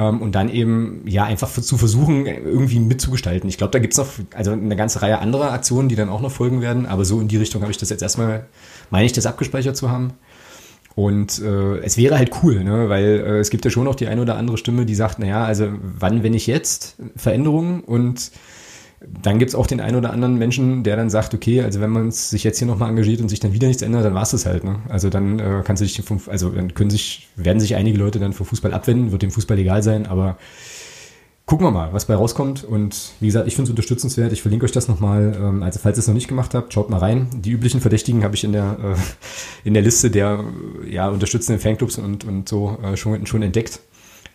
und 0.04 0.34
dann 0.34 0.50
eben, 0.50 1.04
ja, 1.06 1.24
einfach 1.24 1.50
zu 1.50 1.78
versuchen, 1.78 2.26
irgendwie 2.26 2.80
mitzugestalten. 2.80 3.48
Ich 3.48 3.58
glaube, 3.58 3.72
da 3.72 3.80
gibt's 3.80 3.98
noch 3.98 4.08
also 4.34 4.52
eine 4.52 4.76
ganze 4.76 5.02
Reihe 5.02 5.20
anderer 5.20 5.54
Aktionen, 5.54 5.88
die 5.88 5.96
dann 5.96 6.10
auch 6.10 6.20
noch 6.20 6.32
folgen 6.32 6.62
werden, 6.62 6.86
aber 6.86 7.06
so 7.06 7.22
in 7.22 7.30
die 7.30 7.38
Richtung 7.38 7.62
habe 7.62 7.72
ich 7.72 7.78
das 7.78 7.90
jetzt 7.90 8.02
erstmal, 8.02 8.46
meine 8.90 9.06
ich, 9.06 9.14
das 9.14 9.26
abgespeichert 9.26 9.78
zu 9.78 9.90
haben. 9.90 10.14
Und 10.96 11.42
äh, 11.42 11.78
es 11.80 11.98
wäre 11.98 12.18
halt 12.18 12.32
cool, 12.42 12.64
ne? 12.64 12.88
weil 12.88 13.04
äh, 13.04 13.40
es 13.40 13.50
gibt 13.50 13.66
ja 13.66 13.72
schon 13.72 13.84
noch 13.84 13.96
die 13.96 14.08
eine 14.08 14.22
oder 14.22 14.38
andere 14.38 14.58
Stimme, 14.58 14.86
die 14.86 14.96
sagt, 14.96 15.20
naja, 15.20 15.44
also 15.44 15.68
wann, 15.82 16.24
wenn 16.24 16.32
nicht 16.32 16.48
jetzt, 16.48 16.96
Veränderungen 17.18 17.82
und 17.82 18.32
dann 19.22 19.40
gibt 19.40 19.50
es 19.50 19.56
auch 19.56 19.68
den 19.68 19.82
einen 19.82 19.98
oder 19.98 20.12
anderen 20.12 20.38
Menschen, 20.38 20.84
der 20.84 20.96
dann 20.96 21.10
sagt, 21.10 21.34
okay, 21.34 21.62
also 21.62 21.82
wenn 21.82 21.90
man 21.90 22.12
sich 22.12 22.44
jetzt 22.44 22.60
hier 22.60 22.68
nochmal 22.68 22.90
engagiert 22.90 23.22
und 23.22 23.30
sich 23.30 23.40
dann 23.40 23.54
wieder 23.54 23.68
nichts 23.68 23.82
ändert, 23.82 24.06
dann 24.06 24.14
war 24.14 24.24
es 24.24 24.32
das 24.32 24.46
halt. 24.46 24.64
Ne? 24.64 24.80
Also 24.90 25.10
dann 25.10 25.40
äh, 25.40 25.62
kannst 25.64 25.82
du 25.82 26.04
vom, 26.04 26.20
also 26.28 26.50
dann 26.50 26.74
können 26.74 26.90
sich, 26.90 27.28
werden 27.36 27.60
sich 27.60 27.76
einige 27.76 27.98
Leute 27.98 28.20
dann 28.20 28.34
vom 28.34 28.46
Fußball 28.46 28.74
abwenden, 28.74 29.12
wird 29.12 29.22
dem 29.22 29.32
Fußball 29.32 29.58
egal 29.58 29.84
sein, 29.84 30.06
aber 30.06 30.38
gucken 31.46 31.68
wir 31.68 31.72
mal, 31.72 31.94
was 31.94 32.06
bei 32.06 32.16
rauskommt. 32.16 32.64
Und 32.64 33.12
wie 33.20 33.28
gesagt, 33.28 33.48
ich 33.48 33.56
finde 33.56 33.66
es 33.66 33.70
unterstützenswert. 33.72 34.32
Ich 34.34 34.42
verlinke 34.42 34.66
euch 34.66 34.72
das 34.72 34.88
nochmal. 34.88 35.36
Ähm, 35.40 35.64
also 35.64 35.80
falls 35.80 35.98
ihr 35.98 36.02
es 36.02 36.08
noch 36.08 36.16
nicht 36.16 36.28
gemacht 36.28 36.54
habt, 36.54 36.74
schaut 36.74 36.90
mal 36.90 36.98
rein. 36.98 37.28
Die 37.34 37.52
üblichen 37.52 37.82
Verdächtigen 37.82 38.24
habe 38.24 38.36
ich 38.36 38.44
in 38.44 38.52
der, 38.52 38.78
äh, 38.84 39.68
in 39.68 39.74
der 39.74 39.84
Liste 39.84 40.10
der 40.10 40.44
ja, 40.90 41.10
unterstützenden 41.10 41.62
Fanclubs 41.62 41.98
und, 41.98 42.24
und 42.24 42.50
so 42.50 42.78
äh, 42.84 42.98
schon, 42.98 43.26
schon 43.26 43.42
entdeckt. 43.42 43.80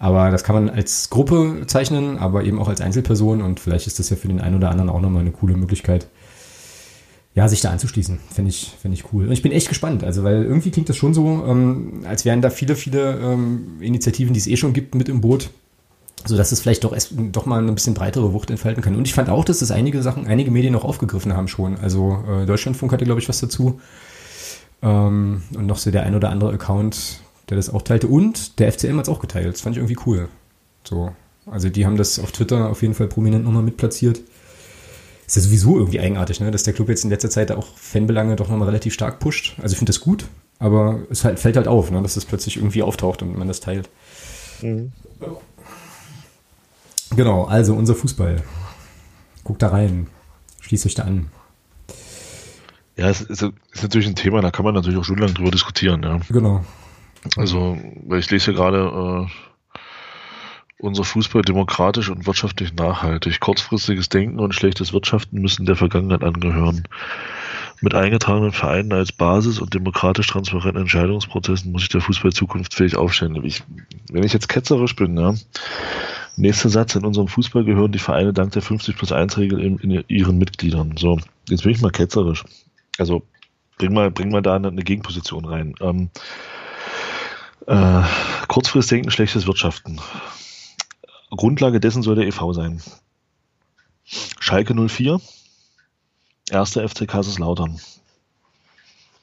Aber 0.00 0.30
das 0.30 0.44
kann 0.44 0.54
man 0.54 0.70
als 0.70 1.10
Gruppe 1.10 1.64
zeichnen, 1.66 2.16
aber 2.16 2.42
eben 2.44 2.58
auch 2.58 2.68
als 2.68 2.80
Einzelperson 2.80 3.42
und 3.42 3.60
vielleicht 3.60 3.86
ist 3.86 3.98
das 3.98 4.08
ja 4.08 4.16
für 4.16 4.28
den 4.28 4.40
einen 4.40 4.56
oder 4.56 4.70
anderen 4.70 4.88
auch 4.88 5.02
nochmal 5.02 5.20
eine 5.20 5.30
coole 5.30 5.54
Möglichkeit, 5.58 6.08
ja, 7.34 7.46
sich 7.48 7.60
da 7.60 7.70
anzuschließen. 7.70 8.18
Finde 8.32 8.48
ich, 8.48 8.74
finde 8.80 8.94
ich 8.94 9.12
cool. 9.12 9.26
Und 9.26 9.32
ich 9.32 9.42
bin 9.42 9.52
echt 9.52 9.68
gespannt, 9.68 10.02
also 10.02 10.24
weil 10.24 10.42
irgendwie 10.42 10.70
klingt 10.70 10.88
das 10.88 10.96
schon 10.96 11.12
so, 11.12 11.44
ähm, 11.46 12.00
als 12.08 12.24
wären 12.24 12.40
da 12.40 12.48
viele, 12.48 12.76
viele 12.76 13.18
ähm, 13.18 13.76
Initiativen, 13.80 14.32
die 14.32 14.40
es 14.40 14.46
eh 14.46 14.56
schon 14.56 14.72
gibt, 14.72 14.94
mit 14.94 15.10
im 15.10 15.20
Boot, 15.20 15.50
so 16.24 16.34
dass 16.34 16.50
es 16.50 16.62
vielleicht 16.62 16.84
doch, 16.84 16.94
es, 16.94 17.10
doch 17.12 17.44
mal 17.44 17.62
ein 17.62 17.74
bisschen 17.74 17.92
breitere 17.92 18.32
Wucht 18.32 18.50
entfalten 18.50 18.82
kann. 18.82 18.96
Und 18.96 19.06
ich 19.06 19.12
fand 19.12 19.28
auch, 19.28 19.44
dass 19.44 19.58
das 19.58 19.70
einige 19.70 20.02
Sachen, 20.02 20.26
einige 20.26 20.50
Medien 20.50 20.72
noch 20.72 20.84
aufgegriffen 20.84 21.36
haben 21.36 21.46
schon. 21.46 21.76
Also 21.76 22.24
äh, 22.26 22.46
Deutschlandfunk 22.46 22.90
hatte, 22.90 23.04
glaube 23.04 23.20
ich, 23.20 23.28
was 23.28 23.40
dazu. 23.40 23.80
Ähm, 24.80 25.42
und 25.54 25.66
noch 25.66 25.76
so 25.76 25.90
der 25.90 26.04
ein 26.04 26.14
oder 26.14 26.30
andere 26.30 26.54
Account, 26.54 27.20
der 27.50 27.56
das 27.56 27.68
auch 27.68 27.82
teilte. 27.82 28.06
Und 28.06 28.58
der 28.58 28.72
FCM 28.72 28.96
hat 28.96 29.04
es 29.04 29.08
auch 29.08 29.20
geteilt. 29.20 29.52
Das 29.52 29.60
fand 29.60 29.76
ich 29.76 29.82
irgendwie 29.82 29.98
cool. 30.06 30.28
So. 30.84 31.12
Also 31.46 31.68
die 31.68 31.84
haben 31.84 31.96
das 31.96 32.18
auf 32.18 32.32
Twitter 32.32 32.70
auf 32.70 32.82
jeden 32.82 32.94
Fall 32.94 33.08
prominent 33.08 33.44
nochmal 33.44 33.62
mitplatziert. 33.62 34.20
Ist 35.26 35.36
ja 35.36 35.42
sowieso 35.42 35.78
irgendwie 35.78 36.00
eigenartig, 36.00 36.40
ne? 36.40 36.50
dass 36.50 36.62
der 36.62 36.74
Club 36.74 36.88
jetzt 36.88 37.04
in 37.04 37.10
letzter 37.10 37.30
Zeit 37.30 37.52
auch 37.52 37.76
Fanbelange 37.76 38.36
doch 38.36 38.48
nochmal 38.48 38.68
relativ 38.68 38.94
stark 38.94 39.20
pusht. 39.20 39.56
Also 39.62 39.74
ich 39.74 39.78
finde 39.78 39.90
das 39.90 40.00
gut, 40.00 40.24
aber 40.58 41.00
es 41.10 41.24
halt, 41.24 41.38
fällt 41.38 41.56
halt 41.56 41.68
auf, 41.68 41.90
ne? 41.90 42.02
dass 42.02 42.14
das 42.14 42.24
plötzlich 42.24 42.56
irgendwie 42.56 42.82
auftaucht 42.82 43.22
und 43.22 43.38
man 43.38 43.46
das 43.46 43.60
teilt. 43.60 43.88
Mhm. 44.60 44.92
Genau, 47.14 47.44
also 47.44 47.74
unser 47.74 47.94
Fußball. 47.94 48.42
Guckt 49.44 49.62
da 49.62 49.68
rein. 49.68 50.06
Schließt 50.60 50.86
euch 50.86 50.94
da 50.94 51.04
an. 51.04 51.30
Ja, 52.96 53.08
es 53.08 53.22
ist, 53.22 53.42
ist, 53.42 53.82
natürlich 53.82 54.08
ein 54.08 54.14
Thema, 54.14 54.40
da 54.42 54.50
kann 54.50 54.64
man 54.64 54.74
natürlich 54.74 54.98
auch 54.98 55.04
schon 55.04 55.18
lange 55.18 55.32
drüber 55.32 55.50
diskutieren. 55.50 56.02
Ja. 56.02 56.20
Genau. 56.28 56.64
Also, 57.36 57.78
ich 58.16 58.30
lese 58.30 58.46
hier 58.46 58.54
gerade, 58.54 59.28
äh, 59.28 59.50
unser 60.80 61.04
Fußball 61.04 61.42
demokratisch 61.42 62.08
und 62.08 62.26
wirtschaftlich 62.26 62.74
nachhaltig. 62.74 63.40
Kurzfristiges 63.40 64.08
Denken 64.08 64.40
und 64.40 64.54
schlechtes 64.54 64.92
Wirtschaften 64.92 65.40
müssen 65.40 65.66
der 65.66 65.76
Vergangenheit 65.76 66.24
angehören. 66.24 66.84
Mit 67.82 67.94
eingetragenen 67.94 68.52
Vereinen 68.52 68.92
als 68.92 69.12
Basis 69.12 69.58
und 69.58 69.72
demokratisch 69.74 70.26
transparenten 70.26 70.82
Entscheidungsprozessen 70.82 71.72
muss 71.72 71.82
sich 71.82 71.88
der 71.88 72.00
Fußball 72.00 72.32
zukunftsfähig 72.32 72.96
aufstellen. 72.96 73.42
Ich, 73.44 73.62
wenn 74.10 74.22
ich 74.22 74.32
jetzt 74.32 74.48
ketzerisch 74.48 74.96
bin, 74.96 75.16
ja. 75.18 75.34
Nächster 76.36 76.68
Satz, 76.68 76.94
in 76.94 77.04
unserem 77.04 77.28
Fußball 77.28 77.64
gehören 77.64 77.92
die 77.92 77.98
Vereine 77.98 78.32
dank 78.32 78.52
der 78.52 78.62
50 78.62 78.96
plus 78.96 79.12
1 79.12 79.36
Regel 79.38 79.60
in, 79.60 79.78
in 79.78 80.04
ihren 80.08 80.38
Mitgliedern. 80.38 80.96
So, 80.96 81.18
jetzt 81.48 81.62
bin 81.62 81.72
ich 81.72 81.80
mal 81.80 81.90
ketzerisch. 81.90 82.44
Also, 82.98 83.22
bring 83.78 83.92
mal, 83.92 84.10
bring 84.10 84.30
mal 84.30 84.42
da 84.42 84.56
eine, 84.56 84.68
eine 84.68 84.82
Gegenposition 84.82 85.44
rein. 85.44 85.74
Ähm, 85.80 86.10
äh, 87.70 88.02
kurzfristig 88.48 88.96
denken, 88.96 89.10
schlechtes 89.10 89.46
Wirtschaften. 89.46 90.00
Grundlage 91.30 91.78
dessen 91.78 92.02
soll 92.02 92.16
der 92.16 92.26
EV 92.26 92.52
sein. 92.52 92.82
Schalke 94.04 94.74
04, 94.74 95.20
erster 96.50 96.88
FC 96.88 97.06
Kaiserslautern. 97.06 97.80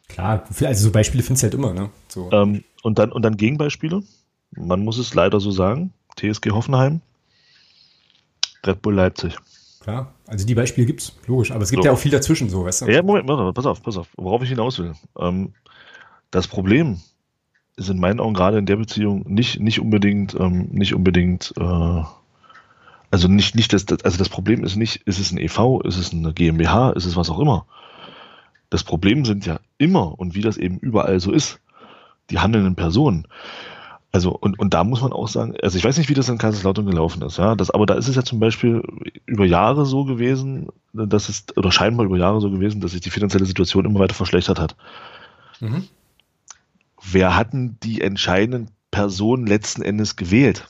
Klar, 0.08 0.46
also 0.62 0.86
so 0.86 0.92
Beispiele 0.92 1.24
findest 1.24 1.44
du 1.44 1.46
halt 1.48 1.54
immer, 1.56 1.74
ne? 1.74 1.90
So. 2.08 2.32
Ähm, 2.32 2.64
und, 2.84 2.98
dann, 2.98 3.12
und 3.12 3.24
dann 3.24 3.36
Gegenbeispiele. 3.36 4.02
Man 4.52 4.86
muss 4.86 4.98
es 4.98 5.14
leider 5.14 5.42
so 5.42 5.52
sagen. 5.52 5.92
TSG 6.16 6.52
Hoffenheim, 6.52 7.02
Red 8.66 8.82
Bull 8.82 8.96
Leipzig. 8.96 9.36
Klar, 9.82 10.14
also 10.26 10.48
die 10.48 10.56
Beispiele 10.56 10.88
gibt 10.88 11.02
es, 11.02 11.16
logisch, 11.28 11.52
aber 11.52 11.64
es 11.64 11.70
gibt 11.70 11.84
so. 11.84 11.88
ja 11.88 11.94
auch 11.94 12.00
viel 12.00 12.12
dazwischen, 12.12 12.50
so, 12.50 12.64
weißt 12.66 12.82
du? 12.82 12.86
Ja, 12.88 13.04
Moment, 13.04 13.28
Moment, 13.28 13.54
pass 13.54 13.66
auf, 13.66 13.84
pass 13.84 13.98
auf, 13.98 14.08
worauf 14.16 14.42
ich 14.42 14.50
hinaus 14.50 14.80
will. 14.80 14.94
Ähm, 15.20 15.54
das 16.32 16.48
Problem 16.48 17.00
ist 17.78 17.90
in 17.90 18.00
meinen 18.00 18.20
Augen 18.20 18.34
gerade 18.34 18.58
in 18.58 18.66
der 18.66 18.76
Beziehung 18.76 19.24
nicht, 19.28 19.60
nicht 19.60 19.80
unbedingt, 19.80 20.36
ähm, 20.38 20.68
nicht 20.72 20.94
unbedingt, 20.94 21.54
äh, 21.58 22.04
also 23.12 23.28
nicht, 23.28 23.56
nicht 23.56 23.72
das, 23.72 23.86
also 24.04 24.18
das 24.18 24.30
Problem 24.30 24.64
ist 24.64 24.76
nicht, 24.76 25.04
ist 25.06 25.20
es 25.20 25.32
ein 25.32 25.38
EV, 25.38 25.82
ist 25.82 25.98
es 25.98 26.12
eine 26.12 26.34
GmbH, 26.34 26.92
ist 26.92 27.06
es 27.06 27.16
was 27.16 27.30
auch 27.30 27.40
immer. 27.40 27.66
Das 28.70 28.84
Problem 28.84 29.24
sind 29.24 29.46
ja 29.46 29.60
immer, 29.78 30.20
und 30.20 30.36
wie 30.36 30.42
das 30.42 30.58
eben 30.58 30.80
überall 30.80 31.20
so 31.20 31.32
ist, 31.32 31.60
die 32.32 32.40
handelnden 32.40 32.76
Personen. 32.76 33.28
Also, 34.12 34.32
und, 34.32 34.58
und 34.58 34.74
da 34.74 34.84
muss 34.84 35.02
man 35.02 35.14
auch 35.14 35.28
sagen, 35.28 35.56
also 35.62 35.78
ich 35.78 35.84
weiß 35.84 35.98
nicht, 35.98 36.10
wie 36.10 36.16
das 36.16 36.30
in 36.30 36.40
Kaiserslautern 36.40 36.86
gelaufen 36.86 37.22
ist, 37.22 37.38
ja, 37.38 37.56
das, 37.56 37.70
aber 37.70 37.86
da 37.86 37.94
ist 37.94 38.08
es 38.08 38.16
ja 38.16 38.24
zum 38.24 38.40
Beispiel 38.40 38.82
über 39.26 39.46
Jahre 39.46 39.86
so 39.86 40.06
gewesen, 40.06 40.68
dass 40.94 41.30
es, 41.30 41.46
oder 41.56 41.72
scheinbar 41.72 42.06
über 42.06 42.18
Jahre 42.18 42.42
so 42.42 42.50
gewesen, 42.50 42.82
dass 42.82 42.92
sich 42.92 43.02
die 43.02 43.12
finanzielle 43.12 43.46
Situation 43.46 43.86
immer 43.86 44.00
weiter 44.00 44.16
verschlechtert 44.16 44.60
hat. 44.60 44.76
Mhm. 45.60 45.88
Wer 47.02 47.36
hatten 47.36 47.80
die 47.82 48.02
entscheidenden 48.02 48.72
Personen 48.92 49.46
letzten 49.46 49.82
Endes 49.82 50.16
gewählt? 50.16 50.68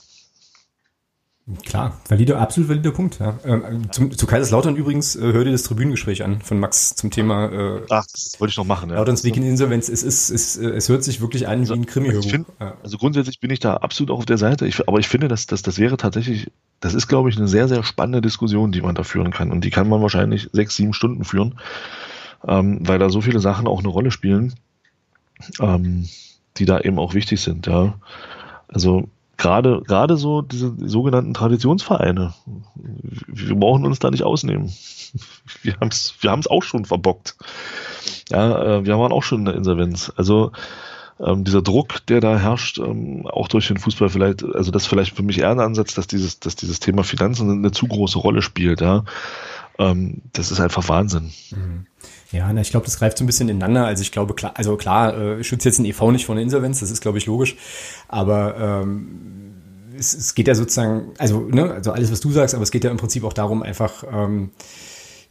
Klar, 1.66 1.98
valider, 2.10 2.42
absolut 2.42 2.70
valider 2.70 2.92
Punkt. 2.92 3.20
Ja. 3.20 3.40
Ähm, 3.46 3.90
zum, 3.94 4.12
zu 4.12 4.28
Kaiserslautern 4.28 4.76
übrigens 4.76 5.16
äh, 5.16 5.32
hör 5.32 5.46
dir 5.46 5.54
das 5.54 5.64
Tribünengespräch 5.64 6.22
an 6.24 6.42
von 6.42 6.60
Max 6.60 6.94
zum 6.94 7.10
Thema. 7.10 7.46
Äh, 7.50 7.82
Ach, 7.90 8.06
das 8.12 8.36
wollte 8.40 8.52
ich 8.52 8.58
noch 8.58 8.66
machen. 8.66 8.90
Ja. 8.90 8.98
Lauterns 8.98 9.24
Weg 9.24 9.38
in 9.38 9.44
Insolvenz. 9.44 9.88
Es 9.88 10.04
ist, 10.04 10.30
es, 10.30 10.58
äh, 10.58 10.68
es 10.68 10.90
hört 10.90 11.06
sich 11.06 11.22
wirklich 11.22 11.48
an 11.48 11.60
also, 11.60 11.74
wie 11.74 11.80
ein 11.80 11.86
krimi 11.86 12.10
also, 12.10 12.28
find, 12.28 12.48
also 12.84 12.98
grundsätzlich 12.98 13.40
bin 13.40 13.50
ich 13.50 13.62
da 13.62 13.78
absolut 13.78 14.12
auch 14.12 14.18
auf 14.18 14.26
der 14.26 14.38
Seite. 14.38 14.68
Ich, 14.68 14.86
aber 14.90 15.00
ich 15.00 15.08
finde, 15.08 15.30
dass, 15.30 15.46
dass 15.46 15.62
das 15.62 15.80
wäre 15.80 15.96
tatsächlich, 15.96 16.52
das 16.82 16.94
ist, 16.94 17.08
glaube 17.08 17.30
ich, 17.30 17.38
eine 17.38 17.48
sehr, 17.48 17.70
sehr 17.70 17.82
spannende 17.86 18.20
Diskussion, 18.20 18.74
die 18.74 18.82
man 18.82 18.96
da 18.96 19.04
führen 19.04 19.32
kann. 19.32 19.52
Und 19.52 19.64
die 19.64 19.70
kann 19.70 19.88
man 19.88 20.02
wahrscheinlich 20.02 20.50
sechs, 20.52 20.76
sieben 20.76 20.92
Stunden 20.92 21.24
führen, 21.24 21.62
ähm, 22.46 22.80
weil 22.82 23.00
da 23.00 23.10
so 23.10 23.22
viele 23.22 23.40
Sachen 23.40 23.68
auch 23.68 23.80
eine 23.80 23.88
Rolle 23.88 24.12
spielen, 24.12 24.54
ähm, 25.60 26.08
die 26.58 26.66
da 26.66 26.80
eben 26.80 27.00
auch 27.00 27.14
wichtig 27.14 27.42
sind. 27.42 27.68
Ja. 27.68 27.96
Also 28.68 29.08
gerade, 29.38 29.82
gerade 29.86 30.18
so 30.18 30.42
diese 30.42 30.74
sogenannten 30.78 31.34
Traditionsvereine, 31.34 32.34
wir 33.28 33.56
brauchen 33.56 33.86
uns 33.86 34.00
da 34.00 34.10
nicht 34.12 34.24
ausnehmen. 34.24 34.72
Wir 35.62 35.80
haben 35.80 35.88
es 35.88 36.16
wir 36.20 36.38
auch 36.52 36.64
schon 36.64 36.84
verbockt. 36.84 37.38
Ja, 38.30 38.80
äh, 38.80 38.86
wir 38.86 39.00
waren 39.00 39.14
auch 39.14 39.24
schon 39.24 39.40
in 39.40 39.46
der 39.46 39.56
Insolvenz. 39.56 40.12
Also 40.18 40.52
ähm, 41.20 41.46
dieser 41.46 41.62
Druck, 41.62 42.06
der 42.08 42.20
da 42.20 42.38
herrscht, 42.38 42.78
ähm, 42.78 43.26
auch 43.26 43.48
durch 43.48 43.68
den 43.68 43.78
Fußball 43.78 44.10
vielleicht, 44.10 44.44
also 44.44 44.70
das 44.70 44.84
ist 44.84 44.88
vielleicht 44.88 45.16
für 45.16 45.24
mich 45.24 45.40
eher 45.40 45.52
ein 45.52 45.62
Ansatz, 45.62 45.94
dass 45.94 46.08
dieses, 46.08 46.40
dass 46.42 46.58
dieses 46.58 46.82
Thema 46.82 47.04
Finanzen 47.04 47.50
eine 47.50 47.72
zu 47.72 47.88
große 47.88 48.20
Rolle 48.20 48.42
spielt, 48.42 48.82
ja. 48.82 49.06
Ähm, 49.80 50.22
das 50.34 50.52
ist 50.52 50.60
einfach 50.60 50.90
Wahnsinn. 50.90 51.32
Mhm. 51.52 51.88
Ja, 52.32 52.52
na, 52.52 52.62
ich 52.62 52.72
glaube, 52.72 52.86
das 52.86 53.00
greift 53.00 53.18
so 53.18 53.24
ein 53.24 53.28
bisschen 53.28 53.48
ineinander. 53.48 53.86
Also 53.86 54.02
ich 54.02 54.12
glaube, 54.12 54.34
klar, 54.34 54.52
also 54.56 54.76
klar, 54.76 55.18
äh, 55.18 55.44
schützt 55.44 55.66
jetzt 55.66 55.80
ein 55.80 55.86
EV 55.86 56.12
nicht 56.12 56.26
vor 56.26 56.36
der 56.36 56.44
Insolvenz, 56.44 56.80
das 56.82 56.92
ist, 56.92 57.02
glaube 57.02 57.18
ich, 57.18 57.26
logisch. 57.26 57.56
Aber 58.10 58.58
ähm, 58.58 59.54
es, 59.98 60.14
es 60.14 60.36
geht 60.36 60.48
ja 60.48 60.56
sozusagen, 60.56 61.14
also, 61.18 61.42
ne, 61.42 61.72
also 61.72 61.92
alles, 61.92 62.12
was 62.12 62.20
du 62.20 62.32
sagst, 62.32 62.54
aber 62.54 62.64
es 62.64 62.72
geht 62.72 62.84
ja 62.84 62.92
im 62.92 62.98
Prinzip 62.98 63.24
auch 63.24 63.34
darum, 63.34 63.64
einfach, 63.64 64.04
ähm, 64.12 64.52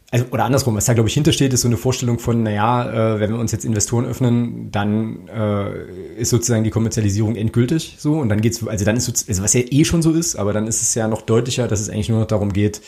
also, 0.09 0.25
oder 0.31 0.45
andersrum, 0.45 0.75
was 0.75 0.85
da, 0.85 0.93
glaube 0.93 1.09
ich, 1.09 1.13
hintersteht, 1.15 1.53
ist 1.53 1.61
so 1.61 1.67
eine 1.67 1.77
Vorstellung 1.77 2.17
von, 2.17 2.41
naja, 2.41 3.15
äh, 3.15 3.19
wenn 3.19 3.31
wir 3.31 3.39
uns 3.39 3.51
jetzt 3.51 3.65
Investoren 3.65 4.05
öffnen, 4.05 4.71
dann 4.71 5.27
äh, 5.27 6.17
ist 6.17 6.29
sozusagen 6.29 6.63
die 6.63 6.69
Kommerzialisierung 6.69 7.35
endgültig 7.35 7.97
so 7.99 8.13
und 8.13 8.29
dann 8.29 8.41
geht's, 8.41 8.65
also 8.65 8.85
dann 8.85 8.95
ist, 8.95 9.27
also 9.27 9.43
was 9.43 9.53
ja 9.53 9.61
eh 9.69 9.83
schon 9.83 10.01
so 10.01 10.11
ist, 10.11 10.37
aber 10.37 10.53
dann 10.53 10.65
ist 10.65 10.81
es 10.81 10.95
ja 10.95 11.07
noch 11.07 11.21
deutlicher, 11.21 11.67
dass 11.67 11.81
es 11.81 11.89
eigentlich 11.89 12.09
nur 12.09 12.21
noch 12.21 12.27
darum 12.27 12.53
geht, 12.53 12.81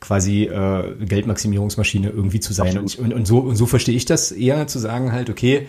quasi 0.00 0.44
äh, 0.44 0.94
Geldmaximierungsmaschine 1.04 2.10
irgendwie 2.10 2.40
zu 2.40 2.52
sein. 2.52 2.78
Und, 2.78 2.98
und, 2.98 3.12
und, 3.12 3.26
so, 3.26 3.38
und 3.38 3.56
so 3.56 3.66
verstehe 3.66 3.96
ich 3.96 4.04
das 4.04 4.32
eher, 4.32 4.66
zu 4.66 4.78
sagen 4.78 5.12
halt, 5.12 5.30
okay, 5.30 5.66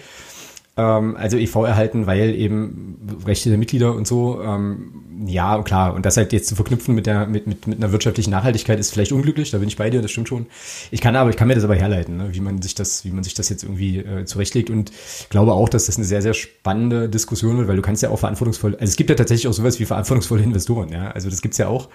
ähm, 0.79 1.17
also 1.17 1.37
EV 1.37 1.65
erhalten, 1.65 2.07
weil 2.07 2.33
eben 2.33 3.19
Rechte 3.25 3.49
der 3.49 3.57
Mitglieder 3.57 3.93
und 3.93 4.07
so, 4.07 4.41
ähm, 4.41 5.25
ja, 5.27 5.61
klar, 5.63 5.93
und 5.93 6.05
das 6.05 6.15
halt 6.15 6.31
jetzt 6.31 6.47
zu 6.47 6.55
verknüpfen 6.55 6.95
mit 6.95 7.05
der, 7.05 7.27
mit, 7.27 7.45
mit, 7.45 7.67
mit 7.67 7.77
einer 7.79 7.91
wirtschaftlichen 7.91 8.31
Nachhaltigkeit 8.31 8.79
ist 8.79 8.93
vielleicht 8.93 9.11
unglücklich, 9.11 9.51
da 9.51 9.57
bin 9.57 9.67
ich 9.67 9.75
bei 9.75 9.89
dir, 9.89 10.01
das 10.01 10.11
stimmt 10.11 10.29
schon. 10.29 10.45
Ich 10.91 11.01
kann 11.01 11.17
aber, 11.17 11.29
ich 11.29 11.35
kann 11.35 11.49
mir 11.49 11.55
das 11.55 11.65
aber 11.65 11.75
herleiten, 11.75 12.15
ne, 12.15 12.29
wie 12.31 12.39
man 12.39 12.61
sich 12.61 12.75
das, 12.75 13.03
wie 13.03 13.11
man 13.11 13.25
sich 13.25 13.33
das 13.33 13.49
jetzt 13.49 13.63
irgendwie 13.63 13.97
äh, 13.97 14.23
zurechtlegt 14.23 14.69
und 14.69 14.93
glaube 15.29 15.51
auch, 15.51 15.67
dass 15.67 15.87
das 15.87 15.97
eine 15.97 16.05
sehr, 16.05 16.21
sehr 16.21 16.33
spannende 16.33 17.09
Diskussion 17.09 17.57
wird, 17.57 17.67
weil 17.67 17.75
du 17.75 17.81
kannst 17.81 18.01
ja 18.01 18.09
auch 18.09 18.19
verantwortungsvoll, 18.19 18.75
also 18.75 18.85
es 18.85 18.95
gibt 18.95 19.09
ja 19.09 19.17
tatsächlich 19.17 19.49
auch 19.49 19.53
sowas 19.53 19.79
wie 19.81 19.85
verantwortungsvolle 19.85 20.43
Investoren, 20.43 20.89
ja, 20.89 21.11
also 21.11 21.29
das 21.29 21.41
gibt's 21.41 21.57
ja 21.57 21.67
auch. 21.67 21.89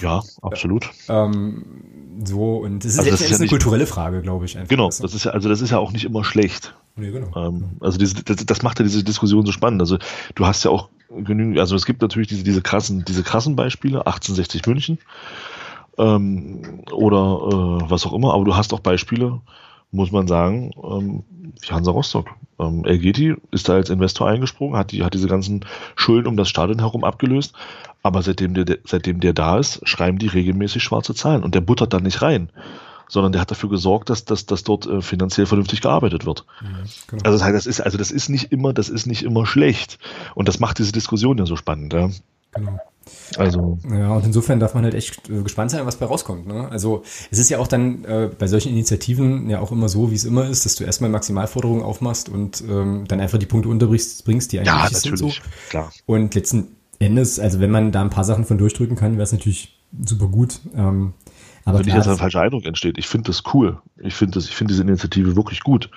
Ja, 0.00 0.22
absolut. 0.40 0.88
Ähm, 1.08 1.64
so, 2.24 2.56
und 2.56 2.84
das 2.84 2.92
ist, 2.92 2.98
also 3.00 3.10
das 3.10 3.20
ist 3.20 3.30
ja 3.30 3.36
eine 3.36 3.46
kulturelle 3.46 3.86
Frage, 3.86 4.22
glaube 4.22 4.46
ich. 4.46 4.56
Einfach. 4.56 4.68
Genau, 4.68 4.86
das 4.86 5.00
ist 5.00 5.24
ja, 5.24 5.32
also 5.32 5.48
das 5.48 5.60
ist 5.60 5.70
ja 5.70 5.78
auch 5.78 5.92
nicht 5.92 6.04
immer 6.04 6.24
schlecht. 6.24 6.74
Genau. 6.96 7.34
Ähm, 7.36 7.76
also 7.80 7.98
diese, 7.98 8.22
das, 8.22 8.44
das, 8.44 8.62
macht 8.62 8.78
ja 8.78 8.84
diese 8.84 9.02
Diskussion 9.02 9.46
so 9.46 9.52
spannend. 9.52 9.80
Also 9.80 9.98
du 10.34 10.46
hast 10.46 10.64
ja 10.64 10.70
auch 10.70 10.88
genügend, 11.08 11.58
also 11.58 11.74
es 11.74 11.86
gibt 11.86 12.02
natürlich 12.02 12.28
diese, 12.28 12.44
diese 12.44 12.62
krassen, 12.62 13.04
diese 13.04 13.22
krassen 13.22 13.56
Beispiele, 13.56 14.06
1860 14.06 14.66
München 14.66 14.98
ähm, 15.98 16.82
oder 16.92 17.18
äh, 17.86 17.90
was 17.90 18.06
auch 18.06 18.12
immer, 18.12 18.34
aber 18.34 18.44
du 18.44 18.56
hast 18.56 18.72
auch 18.74 18.80
Beispiele, 18.80 19.40
muss 19.90 20.10
man 20.10 20.26
sagen, 20.26 20.72
ähm, 20.82 21.24
wie 21.60 21.72
Hansa 21.72 21.90
Rostock. 21.90 22.28
Ähm, 22.58 22.84
Elgeti 22.84 23.34
ist 23.50 23.68
da 23.68 23.74
als 23.74 23.90
Investor 23.90 24.28
eingesprungen, 24.28 24.76
hat, 24.76 24.92
die, 24.92 25.02
hat 25.02 25.14
diese 25.14 25.28
ganzen 25.28 25.64
Schulden 25.96 26.28
um 26.28 26.36
das 26.36 26.48
Stadion 26.48 26.80
herum 26.80 27.04
abgelöst, 27.04 27.54
aber 28.02 28.22
seitdem 28.22 28.54
der, 28.54 28.78
seitdem 28.84 29.20
der 29.20 29.32
da 29.32 29.58
ist, 29.58 29.86
schreiben 29.88 30.18
die 30.18 30.28
regelmäßig 30.28 30.82
schwarze 30.82 31.14
Zahlen 31.14 31.42
und 31.42 31.54
der 31.54 31.60
buttert 31.60 31.92
da 31.92 32.00
nicht 32.00 32.20
rein 32.22 32.50
sondern 33.12 33.32
der 33.32 33.42
hat 33.42 33.50
dafür 33.50 33.68
gesorgt, 33.68 34.08
dass, 34.08 34.24
dass, 34.24 34.46
dass 34.46 34.64
dort 34.64 34.86
äh, 34.86 35.02
finanziell 35.02 35.44
vernünftig 35.44 35.82
gearbeitet 35.82 36.24
wird. 36.24 36.46
Ja, 36.62 36.68
genau. 37.08 37.22
Also 37.24 37.36
das 37.36 37.44
heißt, 37.44 37.54
das 37.54 37.66
ist, 37.66 37.80
also 37.82 37.98
das 37.98 38.10
ist 38.10 38.30
nicht 38.30 38.52
immer, 38.52 38.72
das 38.72 38.88
ist 38.88 39.06
nicht 39.06 39.22
immer 39.22 39.44
schlecht. 39.44 39.98
Und 40.34 40.48
das 40.48 40.60
macht 40.60 40.78
diese 40.78 40.92
Diskussion 40.92 41.36
ja 41.36 41.44
so 41.44 41.56
spannend, 41.56 41.92
ja. 41.92 42.08
Genau. 42.54 42.78
Also. 43.36 43.78
Ja, 43.90 44.14
und 44.14 44.24
insofern 44.24 44.60
darf 44.60 44.74
man 44.74 44.84
halt 44.84 44.94
echt 44.94 45.28
äh, 45.28 45.42
gespannt 45.42 45.70
sein, 45.70 45.84
was 45.84 45.96
bei 45.96 46.06
rauskommt. 46.06 46.46
Ne? 46.46 46.68
Also 46.70 47.02
es 47.30 47.38
ist 47.38 47.50
ja 47.50 47.58
auch 47.58 47.66
dann 47.66 48.04
äh, 48.04 48.30
bei 48.38 48.46
solchen 48.46 48.70
Initiativen 48.70 49.50
ja 49.50 49.60
auch 49.60 49.72
immer 49.72 49.90
so, 49.90 50.10
wie 50.10 50.14
es 50.14 50.24
immer 50.24 50.48
ist, 50.48 50.64
dass 50.64 50.76
du 50.76 50.84
erstmal 50.84 51.10
Maximalforderungen 51.10 51.82
aufmachst 51.82 52.30
und 52.30 52.62
ähm, 52.62 53.04
dann 53.08 53.20
einfach 53.20 53.38
die 53.38 53.46
Punkte 53.46 53.68
unterbrichst, 53.68 54.24
bringst, 54.24 54.52
die 54.52 54.60
eigentlich 54.60 54.72
ja, 54.72 54.88
sind 54.88 55.18
so. 55.18 55.32
Klar. 55.68 55.92
Und 56.06 56.34
letzten 56.34 56.76
Endes, 56.98 57.38
also 57.38 57.60
wenn 57.60 57.70
man 57.70 57.92
da 57.92 58.00
ein 58.00 58.10
paar 58.10 58.24
Sachen 58.24 58.46
von 58.46 58.56
durchdrücken 58.56 58.96
kann, 58.96 59.12
wäre 59.14 59.24
es 59.24 59.32
natürlich 59.32 59.78
super 60.06 60.28
gut. 60.28 60.60
Ähm, 60.74 61.12
aber 61.64 61.78
also 61.78 61.88
nicht, 61.88 61.96
dass 61.96 62.08
ein 62.08 62.16
falscher 62.16 62.40
Eindruck 62.40 62.64
entsteht. 62.64 62.98
Ich 62.98 63.08
finde 63.08 63.28
das 63.28 63.42
cool. 63.52 63.80
Ich 63.98 64.14
finde 64.14 64.40
finde 64.40 64.72
diese 64.72 64.82
Initiative 64.82 65.36
wirklich 65.36 65.60
gut. 65.60 65.90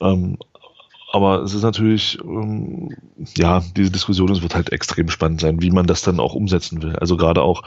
Ähm, 0.00 0.38
aber 1.12 1.42
es 1.42 1.54
ist 1.54 1.62
natürlich, 1.62 2.18
ähm, 2.24 2.90
ja, 3.36 3.62
diese 3.76 3.92
Diskussion, 3.92 4.32
es 4.32 4.42
wird 4.42 4.54
halt 4.54 4.72
extrem 4.72 5.08
spannend 5.08 5.40
sein, 5.40 5.62
wie 5.62 5.70
man 5.70 5.86
das 5.86 6.02
dann 6.02 6.18
auch 6.18 6.34
umsetzen 6.34 6.82
will. 6.82 6.96
Also 6.96 7.16
gerade 7.16 7.42
auch 7.42 7.62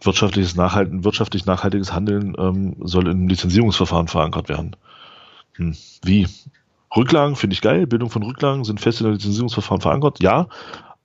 wirtschaftliches 0.00 0.54
Nachhalten, 0.54 1.02
wirtschaftlich 1.02 1.44
nachhaltiges 1.44 1.92
Handeln 1.92 2.36
ähm, 2.38 2.76
soll 2.80 3.08
in 3.08 3.28
Lizenzierungsverfahren 3.28 4.06
verankert 4.06 4.48
werden. 4.48 4.76
Hm. 5.54 5.76
Wie? 6.04 6.28
Rücklagen 6.96 7.36
finde 7.36 7.54
ich 7.54 7.62
geil. 7.62 7.86
Bildung 7.86 8.10
von 8.10 8.22
Rücklagen 8.22 8.64
sind 8.64 8.80
fest 8.80 9.00
in 9.00 9.06
der 9.06 9.14
Lizenzierungsverfahren 9.14 9.80
verankert. 9.80 10.22
Ja. 10.22 10.46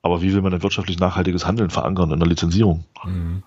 Aber 0.00 0.22
wie 0.22 0.32
will 0.32 0.42
man 0.42 0.54
ein 0.54 0.62
wirtschaftlich 0.62 0.98
nachhaltiges 0.98 1.46
Handeln 1.46 1.70
verankern 1.70 2.12
in 2.12 2.20
der 2.20 2.28
Lizenzierung? 2.28 2.84
Mhm. 3.04 3.42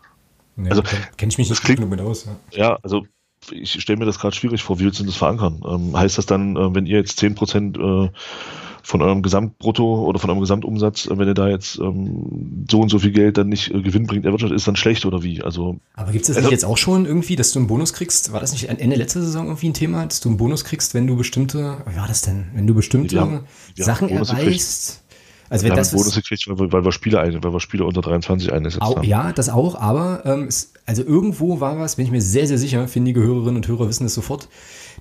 Ja, 0.58 0.72
also 0.72 0.82
kenne 0.82 1.32
ich 1.32 1.38
mich 1.38 1.50
nicht 1.50 1.64
klingt, 1.64 1.88
mit 1.90 2.02
aus. 2.02 2.26
Ja, 2.26 2.58
ja 2.58 2.80
also 2.82 3.06
ich 3.52 3.80
stelle 3.82 4.00
mir 4.00 4.06
das 4.06 4.20
gerade 4.20 4.36
schwierig 4.36 4.64
vor, 4.64 4.80
wie 4.80 4.86
willst 4.86 5.00
du 5.00 5.04
das 5.04 5.16
verankern? 5.16 5.64
Ähm, 5.68 5.98
heißt 5.98 6.18
das 6.18 6.26
dann, 6.26 6.56
äh, 6.56 6.76
wenn 6.76 6.86
ihr 6.86 6.98
jetzt 6.98 7.20
10% 7.22 8.08
äh, 8.08 8.10
von 8.88 9.02
eurem 9.02 9.22
Gesamtbrutto 9.22 10.06
oder 10.06 10.18
von 10.18 10.30
eurem 10.30 10.40
Gesamtumsatz, 10.40 11.08
äh, 11.08 11.18
wenn 11.18 11.28
ihr 11.28 11.34
da 11.34 11.48
jetzt 11.50 11.78
ähm, 11.80 12.66
so 12.70 12.80
und 12.80 12.90
so 12.90 13.00
viel 13.00 13.12
Geld 13.12 13.38
dann 13.38 13.50
nicht 13.50 13.70
äh, 13.72 13.82
Gewinn 13.82 14.08
bringt, 14.08 14.26
erwirtschaftet, 14.26 14.56
ist 14.56 14.68
dann 14.68 14.76
schlecht 14.76 15.06
oder 15.06 15.24
wie? 15.24 15.42
Also, 15.44 15.78
Aber 15.94 16.12
gibt 16.12 16.24
es 16.24 16.28
das 16.28 16.38
also, 16.38 16.48
nicht 16.48 16.54
jetzt 16.54 16.66
auch 16.66 16.78
schon 16.78 17.06
irgendwie, 17.06 17.36
dass 17.36 17.52
du 17.52 17.60
einen 17.60 17.68
Bonus 17.68 17.94
kriegst? 17.94 18.32
War 18.32 18.40
das 18.40 18.52
nicht 18.54 18.70
Ende 18.70 18.96
letzter 18.96 19.22
Saison 19.22 19.48
irgendwie 19.48 19.70
ein 19.70 19.74
Thema, 19.74 20.06
dass 20.06 20.20
du 20.20 20.30
einen 20.30 20.38
Bonus 20.38 20.64
kriegst, 20.64 20.94
wenn 20.94 21.06
du 21.06 21.16
bestimmte, 21.16 21.84
wie 21.88 21.98
war 21.98 22.08
das 22.08 22.22
denn, 22.22 22.48
wenn 22.54 22.66
du 22.66 22.74
bestimmte 22.74 23.20
haben, 23.20 23.42
Sachen 23.76 24.10
erreichst? 24.10 25.04
Also 25.50 25.64
wenn 25.64 25.72
wir 25.72 25.78
das 25.78 25.92
haben 25.92 26.00
Bonus 26.00 26.16
gekriegt, 26.16 26.48
weil, 26.48 26.72
weil 26.72 26.84
wir 26.84 26.92
Spieler 26.92 27.22
ein, 27.22 27.44
weil 27.44 27.54
wir 27.54 27.60
Spieler 27.60 27.86
unter 27.86 28.02
23 28.02 28.52
eingesetzt 28.52 28.82
auch, 28.82 28.98
haben. 28.98 29.08
Ja, 29.08 29.32
das 29.32 29.50
auch, 29.50 29.80
aber 29.80 30.24
ähm, 30.26 30.44
es, 30.44 30.74
also 30.86 31.04
irgendwo 31.04 31.60
war 31.60 31.80
was, 31.80 31.96
bin 31.96 32.06
ich 32.06 32.12
mir 32.12 32.22
sehr, 32.22 32.48
sehr 32.48 32.58
sicher, 32.58 32.88
findige 32.88 33.22
Hörerinnen 33.22 33.58
und 33.58 33.68
Hörer 33.68 33.88
wissen 33.88 34.04
das 34.04 34.14
sofort, 34.14 34.48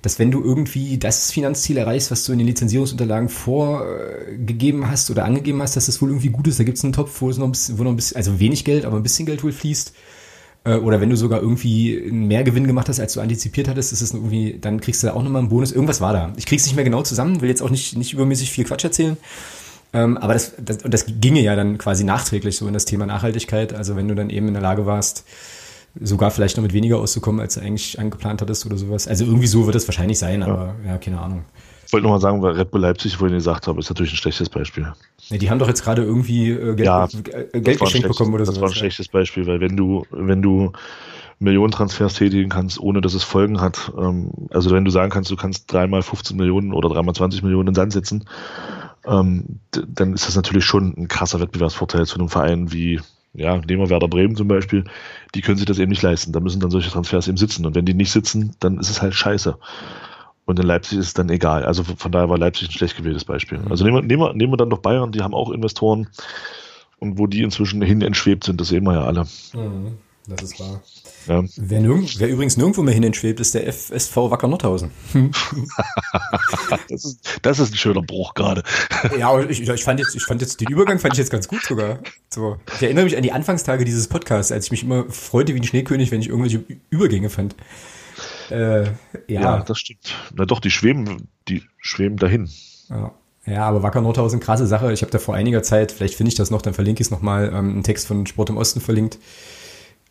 dass 0.01 0.19
wenn 0.19 0.31
du 0.31 0.43
irgendwie 0.43 0.97
das 0.97 1.31
Finanzziel 1.31 1.77
erreichst, 1.77 2.11
was 2.11 2.23
du 2.23 2.31
in 2.31 2.37
den 2.37 2.47
Lizenzierungsunterlagen 2.47 3.29
vorgegeben 3.29 4.89
hast 4.89 5.09
oder 5.09 5.25
angegeben 5.25 5.61
hast, 5.61 5.75
dass 5.75 5.87
das 5.87 6.01
wohl 6.01 6.09
irgendwie 6.09 6.29
gut 6.29 6.47
ist, 6.47 6.59
da 6.59 6.63
gibt 6.63 6.77
es 6.77 6.83
einen 6.83 6.93
Topf, 6.93 7.21
wo 7.21 7.29
es 7.29 7.37
noch 7.37 7.45
ein 7.45 7.51
bisschen, 7.51 7.79
wo 7.79 7.83
noch 7.83 7.91
ein 7.91 7.95
bisschen, 7.95 8.17
also 8.17 8.39
wenig 8.39 8.63
Geld, 8.63 8.85
aber 8.85 8.97
ein 8.97 9.03
bisschen 9.03 9.25
Geld 9.25 9.43
wohl 9.43 9.51
fließt. 9.51 9.93
Äh, 10.65 10.75
oder 10.75 11.01
wenn 11.01 11.09
du 11.09 11.15
sogar 11.15 11.41
irgendwie 11.41 12.09
mehr 12.11 12.43
Gewinn 12.43 12.67
gemacht 12.67 12.89
hast, 12.89 12.99
als 12.99 13.13
du 13.13 13.21
antizipiert 13.21 13.67
hattest, 13.67 13.93
ist 13.93 14.01
es 14.01 14.13
irgendwie, 14.13 14.57
dann 14.59 14.81
kriegst 14.81 15.01
du 15.01 15.07
da 15.07 15.13
auch 15.13 15.23
nochmal 15.23 15.41
einen 15.41 15.49
Bonus. 15.49 15.71
Irgendwas 15.71 16.01
war 16.01 16.13
da. 16.13 16.33
Ich 16.37 16.45
krieg's 16.45 16.65
nicht 16.65 16.75
mehr 16.75 16.85
genau 16.85 17.01
zusammen, 17.03 17.41
will 17.41 17.49
jetzt 17.49 17.61
auch 17.61 17.69
nicht, 17.69 17.97
nicht 17.97 18.13
übermäßig 18.13 18.51
viel 18.51 18.65
Quatsch 18.65 18.83
erzählen. 18.83 19.17
Ähm, 19.93 20.17
aber 20.17 20.33
das, 20.33 20.53
das, 20.57 20.79
das 20.79 21.05
ginge 21.07 21.41
ja 21.41 21.55
dann 21.55 21.77
quasi 21.77 22.03
nachträglich 22.03 22.57
so 22.57 22.67
in 22.67 22.73
das 22.73 22.85
Thema 22.85 23.05
Nachhaltigkeit. 23.05 23.73
Also 23.73 23.95
wenn 23.95 24.07
du 24.07 24.15
dann 24.15 24.29
eben 24.29 24.47
in 24.47 24.53
der 24.53 24.63
Lage 24.63 24.85
warst, 24.85 25.25
sogar 25.99 26.31
vielleicht 26.31 26.57
noch 26.57 26.63
mit 26.63 26.73
weniger 26.73 26.97
auszukommen, 26.99 27.41
als 27.41 27.55
du 27.55 27.61
eigentlich 27.61 27.99
angeplant 27.99 28.41
hattest 28.41 28.65
oder 28.65 28.77
sowas. 28.77 29.07
Also 29.07 29.25
irgendwie 29.25 29.47
so 29.47 29.65
wird 29.65 29.75
es 29.75 29.87
wahrscheinlich 29.87 30.19
sein, 30.19 30.43
aber 30.43 30.75
ja, 30.85 30.91
ja 30.91 30.97
keine 30.97 31.19
Ahnung. 31.19 31.43
Ich 31.85 31.93
wollte 31.93 32.03
nochmal 32.03 32.19
sagen, 32.19 32.41
weil 32.41 32.53
Red 32.53 32.69
Bull 32.69 32.81
Leipzig, 32.81 33.15
vorhin 33.15 33.37
gesagt 33.37 33.67
habe, 33.67 33.79
ist 33.79 33.89
natürlich 33.89 34.11
ein 34.11 34.17
schlechtes 34.17 34.49
Beispiel. 34.49 34.91
Ja, 35.29 35.37
die 35.37 35.49
haben 35.49 35.57
doch 35.57 35.69
jetzt 35.69 35.83
gerade 35.83 36.03
irgendwie 36.03 36.51
äh, 36.51 36.75
Geld, 36.75 36.79
ja, 36.79 37.05
äh, 37.05 37.61
Geld 37.61 37.79
geschenkt 37.79 38.09
bekommen 38.09 38.33
oder 38.33 38.45
so. 38.45 38.51
Das 38.51 38.59
war 38.59 38.67
ein 38.67 38.75
schlechtes 38.75 39.07
Beispiel, 39.07 39.47
weil 39.47 39.61
wenn 39.61 39.77
du, 39.77 40.05
wenn 40.11 40.41
du 40.41 40.73
Millionentransfers 41.39 42.15
tätigen 42.15 42.49
kannst, 42.49 42.79
ohne 42.79 42.99
dass 42.99 43.13
es 43.13 43.23
Folgen 43.23 43.61
hat. 43.61 43.91
Ähm, 43.97 44.31
also 44.49 44.71
wenn 44.71 44.85
du 44.85 44.91
sagen 44.91 45.11
kannst, 45.11 45.29
du 45.29 45.35
kannst 45.35 45.71
dreimal 45.71 46.01
15 46.01 46.35
Millionen 46.35 46.73
oder 46.73 46.89
dreimal 46.89 47.13
20 47.13 47.43
Millionen 47.43 47.67
in 47.69 47.73
den 47.73 47.75
Sand 47.75 47.93
setzen, 47.93 48.25
ähm, 49.07 49.59
dann 49.71 50.13
ist 50.13 50.27
das 50.27 50.35
natürlich 50.35 50.65
schon 50.65 50.93
ein 50.97 51.07
krasser 51.07 51.39
Wettbewerbsvorteil 51.39 52.05
zu 52.05 52.19
einem 52.19 52.29
Verein 52.29 52.71
wie, 52.71 52.99
ja, 53.33 53.57
nehmen 53.57 53.81
wir 53.81 53.89
Werder 53.89 54.07
Bremen 54.07 54.35
zum 54.35 54.47
Beispiel, 54.47 54.83
die 55.35 55.41
können 55.41 55.57
sich 55.57 55.65
das 55.65 55.79
eben 55.79 55.89
nicht 55.89 56.01
leisten. 56.01 56.31
Da 56.31 56.39
müssen 56.39 56.59
dann 56.59 56.71
solche 56.71 56.91
Transfers 56.91 57.27
eben 57.27 57.37
sitzen. 57.37 57.65
Und 57.65 57.75
wenn 57.75 57.85
die 57.85 57.93
nicht 57.93 58.11
sitzen, 58.11 58.55
dann 58.59 58.77
ist 58.79 58.89
es 58.89 59.01
halt 59.01 59.13
scheiße. 59.13 59.57
Und 60.45 60.59
in 60.59 60.65
Leipzig 60.65 60.97
ist 60.97 61.07
es 61.07 61.13
dann 61.13 61.29
egal. 61.29 61.65
Also 61.65 61.83
von 61.83 62.11
daher 62.11 62.29
war 62.29 62.37
Leipzig 62.37 62.69
ein 62.69 62.71
schlecht 62.71 62.97
gewähltes 62.97 63.25
Beispiel. 63.25 63.59
Also 63.69 63.83
nehmen 63.83 63.97
wir, 63.97 64.01
nehmen 64.03 64.21
wir, 64.21 64.33
nehmen 64.33 64.53
wir 64.53 64.57
dann 64.57 64.69
doch 64.69 64.79
Bayern, 64.79 65.11
die 65.11 65.21
haben 65.21 65.33
auch 65.33 65.51
Investoren. 65.51 66.07
Und 66.99 67.19
wo 67.19 67.27
die 67.27 67.43
inzwischen 67.43 67.81
hin 67.81 68.01
entschwebt 68.01 68.43
sind, 68.43 68.59
das 68.59 68.69
sehen 68.69 68.83
wir 68.85 68.93
ja 68.93 69.03
alle. 69.03 69.25
Mhm, 69.53 69.97
das 70.27 70.41
ist 70.41 70.59
wahr. 70.59 70.81
Ja. 71.27 71.43
Wer, 71.57 71.83
wer, 71.83 72.29
übrigens 72.29 72.57
nirgendwo 72.57 72.81
mehr 72.81 72.93
hin 72.93 73.03
entschwebt, 73.03 73.39
ist 73.39 73.53
der 73.53 73.71
FSV 73.71 74.15
Wacker 74.15 74.47
Nordhausen. 74.47 74.91
das, 76.89 77.05
ist, 77.05 77.39
das 77.41 77.59
ist 77.59 77.73
ein 77.73 77.77
schöner 77.77 78.01
Bruch 78.01 78.33
gerade. 78.33 78.63
Ja, 79.17 79.37
ich, 79.41 79.67
ich, 79.67 79.83
fand 79.83 79.99
jetzt, 79.99 80.15
ich 80.15 80.23
fand 80.23 80.41
jetzt 80.41 80.61
den 80.61 80.69
Übergang 80.69 80.99
fand 80.99 81.13
ich 81.13 81.19
jetzt 81.19 81.31
ganz 81.31 81.47
gut 81.47 81.63
sogar. 81.63 81.99
So. 82.29 82.57
Ich 82.75 82.83
erinnere 82.83 83.03
mich 83.03 83.17
an 83.17 83.23
die 83.23 83.31
Anfangstage 83.31 83.83
dieses 83.83 84.07
Podcasts, 84.07 84.51
als 84.51 84.65
ich 84.65 84.71
mich 84.71 84.83
immer 84.83 85.05
freute 85.09 85.53
wie 85.53 85.59
ein 85.59 85.63
Schneekönig, 85.63 86.11
wenn 86.11 86.21
ich 86.21 86.29
irgendwelche 86.29 86.63
Übergänge 86.89 87.29
fand. 87.29 87.55
Äh, 88.49 88.83
ja. 88.83 88.91
ja, 89.27 89.59
das 89.59 89.79
stimmt. 89.79 90.15
Na 90.33 90.45
doch, 90.45 90.59
die 90.59 90.71
schweben, 90.71 91.27
die 91.49 91.63
schweben 91.77 92.17
dahin. 92.17 92.49
Ja. 92.89 93.11
Ja, 93.45 93.65
aber 93.65 93.81
Wacker 93.81 94.01
Nordhausen, 94.01 94.41
krasse 94.41 94.67
Sache. 94.67 94.91
Ich 94.91 95.01
habe 95.01 95.11
da 95.11 95.19
vor 95.19 95.33
einiger 95.33 95.63
Zeit, 95.63 95.93
vielleicht 95.93 96.15
finde 96.15 96.29
ich 96.29 96.35
das 96.35 96.51
noch, 96.51 96.61
dann 96.61 96.73
verlinke 96.73 97.01
ich 97.01 97.07
es 97.07 97.11
nochmal, 97.11 97.47
ähm, 97.47 97.69
einen 97.69 97.83
Text 97.83 98.05
von 98.05 98.25
Sport 98.25 98.49
im 98.49 98.57
Osten 98.57 98.81
verlinkt, 98.81 99.19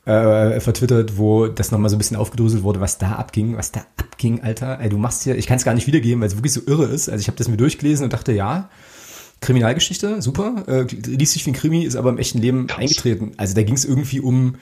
äh, 0.06 0.60
vertwittert, 0.60 1.18
wo 1.18 1.48
das 1.48 1.72
nochmal 1.72 1.90
so 1.90 1.96
ein 1.96 1.98
bisschen 1.98 2.16
aufgedröselt 2.16 2.62
wurde, 2.62 2.80
was 2.80 2.96
da 2.98 3.12
abging, 3.12 3.56
was 3.56 3.72
da 3.72 3.84
abging, 3.96 4.40
Alter. 4.40 4.80
Ey, 4.80 4.88
du 4.88 4.98
machst 4.98 5.24
hier, 5.24 5.36
ich 5.36 5.46
kann 5.46 5.56
es 5.56 5.64
gar 5.64 5.74
nicht 5.74 5.88
wiedergeben, 5.88 6.20
weil 6.20 6.28
es 6.28 6.36
wirklich 6.36 6.52
so 6.52 6.62
irre 6.66 6.84
ist. 6.84 7.08
Also 7.08 7.20
ich 7.20 7.26
habe 7.26 7.36
das 7.36 7.48
mir 7.48 7.56
durchgelesen 7.56 8.04
und 8.04 8.12
dachte, 8.12 8.32
ja, 8.32 8.70
Kriminalgeschichte, 9.40 10.22
super. 10.22 10.64
Äh, 10.68 10.82
liest 10.84 11.32
sich 11.32 11.44
wie 11.44 11.50
ein 11.50 11.54
Krimi, 11.54 11.84
ist 11.84 11.96
aber 11.96 12.10
im 12.10 12.18
echten 12.18 12.38
Leben 12.38 12.68
Krass. 12.68 12.78
eingetreten. 12.78 13.32
Also 13.36 13.54
da 13.54 13.64
ging 13.64 13.74
es 13.74 13.84
irgendwie 13.84 14.20
um 14.20 14.54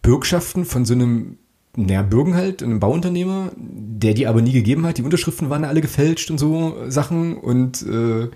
Bürgschaften 0.00 0.64
von 0.64 0.84
so 0.86 0.94
einem 0.94 1.38
naja, 1.74 2.02
Bürgen 2.02 2.34
halt, 2.34 2.62
einem 2.62 2.80
Bauunternehmer, 2.80 3.50
der 3.56 4.12
die 4.12 4.26
aber 4.26 4.42
nie 4.42 4.52
gegeben 4.52 4.84
hat. 4.84 4.98
Die 4.98 5.02
Unterschriften 5.02 5.48
waren 5.48 5.64
alle 5.64 5.80
gefälscht 5.80 6.30
und 6.30 6.36
so 6.36 6.76
Sachen. 6.88 7.34
Und 7.38 7.80
äh, 7.82 8.28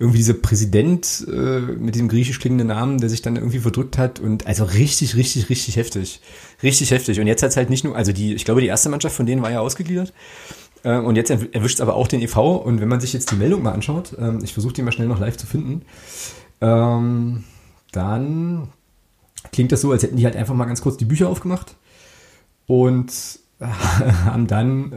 irgendwie 0.00 0.18
dieser 0.18 0.34
Präsident 0.34 1.24
äh, 1.30 1.60
mit 1.60 1.94
diesem 1.94 2.08
griechisch 2.08 2.40
klingenden 2.40 2.68
Namen, 2.68 2.98
der 2.98 3.08
sich 3.08 3.22
dann 3.22 3.36
irgendwie 3.36 3.60
verdrückt 3.60 3.98
hat. 3.98 4.18
Und 4.18 4.48
also 4.48 4.64
richtig, 4.64 5.14
richtig, 5.14 5.48
richtig 5.48 5.76
heftig. 5.76 6.20
Richtig 6.60 6.90
heftig. 6.90 7.20
Und 7.20 7.28
jetzt 7.28 7.44
hat 7.44 7.50
es 7.50 7.56
halt 7.56 7.70
nicht 7.70 7.84
nur, 7.84 7.94
also 7.94 8.12
die, 8.12 8.34
ich 8.34 8.44
glaube, 8.44 8.60
die 8.60 8.66
erste 8.66 8.88
Mannschaft 8.88 9.14
von 9.14 9.26
denen 9.26 9.42
war 9.42 9.52
ja 9.52 9.60
ausgegliedert. 9.60 10.12
Äh, 10.82 10.98
und 10.98 11.14
jetzt 11.14 11.30
erwischt 11.30 11.76
es 11.76 11.80
aber 11.80 11.94
auch 11.94 12.08
den 12.08 12.20
EV. 12.20 12.36
Und 12.64 12.80
wenn 12.80 12.88
man 12.88 13.00
sich 13.00 13.12
jetzt 13.12 13.30
die 13.30 13.36
Meldung 13.36 13.62
mal 13.62 13.74
anschaut, 13.74 14.12
äh, 14.18 14.42
ich 14.42 14.54
versuche 14.54 14.72
die 14.72 14.82
mal 14.82 14.90
schnell 14.90 15.06
noch 15.06 15.20
live 15.20 15.36
zu 15.36 15.46
finden, 15.46 15.82
ähm, 16.60 17.44
dann 17.92 18.70
klingt 19.52 19.70
das 19.70 19.82
so, 19.82 19.92
als 19.92 20.02
hätten 20.02 20.16
die 20.16 20.24
halt 20.24 20.34
einfach 20.34 20.54
mal 20.54 20.64
ganz 20.64 20.80
kurz 20.80 20.96
die 20.96 21.04
Bücher 21.04 21.28
aufgemacht 21.28 21.76
und 22.66 23.12
haben 23.60 24.46
dann 24.46 24.92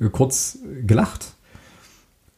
äh, 0.00 0.08
kurz 0.10 0.58
gelacht 0.86 1.34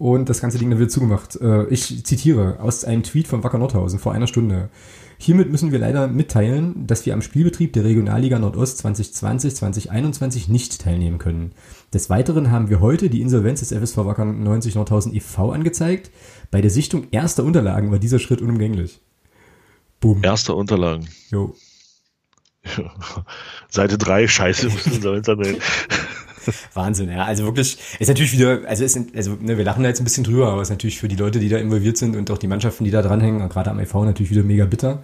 und 0.01 0.31
das 0.31 0.40
ganze 0.40 0.59
Ding 0.59 0.70
dann 0.70 0.78
wieder 0.78 0.89
zugemacht. 0.89 1.36
Äh, 1.36 1.66
ich 1.66 2.06
zitiere 2.06 2.59
aus 2.60 2.85
einem 2.85 3.02
Tweet 3.02 3.28
von 3.28 3.44
Wacker 3.44 3.59
Nordhausen 3.59 3.98
vor 3.98 4.12
einer 4.12 4.27
Stunde. 4.27 4.70
Hiermit 5.18 5.51
müssen 5.51 5.72
wir 5.72 5.78
leider 5.78 6.09
mitteilen, 6.09 6.86
dass 6.86 7.05
wir 7.05 7.12
am 7.12 7.20
Spielbetrieb 7.20 7.74
der 7.74 7.85
Regionalliga 7.85 8.39
Nordost 8.39 8.82
2020-2021 8.86 10.51
nicht 10.51 10.81
teilnehmen 10.81 11.18
können. 11.18 11.52
Des 11.93 12.09
Weiteren 12.09 12.51
haben 12.51 12.70
wir 12.70 12.81
heute 12.81 13.10
die 13.10 13.20
Insolvenz 13.20 13.60
des 13.60 13.72
FSV 13.78 13.98
Wacker 13.98 14.24
90 14.24 14.77
Nordhausen 14.77 15.14
e.V. 15.14 15.52
angezeigt. 15.52 16.10
Bei 16.51 16.62
der 16.62 16.70
Sichtung 16.70 17.09
erster 17.10 17.44
Unterlagen 17.44 17.90
war 17.90 17.98
dieser 17.98 18.18
Schritt 18.18 18.40
unumgänglich. 18.40 19.02
Boom. 20.01 20.24
Erster 20.24 20.56
Unterlagen. 20.56 21.06
Jo. 21.31 21.55
Seite 23.69 23.99
3, 23.99 24.28
scheiße, 24.28 24.66
müssen 24.70 24.95
Insolvenz 24.95 25.28
anmelden. 25.28 25.62
Wahnsinn, 26.73 27.11
ja. 27.11 27.24
Also 27.24 27.45
wirklich, 27.45 27.78
ist 27.99 28.09
natürlich 28.09 28.32
wieder, 28.32 28.61
also, 28.66 28.82
ist, 28.82 28.99
also 29.15 29.37
ne, 29.41 29.59
wir 29.59 29.65
lachen 29.65 29.82
da 29.82 29.89
jetzt 29.89 30.01
ein 30.01 30.05
bisschen 30.05 30.24
drüber, 30.24 30.49
aber 30.49 30.62
es 30.62 30.69
ist 30.69 30.73
natürlich 30.73 30.99
für 30.99 31.09
die 31.09 31.16
Leute, 31.16 31.39
die 31.39 31.49
da 31.49 31.59
involviert 31.59 31.99
sind 31.99 32.16
und 32.16 32.31
auch 32.31 32.39
die 32.39 32.49
Mannschaften, 32.49 32.85
die 32.85 32.91
da 32.91 33.03
dranhängen, 33.03 33.47
gerade 33.49 33.70
am 33.70 33.78
EV 33.78 34.05
natürlich 34.05 34.31
wieder 34.31 34.43
mega 34.43 34.65
bitter. 34.65 35.03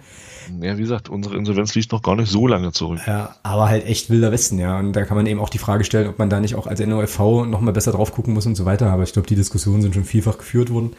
Ja, 0.61 0.77
wie 0.77 0.81
gesagt, 0.81 1.09
unsere 1.09 1.35
Insolvenz 1.35 1.75
liegt 1.75 1.91
noch 1.91 2.01
gar 2.01 2.15
nicht 2.15 2.31
so 2.31 2.47
lange 2.47 2.71
zurück. 2.71 2.99
Ja, 3.05 3.35
aber 3.43 3.69
halt 3.69 3.85
echt 3.85 4.09
wilder 4.09 4.31
Westen, 4.31 4.59
ja. 4.59 4.79
Und 4.79 4.93
da 4.93 5.03
kann 5.03 5.17
man 5.17 5.25
eben 5.25 5.39
auch 5.39 5.49
die 5.49 5.57
Frage 5.57 5.83
stellen, 5.83 6.07
ob 6.07 6.19
man 6.19 6.29
da 6.29 6.39
nicht 6.39 6.55
auch 6.55 6.67
als 6.67 6.79
NOFV 6.79 7.45
nochmal 7.45 7.73
besser 7.73 7.91
drauf 7.91 8.13
gucken 8.13 8.33
muss 8.33 8.45
und 8.45 8.55
so 8.55 8.65
weiter. 8.65 8.89
Aber 8.89 9.03
ich 9.03 9.13
glaube, 9.13 9.27
die 9.27 9.35
Diskussionen 9.35 9.81
sind 9.81 9.93
schon 9.93 10.05
vielfach 10.05 10.37
geführt 10.37 10.69
worden. 10.69 10.91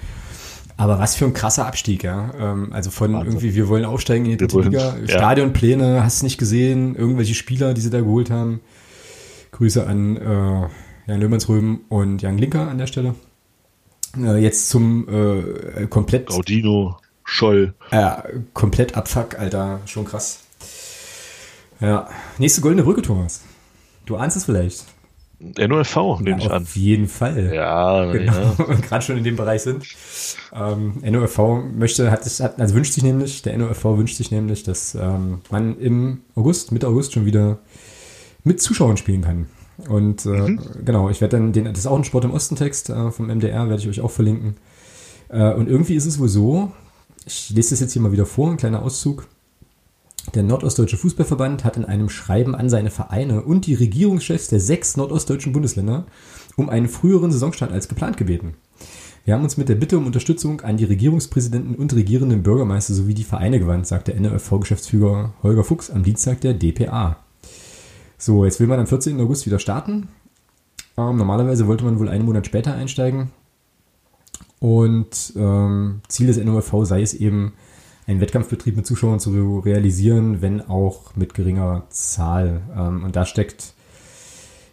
Aber 0.79 1.01
was 1.01 1.17
für 1.17 1.25
ein 1.25 1.35
krasser 1.35 1.67
Abstieg, 1.67 2.05
ja. 2.05 2.31
Ähm, 2.39 2.73
also 2.73 2.91
von 2.91 3.13
Wahnsinn. 3.13 3.33
irgendwie, 3.33 3.55
wir 3.57 3.69
wollen 3.69 3.85
aufsteigen 3.85 4.25
in 4.25 4.31
die 4.31 4.37
dritte 4.37 4.61
Liga, 4.61 4.97
ja. 4.97 5.09
Stadionpläne, 5.09 6.05
hast 6.05 6.23
du 6.23 6.27
nicht 6.27 6.39
gesehen, 6.39 6.95
irgendwelche 6.95 7.35
Spieler, 7.35 7.75
die 7.75 7.81
sie 7.81 7.91
da 7.91 7.99
geholt 8.01 8.31
haben. 8.31 8.61
Grüße 9.51 9.85
an 9.85 10.17
äh, 10.17 10.69
Jan 11.09 11.21
Löhmannsröben 11.21 11.81
und 11.89 12.23
Jan 12.23 12.39
Linker 12.39 12.69
an 12.69 12.79
der 12.79 12.87
Stelle. 12.87 13.17
Äh, 14.17 14.37
jetzt 14.39 14.69
zum 14.71 15.09
äh, 15.09 15.87
komplett. 15.89 16.29
Gaudino, 16.29 16.97
Scholl. 17.25 17.75
Ja, 17.91 18.23
komplett 18.55 18.97
Abfuck, 18.97 19.37
Alter, 19.37 19.81
schon 19.85 20.05
krass. 20.05 20.45
Ja, 21.81 22.09
nächste 22.39 22.61
goldene 22.61 22.85
Brücke, 22.85 23.03
Thomas. 23.03 23.43
Du 24.07 24.17
ahnst 24.17 24.37
es 24.37 24.45
vielleicht. 24.45 24.85
NOFV, 25.41 26.21
nehme 26.21 26.31
ja, 26.31 26.37
ich 26.39 26.51
an. 26.51 26.63
Auf 26.63 26.77
jeden 26.77 27.07
Fall. 27.07 27.53
Ja, 27.55 28.05
genau. 28.13 28.33
Ja. 28.33 28.75
Gerade 28.83 29.05
schon 29.05 29.19
in 29.19 29.25
dem 29.25 29.37
Bereich 29.37 29.63
sind. 29.63 29.85
Ähm, 30.53 30.95
NOFV 31.03 31.63
möchte, 31.77 32.11
hat, 32.11 32.25
hat, 32.25 32.61
also 32.61 32.75
wünscht 32.75 32.95
sich 32.95 33.05
nämlich, 33.05 33.43
der 33.43 33.57
NOFV 33.57 33.85
wünscht 33.97 34.17
sich 34.17 34.31
nämlich, 34.31 34.65
dass 34.65 34.95
ähm, 34.95 35.41
man 35.51 35.79
im 35.79 36.23
August, 36.35 36.73
Mitte 36.73 36.89
August 36.89 37.13
schon 37.13 37.25
wieder 37.25 37.59
mit 38.43 38.61
Zuschauern 38.61 38.97
spielen 38.97 39.23
kann. 39.23 39.47
Und 39.89 40.27
äh, 40.27 40.31
mhm. 40.31 40.61
genau, 40.85 41.09
ich 41.09 41.21
werde 41.21 41.37
dann 41.37 41.53
den, 41.53 41.67
das 41.67 41.79
ist 41.79 41.87
auch 41.87 41.97
ein 41.97 42.05
Sport 42.05 42.25
im 42.25 42.33
Osten-Text 42.33 42.91
äh, 42.91 43.11
vom 43.13 43.29
MDR, 43.29 43.69
werde 43.69 43.81
ich 43.81 43.89
euch 43.89 44.01
auch 44.01 44.11
verlinken. 44.11 44.57
Äh, 45.29 45.53
und 45.53 45.69
irgendwie 45.69 45.95
ist 45.95 46.07
es 46.07 46.19
wohl 46.19 46.29
so, 46.29 46.73
ich 47.27 47.51
lese 47.51 47.71
das 47.71 47.81
jetzt 47.81 47.93
hier 47.93 48.03
mal 48.03 48.11
wieder 48.11 48.27
vor, 48.27 48.51
ein 48.51 48.57
kleiner 48.57 48.83
Auszug. 48.83 49.29
Der 50.35 50.43
Nordostdeutsche 50.43 50.99
Fußballverband 50.99 51.65
hat 51.65 51.77
in 51.77 51.85
einem 51.85 52.09
Schreiben 52.11 52.55
an 52.55 52.69
seine 52.69 52.91
Vereine 52.91 53.43
und 53.43 53.67
die 53.67 53.75
Regierungschefs 53.75 54.49
der 54.49 54.61
sechs 54.61 54.97
nordostdeutschen 54.97 55.53
Bundesländer 55.53 56.07
um 56.57 56.69
einen 56.69 56.89
früheren 56.89 57.33
Saisonstart 57.33 57.73
als 57.73 57.89
geplant 57.89 58.17
gebeten. 58.17 58.55
Wir 59.25 59.35
haben 59.35 59.45
uns 59.45 59.57
mit 59.57 59.69
der 59.69 59.75
Bitte 59.75 59.97
um 59.97 60.07
Unterstützung 60.07 60.61
an 60.63 60.77
die 60.77 60.85
Regierungspräsidenten 60.85 61.75
und 61.75 61.95
regierenden 61.95 62.43
Bürgermeister 62.43 62.95
sowie 62.95 63.15
die 63.15 63.25
Vereine 63.25 63.59
gewandt, 63.59 63.87
sagte 63.87 64.15
NRFV-Geschäftsführer 64.15 65.33
Holger 65.43 65.65
Fuchs 65.65 65.91
am 65.91 66.03
Dienstag 66.03 66.41
der 66.41 66.55
DPA. 66.55 67.17
So, 68.17 68.45
jetzt 68.45 68.61
will 68.61 68.67
man 68.67 68.81
am 68.81 68.87
14. 68.87 69.21
August 69.21 69.47
wieder 69.47 69.59
starten. 69.59 70.09
Ähm, 70.97 71.17
normalerweise 71.17 71.67
wollte 71.67 71.85
man 71.85 71.99
wohl 71.99 72.09
einen 72.09 72.25
Monat 72.25 72.47
später 72.47 72.75
einsteigen. 72.75 73.31
Und 74.61 75.33
ähm, 75.37 76.01
Ziel 76.09 76.27
des 76.27 76.37
NOFV 76.39 76.85
sei 76.85 77.03
es 77.03 77.15
eben, 77.15 77.53
einen 78.09 78.21
Wettkampfbetrieb 78.21 78.75
mit 78.75 78.87
Zuschauern 78.87 79.21
zu 79.21 79.61
realisieren, 79.61 80.41
wenn 80.41 80.63
auch 80.63 81.15
mit 81.15 81.35
geringer 81.35 81.85
Zahl. 81.91 82.63
Ähm, 82.77 83.05
und 83.05 83.15
da 83.15 83.27
steckt 83.27 83.75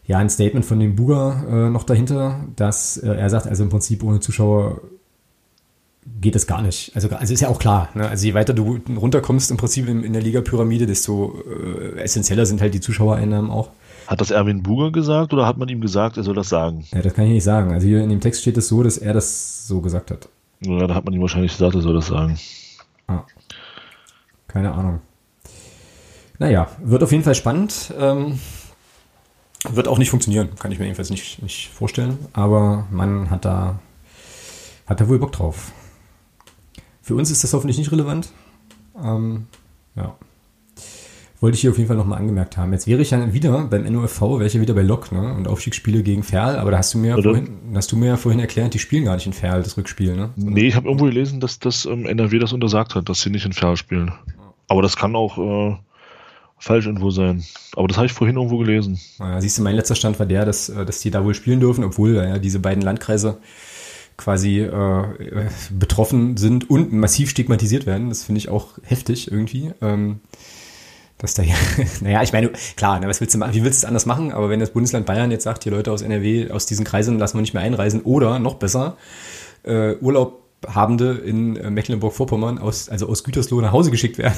ja 0.08 0.18
ein 0.18 0.30
Statement 0.30 0.66
von 0.66 0.80
dem 0.80 0.96
Buga 0.96 1.44
äh, 1.50 1.70
noch 1.70 1.84
dahinter, 1.84 2.40
dass 2.56 2.98
äh, 2.98 3.08
er 3.08 3.30
sagt, 3.30 3.48
also 3.48 3.64
im 3.64 3.70
Prinzip 3.70 4.04
ohne 4.04 4.22
Zuschauer 4.22 4.80
geht 6.22 6.36
das 6.36 6.48
gar 6.48 6.62
nicht. 6.62 6.96
Also, 6.96 7.10
also 7.10 7.34
ist 7.34 7.42
ja 7.42 7.50
auch 7.50 7.60
klar. 7.60 7.90
Ne? 7.94 8.08
Also 8.08 8.26
je 8.26 8.36
weiter 8.36 8.54
du 8.54 8.80
runterkommst 8.96 9.52
im 9.52 9.58
Prinzip 9.58 9.90
in, 9.90 10.04
in 10.04 10.14
der 10.14 10.22
Liga-Pyramide, 10.22 10.86
desto 10.86 11.44
äh, 11.44 12.00
essentieller 12.00 12.46
sind 12.46 12.62
halt 12.62 12.74
die 12.74 12.80
Zuschauereinnahmen 12.80 13.52
auch. 13.52 13.70
Hat 14.08 14.22
das 14.22 14.32
Erwin 14.32 14.64
Buger 14.64 14.92
gesagt 14.92 15.34
oder 15.34 15.46
hat 15.46 15.58
man 15.58 15.68
ihm 15.68 15.82
gesagt, 15.82 16.16
er 16.16 16.24
soll 16.24 16.36
das 16.36 16.48
sagen? 16.48 16.86
Ja, 16.94 17.02
das 17.02 17.14
kann 17.14 17.26
ich 17.26 17.32
nicht 17.32 17.44
sagen. 17.44 17.74
Also 17.74 17.86
hier 17.88 18.02
in 18.02 18.10
dem 18.10 18.22
Text 18.22 18.42
steht 18.42 18.56
es 18.56 18.68
so, 18.70 18.84
dass 18.84 18.98
er 18.98 19.14
das 19.14 19.68
so 19.68 19.82
gesagt 19.82 20.12
hat. 20.12 20.30
Ja, 20.62 20.88
da 20.88 20.96
hat 20.96 21.04
man 21.04 21.14
ihm 21.14 21.22
wahrscheinlich 21.22 21.52
gesagt, 21.52 21.76
er 21.76 21.82
soll 21.82 21.96
das 21.96 22.08
sagen. 22.08 22.38
Ah. 23.08 23.24
Keine 24.48 24.74
Ahnung. 24.74 25.02
Naja, 26.40 26.70
wird 26.80 27.04
auf 27.04 27.12
jeden 27.12 27.24
Fall 27.24 27.36
spannend. 27.36 27.94
Ähm, 27.98 28.40
wird 29.70 29.88
auch 29.88 29.98
nicht 29.98 30.10
funktionieren, 30.10 30.56
kann 30.60 30.72
ich 30.72 30.80
mir 30.80 30.86
jedenfalls 30.86 31.10
nicht, 31.10 31.42
nicht 31.42 31.70
vorstellen. 31.70 32.18
Aber 32.34 32.88
man 32.92 33.30
hat 33.30 33.46
da, 33.46 33.80
hat 34.86 35.02
da 35.02 35.10
wohl 35.10 35.20
Bock 35.20 35.32
drauf. 35.32 35.72
Für 37.02 37.16
uns 37.16 37.32
ist 37.32 37.44
das 37.44 37.54
hoffentlich 37.54 37.78
nicht 37.78 37.92
relevant. 37.92 38.32
Ähm, 39.02 39.48
ja. 39.96 40.16
Wollte 41.46 41.58
ich 41.58 41.62
hier 41.62 41.70
auf 41.70 41.78
jeden 41.78 41.88
Fall 41.88 41.96
nochmal 41.96 42.18
angemerkt 42.18 42.58
haben. 42.58 42.74
Jetzt 42.74 42.88
wäre 42.88 43.04
ich 43.04 43.12
ja 43.12 43.32
wieder 43.32 43.68
beim 43.70 43.84
NOFV, 43.84 44.40
wäre 44.40 44.48
ich 44.48 44.56
ja 44.56 44.62
wieder 44.62 44.74
bei 44.74 44.82
Lok, 44.82 45.12
ne? 45.12 45.32
Und 45.32 45.48
Aufstiegsspiele 45.48 46.02
gegen 46.02 46.24
Ferl, 46.24 46.56
aber 46.56 46.72
da 46.72 46.80
hast 46.80 46.96
du 46.96 46.98
mir 46.98 47.10
ja 47.10 47.22
vorhin, 47.22 47.50
hast 47.76 47.92
du 47.92 47.98
mir 47.98 48.08
ja 48.08 48.18
vorhin 48.18 48.40
erklärt, 48.40 48.74
die 48.74 48.80
spielen 48.80 49.06
gar 49.06 49.14
nicht 49.14 49.28
in 49.28 49.34
Ferl, 49.34 49.62
das 49.62 49.78
Rückspiel, 49.78 50.16
ne? 50.16 50.32
Nee, 50.38 50.66
ich 50.66 50.74
habe 50.74 50.88
irgendwo 50.88 51.06
gelesen, 51.06 51.40
dass 51.40 51.60
das 51.60 51.86
ähm, 51.86 52.08
NRW 52.08 52.40
das 52.40 52.52
untersagt 52.52 52.96
hat, 52.96 53.10
dass 53.10 53.22
sie 53.22 53.30
nicht 53.30 53.46
in 53.46 53.54
Ferl 53.54 53.78
spielen. 53.78 54.12
Aber 54.68 54.82
das 54.82 54.96
kann 54.96 55.16
auch 55.16 55.38
äh, 55.38 55.76
Falschinfo 56.58 57.12
sein. 57.12 57.44
Aber 57.76 57.88
das 57.88 57.98
habe 57.98 58.08
ich 58.08 58.14
vorhin 58.14 58.38
irgendwo 58.38 58.58
gelesen. 58.58 59.00
Naja, 59.20 59.40
siehst 59.40 59.60
du, 59.60 59.62
mein 59.62 59.76
letzter 59.76 59.94
Stand 59.94 60.18
war 60.18 60.26
der, 60.26 60.46
dass, 60.46 60.70
äh, 60.70 60.84
dass 60.84 61.00
die 61.02 61.12
da 61.12 61.24
wohl 61.24 61.36
spielen 61.36 61.60
dürfen, 61.60 61.84
obwohl 61.84 62.16
ja, 62.16 62.40
diese 62.40 62.58
beiden 62.58 62.82
Landkreise 62.82 63.38
quasi 64.18 64.62
äh, 64.62 65.04
betroffen 65.70 66.38
sind 66.38 66.72
und 66.72 66.92
massiv 66.92 67.30
stigmatisiert 67.30 67.86
werden. 67.86 68.10
Das 68.10 68.24
finde 68.24 68.40
ich 68.40 68.50
auch 68.50 68.80
heftig 68.82 69.32
irgendwie. 69.32 69.74
Ähm, 69.80 70.22
dass 71.18 71.34
da 71.34 71.44
ja, 71.44 71.56
naja, 72.02 72.24
ich 72.24 72.34
meine, 72.34 72.52
klar, 72.76 73.00
ne, 73.00 73.08
was 73.08 73.22
willst 73.22 73.34
du 73.34 73.40
machen? 73.40 73.54
Wie 73.54 73.64
willst 73.64 73.82
du 73.82 73.86
es 73.86 73.88
anders 73.88 74.06
machen? 74.06 74.32
Aber 74.32 74.50
wenn 74.50 74.60
das 74.60 74.72
Bundesland 74.72 75.06
Bayern 75.06 75.32
jetzt 75.32 75.44
sagt, 75.44 75.66
die 75.66 75.70
Leute 75.70 75.92
aus 75.92 76.02
NRW, 76.02 76.52
aus 76.52 76.66
diesen 76.66 76.86
Kreisen 76.86 77.18
lassen 77.20 77.38
wir 77.38 77.42
nicht 77.42 77.54
mehr 77.54 77.64
einreisen 77.64 78.02
oder 78.02 78.40
noch 78.40 78.56
besser, 78.56 78.98
äh, 79.64 79.96
Urlaub 79.96 80.42
Habende 80.68 81.14
in 81.14 81.58
äh, 81.58 81.70
Mecklenburg-Vorpommern 81.70 82.58
aus, 82.58 82.90
also 82.90 83.08
aus 83.08 83.24
Gütersloh 83.24 83.62
nach 83.62 83.72
Hause 83.72 83.92
geschickt 83.92 84.18
werden. 84.18 84.36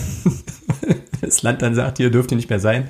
das 1.21 1.41
Land 1.41 1.61
dann 1.61 1.75
sagt, 1.75 1.97
hier 1.97 2.09
dürft 2.09 2.31
ihr 2.31 2.37
nicht 2.37 2.49
mehr 2.49 2.59
sein. 2.59 2.89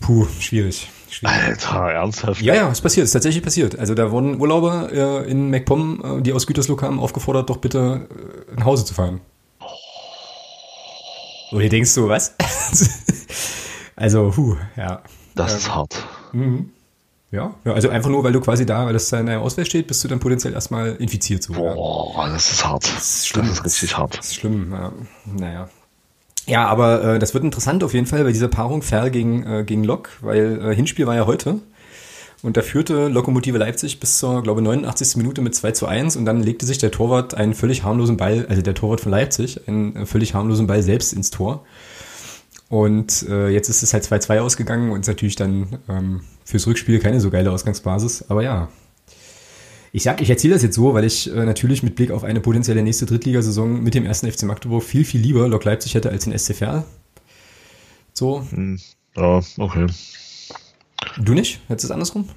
Puh, 0.00 0.26
schwierig. 0.40 0.90
schwierig. 1.10 1.36
Alter, 1.36 1.92
ernsthaft? 1.92 2.42
Ja, 2.42 2.54
ja, 2.54 2.70
ist 2.70 2.80
passiert, 2.80 3.04
ist 3.04 3.12
tatsächlich 3.12 3.44
passiert. 3.44 3.78
Also 3.78 3.94
da 3.94 4.10
wurden 4.10 4.40
Urlauber 4.40 4.90
äh, 4.92 5.30
in 5.30 5.50
MacPom, 5.50 6.18
äh, 6.18 6.22
die 6.22 6.32
aus 6.32 6.46
Gütersloh 6.46 6.76
kamen, 6.76 6.98
aufgefordert, 6.98 7.50
doch 7.50 7.58
bitte 7.58 8.08
nach 8.56 8.64
Hause 8.64 8.84
zu 8.84 8.94
fahren. 8.94 9.20
Und 11.50 11.60
hier 11.60 11.70
denkst 11.70 11.94
du, 11.94 12.08
was? 12.08 12.34
also, 13.96 14.30
puh, 14.30 14.56
ja. 14.76 15.02
Das 15.34 15.54
ist 15.54 15.74
hart. 15.74 16.04
Mhm. 16.32 16.70
Ja, 17.32 17.54
ja, 17.64 17.72
also 17.74 17.88
einfach 17.88 18.10
nur, 18.10 18.24
weil 18.24 18.32
du 18.32 18.40
quasi 18.40 18.66
da, 18.66 18.86
weil 18.86 18.92
das 18.92 19.08
da 19.08 19.20
in 19.20 19.26
deiner 19.26 19.40
Auswahl 19.40 19.64
steht, 19.64 19.86
bist 19.86 20.02
du 20.02 20.08
dann 20.08 20.18
potenziell 20.18 20.52
erstmal 20.52 20.96
infiziert. 20.96 21.44
So, 21.44 21.52
ja. 21.52 21.74
Boah, 21.74 22.28
das 22.28 22.50
ist 22.50 22.66
hart. 22.66 22.84
Das 22.84 23.18
ist 23.18 23.28
schlimm. 23.28 23.46
Das 23.46 23.58
ist 23.58 23.64
richtig 23.64 23.96
hart. 23.96 24.18
Das 24.18 24.26
ist 24.26 24.34
schlimm, 24.34 24.72
ja. 24.72 24.92
Naja. 25.26 25.68
Ja, 26.46 26.66
aber 26.66 27.04
äh, 27.04 27.18
das 27.20 27.32
wird 27.34 27.44
interessant 27.44 27.84
auf 27.84 27.94
jeden 27.94 28.06
Fall 28.06 28.24
bei 28.24 28.32
dieser 28.32 28.48
Paarung 28.48 28.82
Ferl 28.82 29.10
gegen, 29.10 29.46
äh, 29.46 29.64
gegen 29.64 29.84
Lok, 29.84 30.08
weil 30.20 30.60
äh, 30.60 30.74
Hinspiel 30.74 31.06
war 31.06 31.14
ja 31.14 31.26
heute. 31.26 31.60
Und 32.42 32.56
da 32.56 32.62
führte 32.62 33.08
Lokomotive 33.08 33.58
Leipzig 33.58 34.00
bis 34.00 34.18
zur, 34.18 34.42
glaube 34.42 34.60
ich, 34.60 34.64
89. 34.64 35.16
Minute 35.16 35.42
mit 35.42 35.54
2 35.54 35.72
zu 35.72 35.86
1 35.86 36.16
und 36.16 36.24
dann 36.24 36.42
legte 36.42 36.64
sich 36.64 36.78
der 36.78 36.90
Torwart 36.90 37.34
einen 37.34 37.54
völlig 37.54 37.82
harmlosen 37.82 38.16
Ball, 38.16 38.46
also 38.48 38.62
der 38.62 38.74
Torwart 38.74 39.00
von 39.00 39.10
Leipzig, 39.10 39.68
einen 39.68 39.94
äh, 39.94 40.06
völlig 40.06 40.32
harmlosen 40.32 40.66
Ball 40.66 40.82
selbst 40.82 41.12
ins 41.12 41.30
Tor. 41.30 41.64
Und 42.70 43.26
äh, 43.28 43.48
jetzt 43.48 43.68
ist 43.68 43.82
es 43.82 43.92
halt 43.92 44.04
2-2 44.04 44.40
ausgegangen 44.40 44.92
und 44.92 45.00
ist 45.00 45.08
natürlich 45.08 45.36
dann 45.36 45.80
ähm, 45.88 46.22
fürs 46.44 46.66
Rückspiel 46.66 46.98
keine 46.98 47.20
so 47.20 47.30
geile 47.30 47.50
Ausgangsbasis. 47.50 48.26
Aber 48.28 48.42
ja, 48.42 48.68
ich 49.92 50.04
sag, 50.04 50.20
ich 50.20 50.30
erzähle 50.30 50.54
das 50.54 50.62
jetzt 50.62 50.76
so, 50.76 50.94
weil 50.94 51.04
ich 51.04 51.30
äh, 51.34 51.44
natürlich 51.44 51.82
mit 51.82 51.96
Blick 51.96 52.10
auf 52.10 52.22
eine 52.22 52.40
potenzielle 52.40 52.82
nächste 52.82 53.06
Drittligasaison 53.06 53.82
mit 53.82 53.94
dem 53.94 54.06
ersten 54.06 54.30
FC 54.30 54.44
Magdeburg 54.44 54.84
viel, 54.84 55.04
viel 55.04 55.20
lieber 55.20 55.48
Lok 55.48 55.64
Leipzig 55.64 55.94
hätte 55.94 56.10
als 56.10 56.24
den 56.24 56.38
SCFR. 56.38 56.84
So. 58.14 58.46
Hm. 58.50 58.78
Ja, 59.16 59.40
okay. 59.58 59.86
Du 61.18 61.34
nicht? 61.34 61.60
Hättest 61.68 61.84
du 61.84 61.86
es 61.88 61.92
andersrum? 61.92 62.28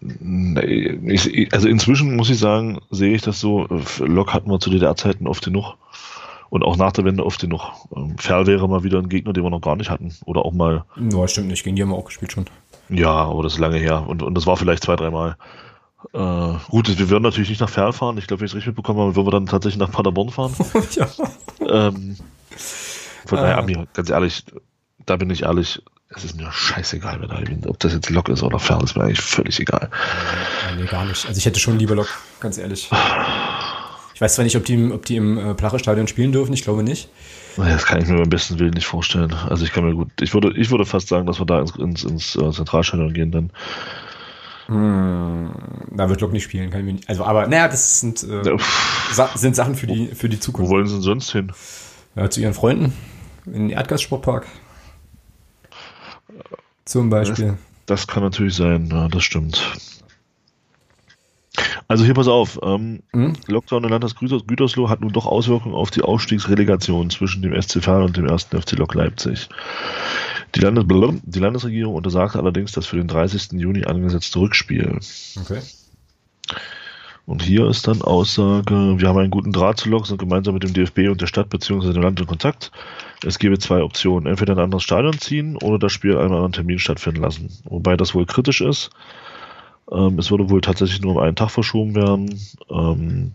Ich, 0.00 1.52
also 1.52 1.68
inzwischen 1.68 2.16
muss 2.16 2.30
ich 2.30 2.38
sagen, 2.38 2.80
sehe 2.90 3.14
ich 3.14 3.22
das 3.22 3.40
so, 3.40 3.66
Lok 4.00 4.34
hatten 4.34 4.50
wir 4.50 4.58
zu 4.58 4.70
DDR-Zeiten 4.70 5.26
oft 5.26 5.44
genug 5.44 5.76
und 6.50 6.62
auch 6.62 6.76
nach 6.76 6.92
der 6.92 7.04
Wende 7.04 7.24
oft 7.24 7.40
genug. 7.40 7.62
Ähm, 7.94 8.16
Ferl 8.18 8.46
wäre 8.46 8.68
mal 8.68 8.84
wieder 8.84 8.98
ein 8.98 9.08
Gegner, 9.08 9.32
den 9.32 9.44
wir 9.44 9.50
noch 9.50 9.60
gar 9.60 9.76
nicht 9.76 9.90
hatten. 9.90 10.14
Oder 10.24 10.44
auch 10.44 10.52
mal. 10.52 10.84
Ja, 10.96 11.26
stimmt 11.28 11.48
nicht. 11.48 11.64
Gegen 11.64 11.76
die 11.76 11.82
haben 11.82 11.90
wir 11.90 11.96
auch 11.96 12.04
gespielt 12.04 12.32
schon. 12.32 12.46
Ja, 12.88 13.10
aber 13.10 13.42
das 13.42 13.54
ist 13.54 13.58
lange 13.58 13.78
her. 13.78 14.06
Und, 14.06 14.22
und 14.22 14.34
das 14.34 14.46
war 14.46 14.56
vielleicht 14.56 14.84
zwei, 14.84 14.96
dreimal. 14.96 15.36
Äh, 16.12 16.54
gut, 16.68 16.98
wir 16.98 17.10
würden 17.10 17.24
natürlich 17.24 17.48
nicht 17.48 17.60
nach 17.60 17.68
Ferl 17.68 17.92
fahren. 17.92 18.18
Ich 18.18 18.26
glaube, 18.26 18.40
wenn 18.40 18.46
ich 18.46 18.52
es 18.52 18.56
richtig 18.56 18.68
mitbekommen 18.68 19.00
habe, 19.00 19.16
würden 19.16 19.26
wir 19.26 19.32
dann 19.32 19.46
tatsächlich 19.46 19.80
nach 19.80 19.90
Paderborn 19.90 20.30
fahren. 20.30 20.54
ja. 20.92 21.08
Ähm, 21.60 22.16
von 23.26 23.38
daher, 23.38 23.58
Ami, 23.58 23.76
ganz 23.92 24.08
ehrlich, 24.08 24.44
da 25.04 25.16
bin 25.16 25.30
ich 25.30 25.42
ehrlich, 25.42 25.82
es 26.16 26.24
ist 26.24 26.36
mir 26.36 26.50
scheißegal, 26.50 27.20
wenn 27.20 27.28
da, 27.28 27.68
ob 27.68 27.78
das 27.78 27.92
jetzt 27.92 28.08
Lok 28.10 28.28
ist 28.28 28.42
oder 28.42 28.58
Ferl, 28.58 28.82
ist 28.82 28.96
mir 28.96 29.04
eigentlich 29.04 29.20
völlig 29.20 29.60
egal. 29.60 29.90
Nee, 30.70 30.82
nee, 30.82 30.88
gar 30.88 31.04
nicht. 31.04 31.26
Also 31.26 31.38
ich 31.38 31.44
hätte 31.44 31.60
schon 31.60 31.78
lieber 31.78 31.94
Lok, 31.94 32.08
ganz 32.40 32.56
ehrlich. 32.56 32.90
Ich 34.14 34.20
weiß 34.20 34.34
zwar 34.34 34.44
nicht, 34.44 34.56
ob 34.56 34.64
die, 34.64 34.90
ob 34.92 35.04
die 35.04 35.16
im 35.16 35.36
äh, 35.36 35.54
Plache-Stadion 35.54 36.08
spielen 36.08 36.32
dürfen, 36.32 36.54
ich 36.54 36.62
glaube 36.62 36.82
nicht. 36.82 37.10
Das 37.56 37.84
kann 37.84 38.00
ich 38.00 38.08
mir 38.08 38.16
beim 38.16 38.30
besten 38.30 38.58
Willen 38.58 38.72
nicht 38.72 38.86
vorstellen. 38.86 39.32
Also 39.32 39.64
ich 39.64 39.72
kann 39.72 39.84
mir 39.84 39.94
gut, 39.94 40.08
ich 40.20 40.32
würde, 40.32 40.54
ich 40.56 40.70
würde 40.70 40.86
fast 40.86 41.08
sagen, 41.08 41.26
dass 41.26 41.38
wir 41.38 41.44
da 41.44 41.60
ins, 41.60 41.76
ins, 41.76 42.04
ins 42.04 42.36
äh, 42.36 42.50
Zentralstadion 42.50 43.12
gehen, 43.12 43.30
dann. 43.30 43.50
Hm, 44.68 45.50
da 45.90 46.08
wird 46.08 46.22
Lok 46.22 46.32
nicht 46.32 46.44
spielen, 46.44 46.70
kann 46.70 46.80
ich 46.80 46.86
mir 46.86 46.92
nicht. 46.94 47.08
Also, 47.08 47.24
aber 47.24 47.46
naja, 47.46 47.68
das 47.68 48.00
sind, 48.00 48.22
äh, 48.22 48.42
ja, 48.42 48.56
Sa 49.12 49.30
sind 49.34 49.54
Sachen 49.54 49.74
für 49.74 49.86
die, 49.86 50.08
für 50.08 50.30
die 50.30 50.40
Zukunft. 50.40 50.70
Wo 50.70 50.74
wollen 50.74 50.86
sie 50.86 50.94
denn 50.94 51.02
sonst 51.02 51.30
hin? 51.32 51.52
Ja, 52.14 52.30
zu 52.30 52.40
ihren 52.40 52.54
Freunden. 52.54 52.94
In 53.44 53.68
den 53.68 53.70
Erdgassportpark. 53.70 54.46
Zum 56.86 57.10
Beispiel. 57.10 57.58
Das, 57.86 58.00
das 58.00 58.06
kann 58.06 58.22
natürlich 58.22 58.54
sein, 58.54 58.88
ja, 58.90 59.08
das 59.08 59.22
stimmt. 59.22 59.74
Also 61.88 62.04
hier 62.04 62.14
pass 62.14 62.28
auf, 62.28 62.58
ähm, 62.62 63.02
mhm. 63.12 63.34
Lockdown 63.46 63.84
im 63.84 63.90
Landkreis 63.90 64.14
Gütersloh 64.16 64.88
hat 64.88 65.00
nun 65.00 65.12
doch 65.12 65.26
Auswirkungen 65.26 65.74
auf 65.74 65.90
die 65.90 66.02
Aufstiegsrelegation 66.02 67.10
zwischen 67.10 67.42
dem 67.42 67.60
SC 67.60 67.82
Verl 67.82 68.02
und 68.02 68.16
dem 68.16 68.28
1. 68.28 68.44
FC 68.44 68.72
Lok 68.72 68.94
Leipzig. 68.94 69.48
Die, 70.54 70.60
Landes 70.60 70.84
die 71.24 71.38
Landesregierung 71.38 71.94
untersagte 71.94 72.38
allerdings 72.38 72.72
das 72.72 72.86
für 72.86 72.96
den 72.96 73.08
30. 73.08 73.52
Juni 73.52 73.84
angesetzte 73.84 74.38
Rückspiel. 74.38 74.98
Okay. 75.40 75.60
Und 77.26 77.42
hier 77.42 77.66
ist 77.66 77.88
dann 77.88 78.02
Aussage, 78.02 78.98
wir 78.98 79.08
haben 79.08 79.18
einen 79.18 79.32
guten 79.32 79.52
Draht 79.52 79.78
zu 79.78 79.88
Lok, 79.88 80.06
sind 80.06 80.18
gemeinsam 80.18 80.54
mit 80.54 80.62
dem 80.62 80.72
DFB 80.72 81.10
und 81.10 81.20
der 81.20 81.26
Stadt 81.26 81.50
bzw. 81.50 81.92
dem 81.92 82.02
Land 82.02 82.20
in 82.20 82.26
Kontakt. 82.26 82.70
Es 83.24 83.40
gäbe 83.40 83.58
zwei 83.58 83.82
Optionen, 83.82 84.28
entweder 84.28 84.54
ein 84.54 84.60
anderes 84.60 84.84
Stadion 84.84 85.18
ziehen 85.18 85.56
oder 85.56 85.78
das 85.78 85.92
Spiel 85.92 86.12
an 86.12 86.26
einem 86.26 86.34
anderen 86.34 86.52
Termin 86.52 86.78
stattfinden 86.78 87.20
lassen. 87.20 87.50
Wobei 87.64 87.96
das 87.96 88.14
wohl 88.14 88.26
kritisch 88.26 88.60
ist, 88.60 88.90
ähm, 89.90 90.20
es 90.20 90.30
würde 90.30 90.50
wohl 90.50 90.60
tatsächlich 90.60 91.00
nur 91.02 91.16
um 91.16 91.18
einen 91.18 91.34
Tag 91.34 91.50
verschoben 91.50 91.96
werden. 91.96 92.40
Ähm, 92.70 93.32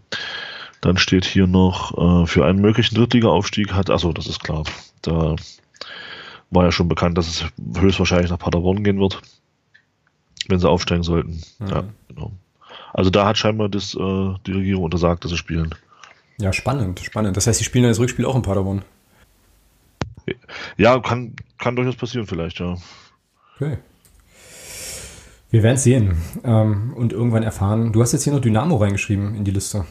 dann 0.80 0.98
steht 0.98 1.26
hier 1.26 1.48
noch, 1.48 2.24
äh, 2.24 2.26
für 2.28 2.46
einen 2.46 2.62
möglichen 2.62 2.96
Drittliga-Aufstieg 2.96 3.74
hat, 3.74 3.90
achso, 3.90 4.14
das 4.14 4.28
ist 4.28 4.42
klar. 4.42 4.64
Da 5.02 5.36
war 6.50 6.64
ja 6.64 6.72
schon 6.72 6.88
bekannt, 6.88 7.18
dass 7.18 7.28
es 7.28 7.46
höchstwahrscheinlich 7.78 8.32
nach 8.32 8.40
Paderborn 8.40 8.84
gehen 8.84 9.00
wird, 9.00 9.22
wenn 10.48 10.60
sie 10.60 10.70
aufsteigen 10.70 11.04
sollten. 11.04 11.42
Mhm. 11.60 11.68
Ja, 11.68 11.84
genau. 12.08 12.32
Also 12.94 13.10
da 13.10 13.26
hat 13.26 13.38
scheinbar 13.38 13.70
das, 13.70 13.96
äh, 13.96 14.34
die 14.46 14.52
Regierung 14.52 14.84
untersagt, 14.84 15.24
dass 15.24 15.32
sie 15.32 15.38
spielen. 15.38 15.74
Ja, 16.38 16.54
spannend, 16.54 17.00
spannend. 17.00 17.38
Das 17.38 17.48
heißt, 17.48 17.60
sie 17.60 17.66
spielen 17.66 17.86
das 17.86 18.00
Rückspiel 18.00 18.26
auch 18.26 18.36
in 18.36 18.42
Paderborn. 18.42 18.84
Ja, 20.78 21.00
kann, 21.00 21.36
kann 21.58 21.76
durchaus 21.76 21.96
passieren 21.96 22.28
vielleicht, 22.28 22.60
ja. 22.60 22.78
Okay. 23.56 23.78
Wir 25.50 25.64
werden 25.64 25.76
es 25.76 25.84
sehen 25.84 26.18
ähm, 26.44 26.94
und 26.96 27.12
irgendwann 27.12 27.44
erfahren. 27.44 27.92
Du 27.92 28.02
hast 28.02 28.14
jetzt 28.14 28.24
hier 28.24 28.34
noch 28.34 28.40
Dynamo 28.40 28.78
reingeschrieben 28.78 29.36
in 29.36 29.44
die 29.44 29.52
Liste. 29.52 29.86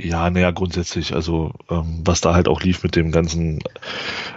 Ja, 0.00 0.30
naja, 0.30 0.52
grundsätzlich, 0.52 1.12
also 1.12 1.50
ähm, 1.68 2.02
was 2.04 2.20
da 2.20 2.32
halt 2.32 2.46
auch 2.46 2.62
lief 2.62 2.84
mit 2.84 2.94
dem 2.94 3.10
ganzen, 3.10 3.58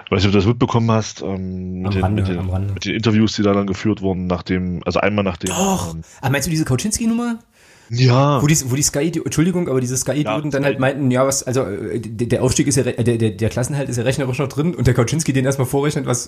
weiß 0.10 0.24
nicht, 0.24 0.26
ob 0.26 0.32
du 0.32 0.38
das 0.40 0.48
mitbekommen 0.48 0.90
hast, 0.90 1.22
ähm, 1.22 1.84
mit, 1.84 1.94
den, 1.94 2.02
Rande, 2.02 2.24
mit, 2.24 2.32
den, 2.32 2.74
mit, 2.74 2.86
den, 2.86 2.96
Interviews, 2.96 3.34
die 3.34 3.44
da 3.44 3.54
dann 3.54 3.68
geführt 3.68 4.02
wurden, 4.02 4.26
nachdem, 4.26 4.82
also 4.86 5.00
einmal 5.00 5.24
nach 5.24 5.38
dem. 5.38 5.50
Doch! 5.50 5.94
Ähm, 5.94 6.02
ah, 6.20 6.32
meinst 6.32 6.48
du 6.48 6.50
diese 6.50 6.66
Kauczynski-Nummer? 6.66 7.38
Ja. 7.90 8.42
Wo 8.42 8.48
die, 8.48 8.58
wo 8.72 8.76
die 8.76 8.82
Sky, 8.82 9.12
die, 9.12 9.24
Entschuldigung, 9.24 9.70
aber 9.70 9.80
diese 9.82 9.96
Sky-Idioten 9.98 10.48
ja, 10.48 10.50
dann 10.50 10.66
halt 10.66 10.80
meinten, 10.80 11.12
ja, 11.12 11.28
was, 11.28 11.44
also 11.44 11.62
äh, 11.62 12.00
der, 12.00 12.42
Aufstieg 12.42 12.66
ist 12.66 12.78
ja, 12.78 12.84
der, 12.84 13.04
der, 13.04 13.30
der 13.30 13.50
Klassenhalt 13.50 13.88
ist 13.88 13.98
ja 13.98 14.04
rechnerisch 14.04 14.40
noch 14.40 14.50
drin 14.50 14.74
und 14.74 14.88
der 14.88 14.96
Kauczynski 14.96 15.32
den 15.32 15.46
erstmal 15.46 15.68
vorrechnet, 15.68 16.08
was. 16.08 16.28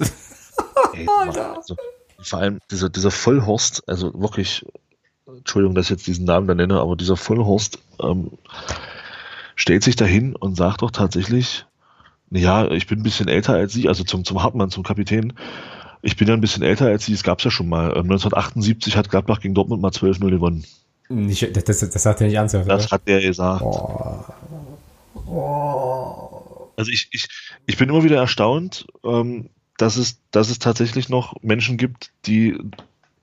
Ey, 0.94 1.08
also, 1.26 1.76
vor 2.20 2.40
allem 2.40 2.60
dieser, 2.70 2.90
dieser 2.90 3.10
Vollhorst, 3.10 3.82
also 3.88 4.14
wirklich, 4.14 4.64
Entschuldigung, 5.26 5.74
dass 5.74 5.86
ich 5.86 5.90
jetzt 5.90 6.06
diesen 6.06 6.26
Namen 6.26 6.48
da 6.48 6.54
nenne, 6.54 6.80
aber 6.80 6.96
dieser 6.96 7.18
Vollhorst 7.18 7.80
ähm, 8.00 8.30
stellt 9.56 9.84
sich 9.84 9.96
dahin 9.96 10.36
und 10.36 10.56
sagt 10.56 10.82
doch 10.82 10.92
tatsächlich, 10.92 11.66
ja, 12.30 12.70
ich 12.72 12.88
bin 12.88 13.00
ein 13.00 13.04
bisschen 13.04 13.28
älter 13.28 13.54
als 13.54 13.74
Sie, 13.74 13.88
also 13.88 14.04
zum, 14.04 14.26
zum 14.26 14.42
Hartmann, 14.42 14.70
zum 14.70 14.84
Kapitän, 14.84 15.34
ich 16.02 16.18
bin 16.18 16.28
ja 16.28 16.34
ein 16.34 16.42
bisschen 16.42 16.64
älter 16.64 16.86
als 16.86 17.06
Sie, 17.06 17.14
es 17.14 17.24
gab 17.24 17.40
es 17.40 17.46
ja 17.46 17.52
schon 17.52 17.70
mal. 17.70 17.88
1978 17.90 18.94
ähm, 18.94 19.00
hat 19.00 19.10
Gladbach 19.10 19.40
gegen 19.40 19.54
Dortmund 19.54 19.82
mal 19.82 19.92
12-0 19.92 20.30
gewonnen. 20.30 20.66
Nicht, 21.10 21.56
das, 21.56 21.64
das, 21.64 21.80
das 21.80 22.04
sagt 22.04 22.22
er 22.22 22.28
nicht 22.28 22.36
ernsthaft. 22.36 22.70
Das 22.70 22.86
oder? 22.86 22.92
hat 22.92 23.08
der 23.08 23.22
gesagt. 23.22 23.62
Oh. 23.62 24.24
Oh. 25.28 26.70
Also 26.76 26.92
ich, 26.92 27.08
ich, 27.12 27.28
ich 27.66 27.78
bin 27.78 27.90
immer 27.90 28.04
wieder 28.04 28.18
erstaunt, 28.18 28.86
ähm, 29.06 29.50
dass 29.78 29.96
es, 29.96 30.18
dass 30.32 30.50
es 30.50 30.60
tatsächlich 30.60 31.10
noch 31.10 31.36
Menschen 31.42 31.78
gibt, 31.78 32.12
die 32.26 32.58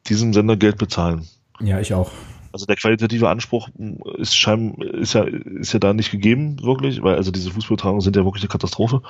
diesem 0.07 0.33
Sender 0.33 0.57
Geld 0.57 0.79
bezahlen. 0.79 1.29
Ja, 1.61 1.81
ich 1.81 1.93
auch. 1.95 2.11
Also 2.53 2.67
der 2.67 2.77
qualitative 2.77 3.29
Anspruch 3.29 3.69
ist 4.19 4.37
scheinbar 4.37 4.87
ist 4.95 5.15
ja 5.15 5.25
ist 5.25 5.73
ja 5.73 5.79
da 5.79 5.93
nicht 5.93 6.11
gegeben 6.11 6.63
wirklich, 6.63 7.03
weil 7.03 7.17
also 7.17 7.31
diese 7.31 7.51
Fußballtragungen 7.51 8.01
sind 8.01 8.17
ja 8.17 8.25
wirklich 8.25 8.43
eine 8.43 8.49
Katastrophe. 8.49 9.03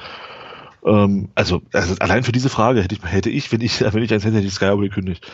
Ähm, 0.84 1.28
also, 1.34 1.60
also, 1.72 1.94
allein 2.00 2.24
für 2.24 2.32
diese 2.32 2.48
Frage 2.48 2.82
hätte 2.82 2.94
ich 2.94 3.02
hätte 3.04 3.30
ich 3.30 3.52
wenn 3.52 3.60
ich 3.60 3.80
wenn 3.80 4.02
ich 4.02 4.12
eins 4.12 4.24
hätte 4.24 4.36
hätte 4.36 4.46
ich 4.46 4.54
Sky 4.54 4.66
aber 4.66 4.82
gekündigt. 4.82 5.26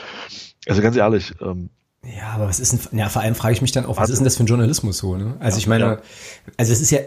Also 0.69 0.83
ganz 0.83 0.97
ehrlich. 0.97 1.33
Ähm, 1.41 1.71
ja, 2.05 2.31
aber 2.35 2.49
was 2.49 2.61
ist 2.61 2.73
denn? 2.73 2.99
Ja, 2.99 3.09
vor 3.09 3.23
allem 3.23 3.35
frage 3.35 3.55
ich 3.55 3.63
mich 3.63 3.73
dann 3.73 3.87
auch, 3.87 3.97
was 3.97 4.11
ist 4.11 4.19
denn 4.19 4.25
das 4.25 4.37
für 4.37 4.45
ein 4.45 4.47
Journalismus 4.47 4.99
so? 4.99 5.17
Ne? 5.17 5.37
Also 5.41 5.57
ja, 5.57 5.59
ich 5.59 5.67
meine, 5.67 5.85
ja. 5.85 5.99
also 6.57 6.73
es 6.73 6.81
ist 6.81 6.91
ja 6.91 7.01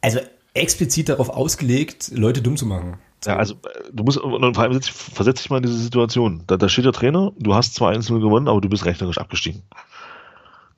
also 0.00 0.20
explizit 0.54 1.08
darauf 1.08 1.28
ausgelegt, 1.28 2.10
Leute 2.14 2.42
dumm 2.42 2.56
zu 2.56 2.66
machen. 2.66 2.96
Ja, 3.26 3.36
also 3.36 3.54
du 3.92 4.04
musst, 4.04 4.18
und 4.18 4.54
vor 4.54 4.64
allem 4.64 4.80
versetz 4.80 5.42
dich 5.42 5.50
mal 5.50 5.56
in 5.56 5.64
diese 5.64 5.78
Situation. 5.78 6.44
Da, 6.46 6.56
da 6.56 6.68
steht 6.68 6.84
der 6.84 6.92
Trainer, 6.92 7.32
du 7.38 7.54
hast 7.54 7.74
zwar 7.74 7.92
1-0 7.92 8.20
gewonnen, 8.20 8.48
aber 8.48 8.60
du 8.60 8.68
bist 8.68 8.84
rechnerisch 8.84 9.18
abgestiegen. 9.18 9.62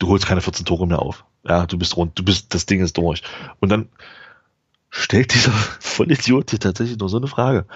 Du 0.01 0.09
holst 0.09 0.27
keine 0.27 0.41
14 0.41 0.67
Tore 0.67 0.89
mehr 0.89 1.01
auf. 1.01 1.25
Ja, 1.47 1.67
du 1.67 1.79
bist 1.79 1.97
rund, 1.97 2.19
du 2.19 2.25
bist, 2.25 2.53
das 2.53 2.67
Ding 2.67 2.81
ist 2.81 2.97
durch. 2.97 3.23
Und 3.61 3.69
dann 3.69 3.89
stellt 4.89 5.33
dieser 5.33 5.53
Vollidiot 5.81 6.51
dir 6.51 6.59
tatsächlich 6.59 6.99
nur 6.99 7.09
so 7.09 7.19
eine 7.19 7.29
Frage. 7.29 7.67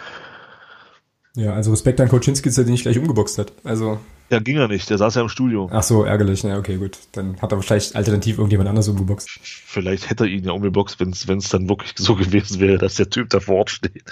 Ja, 1.37 1.53
also 1.53 1.71
Respekt 1.71 2.01
an 2.01 2.09
Koczynski, 2.09 2.49
dass 2.49 2.59
er 2.59 2.65
den 2.65 2.73
nicht 2.73 2.83
gleich 2.83 2.99
umgeboxt 2.99 3.39
hat. 3.39 3.53
Also. 3.63 3.99
Ja, 4.31 4.39
ging 4.39 4.57
er 4.57 4.69
nicht. 4.69 4.89
Der 4.89 4.99
saß 4.99 5.17
ja 5.17 5.23
im 5.23 5.29
Studio. 5.29 5.69
Ach 5.71 5.83
so, 5.83 6.05
ärgerlich. 6.05 6.43
Ja, 6.45 6.59
okay, 6.59 6.77
gut. 6.77 6.97
Dann 7.13 7.41
hat 7.43 7.53
er 7.53 7.61
vielleicht 7.61 7.95
alternativ 7.95 8.39
irgendjemand 8.39 8.71
anders 8.71 8.89
umgeboxt. 8.89 9.29
Vielleicht 9.43 10.09
hätte 10.09 10.25
er 10.25 10.31
ihn 10.31 10.45
ja 10.45 10.53
umgeboxt, 10.53 10.99
wenn 11.01 11.11
es 11.11 11.49
dann 11.51 11.69
wirklich 11.69 11.93
so 11.97 12.15
gewesen 12.17 12.61
wäre, 12.61 12.79
dass 12.79 12.95
der 12.95 13.11
Typ 13.11 13.29
da 13.31 13.41
vor 13.41 13.57
Ort 13.57 13.71
steht. 13.71 14.05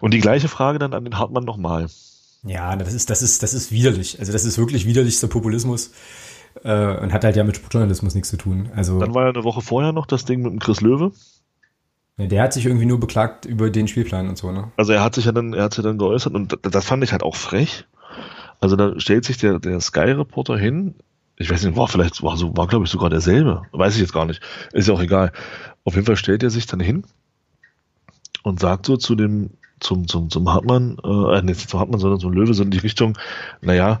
Und 0.00 0.12
die 0.12 0.20
gleiche 0.20 0.48
Frage 0.48 0.78
dann 0.78 0.92
an 0.92 1.04
den 1.04 1.18
Hartmann 1.18 1.44
nochmal. 1.44 1.86
Ja, 2.42 2.76
das 2.76 2.92
ist, 2.92 3.08
das 3.08 3.22
ist, 3.22 3.42
das 3.42 3.54
ist 3.54 3.72
widerlich. 3.72 4.18
Also 4.18 4.32
das 4.32 4.44
ist 4.44 4.58
wirklich 4.58 4.84
widerlichster 4.84 5.28
Populismus. 5.28 5.92
Äh, 6.62 6.96
und 6.98 7.12
hat 7.12 7.24
halt 7.24 7.36
ja 7.36 7.44
mit 7.44 7.56
Sportjournalismus 7.56 8.14
nichts 8.14 8.30
zu 8.30 8.36
tun. 8.36 8.70
Also. 8.74 8.98
Dann 8.98 9.14
war 9.14 9.24
ja 9.24 9.30
eine 9.30 9.44
Woche 9.44 9.60
vorher 9.60 9.92
noch 9.92 10.06
das 10.06 10.24
Ding 10.24 10.42
mit 10.42 10.52
dem 10.52 10.58
Chris 10.60 10.80
Löwe. 10.80 11.12
Ja, 12.16 12.26
der 12.26 12.42
hat 12.42 12.52
sich 12.52 12.66
irgendwie 12.66 12.86
nur 12.86 13.00
beklagt 13.00 13.44
über 13.44 13.70
den 13.70 13.88
Spielplan 13.88 14.28
und 14.28 14.38
so, 14.38 14.52
ne? 14.52 14.70
Also 14.76 14.92
er 14.92 15.02
hat 15.02 15.16
sich 15.16 15.24
ja 15.24 15.32
dann, 15.32 15.52
er 15.52 15.64
hat 15.64 15.74
sich 15.74 15.82
dann 15.82 15.98
geäußert 15.98 16.34
und 16.34 16.58
das 16.62 16.84
fand 16.84 17.02
ich 17.02 17.10
halt 17.10 17.24
auch 17.24 17.34
frech. 17.34 17.86
Also 18.60 18.76
da 18.76 18.98
stellt 19.00 19.24
sich 19.24 19.36
der, 19.36 19.58
der 19.58 19.80
Sky-Reporter 19.80 20.56
hin, 20.56 20.94
ich 21.36 21.50
weiß 21.50 21.64
nicht, 21.64 21.76
war 21.76 21.88
vielleicht, 21.88 22.22
war 22.22 22.36
so, 22.36 22.56
war 22.56 22.68
glaube 22.68 22.84
ich 22.84 22.90
sogar 22.90 23.10
derselbe, 23.10 23.62
weiß 23.72 23.96
ich 23.96 24.00
jetzt 24.00 24.12
gar 24.12 24.26
nicht, 24.26 24.40
ist 24.72 24.86
ja 24.86 24.94
auch 24.94 25.02
egal. 25.02 25.32
Auf 25.82 25.94
jeden 25.94 26.06
Fall 26.06 26.16
stellt 26.16 26.44
er 26.44 26.50
sich 26.50 26.66
dann 26.66 26.78
hin 26.78 27.04
und 28.44 28.60
sagt 28.60 28.86
so 28.86 28.96
zu 28.96 29.16
dem, 29.16 29.50
zum, 29.80 30.06
zum, 30.06 30.30
zum 30.30 30.52
Hartmann, 30.52 30.98
äh, 31.04 31.42
nicht 31.42 31.68
zum 31.68 31.80
Hartmann, 31.80 32.00
sondern 32.00 32.20
zum 32.20 32.32
Löwe, 32.32 32.54
so 32.54 32.62
in 32.62 32.70
die 32.70 32.78
Richtung, 32.78 33.18
naja, 33.60 34.00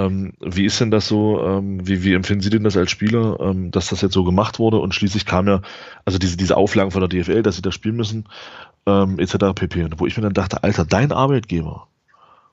ähm, 0.00 0.32
wie 0.40 0.64
ist 0.64 0.80
denn 0.80 0.90
das 0.90 1.08
so, 1.08 1.44
ähm, 1.44 1.86
wie, 1.86 2.02
wie 2.02 2.14
empfinden 2.14 2.42
Sie 2.42 2.50
denn 2.50 2.64
das 2.64 2.76
als 2.76 2.90
Spieler, 2.90 3.38
ähm, 3.40 3.70
dass 3.70 3.88
das 3.88 4.00
jetzt 4.00 4.14
so 4.14 4.24
gemacht 4.24 4.58
wurde 4.58 4.78
und 4.78 4.94
schließlich 4.94 5.26
kam 5.26 5.46
ja, 5.46 5.60
also 6.04 6.18
diese, 6.18 6.36
diese 6.36 6.56
Auflagen 6.56 6.90
von 6.90 7.00
der 7.00 7.08
DFL, 7.08 7.42
dass 7.42 7.56
sie 7.56 7.62
das 7.62 7.74
spielen 7.74 7.96
müssen, 7.96 8.24
ähm, 8.86 9.18
etc. 9.18 9.54
pp. 9.54 9.84
Und 9.84 10.00
wo 10.00 10.06
ich 10.06 10.16
mir 10.16 10.22
dann 10.22 10.32
dachte, 10.32 10.62
Alter, 10.62 10.84
dein 10.84 11.12
Arbeitgeber 11.12 11.86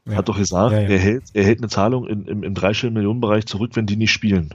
ja. 0.06 0.18
hat 0.18 0.28
doch 0.28 0.38
gesagt, 0.38 0.74
ja, 0.74 0.82
ja. 0.82 0.90
Er, 0.90 1.00
hält, 1.00 1.24
er 1.34 1.46
hält 1.46 1.60
eine 1.60 1.70
Zahlung 1.70 2.08
in, 2.08 2.26
im, 2.26 2.44
im 2.44 2.54
dreistelligen 2.54 2.96
Millionenbereich 2.96 3.46
zurück, 3.46 3.72
wenn 3.76 3.86
die 3.86 3.98
nicht 3.98 4.12
spielen. 4.12 4.54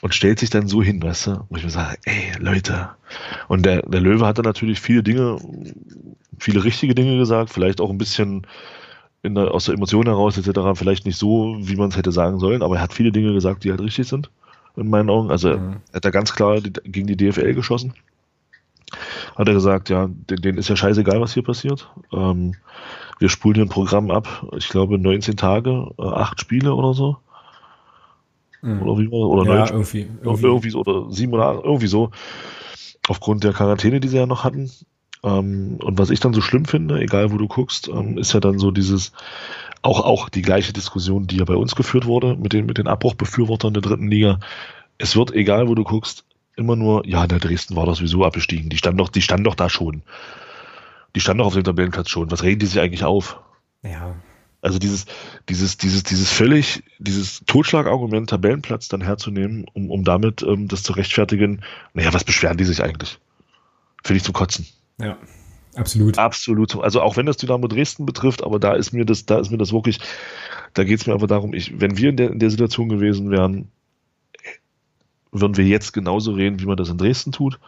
Und 0.00 0.14
stellt 0.14 0.38
sich 0.38 0.50
dann 0.50 0.68
so 0.68 0.82
hin, 0.82 1.02
weißt 1.02 1.26
du, 1.28 1.46
wo 1.48 1.56
ich 1.56 1.64
mir 1.64 1.70
sage, 1.70 1.98
ey, 2.04 2.32
Leute. 2.38 2.90
Und 3.48 3.64
der, 3.64 3.82
der 3.82 4.00
Löwe 4.00 4.26
hat 4.26 4.38
dann 4.38 4.44
natürlich 4.44 4.80
viele 4.80 5.02
Dinge, 5.02 5.38
viele 6.38 6.64
richtige 6.64 6.94
Dinge 6.94 7.16
gesagt, 7.16 7.50
vielleicht 7.50 7.80
auch 7.80 7.90
ein 7.90 7.98
bisschen 7.98 8.46
in 9.24 9.34
der, 9.34 9.52
aus 9.52 9.64
der 9.64 9.74
Emotion 9.74 10.06
heraus 10.06 10.36
etc. 10.36 10.60
vielleicht 10.74 11.06
nicht 11.06 11.16
so, 11.16 11.56
wie 11.58 11.76
man 11.76 11.88
es 11.88 11.96
hätte 11.96 12.12
sagen 12.12 12.38
sollen, 12.38 12.62
aber 12.62 12.76
er 12.76 12.82
hat 12.82 12.92
viele 12.92 13.10
Dinge 13.10 13.32
gesagt, 13.32 13.64
die 13.64 13.70
halt 13.70 13.80
richtig 13.80 14.06
sind, 14.06 14.30
in 14.76 14.90
meinen 14.90 15.08
Augen. 15.08 15.30
Also 15.30 15.56
mhm. 15.56 15.76
er 15.90 15.96
hat 15.96 16.04
da 16.04 16.10
ganz 16.10 16.34
klar 16.34 16.60
die, 16.60 16.72
gegen 16.72 17.06
die 17.06 17.16
DFL 17.16 17.54
geschossen. 17.54 17.94
Hat 19.34 19.48
er 19.48 19.54
gesagt, 19.54 19.88
ja, 19.88 20.08
denen 20.08 20.58
ist 20.58 20.68
ja 20.68 20.76
scheißegal, 20.76 21.20
was 21.20 21.32
hier 21.32 21.42
passiert. 21.42 21.90
Ähm, 22.12 22.54
wir 23.18 23.30
spulen 23.30 23.54
hier 23.54 23.64
ein 23.64 23.70
Programm 23.70 24.10
ab, 24.10 24.46
ich 24.56 24.68
glaube 24.68 24.98
19 24.98 25.36
Tage, 25.36 25.90
äh, 25.98 26.02
acht 26.02 26.40
Spiele 26.40 26.74
oder 26.74 26.92
so. 26.92 27.16
Mhm. 28.60 28.82
Oder 28.82 28.98
wie 28.98 29.08
Oder 29.08 29.54
ja, 29.54 29.70
irgendwie, 29.70 30.06
irgendwie. 30.22 30.46
irgendwie 30.46 30.70
so, 30.70 30.80
oder 30.80 31.10
sieben 31.10 31.32
oder 31.32 31.46
acht, 31.46 31.64
irgendwie 31.64 31.86
so. 31.86 32.10
Aufgrund 33.08 33.42
der 33.42 33.52
Quarantäne, 33.52 34.00
die 34.00 34.08
sie 34.08 34.18
ja 34.18 34.26
noch 34.26 34.44
hatten. 34.44 34.70
Ähm, 35.24 35.78
und 35.82 35.98
was 35.98 36.10
ich 36.10 36.20
dann 36.20 36.34
so 36.34 36.42
schlimm 36.42 36.66
finde, 36.66 37.00
egal 37.00 37.32
wo 37.32 37.38
du 37.38 37.48
guckst, 37.48 37.88
ähm, 37.88 38.18
ist 38.18 38.34
ja 38.34 38.40
dann 38.40 38.58
so 38.58 38.70
dieses, 38.70 39.12
auch, 39.80 40.00
auch 40.00 40.28
die 40.28 40.42
gleiche 40.42 40.72
Diskussion, 40.72 41.26
die 41.26 41.38
ja 41.38 41.44
bei 41.44 41.56
uns 41.56 41.74
geführt 41.74 42.04
wurde, 42.04 42.36
mit 42.36 42.52
den, 42.52 42.66
mit 42.66 42.78
den 42.78 42.86
Abbruchbefürwortern 42.86 43.72
der 43.72 43.82
dritten 43.82 44.08
Liga. 44.08 44.38
Es 44.98 45.16
wird, 45.16 45.32
egal 45.32 45.68
wo 45.68 45.74
du 45.74 45.82
guckst, 45.82 46.24
immer 46.56 46.76
nur, 46.76 47.06
ja, 47.06 47.26
der 47.26 47.40
Dresden 47.40 47.74
war 47.74 47.86
doch 47.86 47.96
sowieso 47.96 48.24
abgestiegen. 48.24 48.68
Die 48.68 48.76
stand 48.76 49.00
doch, 49.00 49.08
die 49.08 49.22
stand 49.22 49.46
doch 49.46 49.54
da 49.54 49.68
schon. 49.68 50.02
Die 51.16 51.20
stand 51.20 51.40
doch 51.40 51.46
auf 51.46 51.54
dem 51.54 51.64
Tabellenplatz 51.64 52.10
schon. 52.10 52.30
Was 52.30 52.42
regen 52.42 52.60
die 52.60 52.66
sich 52.66 52.80
eigentlich 52.80 53.04
auf? 53.04 53.40
Ja. 53.82 54.14
Also 54.60 54.78
dieses, 54.78 55.06
dieses, 55.48 55.76
dieses, 55.76 56.04
dieses 56.04 56.30
völlig, 56.30 56.84
dieses 56.98 57.44
Totschlagargument, 57.46 58.30
Tabellenplatz 58.30 58.88
dann 58.88 59.02
herzunehmen, 59.02 59.66
um, 59.74 59.90
um 59.90 60.04
damit 60.04 60.42
ähm, 60.42 60.68
das 60.68 60.82
zu 60.82 60.92
rechtfertigen, 60.92 61.62
naja, 61.92 62.14
was 62.14 62.24
beschweren 62.24 62.56
die 62.56 62.64
sich 62.64 62.82
eigentlich? 62.82 63.18
Finde 64.02 64.18
ich 64.18 64.24
zum 64.24 64.32
Kotzen. 64.32 64.66
Ja, 64.98 65.18
absolut. 65.74 66.18
Absolut. 66.18 66.76
Also 66.76 67.00
auch 67.00 67.16
wenn 67.16 67.26
das 67.26 67.36
Dynamo 67.36 67.66
Dresden 67.68 68.06
betrifft, 68.06 68.42
aber 68.42 68.58
da 68.58 68.74
ist 68.74 68.92
mir 68.92 69.04
das, 69.04 69.26
da 69.26 69.38
ist 69.38 69.50
mir 69.50 69.58
das 69.58 69.72
wirklich, 69.72 69.98
da 70.74 70.84
geht 70.84 71.00
es 71.00 71.06
mir 71.06 71.14
einfach 71.14 71.26
darum, 71.26 71.54
ich, 71.54 71.80
wenn 71.80 71.96
wir 71.96 72.10
in 72.10 72.16
der, 72.16 72.30
in 72.30 72.38
der 72.38 72.50
Situation 72.50 72.88
gewesen 72.88 73.30
wären, 73.30 73.70
würden 75.32 75.56
wir 75.56 75.66
jetzt 75.66 75.92
genauso 75.92 76.32
reden, 76.32 76.60
wie 76.60 76.66
man 76.66 76.76
das 76.76 76.88
in 76.88 76.98
Dresden 76.98 77.32
tut. 77.32 77.58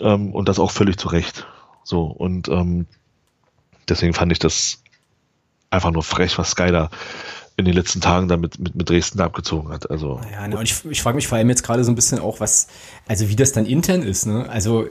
Ähm, 0.00 0.32
und 0.32 0.48
das 0.48 0.58
auch 0.58 0.72
völlig 0.72 0.98
zu 0.98 1.08
Recht. 1.08 1.46
So, 1.84 2.02
und 2.06 2.48
ähm, 2.48 2.86
deswegen 3.88 4.12
fand 4.12 4.32
ich 4.32 4.40
das 4.40 4.82
einfach 5.70 5.92
nur 5.92 6.02
frech, 6.02 6.36
was 6.38 6.50
Sky 6.50 6.72
da 6.72 6.90
in 7.56 7.64
den 7.64 7.74
letzten 7.74 8.00
Tagen 8.00 8.26
damit 8.26 8.58
mit, 8.58 8.74
mit 8.74 8.90
Dresden 8.90 9.20
abgezogen 9.20 9.70
hat. 9.70 9.88
Also 9.88 10.20
ja, 10.32 10.48
ne, 10.48 10.56
und 10.56 10.64
ich, 10.64 10.84
ich 10.90 11.00
frage 11.00 11.14
mich 11.14 11.28
vor 11.28 11.38
allem 11.38 11.48
jetzt 11.48 11.62
gerade 11.62 11.84
so 11.84 11.92
ein 11.92 11.94
bisschen 11.94 12.18
auch, 12.18 12.40
was, 12.40 12.66
also 13.06 13.28
wie 13.28 13.36
das 13.36 13.52
dann 13.52 13.64
intern 13.64 14.02
ist. 14.02 14.26
Ne? 14.26 14.48
Also 14.48 14.86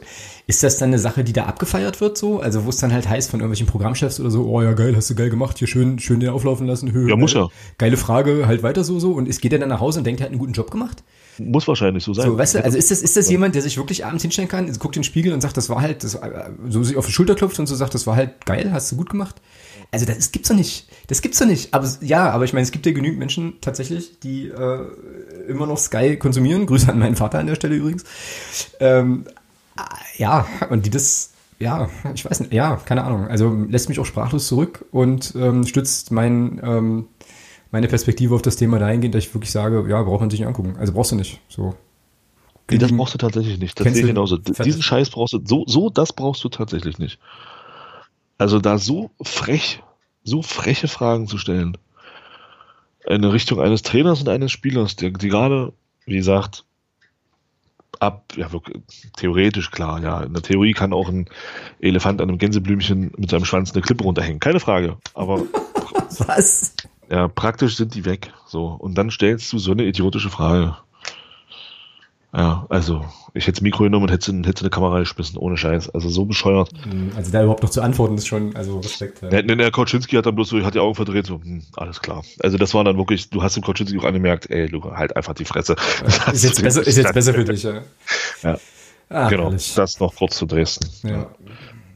ist 0.48 0.64
das 0.64 0.78
dann 0.78 0.90
eine 0.90 1.00
Sache, 1.00 1.26
die 1.26 1.34
da 1.34 1.44
abgefeiert 1.44 2.00
wird, 2.00 2.18
so? 2.18 2.40
Also 2.40 2.64
wo 2.64 2.70
es 2.70 2.78
dann 2.78 2.94
halt 2.94 3.10
heißt 3.10 3.30
von 3.30 3.42
irgendwelchen 3.42 3.68
Programmchefs 3.68 4.22
oder 4.22 4.32
so, 4.32 4.46
oh 4.46 4.62
ja 4.62 4.72
geil, 4.74 4.96
hast 4.96 5.10
du 5.10 5.16
geil 5.16 5.30
gemacht, 5.30 5.58
hier 5.58 5.68
schön, 5.68 6.00
schön 6.00 6.22
den 6.22 6.30
auflaufen 6.30 6.66
lassen, 6.66 6.94
Höhe. 6.94 7.10
Ja, 7.10 7.18
muss 7.18 7.34
ja. 7.34 7.50
Geile 7.78 7.98
Frage, 7.98 8.48
halt 8.48 8.64
weiter 8.64 8.86
so 8.86 8.98
so. 8.98 9.12
Und 9.12 9.28
es 9.28 9.42
geht 9.42 9.52
er 9.52 9.60
dann 9.60 9.70
nach 9.70 9.82
Hause 9.82 10.00
und 10.00 10.06
denkt, 10.06 10.22
er 10.22 10.26
hat 10.26 10.32
einen 10.32 10.40
guten 10.40 10.54
Job 10.54 10.72
gemacht? 10.72 11.04
Muss 11.40 11.68
wahrscheinlich 11.68 12.04
so 12.04 12.14
sein. 12.14 12.28
So, 12.28 12.38
weißt 12.38 12.56
du, 12.56 12.64
also 12.64 12.78
ist 12.78 12.92
das, 12.92 13.02
ist 13.02 13.18
das 13.18 13.30
jemand, 13.30 13.56
der 13.56 13.62
sich 13.62 13.76
wirklich 13.76 14.06
abends 14.06 14.22
hinstellen 14.22 14.48
kann, 14.48 14.72
guckt 14.80 14.96
in 14.96 15.02
den 15.02 15.04
Spiegel 15.04 15.34
und 15.34 15.42
sagt, 15.42 15.58
das 15.58 15.70
war 15.70 15.82
halt, 15.82 16.04
das, 16.04 16.18
so 16.70 16.84
sich 16.84 16.96
auf 16.96 17.06
die 17.08 17.12
Schulter 17.12 17.36
klopft 17.36 17.60
und 17.60 17.68
so 17.68 17.76
sagt, 17.76 17.94
das 17.94 18.08
war 18.08 18.16
halt 18.16 18.46
geil, 18.46 18.72
hast 18.72 18.92
du 18.92 18.96
gut 18.96 19.10
gemacht? 19.10 19.42
Also 19.92 20.06
das 20.06 20.32
gibt's 20.32 20.50
doch 20.50 20.56
nicht. 20.56 20.88
Das 21.08 21.22
gibt's 21.22 21.40
doch 21.40 21.46
nicht. 21.46 21.74
Aber 21.74 21.90
ja, 22.02 22.30
aber 22.30 22.46
ich 22.46 22.54
meine, 22.54 22.64
es 22.64 22.72
gibt 22.72 22.86
ja 22.86 22.92
genügend 22.92 23.20
Menschen 23.20 23.60
tatsächlich, 23.62 24.20
die 24.20 24.48
äh, 24.48 24.88
immer 25.48 25.68
noch 25.68 25.78
Sky 25.78 26.18
konsumieren. 26.18 26.66
Grüße 26.68 26.90
an 26.92 27.00
meinen 27.00 27.16
Vater 27.16 27.40
an 27.40 27.48
der 27.48 27.56
Stelle 27.56 27.76
übrigens. 27.76 28.06
Ähm, 28.80 29.26
ja, 30.18 30.46
und 30.70 30.86
die 30.86 30.90
das, 30.90 31.34
ja, 31.60 31.90
ich 32.14 32.24
weiß 32.24 32.42
nicht, 32.42 32.54
ja, 32.54 32.78
keine 32.86 33.04
Ahnung. 33.04 33.28
Also 33.28 33.54
lässt 33.70 33.90
mich 33.90 34.00
auch 34.00 34.06
sprachlos 34.06 34.48
zurück 34.48 34.86
und 34.92 35.34
ähm, 35.36 35.66
stützt 35.66 36.12
mein, 36.12 36.62
ähm, 36.64 37.08
meine 37.72 37.88
Perspektive 37.88 38.36
auf 38.36 38.42
das 38.42 38.56
Thema 38.56 38.80
dahingehend, 38.80 39.16
dass 39.16 39.26
ich 39.26 39.34
wirklich 39.34 39.52
sage, 39.52 39.86
ja, 39.90 40.02
braucht 40.04 40.22
man 40.22 40.30
sich 40.30 40.40
nicht 40.40 40.48
angucken. 40.48 40.76
Also 40.78 40.94
brauchst 40.94 41.12
du 41.12 41.16
nicht. 41.16 41.42
So. 41.50 41.76
Nee, 42.70 42.78
das 42.78 42.92
brauchst 42.96 43.14
du 43.14 43.18
tatsächlich 43.18 43.60
nicht. 43.60 43.80
Das 43.80 43.92
sehe 43.92 44.02
ich 44.02 44.08
genauso. 44.08 44.38
Diesen 44.38 44.82
Scheiß 44.82 45.10
brauchst 45.10 45.34
du, 45.34 45.42
so, 45.44 45.66
so, 45.68 45.90
das 45.90 46.14
brauchst 46.14 46.44
du 46.44 46.50
tatsächlich 46.50 46.98
nicht. 46.98 47.20
Also 48.38 48.60
da 48.60 48.78
so 48.78 49.12
frech, 49.22 49.84
so 50.24 50.42
freche 50.42 50.88
Fragen 50.88 51.28
zu 51.28 51.38
stellen. 51.38 51.78
In 53.06 53.24
Richtung 53.24 53.60
eines 53.60 53.82
Trainers 53.82 54.22
und 54.22 54.30
eines 54.30 54.52
Spielers, 54.52 54.96
der, 54.96 55.12
die 55.12 55.30
gerade, 55.30 55.74
wie 56.06 56.16
gesagt, 56.16 56.64
ab, 58.00 58.34
ja, 58.36 58.52
wirklich, 58.52 58.82
theoretisch 59.18 59.72
klar, 59.72 60.02
ja. 60.02 60.22
In 60.22 60.34
der 60.34 60.42
Theorie 60.42 60.74
kann 60.74 60.94
auch 60.94 61.10
ein 61.10 61.28
Elefant 61.80 62.22
an 62.22 62.30
einem 62.30 62.38
Gänseblümchen 62.38 63.12
mit 63.18 63.30
seinem 63.30 63.46
Schwanz 63.46 63.74
eine 63.74 63.82
Klippe 63.82 64.04
runterhängen. 64.04 64.40
Keine 64.40 64.60
Frage. 64.60 64.98
Aber. 65.14 65.44
Was? 66.20 66.76
Ja, 67.10 67.28
praktisch 67.28 67.76
sind 67.76 67.96
die 67.96 68.06
weg. 68.06 68.32
So. 68.46 68.68
Und 68.68 68.96
dann 68.96 69.12
stellst 69.12 69.52
du 69.52 69.60
so 69.60 69.72
eine 69.72 69.84
idiotische 69.84 70.30
Frage. 70.30 70.78
Ja, 72.36 72.66
also 72.70 73.06
ich 73.36 73.44
hätte 73.44 73.58
das 73.58 73.62
Mikro 73.62 73.84
genommen 73.84 74.06
und 74.06 74.12
hätte, 74.12 74.32
hätte 74.32 74.62
eine 74.62 74.72
Kamera 74.72 75.00
geschmissen, 75.00 75.38
ohne 75.38 75.56
Scheiß. 75.56 75.92
Also 75.92 76.10
so 76.10 76.26
bescheuert. 76.26 76.72
Hm, 76.84 77.12
also 77.16 77.32
da 77.32 77.44
überhaupt 77.44 77.62
noch 77.62 77.70
zu 77.70 77.82
antworten 77.82 78.16
ist 78.16 78.26
schon, 78.26 78.56
also 78.56 78.80
Respekt. 78.80 79.22
Ja. 79.22 79.30
Der, 79.30 79.44
der 79.44 79.72
Koczynski 79.72 80.16
hat 80.16 80.26
dann 80.26 80.34
bloß 80.34 80.50
so, 80.50 80.64
hat 80.64 80.74
die 80.74 80.80
Augen 80.80 80.96
verdreht, 80.96 81.28
so, 81.28 81.36
hm, 81.36 81.62
alles 81.76 82.02
klar. 82.02 82.24
Also 82.40 82.58
das 82.58 82.74
war 82.74 82.84
dann 82.84 82.98
wirklich, 82.98 83.30
du 83.30 83.44
hast 83.44 83.56
dem 83.56 83.64
Koczynski 83.64 84.00
auch 84.00 84.04
angemerkt, 84.04 84.50
ey, 84.50 84.68
du 84.68 84.84
halt 84.84 85.16
einfach 85.16 85.36
die 85.36 85.46
Fresse. 85.46 85.76
ist 86.32 86.44
jetzt, 86.44 86.64
besser, 86.64 86.86
ist 86.86 86.98
jetzt 86.98 87.14
besser 87.14 87.36
für 87.36 87.44
dich, 87.44 87.62
ja. 87.62 87.82
ja. 88.42 88.58
Ah, 89.10 89.30
genau, 89.30 89.44
herrlich. 89.44 89.76
das 89.76 90.00
noch 90.00 90.16
kurz 90.16 90.36
zu 90.36 90.48
Dresden. 90.48 90.90
Ja. 91.08 91.12
ja. 91.12 91.28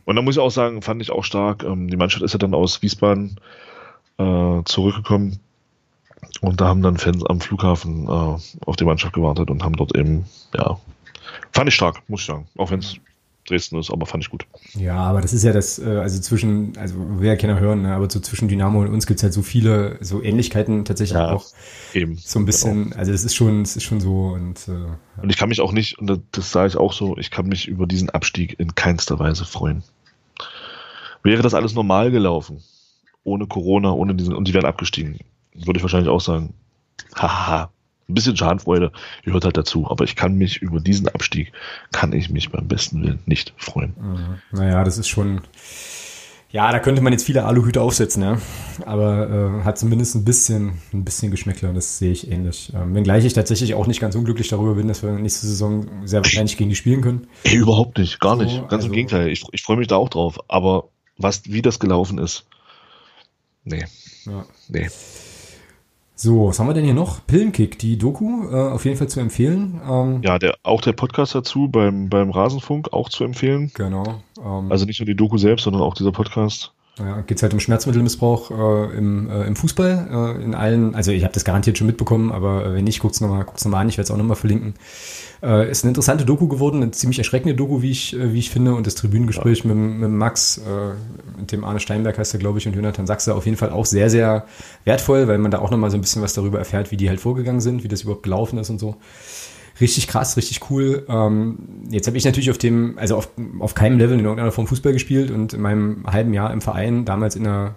Und 0.05 0.15
da 0.15 0.21
muss 0.21 0.35
ich 0.35 0.39
auch 0.39 0.51
sagen, 0.51 0.83
fand 0.83 1.01
ich 1.01 1.11
auch 1.11 1.23
stark, 1.23 1.63
ähm, 1.63 1.87
die 1.87 1.97
Mannschaft 1.97 2.23
ist 2.23 2.33
ja 2.33 2.37
dann 2.37 2.53
aus 2.53 2.83
Wiesbaden 2.83 3.39
äh, 4.19 4.61
zurückgekommen 4.65 5.39
und 6.41 6.61
da 6.61 6.67
haben 6.67 6.81
dann 6.81 6.97
Fans 6.97 7.25
am 7.25 7.41
Flughafen 7.41 8.05
äh, 8.05 8.09
auf 8.65 8.75
die 8.77 8.85
Mannschaft 8.85 9.13
gewartet 9.13 9.49
und 9.49 9.63
haben 9.63 9.75
dort 9.75 9.95
eben, 9.95 10.25
ja, 10.55 10.79
fand 11.51 11.69
ich 11.69 11.75
stark, 11.75 12.01
muss 12.07 12.21
ich 12.21 12.27
sagen. 12.27 12.47
Auch 12.57 12.71
wenn 12.71 12.79
es 12.79 12.97
Dresden 13.47 13.79
ist, 13.79 13.91
aber 13.91 14.05
fand 14.05 14.23
ich 14.23 14.29
gut. 14.29 14.45
Ja, 14.73 14.97
aber 14.97 15.21
das 15.21 15.31
ist 15.31 15.43
ja 15.43 15.53
das, 15.53 15.79
äh, 15.79 15.85
also 15.85 16.19
zwischen, 16.19 16.77
also 16.77 16.95
wer 17.19 17.33
ja 17.33 17.37
keiner 17.37 17.59
hören, 17.59 17.83
ne, 17.83 17.95
aber 17.95 18.09
so 18.09 18.19
zwischen 18.19 18.49
Dynamo 18.49 18.81
und 18.81 18.89
uns 18.89 19.07
gibt 19.07 19.19
es 19.19 19.23
halt 19.23 19.33
so 19.33 19.41
viele 19.41 19.97
so 20.01 20.21
Ähnlichkeiten 20.21 20.83
tatsächlich 20.83 21.17
ja, 21.17 21.31
auch. 21.31 21.45
Eben. 21.93 22.17
So 22.17 22.39
ein 22.39 22.45
bisschen, 22.45 22.89
genau. 22.89 22.97
also 22.97 23.13
es 23.13 23.23
ist 23.23 23.35
schon, 23.35 23.61
es 23.61 23.77
ist 23.77 23.83
schon 23.83 24.01
so 24.01 24.29
und 24.29 24.67
äh, 24.67 25.21
Und 25.21 25.29
ich 25.29 25.37
kann 25.37 25.49
mich 25.49 25.61
auch 25.61 25.71
nicht, 25.71 25.97
und 25.97 26.21
das 26.31 26.51
sage 26.51 26.67
ich 26.67 26.77
auch 26.77 26.91
so, 26.91 27.17
ich 27.17 27.31
kann 27.31 27.47
mich 27.47 27.67
über 27.67 27.87
diesen 27.87 28.09
Abstieg 28.09 28.59
in 28.59 28.75
keinster 28.75 29.17
Weise 29.17 29.45
freuen 29.45 29.83
Wäre 31.23 31.41
das 31.41 31.53
alles 31.53 31.73
normal 31.73 32.11
gelaufen, 32.11 32.63
ohne 33.23 33.47
Corona, 33.47 33.91
ohne 33.91 34.15
diesen, 34.15 34.35
und 34.35 34.47
die 34.47 34.53
wären 34.53 34.65
abgestiegen, 34.65 35.19
würde 35.65 35.77
ich 35.77 35.83
wahrscheinlich 35.83 36.09
auch 36.09 36.21
sagen, 36.21 36.53
haha, 37.15 37.71
ein 38.09 38.13
bisschen 38.13 38.37
Schadenfreude 38.37 38.91
gehört 39.23 39.43
halt 39.43 39.57
dazu, 39.57 39.89
aber 39.89 40.05
ich 40.05 40.15
kann 40.15 40.35
mich 40.35 40.61
über 40.61 40.79
diesen 40.79 41.09
Abstieg, 41.09 41.51
kann 41.91 42.13
ich 42.13 42.29
mich 42.29 42.51
beim 42.51 42.67
besten 42.67 43.03
Willen 43.03 43.19
nicht 43.25 43.53
freuen. 43.57 43.93
Mhm. 43.99 44.57
Naja, 44.57 44.83
das 44.83 44.97
ist 44.97 45.09
schon, 45.09 45.41
ja, 46.49 46.71
da 46.71 46.79
könnte 46.79 47.01
man 47.01 47.11
jetzt 47.11 47.25
viele 47.25 47.43
Aluhüte 47.43 47.81
aufsetzen, 47.81 48.23
ja. 48.23 48.37
Aber 48.85 49.59
äh, 49.61 49.63
hat 49.65 49.77
zumindest 49.77 50.15
ein 50.15 50.23
bisschen, 50.23 50.81
ein 50.93 51.03
bisschen 51.03 51.31
Geschmäckler, 51.31 51.73
das 51.73 51.97
sehe 51.97 52.13
ich 52.13 52.31
ähnlich. 52.31 52.71
Ähm, 52.73 52.95
wenngleich 52.95 53.25
ich 53.25 53.33
tatsächlich 53.33 53.73
auch 53.73 53.87
nicht 53.87 53.99
ganz 53.99 54.15
unglücklich 54.15 54.47
darüber 54.47 54.75
bin, 54.75 54.87
dass 54.87 55.03
wir 55.03 55.11
nächste 55.11 55.45
Saison 55.45 56.07
sehr 56.07 56.23
wahrscheinlich 56.23 56.55
gegen 56.55 56.69
die 56.69 56.77
spielen 56.77 57.01
können. 57.01 57.27
Ey, 57.43 57.57
überhaupt 57.57 57.97
nicht, 57.97 58.21
gar 58.21 58.37
so, 58.37 58.43
nicht. 58.43 58.61
Ganz 58.61 58.73
also, 58.73 58.87
im 58.87 58.93
Gegenteil. 58.93 59.27
Ich, 59.27 59.43
ich 59.51 59.61
freue 59.61 59.77
mich 59.77 59.87
da 59.87 59.97
auch 59.97 60.09
drauf. 60.09 60.39
Aber 60.47 60.87
was, 61.17 61.43
wie 61.45 61.61
das 61.61 61.79
gelaufen 61.79 62.17
ist, 62.17 62.45
nee. 63.65 63.85
Ja. 64.25 64.45
Nee. 64.69 64.87
So, 66.19 66.47
was 66.47 66.57
haben 66.57 66.65
wir 66.65 66.73
denn 66.73 66.83
hier 66.83 66.95
noch? 66.95 67.19
Pillenkick, 67.27 67.77
die 67.77 67.95
Doku, 67.95 68.49
äh, 68.49 68.71
auf 68.71 68.85
jeden 68.85 68.97
Fall 68.97 69.07
zu 69.07 69.19
empfehlen. 69.19 69.79
Ähm, 69.87 70.21
ja, 70.23 70.39
der, 70.39 70.55
auch 70.63 70.81
der 70.81 70.93
Podcast 70.93 71.35
dazu 71.35 71.69
beim, 71.69 72.09
beim 72.09 72.31
Rasenfunk, 72.31 72.91
auch 72.91 73.09
zu 73.09 73.23
empfehlen. 73.23 73.69
Genau. 73.75 74.23
Ähm, 74.43 74.71
also 74.71 74.85
nicht 74.85 74.99
nur 74.99 75.05
die 75.05 75.15
Doku 75.15 75.37
selbst, 75.37 75.65
sondern 75.65 75.83
auch 75.83 75.93
dieser 75.93 76.11
Podcast. 76.11 76.73
Ja, 76.99 77.21
geht 77.21 77.37
es 77.37 77.43
halt 77.43 77.53
um 77.53 77.59
Schmerzmittelmissbrauch 77.59 78.49
äh, 78.49 78.97
im, 78.97 79.29
äh, 79.29 79.43
im 79.45 79.55
Fußball, 79.55 80.35
äh, 80.39 80.43
in 80.43 80.55
allen, 80.55 80.95
also 80.95 81.11
ich 81.11 81.23
habe 81.23 81.33
das 81.33 81.45
garantiert 81.45 81.77
schon 81.77 81.85
mitbekommen, 81.85 82.31
aber 82.31 82.65
äh, 82.65 82.73
wenn 82.73 82.85
nicht, 82.85 82.99
guckt's 82.99 83.21
nochmal 83.21 83.43
guckt's 83.43 83.63
noch 83.65 83.71
mal 83.71 83.81
an, 83.81 83.89
ich 83.89 83.97
werde 83.97 84.05
es 84.05 84.11
auch 84.11 84.17
nochmal 84.17 84.35
verlinken. 84.35 84.73
Äh, 85.43 85.69
ist 85.69 85.83
eine 85.83 85.91
interessante 85.91 86.25
Doku 86.25 86.47
geworden, 86.47 86.81
eine 86.81 86.91
ziemlich 86.91 87.19
erschreckende 87.19 87.55
Doku, 87.55 87.83
wie 87.83 87.91
ich, 87.91 88.15
äh, 88.15 88.33
wie 88.33 88.39
ich 88.39 88.49
finde. 88.49 88.73
Und 88.73 88.87
das 88.87 88.95
Tribünengespräch 88.95 89.63
ja. 89.63 89.73
mit, 89.73 89.99
mit 89.99 90.09
Max, 90.09 90.57
äh, 90.57 91.39
mit 91.39 91.51
dem 91.51 91.63
Arne 91.63 91.79
Steinberg 91.79 92.17
heißt 92.17 92.33
er, 92.33 92.39
glaube 92.39 92.57
ich, 92.57 92.67
und 92.67 92.75
Jonathan 92.75 93.05
Sachse 93.05 93.35
auf 93.35 93.45
jeden 93.45 93.57
Fall 93.57 93.69
auch 93.69 93.85
sehr, 93.85 94.09
sehr 94.09 94.45
wertvoll, 94.83 95.27
weil 95.27 95.37
man 95.37 95.51
da 95.51 95.59
auch 95.59 95.69
nochmal 95.69 95.91
so 95.91 95.97
ein 95.97 96.01
bisschen 96.01 96.23
was 96.23 96.33
darüber 96.33 96.57
erfährt, 96.57 96.91
wie 96.91 96.97
die 96.97 97.09
halt 97.09 97.19
vorgegangen 97.19 97.61
sind, 97.61 97.83
wie 97.83 97.87
das 97.87 98.01
überhaupt 98.01 98.23
gelaufen 98.23 98.57
ist 98.57 98.71
und 98.71 98.79
so. 98.79 98.95
Richtig 99.79 100.07
krass, 100.07 100.37
richtig 100.37 100.69
cool. 100.69 101.05
Ähm, 101.07 101.57
jetzt 101.89 102.07
habe 102.07 102.17
ich 102.17 102.25
natürlich 102.25 102.49
auf 102.49 102.57
dem, 102.57 102.97
also 102.97 103.15
auf, 103.15 103.29
auf 103.59 103.75
keinem 103.75 103.97
Level 103.99 104.17
in 104.17 104.25
irgendeiner 104.25 104.51
Form 104.51 104.67
Fußball 104.67 104.93
gespielt 104.93 105.31
und 105.31 105.53
in 105.53 105.61
meinem 105.61 106.05
halben 106.07 106.33
Jahr 106.33 106.51
im 106.51 106.61
Verein, 106.61 107.05
damals 107.05 107.35
in 107.35 107.43
der 107.43 107.75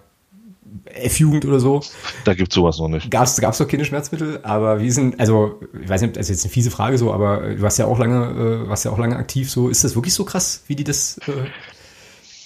F-Jugend 0.85 1.45
oder 1.45 1.59
so. 1.59 1.81
Da 2.23 2.33
gibt's 2.33 2.55
sowas 2.55 2.79
noch 2.79 2.87
nicht. 2.87 3.11
Gab's 3.11 3.39
gab's 3.39 3.57
doch 3.57 3.67
keine 3.67 3.85
Schmerzmittel, 3.85 4.39
aber 4.43 4.81
wie 4.81 4.89
sind, 4.91 5.19
also 5.19 5.59
ich 5.81 5.89
weiß 5.89 6.01
nicht, 6.01 6.15
das 6.15 6.29
ist 6.29 6.37
jetzt 6.37 6.45
eine 6.45 6.53
fiese 6.53 6.71
Frage 6.71 6.97
so, 6.97 7.13
aber 7.13 7.41
du 7.55 7.61
warst 7.61 7.77
ja 7.77 7.85
auch 7.85 7.99
lange, 7.99 8.63
äh, 8.65 8.69
warst 8.69 8.85
ja 8.85 8.91
auch 8.91 8.97
lange 8.97 9.15
aktiv. 9.15 9.49
So, 9.49 9.69
ist 9.69 9.83
das 9.83 9.95
wirklich 9.95 10.13
so 10.13 10.25
krass, 10.25 10.63
wie 10.67 10.75
die 10.75 10.83
das 10.83 11.17
äh, 11.27 11.31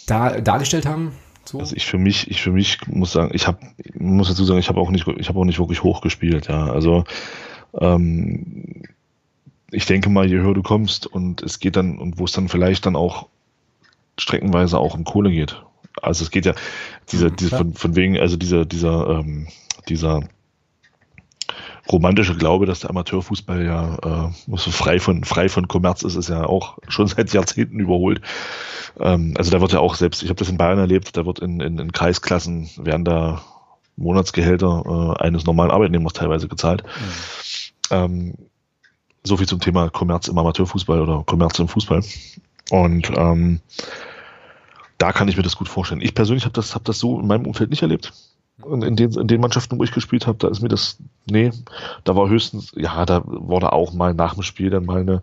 da 0.08 0.42
dargestellt 0.42 0.86
haben? 0.86 1.12
So? 1.46 1.60
Also 1.60 1.76
ich 1.76 1.86
für 1.86 2.00
mich, 2.00 2.30
ich 2.30 2.42
für 2.42 2.52
mich 2.52 2.80
muss 2.88 3.12
sagen, 3.12 3.32
ich 3.34 3.48
habe, 3.48 3.60
muss 3.94 4.28
dazu 4.28 4.44
sagen, 4.44 4.60
ich 4.60 4.70
habe 4.70 4.80
auch 4.80 4.90
nicht, 4.90 5.08
ich 5.08 5.30
habe 5.30 5.40
auch 5.40 5.46
nicht 5.46 5.60
wirklich 5.60 5.84
hoch 5.84 6.02
gespielt. 6.02 6.48
Ja, 6.48 6.66
also 6.72 7.04
ähm, 7.80 8.84
ich 9.76 9.86
denke 9.86 10.10
mal, 10.10 10.28
je 10.28 10.38
höher 10.38 10.54
du 10.54 10.64
kommst 10.64 11.08
und 11.08 11.44
es 11.44 11.60
geht 11.60 11.76
dann 11.76 11.98
und 11.98 12.18
wo 12.20 12.26
es 12.26 12.32
dann 12.32 12.50
vielleicht 12.50 12.86
dann 12.86 12.96
auch 12.96 13.28
streckenweise 14.18 14.80
auch 14.80 14.94
um 14.94 15.04
Kohle 15.04 15.32
geht 15.32 15.62
also 16.02 16.24
es 16.24 16.32
geht 16.32 16.46
ja, 16.46 16.54
dieser, 17.12 17.30
mhm, 17.30 17.36
dieser 17.38 17.58
von, 17.58 17.74
von 17.74 17.96
wegen, 17.96 18.18
also 18.20 18.38
dieser, 18.38 18.66
dieser, 18.66 19.08
ähm, 19.10 19.48
dieser 19.88 20.22
romantische 21.92 22.36
Glaube, 22.36 22.66
dass 22.66 22.80
der 22.80 22.90
Amateurfußball 22.90 23.64
ja 23.64 24.28
äh, 24.28 24.58
so 24.58 24.72
frei 24.72 25.00
von 25.00 25.24
frei 25.24 25.50
von 25.50 25.68
Kommerz 25.68 26.02
ist, 26.02 26.16
ist 26.16 26.30
ja 26.30 26.46
auch 26.46 26.80
schon 26.88 27.08
seit 27.08 27.32
Jahrzehnten 27.34 27.80
überholt. 27.80 28.22
Ähm, 29.00 29.34
also 29.38 29.52
da 29.52 29.62
wird 29.62 29.74
ja 29.74 29.80
auch 29.80 29.96
selbst, 29.96 30.24
ich 30.24 30.30
habe 30.30 30.40
das 30.40 30.50
in 30.50 30.58
Bayern 30.58 30.80
erlebt, 30.80 31.16
da 31.16 31.26
wird 31.26 31.40
in, 31.40 31.60
in, 31.60 31.78
in 31.78 31.92
Kreisklassen 31.92 32.70
werden 32.78 33.06
da 33.06 33.42
Monatsgehälter 33.98 35.16
äh, 35.20 35.24
eines 35.24 35.46
normalen 35.46 35.72
Arbeitnehmers 35.72 36.14
teilweise 36.14 36.48
gezahlt. 36.48 36.84
Mhm. 36.84 37.92
Ähm, 37.92 38.34
so 39.26 39.38
viel 39.38 39.48
zum 39.48 39.60
Thema 39.60 39.90
Kommerz 39.90 40.28
im 40.28 40.38
Amateurfußball 40.38 41.02
oder 41.02 41.24
Kommerz 41.26 41.60
im 41.60 41.68
Fußball. 41.68 42.02
Und 42.72 43.12
ähm, 43.16 43.60
da 44.98 45.12
kann 45.12 45.28
ich 45.28 45.38
mir 45.38 45.44
das 45.44 45.56
gut 45.56 45.70
vorstellen. 45.70 46.02
Ich 46.02 46.16
persönlich 46.16 46.46
habe 46.46 46.54
das, 46.54 46.76
hab 46.76 46.84
das 46.86 47.00
so 47.00 47.20
in 47.20 47.28
meinem 47.28 47.46
Umfeld 47.46 47.70
nicht 47.70 47.82
erlebt. 47.82 48.14
In 48.64 48.96
den, 48.96 49.12
in 49.12 49.28
den 49.28 49.42
Mannschaften, 49.42 49.78
wo 49.78 49.84
ich 49.84 49.92
gespielt 49.92 50.28
habe, 50.28 50.38
da 50.38 50.48
ist 50.48 50.62
mir 50.62 50.70
das, 50.70 50.98
nee, 51.30 51.52
da 52.04 52.16
war 52.16 52.30
höchstens, 52.30 52.72
ja, 52.76 53.06
da 53.06 53.22
wurde 53.26 53.74
auch 53.74 53.94
mal 53.94 54.14
nach 54.14 54.34
dem 54.34 54.44
Spiel 54.44 54.70
dann 54.70 54.86
mal 54.86 55.02
eine, 55.02 55.22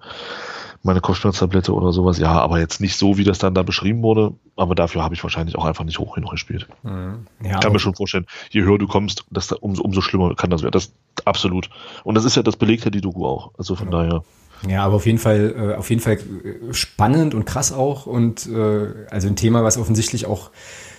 meine 0.82 1.00
Kopfschmerztablette 1.00 1.72
oder 1.72 1.92
sowas, 1.92 2.18
ja, 2.18 2.32
aber 2.32 2.58
jetzt 2.58 2.80
nicht 2.80 2.96
so, 2.96 3.16
wie 3.16 3.24
das 3.24 3.38
dann 3.38 3.54
da 3.54 3.62
beschrieben 3.62 4.02
wurde, 4.02 4.34
aber 4.56 4.74
dafür 4.74 5.02
habe 5.02 5.14
ich 5.14 5.22
wahrscheinlich 5.22 5.56
auch 5.56 5.64
einfach 5.64 5.84
nicht 5.84 5.98
hoch 5.98 6.14
genug 6.14 6.30
gespielt. 6.30 6.66
Mhm. 6.82 7.26
Ja, 7.42 7.54
ich 7.54 7.60
kann 7.60 7.72
mir 7.72 7.78
schon 7.78 7.94
vorstellen, 7.94 8.26
je 8.50 8.62
höher 8.62 8.78
du 8.78 8.86
kommst, 8.86 9.24
das, 9.30 9.52
umso, 9.52 9.82
umso 9.82 10.00
schlimmer 10.00 10.34
kann 10.34 10.50
das 10.50 10.62
werden. 10.62 10.72
Das 10.72 10.92
absolut. 11.24 11.70
Und 12.04 12.14
das 12.16 12.24
ist 12.24 12.36
ja, 12.36 12.42
das 12.42 12.56
belegt 12.56 12.84
ja 12.84 12.90
die 12.90 13.00
Doku 13.00 13.26
auch. 13.26 13.52
Also 13.56 13.76
von 13.76 13.90
ja. 13.92 13.98
daher. 13.98 14.24
Ja, 14.68 14.84
aber 14.84 14.96
auf 14.96 15.06
jeden 15.06 15.18
Fall, 15.18 15.54
äh, 15.56 15.74
auf 15.74 15.90
jeden 15.90 16.00
Fall 16.00 16.14
äh, 16.14 16.72
spannend 16.72 17.34
und 17.34 17.44
krass 17.44 17.72
auch 17.72 18.06
und 18.06 18.46
äh, 18.46 19.06
also 19.10 19.28
ein 19.28 19.36
Thema, 19.36 19.64
was 19.64 19.76
offensichtlich 19.76 20.26
auch 20.26 20.50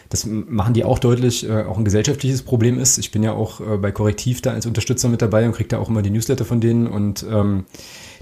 das 0.09 0.25
machen 0.25 0.73
die 0.73 0.83
auch 0.83 0.99
deutlich, 0.99 1.47
äh, 1.47 1.63
auch 1.63 1.77
ein 1.77 1.85
gesellschaftliches 1.85 2.43
Problem 2.43 2.79
ist. 2.79 2.97
Ich 2.97 3.11
bin 3.11 3.23
ja 3.23 3.33
auch 3.33 3.59
äh, 3.61 3.77
bei 3.77 3.91
Korrektiv 3.91 4.41
da 4.41 4.51
als 4.51 4.65
Unterstützer 4.65 5.09
mit 5.09 5.21
dabei 5.21 5.45
und 5.45 5.53
kriege 5.53 5.69
da 5.69 5.79
auch 5.79 5.89
immer 5.89 6.01
die 6.01 6.11
Newsletter 6.11 6.45
von 6.45 6.61
denen 6.61 6.87
und 6.87 7.25
ähm, 7.29 7.65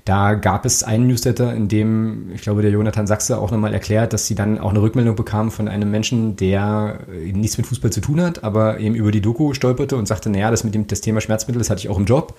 da 0.06 0.34
gab 0.34 0.66
es 0.66 0.84
einen 0.84 1.08
Newsletter, 1.08 1.54
in 1.54 1.68
dem, 1.68 2.32
ich 2.34 2.42
glaube, 2.42 2.64
der 2.64 2.72
Jonathan 2.72 3.06
Sachse 3.06 3.38
auch 3.38 3.52
nochmal 3.52 3.74
erklärt, 3.74 4.14
dass 4.14 4.26
sie 4.26 4.34
dann 4.34 4.58
auch 4.58 4.72
eine 4.72 4.82
Rückmeldung 4.82 5.16
bekamen 5.16 5.52
von 5.52 5.68
einem 5.68 5.92
Menschen, 5.92 6.36
der 6.36 7.02
äh, 7.14 7.32
nichts 7.32 7.58
mit 7.58 7.68
Fußball 7.68 7.92
zu 7.92 8.02
tun 8.02 8.20
hat, 8.20 8.44
aber 8.44 8.80
eben 8.80 8.96
über 8.96 9.12
die 9.12 9.22
Doku 9.22 9.54
stolperte 9.54 9.96
und 9.98 10.08
sagte, 10.08 10.30
naja, 10.30 10.50
das 10.50 10.64
mit 10.64 10.74
dem 10.74 10.88
das 10.88 11.02
Thema 11.02 11.22
Schmerzmittel, 11.22 11.60
das 11.60 11.70
hatte 11.70 11.82
ich 11.82 11.90
auch 11.90 12.00
im 12.00 12.06
Job. 12.06 12.34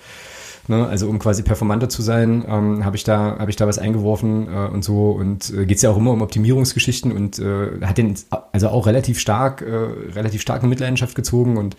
Ne? 0.67 0.87
Also 0.87 1.09
um 1.09 1.19
quasi 1.19 1.43
performanter 1.43 1.89
zu 1.89 2.01
sein, 2.01 2.45
ähm, 2.47 2.85
habe 2.85 2.95
ich 2.95 3.03
da 3.03 3.37
habe 3.37 3.51
ich 3.51 3.57
da 3.57 3.67
was 3.67 3.79
eingeworfen 3.79 4.47
äh, 4.47 4.69
und 4.69 4.83
so 4.83 5.11
und 5.11 5.49
äh, 5.49 5.65
geht 5.65 5.77
es 5.77 5.81
ja 5.81 5.89
auch 5.89 5.97
immer 5.97 6.11
um 6.11 6.21
Optimierungsgeschichten 6.21 7.11
und 7.11 7.37
äh, 7.37 7.81
hat 7.81 7.97
den 7.97 8.15
also 8.53 8.69
auch 8.69 8.87
relativ 8.87 9.19
stark 9.19 9.61
äh, 9.61 10.11
relativ 10.13 10.41
stark 10.41 10.63
in 10.63 10.69
Mitleidenschaft 10.69 11.15
gezogen 11.15 11.57
und 11.57 11.75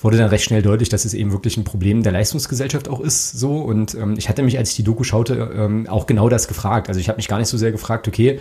wurde 0.00 0.16
dann 0.16 0.30
recht 0.30 0.44
schnell 0.44 0.62
deutlich, 0.62 0.88
dass 0.88 1.04
es 1.04 1.12
eben 1.12 1.32
wirklich 1.32 1.58
ein 1.58 1.64
Problem 1.64 2.02
der 2.02 2.12
Leistungsgesellschaft 2.12 2.88
auch 2.88 3.00
ist 3.00 3.32
so 3.32 3.58
und 3.58 3.94
ähm, 3.94 4.14
ich 4.16 4.30
hatte 4.30 4.42
mich 4.42 4.56
als 4.56 4.70
ich 4.70 4.76
die 4.76 4.84
Doku 4.84 5.04
schaute 5.04 5.52
ähm, 5.54 5.86
auch 5.86 6.06
genau 6.06 6.30
das 6.30 6.48
gefragt. 6.48 6.88
Also 6.88 7.00
ich 7.00 7.08
habe 7.10 7.16
mich 7.16 7.28
gar 7.28 7.38
nicht 7.38 7.48
so 7.48 7.58
sehr 7.58 7.72
gefragt, 7.72 8.08
okay, 8.08 8.40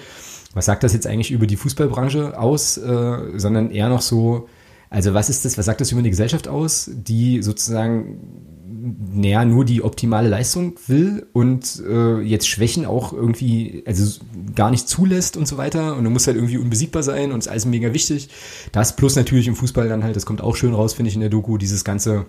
was 0.53 0.65
sagt 0.65 0.84
das 0.84 0.93
jetzt 0.93 1.07
eigentlich 1.07 1.31
über 1.31 1.45
die 1.45 1.57
Fußballbranche 1.57 2.39
aus, 2.39 2.77
äh, 2.77 3.18
sondern 3.35 3.69
eher 3.69 3.89
noch 3.89 4.01
so 4.01 4.47
also 4.93 5.15
was 5.15 5.27
ist 5.27 5.43
das, 5.43 5.57
was 5.57 5.65
sagt 5.65 5.81
das 5.81 5.91
über 5.91 6.03
die 6.03 6.11
Gesellschaft 6.11 6.47
aus, 6.47 6.88
die 6.93 7.41
sozusagen 7.41 8.19
naja, 8.85 9.45
nur 9.45 9.64
die 9.64 9.81
optimale 9.81 10.27
Leistung 10.27 10.76
will 10.88 11.26
und 11.31 11.81
äh, 11.88 12.19
jetzt 12.19 12.49
Schwächen 12.49 12.85
auch 12.85 13.14
irgendwie, 13.14 13.84
also 13.85 14.19
gar 14.55 14.72
nicht 14.72 14.89
zulässt 14.89 15.38
und 15.38 15.47
so 15.47 15.57
weiter. 15.57 15.95
Und 15.95 16.03
du 16.03 16.10
musst 16.10 16.27
halt 16.27 16.35
irgendwie 16.35 16.57
unbesiegbar 16.57 17.01
sein 17.01 17.31
und 17.31 17.39
ist 17.39 17.47
alles 17.47 17.65
mega 17.65 17.93
wichtig. 17.93 18.27
Das 18.73 18.97
plus 18.97 19.15
natürlich 19.15 19.47
im 19.47 19.55
Fußball 19.55 19.88
dann 19.88 20.03
halt, 20.03 20.18
das 20.18 20.26
kommt 20.26 20.41
auch 20.41 20.57
schön 20.57 20.73
raus, 20.73 20.93
finde 20.93 21.10
ich, 21.10 21.15
in 21.15 21.22
der 21.22 21.30
Doku, 21.30 21.57
dieses 21.57 21.85
ganze 21.85 22.26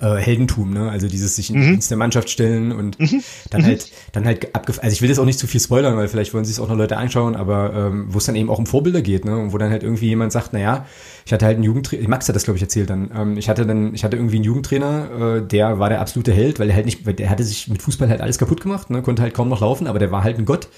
äh, 0.00 0.16
Heldentum, 0.16 0.72
ne? 0.72 0.90
Also 0.90 1.08
dieses 1.08 1.36
sich 1.36 1.50
in 1.50 1.60
mhm. 1.60 1.70
Dienst 1.72 1.90
der 1.90 1.98
Mannschaft 1.98 2.30
stellen 2.30 2.72
und 2.72 2.98
mhm. 2.98 3.22
dann 3.50 3.62
mhm. 3.62 3.66
halt, 3.66 3.90
dann 4.12 4.24
halt 4.24 4.54
abgef 4.54 4.78
Also 4.82 4.94
ich 4.94 5.02
will 5.02 5.08
jetzt 5.08 5.18
auch 5.18 5.24
nicht 5.24 5.38
zu 5.38 5.46
viel 5.46 5.60
spoilern, 5.60 5.96
weil 5.96 6.08
vielleicht 6.08 6.32
wollen 6.32 6.44
sich 6.44 6.56
es 6.56 6.60
auch 6.60 6.68
noch 6.68 6.76
Leute 6.76 6.96
anschauen, 6.96 7.36
aber 7.36 7.72
ähm, 7.74 8.06
wo 8.08 8.18
es 8.18 8.24
dann 8.24 8.36
eben 8.36 8.50
auch 8.50 8.58
um 8.58 8.66
Vorbilder 8.66 9.02
geht, 9.02 9.24
ne? 9.24 9.36
Und 9.36 9.52
wo 9.52 9.58
dann 9.58 9.70
halt 9.70 9.82
irgendwie 9.82 10.06
jemand 10.06 10.32
sagt, 10.32 10.52
naja, 10.52 10.86
ich 11.26 11.32
hatte 11.32 11.46
halt 11.46 11.56
einen 11.56 11.64
Jugendtrainer, 11.64 12.08
Max 12.08 12.28
hat 12.28 12.36
das, 12.36 12.44
glaube 12.44 12.56
ich, 12.56 12.62
erzählt 12.62 12.90
dann. 12.90 13.10
Ähm, 13.14 13.36
ich 13.36 13.48
hatte 13.48 13.66
dann, 13.66 13.94
ich 13.94 14.04
hatte 14.04 14.16
irgendwie 14.16 14.36
einen 14.36 14.44
Jugendtrainer, 14.44 15.36
äh, 15.38 15.46
der 15.46 15.78
war 15.78 15.88
der 15.88 16.00
absolute 16.00 16.32
Held, 16.32 16.58
weil 16.58 16.70
er 16.70 16.76
halt 16.76 16.86
nicht, 16.86 17.06
weil 17.06 17.14
der 17.14 17.30
hatte 17.30 17.44
sich 17.44 17.68
mit 17.68 17.82
Fußball 17.82 18.08
halt 18.08 18.20
alles 18.20 18.38
kaputt 18.38 18.60
gemacht, 18.60 18.90
ne? 18.90 19.02
Konnte 19.02 19.22
halt 19.22 19.34
kaum 19.34 19.48
noch 19.48 19.60
laufen, 19.60 19.86
aber 19.86 19.98
der 19.98 20.10
war 20.12 20.24
halt 20.24 20.38
ein 20.38 20.44
Gott. 20.44 20.68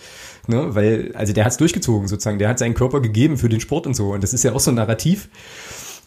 Ne, 0.49 0.75
weil, 0.75 1.13
also 1.15 1.33
der 1.33 1.45
hat 1.45 1.53
es 1.53 1.59
durchgezogen 1.59 2.09
sozusagen, 2.09 2.41
der 2.41 2.49
hat 2.49 2.59
seinen 2.59 2.75
Körper 2.75 3.01
gegeben 3.01 3.39
für 3.39 3.49
den 3.49 3.61
Sport 3.61 3.87
und 3.87 3.95
so. 3.95 4.11
Und 4.13 4.25
das 4.25 4.35
ist 4.35 4.43
ja 4.43 4.53
auch 4.53 4.59
so 4.59 4.73
ein 4.73 4.75
Narrativ. 4.75 5.29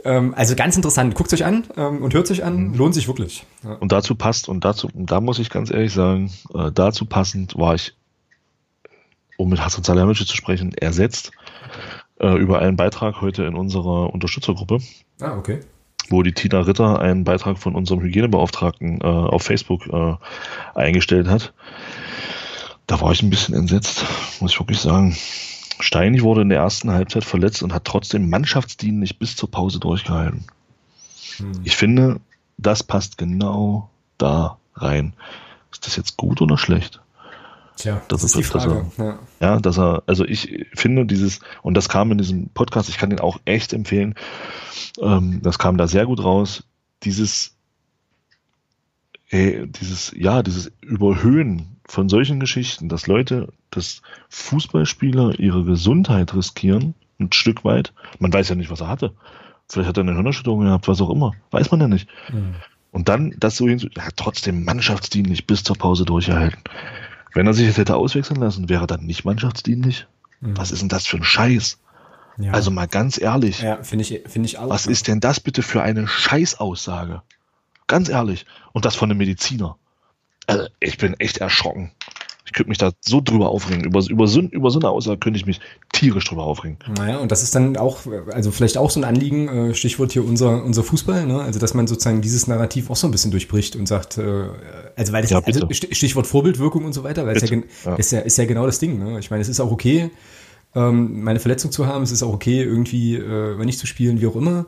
Ähm, 0.05 0.35
also 0.37 0.55
ganz 0.55 0.75
interessant. 0.75 1.15
Guckt 1.15 1.33
euch 1.33 1.43
an 1.43 1.65
ähm, 1.75 2.03
und 2.03 2.13
hört 2.13 2.27
sich 2.27 2.43
an. 2.45 2.69
Mhm. 2.69 2.73
Lohnt 2.75 2.93
sich 2.93 3.07
wirklich. 3.07 3.45
Ja. 3.63 3.73
Und 3.73 3.91
dazu 3.91 4.15
passt, 4.15 4.47
und 4.47 4.63
dazu, 4.63 4.87
da 4.93 5.19
muss 5.19 5.39
ich 5.39 5.49
ganz 5.49 5.71
ehrlich 5.71 5.91
sagen, 5.91 6.31
äh, 6.53 6.71
dazu 6.71 7.05
passend 7.05 7.57
war 7.57 7.73
ich, 7.73 7.93
um 9.37 9.49
mit 9.49 9.59
Hassan 9.59 9.83
Salihamidzic 9.83 10.27
zu 10.27 10.37
sprechen, 10.37 10.73
ersetzt 10.75 11.31
äh, 12.19 12.37
über 12.37 12.59
einen 12.59 12.77
Beitrag 12.77 13.19
heute 13.19 13.43
in 13.43 13.55
unserer 13.55 14.13
Unterstützergruppe. 14.13 14.79
Ah, 15.19 15.35
okay. 15.37 15.59
Wo 16.09 16.21
die 16.21 16.33
Tina 16.33 16.61
Ritter 16.61 16.99
einen 16.99 17.23
Beitrag 17.23 17.57
von 17.57 17.73
unserem 17.73 18.01
Hygienebeauftragten 18.01 19.01
äh, 19.01 19.05
auf 19.05 19.41
Facebook 19.41 19.87
äh, 19.87 20.15
eingestellt 20.75 21.27
hat. 21.27 21.53
Da 22.85 23.01
war 23.01 23.11
ich 23.11 23.23
ein 23.23 23.31
bisschen 23.31 23.55
entsetzt, 23.55 24.05
muss 24.39 24.51
ich 24.51 24.59
wirklich 24.59 24.79
sagen. 24.79 25.17
Steini 25.79 26.21
wurde 26.21 26.41
in 26.41 26.49
der 26.49 26.59
ersten 26.59 26.91
Halbzeit 26.91 27.25
verletzt 27.25 27.63
und 27.63 27.73
hat 27.73 27.85
trotzdem 27.85 28.29
mannschaftsdienlich 28.29 29.19
bis 29.19 29.35
zur 29.35 29.51
Pause 29.51 29.79
durchgehalten. 29.79 30.45
Hm. 31.37 31.51
Ich 31.63 31.75
finde, 31.75 32.19
das 32.57 32.83
passt 32.83 33.17
genau 33.17 33.89
da 34.17 34.57
rein. 34.75 35.13
Ist 35.71 35.85
das 35.85 35.95
jetzt 35.95 36.17
gut 36.17 36.41
oder 36.41 36.57
schlecht? 36.57 37.01
Tja, 37.77 38.01
das, 38.07 38.21
das 38.21 38.23
ist 38.23 38.37
die 38.37 38.43
Frage. 38.43 38.85
Er, 38.97 39.05
ja. 39.05 39.19
ja, 39.41 39.59
dass 39.59 39.77
er, 39.77 40.03
also 40.05 40.23
ich 40.23 40.65
finde 40.73 41.05
dieses, 41.05 41.41
und 41.61 41.75
das 41.75 41.89
kam 41.89 42.11
in 42.11 42.17
diesem 42.17 42.47
Podcast, 42.49 42.87
ich 42.87 42.97
kann 42.97 43.09
den 43.09 43.19
auch 43.19 43.39
echt 43.43 43.73
empfehlen, 43.73 44.15
ähm, 45.01 45.41
das 45.41 45.59
kam 45.59 45.77
da 45.77 45.87
sehr 45.87 46.05
gut 46.05 46.23
raus, 46.23 46.63
dieses, 47.03 47.55
ey, 49.29 49.67
dieses, 49.67 50.13
ja, 50.15 50.41
dieses 50.41 50.71
Überhöhen 50.81 51.74
von 51.87 52.09
solchen 52.09 52.39
Geschichten, 52.39 52.89
dass 52.89 53.07
Leute, 53.07 53.47
dass 53.71 54.01
Fußballspieler 54.29 55.39
ihre 55.39 55.63
Gesundheit 55.63 56.33
riskieren, 56.33 56.95
ein 57.19 57.31
Stück 57.31 57.63
weit. 57.63 57.93
Man 58.19 58.33
weiß 58.33 58.49
ja 58.49 58.55
nicht, 58.55 58.71
was 58.71 58.81
er 58.81 58.87
hatte. 58.87 59.13
Vielleicht 59.69 59.89
hat 59.89 59.97
er 59.97 60.01
eine 60.01 60.13
Hirnerschütterung 60.13 60.61
gehabt, 60.61 60.87
was 60.87 61.01
auch 61.01 61.09
immer. 61.09 61.33
Weiß 61.51 61.71
man 61.71 61.81
ja 61.81 61.87
nicht. 61.87 62.07
Mhm. 62.31 62.55
Und 62.91 63.09
dann 63.09 63.35
das 63.39 63.57
so 63.57 63.67
hinzu, 63.67 63.87
ja, 63.95 64.03
trotzdem 64.15 64.63
mannschaftsdienlich 64.63 65.47
bis 65.47 65.63
zur 65.63 65.77
Pause 65.77 66.05
durchgehalten. 66.05 66.61
Wenn 67.33 67.47
er 67.47 67.53
sich 67.53 67.67
jetzt 67.67 67.77
hätte 67.77 67.95
auswechseln 67.95 68.39
lassen, 68.39 68.69
wäre 68.69 68.83
er 68.83 68.87
dann 68.87 69.05
nicht 69.05 69.25
mannschaftsdienlich? 69.25 70.07
Mhm. 70.39 70.57
Was 70.57 70.71
ist 70.71 70.81
denn 70.81 70.89
das 70.89 71.05
für 71.05 71.17
ein 71.17 71.23
Scheiß? 71.23 71.79
Ja. 72.37 72.51
Also 72.51 72.71
mal 72.71 72.87
ganz 72.87 73.19
ehrlich. 73.19 73.61
Ja, 73.61 73.81
finde 73.83 74.03
ich, 74.03 74.21
finde 74.27 74.47
ich 74.47 74.57
auch. 74.57 74.69
Was 74.69 74.87
ist 74.87 75.07
denn 75.07 75.19
das 75.19 75.39
bitte 75.39 75.61
für 75.61 75.81
eine 75.81 76.07
Scheißaussage? 76.07 77.21
Ganz 77.87 78.09
ehrlich. 78.09 78.45
Und 78.73 78.85
das 78.85 78.95
von 78.95 79.09
einem 79.09 79.17
Mediziner. 79.17 79.77
Also, 80.47 80.67
ich 80.79 80.97
bin 80.97 81.13
echt 81.19 81.37
erschrocken. 81.37 81.91
Ich 82.45 82.53
könnte 82.53 82.69
mich 82.69 82.77
da 82.77 82.91
so 83.01 83.21
drüber 83.21 83.49
aufregen. 83.49 83.83
Über, 83.83 84.03
über, 84.07 84.27
so, 84.27 84.39
über 84.39 84.69
so 84.69 84.79
eine 84.79 84.89
Aussage 84.89 85.17
könnte 85.17 85.39
ich 85.39 85.47
mich 85.47 85.59
tierisch 85.91 86.25
drüber 86.25 86.43
aufregen. 86.43 86.77
Naja, 86.95 87.17
und 87.17 87.31
das 87.31 87.41
ist 87.41 87.55
dann 87.55 87.75
auch, 87.75 88.01
also 88.31 88.51
vielleicht 88.51 88.77
auch 88.77 88.91
so 88.91 88.99
ein 88.99 89.03
Anliegen, 89.03 89.47
äh, 89.47 89.73
Stichwort 89.73 90.11
hier 90.11 90.23
unser, 90.23 90.63
unser 90.63 90.83
Fußball, 90.83 91.25
ne? 91.25 91.41
also 91.41 91.59
dass 91.59 91.73
man 91.73 91.87
sozusagen 91.87 92.21
dieses 92.21 92.45
Narrativ 92.45 92.91
auch 92.91 92.95
so 92.95 93.07
ein 93.07 93.11
bisschen 93.11 93.31
durchbricht 93.31 93.75
und 93.75 93.87
sagt, 93.87 94.19
äh, 94.19 94.47
also 94.95 95.11
weil 95.11 95.23
das 95.23 95.31
ja, 95.31 95.39
also 95.39 95.67
Stichwort 95.71 96.27
Vorbildwirkung 96.27 96.85
und 96.85 96.93
so 96.93 97.03
weiter, 97.03 97.25
weil 97.25 97.35
es 97.35 97.49
ja, 97.49 97.57
ja. 97.85 97.95
Ist, 97.95 98.11
ja, 98.11 98.19
ist 98.19 98.37
ja 98.37 98.45
genau 98.45 98.67
das 98.67 98.77
Ding. 98.77 98.99
Ne? 98.99 99.17
Ich 99.19 99.31
meine, 99.31 99.41
es 99.41 99.49
ist 99.49 99.59
auch 99.59 99.71
okay, 99.71 100.11
ähm, 100.75 101.23
meine 101.23 101.39
Verletzung 101.39 101.71
zu 101.71 101.87
haben, 101.87 102.03
es 102.03 102.11
ist 102.11 102.21
auch 102.21 102.33
okay, 102.33 102.61
irgendwie 102.61 103.15
äh, 103.15 103.57
nicht 103.65 103.79
zu 103.79 103.87
spielen, 103.87 104.21
wie 104.21 104.27
auch 104.27 104.35
immer. 104.35 104.67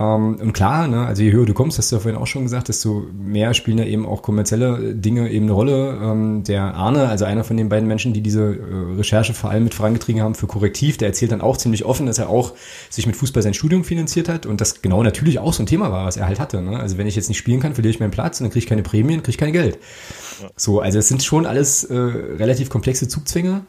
Ähm, 0.00 0.36
und 0.40 0.52
klar, 0.52 0.86
ne, 0.86 1.06
also 1.06 1.22
je 1.22 1.32
höher 1.32 1.44
du 1.44 1.54
kommst, 1.54 1.76
hast 1.78 1.90
du 1.90 1.96
ja 1.96 2.00
vorhin 2.00 2.20
auch 2.20 2.26
schon 2.26 2.44
gesagt, 2.44 2.68
desto 2.68 3.06
mehr 3.12 3.52
spielen 3.52 3.78
da 3.78 3.84
eben 3.84 4.06
auch 4.06 4.22
kommerzielle 4.22 4.94
Dinge 4.94 5.28
eben 5.30 5.46
eine 5.46 5.52
Rolle. 5.52 5.98
Ähm, 6.00 6.44
der 6.44 6.74
Arne, 6.74 7.08
also 7.08 7.24
einer 7.24 7.42
von 7.42 7.56
den 7.56 7.68
beiden 7.68 7.88
Menschen, 7.88 8.12
die 8.12 8.20
diese 8.20 8.42
äh, 8.42 8.96
Recherche 8.96 9.34
vor 9.34 9.50
allem 9.50 9.64
mit 9.64 9.74
vorangetrieben 9.74 10.22
haben 10.22 10.36
für 10.36 10.46
Korrektiv, 10.46 10.98
der 10.98 11.08
erzählt 11.08 11.32
dann 11.32 11.40
auch 11.40 11.56
ziemlich 11.56 11.84
offen, 11.84 12.06
dass 12.06 12.18
er 12.18 12.28
auch 12.28 12.52
sich 12.90 13.06
mit 13.06 13.16
Fußball 13.16 13.42
sein 13.42 13.54
Studium 13.54 13.82
finanziert 13.82 14.28
hat 14.28 14.46
und 14.46 14.60
das 14.60 14.82
genau 14.82 15.02
natürlich 15.02 15.40
auch 15.40 15.52
so 15.52 15.64
ein 15.64 15.66
Thema 15.66 15.90
war, 15.90 16.06
was 16.06 16.16
er 16.16 16.26
halt 16.26 16.38
hatte. 16.38 16.62
Ne? 16.62 16.78
Also 16.78 16.96
wenn 16.96 17.08
ich 17.08 17.16
jetzt 17.16 17.28
nicht 17.28 17.38
spielen 17.38 17.58
kann, 17.58 17.74
verliere 17.74 17.90
ich 17.90 18.00
meinen 18.00 18.12
Platz 18.12 18.40
und 18.40 18.44
dann 18.44 18.52
kriege 18.52 18.62
ich 18.62 18.68
keine 18.68 18.82
Prämien, 18.82 19.22
kriege 19.22 19.30
ich 19.30 19.38
kein 19.38 19.52
Geld. 19.52 19.78
So, 20.54 20.80
also 20.80 21.00
es 21.00 21.08
sind 21.08 21.24
schon 21.24 21.44
alles 21.44 21.82
äh, 21.82 21.94
relativ 21.94 22.70
komplexe 22.70 23.08
Zugzwänge 23.08 23.62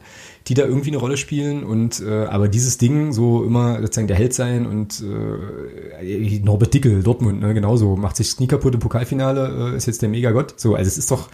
die 0.50 0.54
da 0.54 0.64
irgendwie 0.64 0.90
eine 0.90 0.96
Rolle 0.96 1.16
spielen. 1.16 1.62
Und 1.62 2.00
äh, 2.00 2.24
aber 2.24 2.48
dieses 2.48 2.76
Ding, 2.76 3.12
so 3.12 3.44
immer 3.44 3.80
sozusagen 3.80 4.08
der 4.08 4.16
Held 4.16 4.34
sein 4.34 4.66
und 4.66 5.00
äh, 5.00 6.40
Norbert 6.40 6.74
Dickel, 6.74 7.04
Dortmund, 7.04 7.40
ne, 7.40 7.54
genauso, 7.54 7.94
macht 7.94 8.16
sich 8.16 8.38
nie 8.40 8.48
kaputt 8.48 8.74
im 8.74 8.80
Pokalfinale, 8.80 9.72
äh, 9.72 9.76
ist 9.76 9.86
jetzt 9.86 10.02
der 10.02 10.08
Megagott. 10.08 10.58
So, 10.58 10.74
also 10.74 10.88
es 10.88 10.98
ist 10.98 11.08
doch, 11.10 11.28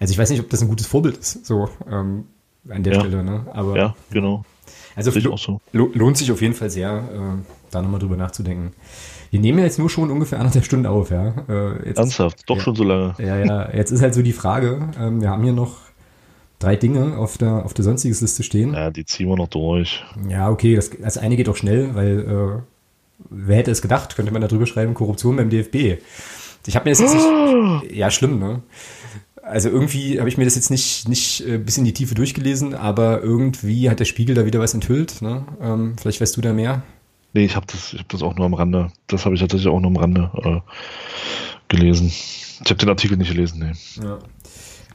also 0.00 0.10
ich 0.10 0.18
weiß 0.18 0.30
nicht, 0.30 0.40
ob 0.40 0.50
das 0.50 0.62
ein 0.62 0.68
gutes 0.68 0.88
Vorbild 0.88 1.16
ist, 1.16 1.46
so 1.46 1.68
ähm, 1.88 2.24
an 2.68 2.82
der 2.82 2.94
ja. 2.94 3.00
Stelle, 3.00 3.22
ne? 3.22 3.46
Aber 3.52 3.76
ja, 3.76 3.94
genau. 4.10 4.44
Also 4.96 5.12
so. 5.12 5.60
lohnt 5.72 6.16
sich 6.16 6.32
auf 6.32 6.42
jeden 6.42 6.54
Fall 6.54 6.70
sehr, 6.70 6.90
äh, 6.90 7.52
da 7.70 7.82
nochmal 7.82 8.00
drüber 8.00 8.16
nachzudenken. 8.16 8.72
Wir 9.30 9.38
nehmen 9.38 9.58
ja 9.58 9.64
jetzt 9.64 9.78
nur 9.78 9.90
schon 9.90 10.10
ungefähr 10.10 10.40
anderthalb 10.40 10.64
Stunden 10.64 10.86
auf, 10.86 11.10
ja. 11.10 11.34
Äh, 11.48 11.88
jetzt, 11.88 11.98
Ernsthaft? 11.98 12.42
Doch 12.48 12.56
ja, 12.56 12.62
schon 12.62 12.74
so 12.74 12.82
lange. 12.82 13.14
Ja, 13.18 13.36
ja. 13.36 13.72
Jetzt 13.72 13.92
ist 13.92 14.02
halt 14.02 14.14
so 14.14 14.22
die 14.22 14.32
Frage, 14.32 14.88
ähm, 14.98 15.20
wir 15.20 15.30
haben 15.30 15.44
hier 15.44 15.52
noch 15.52 15.85
drei 16.58 16.76
Dinge 16.76 17.16
auf 17.18 17.38
der, 17.38 17.64
auf 17.64 17.74
der 17.74 17.84
sonstiges 17.84 18.20
Liste 18.20 18.42
stehen. 18.42 18.74
Ja, 18.74 18.90
die 18.90 19.04
ziehen 19.04 19.28
wir 19.28 19.36
noch 19.36 19.48
durch. 19.48 20.04
Ja, 20.28 20.50
okay, 20.50 20.74
das, 20.74 20.90
das 20.90 21.18
eine 21.18 21.36
geht 21.36 21.48
auch 21.48 21.56
schnell, 21.56 21.94
weil 21.94 22.20
äh, 22.20 22.62
wer 23.30 23.56
hätte 23.56 23.70
es 23.70 23.82
gedacht, 23.82 24.16
könnte 24.16 24.32
man 24.32 24.42
da 24.42 24.48
drüber 24.48 24.66
schreiben, 24.66 24.94
Korruption 24.94 25.36
beim 25.36 25.50
DFB. 25.50 26.02
Ich 26.66 26.74
habe 26.74 26.88
mir 26.88 26.90
das 26.90 27.00
jetzt 27.00 27.14
nicht. 27.14 27.26
Ja, 27.92 28.10
schlimm, 28.10 28.38
ne? 28.38 28.62
Also 29.42 29.68
irgendwie 29.68 30.18
habe 30.18 30.28
ich 30.28 30.36
mir 30.36 30.44
das 30.44 30.56
jetzt 30.56 30.70
nicht, 30.70 31.08
nicht 31.08 31.46
äh, 31.46 31.58
bis 31.58 31.78
in 31.78 31.84
die 31.84 31.92
Tiefe 31.92 32.16
durchgelesen, 32.16 32.74
aber 32.74 33.22
irgendwie 33.22 33.88
hat 33.88 34.00
der 34.00 34.04
Spiegel 34.04 34.34
da 34.34 34.44
wieder 34.44 34.58
was 34.58 34.74
enthüllt. 34.74 35.22
Ne? 35.22 35.44
Ähm, 35.60 35.94
vielleicht 36.00 36.20
weißt 36.20 36.36
du 36.36 36.40
da 36.40 36.52
mehr. 36.52 36.82
Nee, 37.32 37.44
ich 37.44 37.54
habe 37.54 37.66
das, 37.66 37.94
hab 37.96 38.08
das 38.08 38.22
auch 38.22 38.34
nur 38.34 38.46
am 38.46 38.54
Rande. 38.54 38.90
Das 39.06 39.24
habe 39.24 39.36
ich 39.36 39.40
tatsächlich 39.40 39.68
auch 39.68 39.78
nur 39.78 39.90
am 39.90 39.96
Rande 39.96 40.30
äh, 40.42 40.60
gelesen. 41.68 42.08
Ich 42.08 42.70
habe 42.70 42.76
den 42.76 42.88
Artikel 42.88 43.16
nicht 43.16 43.30
gelesen, 43.30 43.60
nee. 43.60 44.04
Ja. 44.04 44.18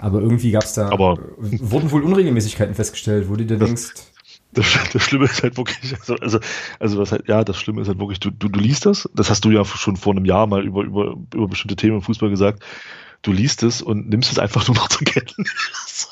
Aber 0.01 0.19
irgendwie 0.19 0.49
gab 0.49 0.63
es 0.63 0.73
da, 0.73 0.89
aber, 0.89 1.19
wurden 1.37 1.91
wohl 1.91 2.01
Unregelmäßigkeiten 2.01 2.73
festgestellt, 2.73 3.29
wo 3.29 3.35
du 3.35 3.45
dir 3.45 3.57
denkst. 3.57 3.93
Das, 4.51 4.65
das, 4.91 5.01
Schlimme 5.03 5.25
ist 5.25 5.43
halt 5.43 5.55
wirklich, 5.57 5.95
also, 5.97 6.15
also, 6.15 6.39
also 6.79 6.97
was 6.97 7.11
halt, 7.11 7.29
ja, 7.29 7.43
das 7.43 7.57
Schlimme 7.57 7.81
ist 7.81 7.87
halt 7.87 7.99
wirklich, 7.99 8.19
du, 8.19 8.31
du, 8.31 8.49
du 8.49 8.59
liest 8.59 8.85
das, 8.85 9.07
das 9.13 9.29
hast 9.29 9.45
du 9.45 9.51
ja 9.51 9.63
schon 9.63 9.95
vor 9.95 10.13
einem 10.13 10.25
Jahr 10.25 10.47
mal 10.47 10.65
über, 10.65 10.81
über, 10.81 11.15
über 11.33 11.47
bestimmte 11.47 11.75
Themen 11.75 11.97
im 11.97 12.01
Fußball 12.01 12.31
gesagt, 12.31 12.63
du 13.21 13.31
liest 13.31 13.61
es 13.61 13.83
und 13.83 14.09
nimmst 14.09 14.31
es 14.31 14.39
einfach 14.39 14.67
nur 14.67 14.75
noch 14.75 14.89
zur 14.89 15.05
Kenntnis. 15.05 16.09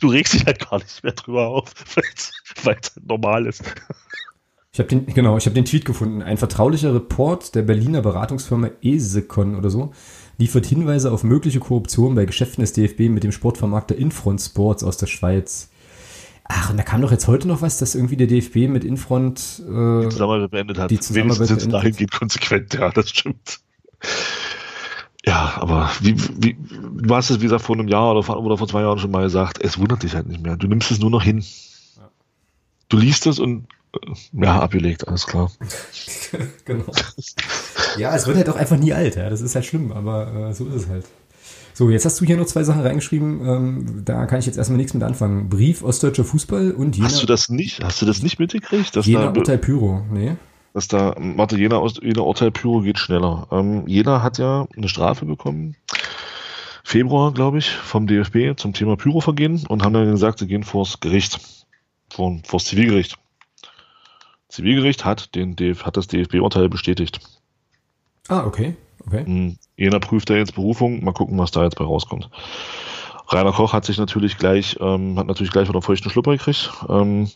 Du 0.00 0.08
regst 0.08 0.34
dich 0.34 0.46
halt 0.46 0.70
gar 0.70 0.78
nicht 0.78 1.02
mehr 1.02 1.12
drüber 1.12 1.48
auf, 1.48 1.72
weil 1.94 2.04
es 2.14 2.32
halt 2.64 2.92
normal 3.04 3.46
ist. 3.46 3.62
Ich 4.72 4.78
habe 4.78 4.88
den, 4.88 5.06
genau, 5.06 5.36
ich 5.36 5.46
habe 5.46 5.54
den 5.54 5.64
Tweet 5.64 5.84
gefunden. 5.84 6.22
Ein 6.22 6.36
vertraulicher 6.36 6.94
Report 6.94 7.54
der 7.54 7.62
Berliner 7.62 8.02
Beratungsfirma 8.02 8.70
Esecon 8.82 9.56
oder 9.56 9.70
so 9.70 9.92
liefert 10.38 10.66
Hinweise 10.66 11.12
auf 11.12 11.24
mögliche 11.24 11.60
Korruption 11.60 12.14
bei 12.14 12.24
Geschäften 12.24 12.62
des 12.62 12.72
DFB 12.72 13.08
mit 13.10 13.24
dem 13.24 13.32
Sportvermarkter 13.32 13.96
Infront 13.96 14.40
Sports 14.40 14.84
aus 14.84 14.96
der 14.96 15.06
Schweiz. 15.06 15.70
Ach, 16.44 16.70
und 16.70 16.76
da 16.76 16.82
kam 16.82 17.00
doch 17.02 17.10
jetzt 17.10 17.26
heute 17.26 17.48
noch 17.48 17.62
was, 17.62 17.78
dass 17.78 17.94
irgendwie 17.94 18.16
der 18.16 18.28
DFB 18.28 18.68
mit 18.68 18.84
Infront 18.84 19.62
äh, 19.66 20.02
die 20.02 20.08
Zusammenarbeit 20.08 20.50
beendet 20.50 20.78
hat. 20.78 20.90
Die 20.90 21.00
Zusammenarbeit 21.00 21.38
Wenigstens 21.38 21.58
beendet 21.58 21.74
dahin 21.74 21.96
geht 21.96 22.12
konsequent, 22.12 22.74
ja, 22.74 22.90
das 22.90 23.10
stimmt. 23.10 23.60
Ja, 25.26 25.54
aber 25.56 25.90
wie, 26.00 26.16
wie, 26.40 26.56
du 27.02 27.14
hast 27.14 27.30
es, 27.30 27.40
wie 27.40 27.44
gesagt, 27.44 27.62
vor 27.62 27.76
einem 27.76 27.88
Jahr 27.88 28.12
oder 28.12 28.22
vor, 28.22 28.40
oder 28.40 28.56
vor 28.56 28.68
zwei 28.68 28.82
Jahren 28.82 28.98
schon 28.98 29.10
mal 29.10 29.24
gesagt, 29.24 29.60
es 29.60 29.76
wundert 29.76 30.04
dich 30.04 30.14
halt 30.14 30.28
nicht 30.28 30.40
mehr. 30.40 30.56
Du 30.56 30.68
nimmst 30.68 30.90
es 30.92 31.00
nur 31.00 31.10
noch 31.10 31.22
hin. 31.22 31.44
Du 32.88 32.96
liest 32.96 33.26
es 33.26 33.40
und 33.40 33.66
ja, 34.32 34.60
abgelegt, 34.60 35.06
alles 35.08 35.26
klar. 35.26 35.50
genau. 36.64 36.84
Ja, 37.98 38.14
es 38.14 38.26
wird 38.26 38.36
halt 38.36 38.48
auch 38.48 38.56
einfach 38.56 38.76
nie 38.76 38.92
alt, 38.92 39.16
ja. 39.16 39.30
Das 39.30 39.40
ist 39.40 39.54
halt 39.54 39.64
schlimm, 39.64 39.92
aber 39.92 40.48
äh, 40.48 40.52
so 40.52 40.66
ist 40.66 40.74
es 40.74 40.88
halt. 40.88 41.04
So, 41.74 41.90
jetzt 41.90 42.06
hast 42.06 42.18
du 42.20 42.24
hier 42.24 42.38
noch 42.38 42.46
zwei 42.46 42.62
Sachen 42.62 42.80
reingeschrieben. 42.80 43.46
Ähm, 43.46 44.02
da 44.04 44.24
kann 44.24 44.38
ich 44.38 44.46
jetzt 44.46 44.56
erstmal 44.56 44.78
nichts 44.78 44.94
mit 44.94 45.02
anfangen. 45.02 45.50
Brief 45.50 45.82
Ostdeutscher 45.82 46.24
Fußball 46.24 46.72
und 46.72 46.96
Jena. 46.96 47.08
Hast 47.08 47.22
du 47.22 47.26
das 47.26 47.50
nicht? 47.50 47.84
Hast 47.84 48.00
du 48.00 48.06
das 48.06 48.22
nicht 48.22 48.38
mitgekriegt? 48.38 48.96
Dass 48.96 49.04
Jena 49.04 49.30
da, 49.30 49.38
Urteil 49.38 49.58
Pyro, 49.58 50.02
nee. 50.10 50.36
Dass 50.72 50.88
da, 50.88 51.14
warte, 51.18 51.58
Jena, 51.58 51.84
Jena 52.00 52.22
Urteil 52.22 52.50
Pyro 52.50 52.80
geht 52.80 52.98
schneller. 52.98 53.46
Ähm, 53.50 53.86
Jena 53.86 54.22
hat 54.22 54.38
ja 54.38 54.66
eine 54.74 54.88
Strafe 54.88 55.26
bekommen. 55.26 55.76
Februar, 56.82 57.34
glaube 57.34 57.58
ich, 57.58 57.68
vom 57.70 58.06
DFB 58.06 58.56
zum 58.56 58.72
Thema 58.72 58.96
Pyrovergehen 58.96 59.66
und 59.66 59.82
haben 59.82 59.92
dann 59.92 60.10
gesagt, 60.10 60.38
sie 60.38 60.46
gehen 60.46 60.62
vors 60.62 61.00
Gericht. 61.00 61.40
Vor, 62.10 62.40
vors 62.44 62.64
Zivilgericht. 62.64 63.18
Zivilgericht 64.56 65.04
hat, 65.04 65.34
den 65.34 65.54
hat 65.84 65.98
das 65.98 66.06
DFB-Urteil 66.06 66.70
bestätigt. 66.70 67.20
Ah, 68.28 68.44
okay. 68.46 68.74
okay. 69.06 69.24
Hm, 69.26 69.58
jener 69.76 70.00
prüft 70.00 70.30
da 70.30 70.34
jetzt 70.34 70.54
Berufung. 70.54 71.04
Mal 71.04 71.12
gucken, 71.12 71.38
was 71.38 71.50
da 71.50 71.62
jetzt 71.62 71.76
bei 71.76 71.84
rauskommt. 71.84 72.30
Rainer 73.28 73.52
Koch 73.52 73.74
hat 73.74 73.84
sich 73.84 73.98
natürlich 73.98 74.38
gleich, 74.38 74.78
ähm, 74.80 75.18
hat 75.18 75.26
natürlich 75.26 75.52
gleich 75.52 75.66
von 75.66 75.74
der 75.74 75.82
feuchten 75.82 76.10
Schlupper 76.10 76.32
gekriegt. 76.32 76.72
Ähm, 76.88 77.28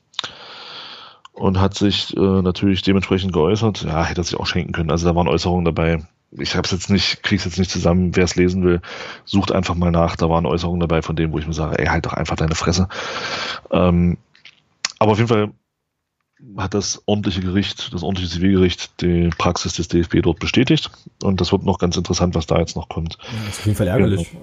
und 1.32 1.60
hat 1.60 1.74
sich 1.74 2.16
äh, 2.16 2.20
natürlich 2.20 2.80
dementsprechend 2.82 3.34
geäußert. 3.34 3.82
Ja, 3.82 4.02
hätte 4.04 4.22
er 4.22 4.24
sich 4.24 4.40
auch 4.40 4.46
schenken 4.46 4.72
können. 4.72 4.90
Also 4.90 5.06
da 5.06 5.14
waren 5.14 5.28
Äußerungen 5.28 5.66
dabei. 5.66 6.02
Ich 6.32 6.54
habe 6.54 6.64
es 6.64 6.70
jetzt 6.70 6.88
nicht, 6.88 7.22
krieg's 7.22 7.44
jetzt 7.44 7.58
nicht 7.58 7.70
zusammen. 7.70 8.16
Wer 8.16 8.24
es 8.24 8.36
lesen 8.36 8.64
will, 8.64 8.80
sucht 9.26 9.52
einfach 9.52 9.74
mal 9.74 9.90
nach. 9.90 10.16
Da 10.16 10.30
waren 10.30 10.46
Äußerungen 10.46 10.80
dabei 10.80 11.02
von 11.02 11.16
dem, 11.16 11.32
wo 11.32 11.38
ich 11.38 11.46
mir 11.46 11.52
sage, 11.52 11.78
ey, 11.78 11.86
halt 11.86 12.06
doch 12.06 12.14
einfach 12.14 12.36
deine 12.36 12.54
Fresse. 12.54 12.88
Ähm, 13.70 14.16
aber 14.98 15.12
auf 15.12 15.18
jeden 15.18 15.28
Fall 15.28 15.50
hat 16.56 16.74
das 16.74 17.02
ordentliche 17.06 17.40
Gericht, 17.40 17.92
das 17.92 18.02
ordentliche 18.02 18.30
Zivilgericht, 18.30 19.00
die 19.00 19.30
Praxis 19.38 19.74
des 19.74 19.88
DFB 19.88 20.22
dort 20.22 20.38
bestätigt. 20.38 20.90
Und 21.22 21.40
das 21.40 21.52
wird 21.52 21.64
noch 21.64 21.78
ganz 21.78 21.96
interessant, 21.96 22.34
was 22.34 22.46
da 22.46 22.58
jetzt 22.58 22.76
noch 22.76 22.88
kommt. 22.88 23.18
Ja, 23.20 23.28
das 23.46 23.54
ist 23.54 23.60
auf 23.60 23.66
jeden 23.66 23.78
Fall 23.78 23.88
ärgerlich. 23.88 24.36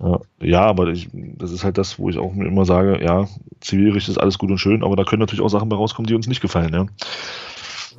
Ja, 0.00 0.20
ja 0.40 0.60
aber 0.62 0.88
ich, 0.88 1.08
das 1.12 1.52
ist 1.52 1.64
halt 1.64 1.78
das, 1.78 1.98
wo 1.98 2.08
ich 2.08 2.18
auch 2.18 2.32
mir 2.32 2.46
immer 2.46 2.64
sage, 2.64 3.02
ja, 3.02 3.28
Zivilgericht 3.60 4.08
ist 4.08 4.18
alles 4.18 4.38
gut 4.38 4.50
und 4.50 4.58
schön, 4.58 4.82
aber 4.82 4.96
da 4.96 5.04
können 5.04 5.20
natürlich 5.20 5.42
auch 5.42 5.48
Sachen 5.48 5.68
bei 5.68 5.76
rauskommen, 5.76 6.06
die 6.06 6.14
uns 6.14 6.26
nicht 6.26 6.40
gefallen. 6.40 6.72
Ja? 6.72 6.86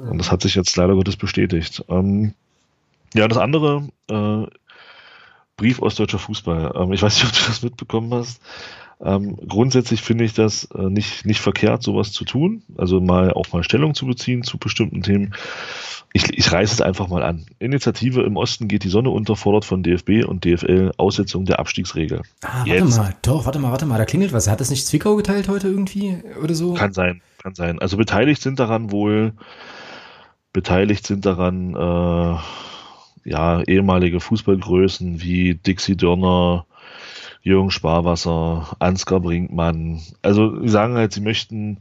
Und 0.09 0.17
das 0.17 0.31
hat 0.31 0.41
sich 0.41 0.55
jetzt 0.55 0.75
leider 0.77 0.95
Gottes 0.95 1.17
bestätigt. 1.17 1.83
Ähm, 1.89 2.33
ja, 3.13 3.27
das 3.27 3.37
andere, 3.37 3.87
äh, 4.09 4.45
Brief 5.57 5.81
Ostdeutscher 5.81 6.19
Fußball. 6.19 6.73
Ähm, 6.75 6.93
ich 6.93 7.01
weiß 7.01 7.15
nicht, 7.15 7.25
ob 7.25 7.31
du 7.31 7.47
das 7.47 7.63
mitbekommen 7.63 8.13
hast. 8.13 8.41
Ähm, 8.99 9.37
grundsätzlich 9.47 10.01
finde 10.01 10.23
ich 10.23 10.33
das 10.33 10.65
äh, 10.75 10.89
nicht, 10.89 11.25
nicht 11.25 11.39
verkehrt, 11.39 11.83
sowas 11.83 12.11
zu 12.11 12.25
tun, 12.25 12.63
also 12.77 12.99
mal 12.99 13.31
auch 13.31 13.51
mal 13.53 13.63
Stellung 13.63 13.93
zu 13.93 14.07
beziehen 14.07 14.41
zu 14.41 14.57
bestimmten 14.57 15.03
Themen. 15.03 15.35
Ich, 16.13 16.35
ich 16.35 16.51
reiße 16.51 16.73
es 16.73 16.81
einfach 16.81 17.07
mal 17.07 17.21
an. 17.21 17.45
Initiative 17.59 18.23
im 18.23 18.37
Osten 18.37 18.67
geht 18.67 18.83
die 18.83 18.89
Sonne 18.89 19.11
unter, 19.11 19.35
fordert 19.35 19.65
von 19.65 19.83
DFB 19.83 20.25
und 20.25 20.45
DFL 20.45 20.93
Aussetzung 20.97 21.45
der 21.45 21.59
Abstiegsregel. 21.59 22.21
Ah, 22.41 22.59
warte 22.59 22.71
Jetzt. 22.71 22.97
mal, 22.97 23.15
doch, 23.21 23.45
warte 23.45 23.59
mal, 23.59 23.69
warte 23.71 23.85
mal, 23.85 23.99
da 23.99 24.05
klingelt 24.05 24.33
was. 24.33 24.47
Hat 24.47 24.61
das 24.61 24.71
nicht 24.71 24.87
Zwickau 24.87 25.15
geteilt 25.15 25.47
heute 25.47 25.67
irgendwie 25.67 26.17
oder 26.41 26.55
so? 26.55 26.73
Kann 26.73 26.93
sein, 26.93 27.21
kann 27.43 27.53
sein. 27.53 27.77
Also 27.79 27.97
beteiligt 27.97 28.41
sind 28.41 28.59
daran 28.59 28.91
wohl, 28.91 29.33
beteiligt 30.53 31.05
sind 31.05 31.25
daran, 31.25 31.75
äh, 31.75 32.37
ja, 33.29 33.61
ehemalige 33.61 34.21
Fußballgrößen 34.21 35.21
wie 35.21 35.53
Dixie 35.55 35.97
Dörner, 35.97 36.65
Jürgen 37.41 37.71
Sparwasser, 37.71 38.75
Ansgar 38.79 39.19
Brinkmann. 39.19 40.01
Also, 40.21 40.61
sie 40.61 40.69
sagen 40.69 40.95
halt, 40.95 41.13
sie 41.13 41.21
möchten 41.21 41.79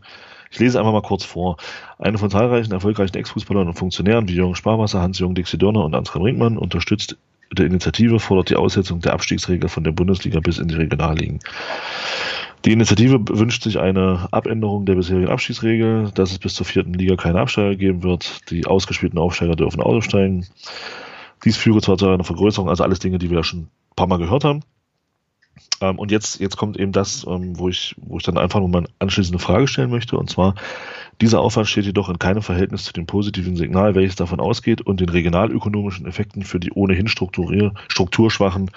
ich 0.50 0.60
lese 0.60 0.78
einfach 0.78 0.92
mal 0.92 1.02
kurz 1.02 1.24
vor. 1.24 1.56
Eine 1.98 2.18
von 2.18 2.30
zahlreichen 2.30 2.72
erfolgreichen 2.72 3.16
Ex-Fußballern 3.16 3.68
und 3.68 3.74
Funktionären 3.74 4.28
wie 4.28 4.34
Jürgen 4.34 4.54
Sparwasser, 4.54 5.00
Hans-Jürgen 5.00 5.34
Dixie 5.34 5.58
Dörner 5.58 5.84
und 5.84 5.94
Ansgar 5.94 6.22
Brinkmann 6.22 6.56
unterstützt 6.56 7.16
der 7.52 7.66
Initiative, 7.66 8.18
fordert 8.18 8.50
die 8.50 8.56
Aussetzung 8.56 9.00
der 9.00 9.12
Abstiegsregel 9.12 9.68
von 9.68 9.84
der 9.84 9.92
Bundesliga 9.92 10.40
bis 10.40 10.58
in 10.58 10.68
die 10.68 10.74
Regionalligen. 10.74 11.40
Die 12.64 12.72
Initiative 12.72 13.20
wünscht 13.28 13.62
sich 13.62 13.78
eine 13.78 14.28
Abänderung 14.32 14.86
der 14.86 14.94
bisherigen 14.94 15.28
Abstiegsregel, 15.28 16.10
dass 16.14 16.32
es 16.32 16.38
bis 16.38 16.54
zur 16.54 16.66
vierten 16.66 16.94
Liga 16.94 17.14
keine 17.16 17.40
Absteiger 17.40 17.76
geben 17.76 18.02
wird. 18.02 18.50
Die 18.50 18.66
ausgespielten 18.66 19.18
Aufsteiger 19.18 19.54
dürfen 19.54 19.80
aufsteigen. 19.80 20.46
Dies 21.44 21.56
führe 21.56 21.80
zwar 21.80 21.98
zu 21.98 22.08
einer 22.08 22.24
Vergrößerung, 22.24 22.68
also 22.68 22.82
alles 22.82 22.98
Dinge, 22.98 23.18
die 23.18 23.30
wir 23.30 23.36
ja 23.36 23.44
schon 23.44 23.60
ein 23.60 23.70
paar 23.94 24.08
Mal 24.08 24.18
gehört 24.18 24.42
haben. 24.42 24.62
Ähm, 25.80 25.98
und 25.98 26.10
jetzt, 26.10 26.40
jetzt 26.40 26.56
kommt 26.56 26.78
eben 26.78 26.92
das, 26.92 27.26
ähm, 27.26 27.58
wo, 27.58 27.68
ich, 27.68 27.94
wo 27.98 28.18
ich 28.18 28.22
dann 28.22 28.38
einfach 28.38 28.60
nur 28.60 28.68
mal 28.68 28.78
eine 28.78 28.88
anschließende 28.98 29.38
Frage 29.38 29.68
stellen 29.68 29.90
möchte. 29.90 30.16
Und 30.16 30.30
zwar, 30.30 30.54
dieser 31.20 31.40
Aufwand 31.40 31.68
steht 31.68 31.84
jedoch 31.84 32.08
in 32.08 32.18
keinem 32.18 32.42
Verhältnis 32.42 32.84
zu 32.84 32.92
dem 32.92 33.06
positiven 33.06 33.56
Signal, 33.56 33.94
welches 33.94 34.16
davon 34.16 34.40
ausgeht 34.40 34.80
und 34.80 35.00
den 35.00 35.08
regionalökonomischen 35.08 36.06
Effekten 36.06 36.42
für 36.42 36.60
die 36.60 36.72
ohnehin 36.72 37.08
strukturschwachen 37.08 38.70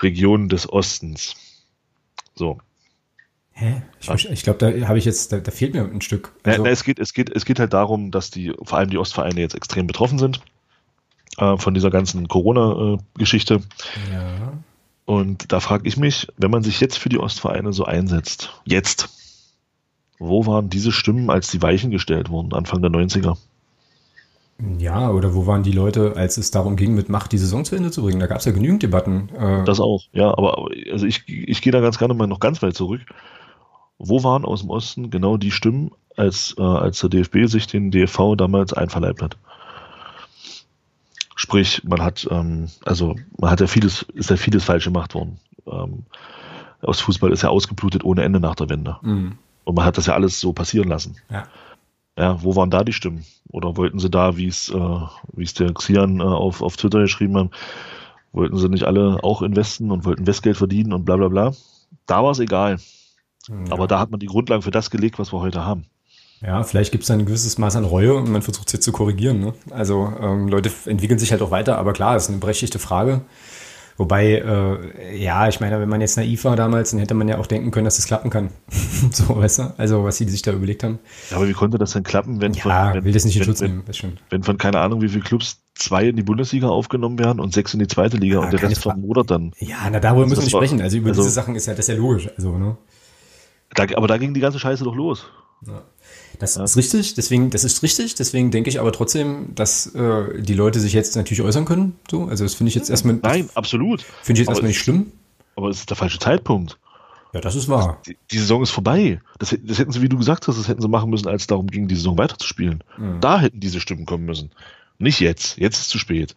Regionen 0.00 0.48
des 0.48 0.70
Ostens. 0.70 1.36
So. 2.34 2.58
Hä? 3.52 3.82
Ich, 4.00 4.30
ich 4.30 4.42
glaube, 4.42 4.58
da 4.58 4.88
habe 4.88 4.98
ich 4.98 5.04
jetzt, 5.04 5.32
da, 5.32 5.38
da, 5.38 5.50
fehlt 5.50 5.74
mir 5.74 5.84
ein 5.84 6.00
Stück. 6.00 6.32
Also, 6.42 6.62
na, 6.62 6.68
na, 6.68 6.70
es, 6.70 6.84
geht, 6.84 6.98
es, 6.98 7.12
geht, 7.12 7.30
es 7.30 7.44
geht 7.44 7.60
halt 7.60 7.74
darum, 7.74 8.10
dass 8.10 8.30
die, 8.30 8.52
vor 8.62 8.78
allem 8.78 8.88
die 8.90 8.98
Ostvereine 8.98 9.40
jetzt 9.40 9.54
extrem 9.54 9.86
betroffen 9.86 10.18
sind 10.18 10.40
äh, 11.36 11.56
von 11.58 11.74
dieser 11.74 11.90
ganzen 11.90 12.28
Corona-Geschichte. 12.28 13.60
Äh, 14.10 14.14
ja. 14.14 14.41
Und 15.04 15.52
da 15.52 15.60
frage 15.60 15.88
ich 15.88 15.96
mich, 15.96 16.28
wenn 16.36 16.50
man 16.50 16.62
sich 16.62 16.80
jetzt 16.80 16.98
für 16.98 17.08
die 17.08 17.18
Ostvereine 17.18 17.72
so 17.72 17.84
einsetzt, 17.84 18.52
jetzt, 18.64 19.08
wo 20.18 20.46
waren 20.46 20.70
diese 20.70 20.92
Stimmen, 20.92 21.30
als 21.30 21.50
die 21.50 21.62
Weichen 21.62 21.90
gestellt 21.90 22.30
wurden, 22.30 22.52
Anfang 22.52 22.82
der 22.82 22.90
90er? 22.90 23.36
Ja, 24.78 25.10
oder 25.10 25.34
wo 25.34 25.46
waren 25.46 25.64
die 25.64 25.72
Leute, 25.72 26.14
als 26.16 26.36
es 26.36 26.52
darum 26.52 26.76
ging, 26.76 26.94
mit 26.94 27.08
Macht 27.08 27.32
die 27.32 27.38
Saison 27.38 27.64
zu 27.64 27.74
Ende 27.74 27.90
zu 27.90 28.02
bringen? 28.02 28.20
Da 28.20 28.28
gab 28.28 28.38
es 28.38 28.44
ja 28.44 28.52
genügend 28.52 28.82
Debatten. 28.82 29.28
Äh 29.34 29.64
das 29.64 29.80
auch, 29.80 30.04
ja, 30.12 30.28
aber 30.28 30.68
also 30.92 31.04
ich, 31.04 31.24
ich 31.26 31.62
gehe 31.62 31.72
da 31.72 31.80
ganz 31.80 31.98
gerne 31.98 32.14
mal 32.14 32.28
noch 32.28 32.38
ganz 32.38 32.62
weit 32.62 32.74
zurück. 32.74 33.00
Wo 33.98 34.22
waren 34.22 34.44
aus 34.44 34.60
dem 34.60 34.70
Osten 34.70 35.10
genau 35.10 35.36
die 35.36 35.50
Stimmen, 35.50 35.90
als, 36.16 36.54
äh, 36.58 36.62
als 36.62 37.00
der 37.00 37.10
DFB 37.10 37.46
sich 37.46 37.66
den 37.66 37.90
DFV 37.90 38.36
damals 38.36 38.72
einverleibt 38.72 39.22
hat? 39.22 39.36
Sprich, 41.42 41.82
man 41.82 42.00
hat, 42.00 42.28
ähm, 42.30 42.68
also 42.84 43.16
man 43.36 43.50
hat 43.50 43.60
ja 43.60 43.66
vieles, 43.66 44.02
ist 44.14 44.30
ja 44.30 44.36
vieles 44.36 44.62
falsch 44.62 44.84
gemacht 44.84 45.12
worden. 45.16 45.40
Ähm, 45.66 46.04
aus 46.80 47.00
Fußball 47.00 47.32
ist 47.32 47.42
ja 47.42 47.48
ausgeblutet 47.48 48.04
ohne 48.04 48.22
Ende 48.22 48.38
nach 48.38 48.54
der 48.54 48.68
Wende. 48.68 48.98
Mhm. 49.02 49.38
Und 49.64 49.74
man 49.74 49.84
hat 49.84 49.98
das 49.98 50.06
ja 50.06 50.14
alles 50.14 50.38
so 50.38 50.52
passieren 50.52 50.88
lassen. 50.88 51.16
Ja. 51.28 51.48
Ja, 52.16 52.40
wo 52.44 52.54
waren 52.54 52.70
da 52.70 52.84
die 52.84 52.92
Stimmen? 52.92 53.24
Oder 53.48 53.76
wollten 53.76 53.98
sie 53.98 54.08
da, 54.08 54.36
wie 54.36 54.46
es, 54.46 54.68
äh, 54.68 55.00
wie 55.32 55.42
es 55.42 55.52
der 55.54 55.74
Xian 55.74 56.20
äh, 56.20 56.22
auf, 56.22 56.62
auf 56.62 56.76
Twitter 56.76 57.00
geschrieben 57.00 57.36
hat, 57.36 57.50
wollten 58.30 58.56
sie 58.56 58.68
nicht 58.68 58.84
alle 58.84 59.18
auch 59.24 59.42
investen 59.42 59.90
und 59.90 60.04
wollten 60.04 60.28
Westgeld 60.28 60.56
verdienen 60.56 60.92
und 60.92 61.04
bla 61.04 61.16
bla 61.16 61.26
bla? 61.26 61.54
Da 62.06 62.22
war 62.22 62.30
es 62.30 62.38
egal. 62.38 62.78
Ja. 63.48 63.72
Aber 63.72 63.88
da 63.88 63.98
hat 63.98 64.12
man 64.12 64.20
die 64.20 64.26
Grundlagen 64.26 64.62
für 64.62 64.70
das 64.70 64.90
gelegt, 64.90 65.18
was 65.18 65.32
wir 65.32 65.40
heute 65.40 65.64
haben. 65.64 65.86
Ja, 66.44 66.62
vielleicht 66.64 66.90
gibt 66.90 67.04
es 67.04 67.10
ein 67.10 67.24
gewisses 67.24 67.58
Maß 67.58 67.76
an 67.76 67.84
Reue 67.84 68.14
und 68.14 68.28
man 68.28 68.42
versucht 68.42 68.66
es 68.68 68.72
jetzt 68.72 68.84
zu 68.84 68.92
korrigieren. 68.92 69.40
Ne? 69.40 69.54
Also 69.70 70.12
ähm, 70.20 70.48
Leute 70.48 70.70
entwickeln 70.86 71.18
sich 71.18 71.30
halt 71.30 71.40
auch 71.42 71.50
weiter, 71.50 71.78
aber 71.78 71.92
klar, 71.92 72.14
das 72.14 72.24
ist 72.24 72.30
eine 72.30 72.38
berechtigte 72.38 72.78
Frage. 72.78 73.22
Wobei, 73.98 74.38
äh, 74.38 75.16
ja, 75.22 75.48
ich 75.48 75.60
meine, 75.60 75.78
wenn 75.78 75.88
man 75.88 76.00
jetzt 76.00 76.16
naiv 76.16 76.44
war 76.44 76.56
damals, 76.56 76.90
dann 76.90 77.00
hätte 77.00 77.14
man 77.14 77.28
ja 77.28 77.38
auch 77.38 77.46
denken 77.46 77.70
können, 77.70 77.84
dass 77.84 77.96
das 77.96 78.06
klappen 78.06 78.30
kann. 78.30 78.50
so, 79.12 79.36
weißt 79.36 79.58
du? 79.58 79.74
Also, 79.76 80.02
was 80.02 80.16
sie 80.16 80.28
sich 80.28 80.42
da 80.42 80.52
überlegt 80.52 80.82
haben. 80.82 80.98
Ja, 81.30 81.36
aber 81.36 81.46
wie 81.46 81.52
konnte 81.52 81.78
das 81.78 81.92
denn 81.92 82.02
klappen, 82.02 82.40
wenn 82.40 82.54
ja, 82.54 82.62
von, 82.62 82.72
wenn, 82.94 83.04
will 83.04 83.12
das 83.12 83.24
nicht 83.24 83.36
in 83.36 83.44
Schutz 83.44 83.60
wenn, 83.60 83.70
nehmen, 83.70 83.82
das 83.86 83.98
schon. 83.98 84.18
Wenn 84.30 84.42
von 84.42 84.56
keine 84.56 84.80
Ahnung, 84.80 85.02
wie 85.02 85.08
viele 85.08 85.22
Clubs 85.22 85.62
zwei 85.74 86.08
in 86.08 86.16
die 86.16 86.22
Bundesliga 86.22 86.68
aufgenommen 86.68 87.18
werden 87.18 87.38
und 87.38 87.52
sechs 87.52 87.74
in 87.74 87.80
die 87.80 87.86
zweite 87.86 88.16
Liga 88.16 88.36
ja, 88.36 88.40
und 88.40 88.52
der 88.52 88.62
Rest 88.62 88.82
vermodert 88.82 89.30
dann. 89.30 89.52
Ja, 89.58 89.76
na, 89.90 90.00
darüber 90.00 90.22
also 90.22 90.30
müssen 90.30 90.40
wir 90.40 90.44
nicht 90.44 90.56
sprechen. 90.56 90.80
Also 90.80 90.96
über 90.96 91.10
also, 91.10 91.22
diese 91.22 91.34
Sachen 91.34 91.54
ist 91.54 91.66
ja 91.66 91.74
das 91.74 91.88
ist 91.88 91.94
ja 91.94 92.00
logisch. 92.00 92.28
Also, 92.34 92.56
ne? 92.56 92.76
Da, 93.74 93.84
aber 93.94 94.08
da 94.08 94.16
ging 94.16 94.34
die 94.34 94.40
ganze 94.40 94.58
Scheiße 94.58 94.84
doch 94.84 94.94
los. 94.94 95.26
Ja. 95.66 95.82
Das 96.42 96.56
ja. 96.56 96.64
ist 96.64 96.76
richtig, 96.76 97.14
deswegen, 97.14 97.50
das 97.50 97.62
ist 97.62 97.84
richtig, 97.84 98.16
deswegen 98.16 98.50
denke 98.50 98.68
ich 98.68 98.80
aber 98.80 98.90
trotzdem, 98.90 99.54
dass 99.54 99.86
äh, 99.94 100.42
die 100.42 100.54
Leute 100.54 100.80
sich 100.80 100.92
jetzt 100.92 101.14
natürlich 101.14 101.40
äußern 101.40 101.64
können. 101.64 101.94
So, 102.10 102.24
also 102.24 102.42
das 102.42 102.54
finde 102.54 102.70
ich 102.70 102.74
jetzt 102.74 102.90
erstmal. 102.90 103.20
Nein, 103.22 103.48
absolut. 103.54 104.02
Finde 104.22 104.32
ich 104.32 104.38
jetzt 104.40 104.48
aber 104.48 104.54
erstmal 104.56 104.68
nicht 104.70 104.80
schlimm. 104.80 105.12
Aber 105.54 105.68
es 105.68 105.78
ist 105.78 105.90
der 105.90 105.96
falsche 105.96 106.18
Zeitpunkt. 106.18 106.80
Ja, 107.32 107.40
das 107.40 107.54
ist 107.54 107.68
wahr. 107.68 108.02
Die, 108.04 108.16
die, 108.32 108.38
Saison 108.38 108.60
ist 108.60 108.70
vorbei. 108.70 109.20
Das, 109.38 109.56
das, 109.62 109.78
hätten 109.78 109.92
sie, 109.92 110.02
wie 110.02 110.08
du 110.08 110.18
gesagt 110.18 110.48
hast, 110.48 110.58
das 110.58 110.66
hätten 110.66 110.82
sie 110.82 110.88
machen 110.88 111.10
müssen, 111.10 111.28
als 111.28 111.42
es 111.42 111.46
darum 111.46 111.68
ging, 111.68 111.86
die 111.86 111.94
Saison 111.94 112.18
weiterzuspielen. 112.18 112.82
Mhm. 112.98 113.20
Da 113.20 113.38
hätten 113.38 113.60
diese 113.60 113.78
Stimmen 113.78 114.04
kommen 114.04 114.24
müssen. 114.24 114.50
Nicht 114.98 115.20
jetzt. 115.20 115.58
Jetzt 115.58 115.78
ist 115.78 115.90
zu 115.90 115.98
spät. 115.98 116.34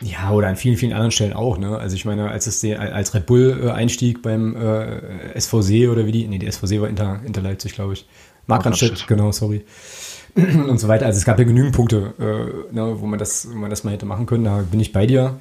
Ja, 0.00 0.32
oder 0.32 0.48
an 0.48 0.56
vielen, 0.56 0.76
vielen 0.76 0.94
anderen 0.94 1.12
Stellen 1.12 1.32
auch. 1.32 1.58
Ne? 1.58 1.78
Also 1.78 1.94
ich 1.94 2.04
meine, 2.04 2.28
als 2.28 2.48
es 2.48 2.58
die, 2.58 2.74
als 2.76 3.14
Red 3.14 3.26
Bull 3.26 3.60
äh, 3.62 3.70
einstieg 3.70 4.20
beim 4.20 4.56
äh, 4.56 5.40
SVC 5.40 5.88
oder 5.88 6.06
wie 6.06 6.12
die, 6.12 6.26
nee, 6.26 6.38
die 6.38 6.50
SVC 6.50 6.80
war 6.80 6.88
Inter, 6.88 7.20
Inter 7.24 7.40
Leipzig, 7.40 7.74
glaube 7.74 7.92
ich. 7.92 8.06
Markranstädt, 8.46 9.06
genau, 9.06 9.32
sorry. 9.32 9.64
Und 10.34 10.78
so 10.78 10.88
weiter. 10.88 11.06
Also 11.06 11.18
es 11.18 11.24
gab 11.24 11.38
ja 11.38 11.44
genügend 11.44 11.74
Punkte, 11.74 12.14
äh, 12.18 12.74
ne, 12.74 12.96
wo 13.00 13.06
man 13.06 13.18
das, 13.18 13.48
wo 13.50 13.56
man 13.56 13.70
das 13.70 13.84
mal 13.84 13.92
hätte 13.92 14.06
machen 14.06 14.26
können. 14.26 14.44
Da 14.44 14.64
bin 14.70 14.80
ich 14.80 14.92
bei 14.92 15.06
dir. 15.06 15.40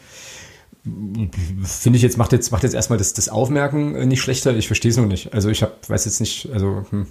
Finde 0.83 1.97
ich 1.97 2.01
jetzt, 2.01 2.17
macht 2.17 2.31
jetzt, 2.31 2.51
macht 2.51 2.63
jetzt 2.63 2.73
erstmal 2.73 2.97
das, 2.97 3.13
das 3.13 3.29
Aufmerken 3.29 3.95
äh, 3.95 4.05
nicht 4.05 4.21
schlechter. 4.21 4.55
Ich 4.55 4.67
verstehe 4.67 4.91
es 4.91 4.97
noch 4.97 5.05
nicht. 5.05 5.33
Also 5.33 5.49
ich 5.49 5.63
hab, 5.63 5.89
weiß 5.89 6.05
jetzt 6.05 6.19
nicht, 6.19 6.49
also 6.51 6.85
hm. 6.89 7.07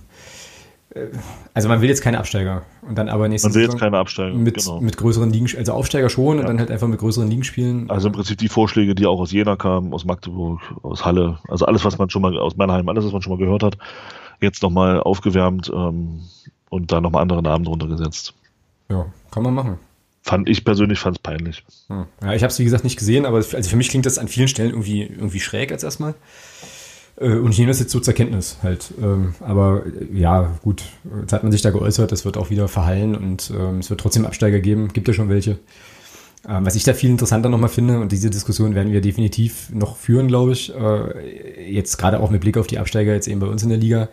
Äh, 0.94 1.06
also 1.54 1.68
man 1.68 1.80
will 1.80 1.88
jetzt 1.88 2.02
keine 2.02 2.18
Absteiger 2.18 2.62
und 2.86 2.96
dann 2.98 3.08
aber 3.08 3.28
nächstes 3.28 3.52
Man 3.52 3.54
will 3.54 3.68
jetzt 3.68 3.78
keine 3.78 3.98
Absteiger, 3.98 4.34
mit, 4.34 4.56
genau. 4.56 4.80
mit 4.80 4.96
größeren 4.96 5.30
Ligen, 5.30 5.46
also 5.56 5.72
Aufsteiger 5.72 6.08
schon 6.08 6.36
ja. 6.36 6.42
und 6.42 6.48
dann 6.48 6.58
halt 6.58 6.70
einfach 6.70 6.88
mit 6.88 6.98
größeren 6.98 7.28
Ligen 7.28 7.44
spielen. 7.44 7.90
Also 7.90 8.08
im 8.08 8.14
Prinzip 8.14 8.38
die 8.38 8.48
Vorschläge, 8.48 8.94
die 8.94 9.06
auch 9.06 9.20
aus 9.20 9.32
Jena 9.32 9.56
kamen, 9.56 9.92
aus 9.92 10.04
Magdeburg, 10.04 10.60
aus 10.82 11.04
Halle, 11.04 11.38
also 11.48 11.66
alles, 11.66 11.84
was 11.84 11.98
man 11.98 12.10
schon 12.10 12.22
mal 12.22 12.36
aus 12.38 12.56
Mannheim, 12.56 12.88
alles, 12.88 13.04
was 13.04 13.12
man 13.12 13.22
schon 13.22 13.32
mal 13.32 13.38
gehört 13.38 13.62
hat, 13.62 13.78
jetzt 14.42 14.62
nochmal 14.62 15.00
aufgewärmt 15.00 15.70
ähm, 15.74 16.20
und 16.68 16.92
da 16.92 17.00
nochmal 17.00 17.22
andere 17.22 17.42
Namen 17.42 17.64
drunter 17.64 17.86
gesetzt. 17.86 18.34
Ja, 18.88 19.06
kann 19.30 19.42
man 19.42 19.54
machen. 19.54 19.78
Fand 20.22 20.48
ich 20.48 20.64
persönlich 20.64 20.98
fand 20.98 21.16
es 21.16 21.22
peinlich. 21.22 21.64
Hm. 21.88 22.04
Ja, 22.22 22.34
ich 22.34 22.42
habe 22.42 22.50
es 22.50 22.58
wie 22.58 22.64
gesagt 22.64 22.84
nicht 22.84 22.98
gesehen, 22.98 23.24
aber 23.24 23.38
also 23.38 23.62
für 23.62 23.76
mich 23.76 23.88
klingt 23.88 24.06
das 24.06 24.18
an 24.18 24.28
vielen 24.28 24.48
Stellen 24.48 24.70
irgendwie, 24.70 25.02
irgendwie 25.02 25.40
schräg 25.40 25.72
als 25.72 25.82
erstmal. 25.82 26.14
Äh, 27.20 27.36
und 27.36 27.52
ich 27.52 27.58
nehme 27.58 27.70
das 27.70 27.80
jetzt 27.80 27.92
so 27.92 28.00
zur 28.00 28.14
Kenntnis 28.14 28.58
halt. 28.62 28.92
Ähm, 29.00 29.34
aber 29.40 29.82
äh, 29.86 30.18
ja, 30.18 30.58
gut, 30.62 30.84
jetzt 31.20 31.32
hat 31.32 31.42
man 31.42 31.52
sich 31.52 31.62
da 31.62 31.70
geäußert, 31.70 32.12
das 32.12 32.24
wird 32.24 32.36
auch 32.36 32.50
wieder 32.50 32.68
verhallen 32.68 33.14
und 33.14 33.52
ähm, 33.56 33.78
es 33.78 33.90
wird 33.90 34.00
trotzdem 34.00 34.26
Absteiger 34.26 34.60
geben, 34.60 34.88
gibt 34.88 35.08
ja 35.08 35.14
schon 35.14 35.28
welche. 35.28 35.58
Ähm, 36.48 36.64
was 36.64 36.74
ich 36.74 36.84
da 36.84 36.94
viel 36.94 37.10
interessanter 37.10 37.48
nochmal 37.48 37.68
finde, 37.68 38.00
und 38.00 38.12
diese 38.12 38.30
Diskussion 38.30 38.74
werden 38.74 38.92
wir 38.92 39.00
definitiv 39.00 39.70
noch 39.72 39.96
führen, 39.96 40.28
glaube 40.28 40.52
ich, 40.52 40.74
äh, 40.74 41.70
jetzt 41.70 41.98
gerade 41.98 42.20
auch 42.20 42.30
mit 42.30 42.40
Blick 42.40 42.56
auf 42.56 42.66
die 42.66 42.78
Absteiger 42.78 43.12
jetzt 43.12 43.28
eben 43.28 43.40
bei 43.40 43.46
uns 43.46 43.62
in 43.62 43.68
der 43.68 43.78
Liga, 43.78 44.08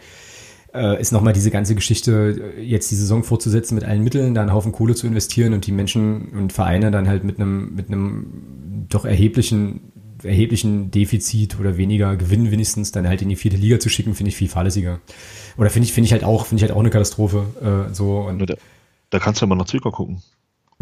äh, 0.74 1.00
ist 1.00 1.12
nochmal 1.12 1.34
diese 1.34 1.52
ganze 1.52 1.74
Geschichte, 1.74 2.54
jetzt 2.62 2.92
die 2.92 2.96
Saison 2.96 3.24
fortzusetzen 3.24 3.76
mit 3.76 3.86
allen 3.86 4.04
Mitteln, 4.04 4.34
da 4.34 4.42
einen 4.42 4.54
Haufen 4.54 4.74
Kohle 4.74 4.96
zu 4.96 5.08
investieren 5.08 5.54
und 5.54 5.66
die 5.66 5.72
Menschen 5.72 6.30
und 6.30 6.52
Vereine 6.52 6.92
dann 6.92 7.08
halt 7.08 7.24
mit 7.24 7.40
einem, 7.40 7.74
mit 7.76 7.88
einem 7.88 8.86
doch 8.90 9.06
erheblichen, 9.06 9.92
erheblichen 10.24 10.92
Defizit 10.92 11.60
oder 11.60 11.78
weniger 11.78 12.16
Gewinn 12.18 12.52
wenigstens 12.52 12.92
dann 12.92 13.08
halt 13.08 13.22
in 13.22 13.30
die 13.30 13.36
vierte 13.36 13.58
Liga 13.58 13.80
zu 13.80 13.90
schicken, 13.90 14.16
finde 14.16 14.30
ich 14.30 14.36
viel 14.36 14.50
fahrlässiger. 14.50 15.00
Oder 15.58 15.70
finde 15.70 15.86
ich, 15.86 15.94
finde 15.94 16.08
ich 16.08 16.12
halt 16.12 16.24
auch, 16.24 16.46
finde 16.46 16.64
ich 16.64 16.70
halt 16.70 16.78
auch 16.78 16.82
eine 16.82 16.90
Katastrophe. 16.90 17.88
Äh, 17.90 17.94
so 17.94 18.20
und 18.20 18.40
da, 18.40 18.56
da 19.10 19.20
kannst 19.20 19.42
du 19.42 19.46
ja 19.46 19.48
mal 19.48 19.56
nach 19.56 19.66
Zwickau 19.66 19.92
gucken. 19.92 20.22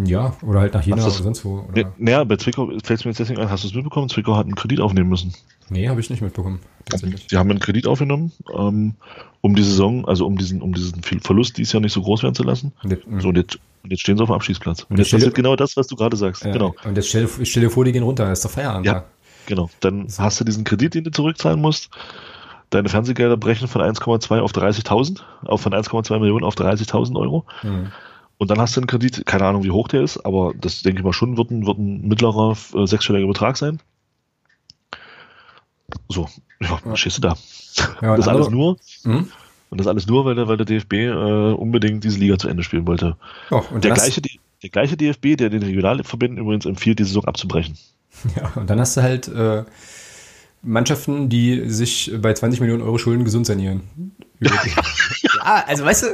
Ja, 0.03 0.35
oder 0.41 0.59
halt 0.59 0.73
nach 0.73 0.83
Jena 0.83 1.01
oder 1.03 1.11
sonst 1.11 1.45
wo. 1.45 1.65
Oder? 1.69 1.93
Naja, 1.97 2.23
bei 2.25 2.35
Zwickau 2.35 2.67
fällt 2.83 2.99
es 2.99 3.05
mir 3.05 3.11
jetzt 3.11 3.19
deswegen 3.19 3.39
ein, 3.39 3.49
hast 3.49 3.63
du 3.63 3.69
es 3.69 3.73
mitbekommen? 3.73 4.09
Zwickau 4.09 4.35
hat 4.35 4.45
einen 4.45 4.55
Kredit 4.55 4.81
aufnehmen 4.81 5.09
müssen. 5.09 5.33
Nee, 5.69 5.87
habe 5.87 6.01
ich 6.01 6.09
nicht 6.09 6.21
mitbekommen. 6.21 6.59
Die 7.31 7.37
haben 7.37 7.49
einen 7.49 7.59
Kredit 7.59 7.87
aufgenommen, 7.87 8.33
ähm, 8.53 8.95
um 9.39 9.55
die 9.55 9.63
Saison, 9.63 10.05
also 10.05 10.27
um 10.27 10.37
diesen, 10.37 10.61
um 10.61 10.73
diesen 10.73 11.01
Verlust 11.01 11.57
dieses 11.57 11.71
Jahr 11.71 11.81
nicht 11.81 11.93
so 11.93 12.01
groß 12.01 12.23
werden 12.23 12.35
zu 12.35 12.43
lassen. 12.43 12.73
Und, 12.83 13.21
so, 13.21 13.29
und 13.29 13.37
jetzt, 13.37 13.57
jetzt 13.87 14.01
stehen 14.01 14.17
sie 14.17 14.23
auf 14.23 14.29
dem 14.29 14.35
Abschießplatz. 14.35 14.83
Und, 14.83 14.91
und 14.91 14.97
jetzt 14.97 15.11
passiert 15.11 15.33
genau 15.33 15.55
das, 15.55 15.77
was 15.77 15.87
du 15.87 15.95
gerade 15.95 16.17
sagst. 16.17 16.43
Ja, 16.43 16.51
genau. 16.51 16.75
Und 16.83 16.97
jetzt 16.97 17.07
stell, 17.07 17.27
stell 17.43 17.63
dir 17.63 17.69
vor, 17.69 17.85
die 17.85 17.93
gehen 17.93 18.03
runter, 18.03 18.25
das 18.25 18.39
ist 18.39 18.45
doch 18.45 18.51
Feierabend. 18.51 18.85
Ja, 18.85 19.05
genau. 19.45 19.69
Dann 19.79 20.09
so. 20.09 20.21
hast 20.21 20.39
du 20.41 20.43
diesen 20.43 20.65
Kredit, 20.65 20.93
den 20.93 21.05
du 21.05 21.11
zurückzahlen 21.11 21.61
musst 21.61 21.89
deine 22.71 22.89
Fernsehgelder 22.89 23.37
brechen 23.37 23.67
von 23.67 23.81
1,2 23.81 24.39
auf 24.39 24.51
30.000, 24.51 25.21
auf 25.45 25.61
von 25.61 25.73
1,2 25.73 26.19
Millionen 26.19 26.43
auf 26.43 26.55
30.000 26.55 27.15
Euro. 27.15 27.45
Mhm. 27.63 27.91
Und 28.37 28.51
dann 28.51 28.59
hast 28.59 28.75
du 28.75 28.81
einen 28.81 28.87
Kredit, 28.87 29.25
keine 29.25 29.45
Ahnung, 29.45 29.63
wie 29.63 29.71
hoch 29.71 29.87
der 29.87 30.01
ist, 30.01 30.17
aber 30.25 30.53
das 30.59 30.83
denke 30.83 30.99
ich 30.99 31.05
mal 31.05 31.13
schon, 31.13 31.37
wird 31.37 31.51
ein, 31.51 31.65
wird 31.65 31.77
ein 31.77 32.07
mittlerer 32.07 32.57
äh, 32.73 32.85
sechsstelliger 32.85 33.27
Betrag 33.27 33.57
sein. 33.57 33.79
So, 36.09 36.27
ja, 36.59 36.79
ja. 36.85 36.95
stehst 36.95 37.17
du 37.17 37.21
da. 37.21 37.37
Ja, 38.01 38.15
das 38.17 38.27
alles 38.27 38.49
nur. 38.49 38.77
Hm? 39.03 39.29
Und 39.69 39.77
das 39.79 39.87
alles 39.87 40.07
nur, 40.07 40.25
weil 40.25 40.35
der, 40.35 40.47
weil 40.47 40.57
der 40.57 40.65
DFB 40.65 40.93
äh, 40.93 41.53
unbedingt 41.53 42.03
diese 42.03 42.19
Liga 42.19 42.37
zu 42.37 42.47
Ende 42.47 42.63
spielen 42.63 42.87
wollte. 42.87 43.17
Oh, 43.51 43.61
und 43.71 43.83
der, 43.83 43.93
gleiche, 43.93 44.21
der 44.21 44.69
gleiche 44.69 44.97
DFB, 44.97 45.37
der 45.37 45.49
den 45.49 45.63
Regionalverbänden 45.63 46.39
übrigens 46.39 46.65
empfiehlt, 46.65 46.99
die 46.99 47.03
Saison 47.03 47.25
abzubrechen. 47.25 47.77
Ja, 48.37 48.49
und 48.55 48.69
dann 48.69 48.79
hast 48.79 48.95
du 48.95 49.01
halt 49.01 49.27
äh, 49.27 49.65
Mannschaften, 50.65 51.29
die 51.29 51.69
sich 51.69 52.11
bei 52.21 52.33
20 52.33 52.59
Millionen 52.59 52.81
Euro 52.81 52.97
Schulden 52.97 53.23
gesund 53.23 53.45
sanieren. 53.45 53.81
ja, 54.39 55.63
also 55.67 55.85
weißt 55.85 56.03
du, 56.03 56.07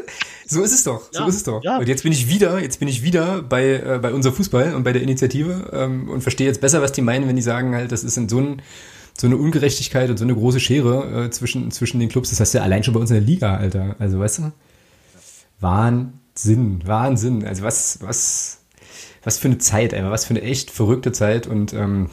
so 0.46 0.62
ist 0.62 0.74
es 0.74 0.84
doch. 0.84 1.02
So 1.12 1.22
ja, 1.22 1.28
ist 1.28 1.36
es 1.36 1.44
doch. 1.44 1.64
Ja. 1.64 1.78
Und 1.78 1.88
jetzt 1.88 2.04
bin 2.04 2.12
ich 2.12 2.28
wieder, 2.28 2.60
jetzt 2.62 2.80
bin 2.80 2.88
ich 2.88 3.04
wieder 3.04 3.42
bei, 3.42 3.66
äh, 3.66 4.00
bei 4.02 4.14
unser 4.14 4.32
Fußball 4.32 4.76
und 4.76 4.84
bei 4.84 4.94
der 4.94 5.02
Initiative 5.02 5.70
ähm, 5.74 6.10
und 6.10 6.22
verstehe 6.22 6.48
jetzt 6.48 6.62
besser, 6.62 6.82
was 6.82 6.92
die 6.92 7.02
meinen, 7.02 7.28
wenn 7.28 7.36
die 7.36 7.42
sagen 7.42 7.74
halt, 7.74 7.92
das 7.92 8.04
ist 8.04 8.18
in 8.18 8.30
so 8.30 8.40
ein 8.40 8.62
so 9.18 9.28
eine 9.28 9.38
Ungerechtigkeit 9.38 10.10
und 10.10 10.18
so 10.18 10.24
eine 10.24 10.34
große 10.34 10.60
Schere 10.60 11.26
äh, 11.26 11.30
zwischen, 11.30 11.70
zwischen 11.72 12.00
den 12.00 12.10
Clubs. 12.10 12.30
Das 12.30 12.40
heißt 12.40 12.54
ja 12.54 12.62
allein 12.62 12.84
schon 12.84 12.94
bei 12.94 13.00
uns 13.00 13.12
in 13.12 13.18
der 13.18 13.26
Liga, 13.26 13.56
Alter. 13.56 13.96
Also 14.00 14.20
weißt 14.20 14.40
du? 14.40 14.52
Wahnsinn, 15.60 16.82
Wahnsinn. 16.86 17.46
Also 17.46 17.64
was, 17.64 18.00
was, 18.02 18.62
was 19.24 19.38
für 19.38 19.48
eine 19.48 19.58
Zeit, 19.60 19.94
ey, 19.94 20.04
was 20.04 20.26
für 20.26 20.32
eine 20.32 20.42
echt 20.42 20.72
verrückte 20.72 21.12
Zeit 21.12 21.46
und 21.46 21.74
ähm, 21.74 22.10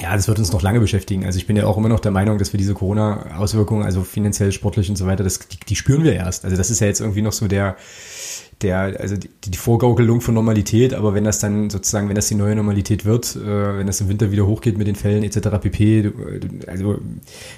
ja, 0.00 0.14
das 0.14 0.26
wird 0.26 0.38
uns 0.38 0.52
noch 0.52 0.62
lange 0.62 0.80
beschäftigen. 0.80 1.24
Also 1.24 1.38
ich 1.38 1.46
bin 1.46 1.56
ja 1.56 1.66
auch 1.66 1.76
immer 1.76 1.88
noch 1.88 2.00
der 2.00 2.10
Meinung, 2.10 2.38
dass 2.38 2.52
wir 2.52 2.58
diese 2.58 2.74
Corona-Auswirkungen, 2.74 3.84
also 3.84 4.02
finanziell, 4.02 4.50
sportlich 4.50 4.90
und 4.90 4.96
so 4.96 5.06
weiter, 5.06 5.22
das, 5.22 5.38
die, 5.38 5.58
die 5.68 5.76
spüren 5.76 6.02
wir 6.02 6.14
erst. 6.14 6.44
Also 6.44 6.56
das 6.56 6.70
ist 6.70 6.80
ja 6.80 6.88
jetzt 6.88 7.00
irgendwie 7.00 7.22
noch 7.22 7.32
so 7.32 7.46
der, 7.46 7.76
der, 8.60 8.98
also 8.98 9.16
die, 9.16 9.30
die 9.44 9.56
Vorgaukelung 9.56 10.20
von 10.20 10.34
Normalität, 10.34 10.94
aber 10.94 11.14
wenn 11.14 11.22
das 11.22 11.38
dann 11.38 11.70
sozusagen, 11.70 12.08
wenn 12.08 12.16
das 12.16 12.26
die 12.26 12.34
neue 12.34 12.56
Normalität 12.56 13.04
wird, 13.04 13.36
äh, 13.36 13.78
wenn 13.78 13.86
das 13.86 14.00
im 14.00 14.08
Winter 14.08 14.32
wieder 14.32 14.46
hochgeht 14.46 14.78
mit 14.78 14.88
den 14.88 14.96
Fällen 14.96 15.22
etc. 15.22 15.60
pp, 15.60 16.12
also 16.66 16.98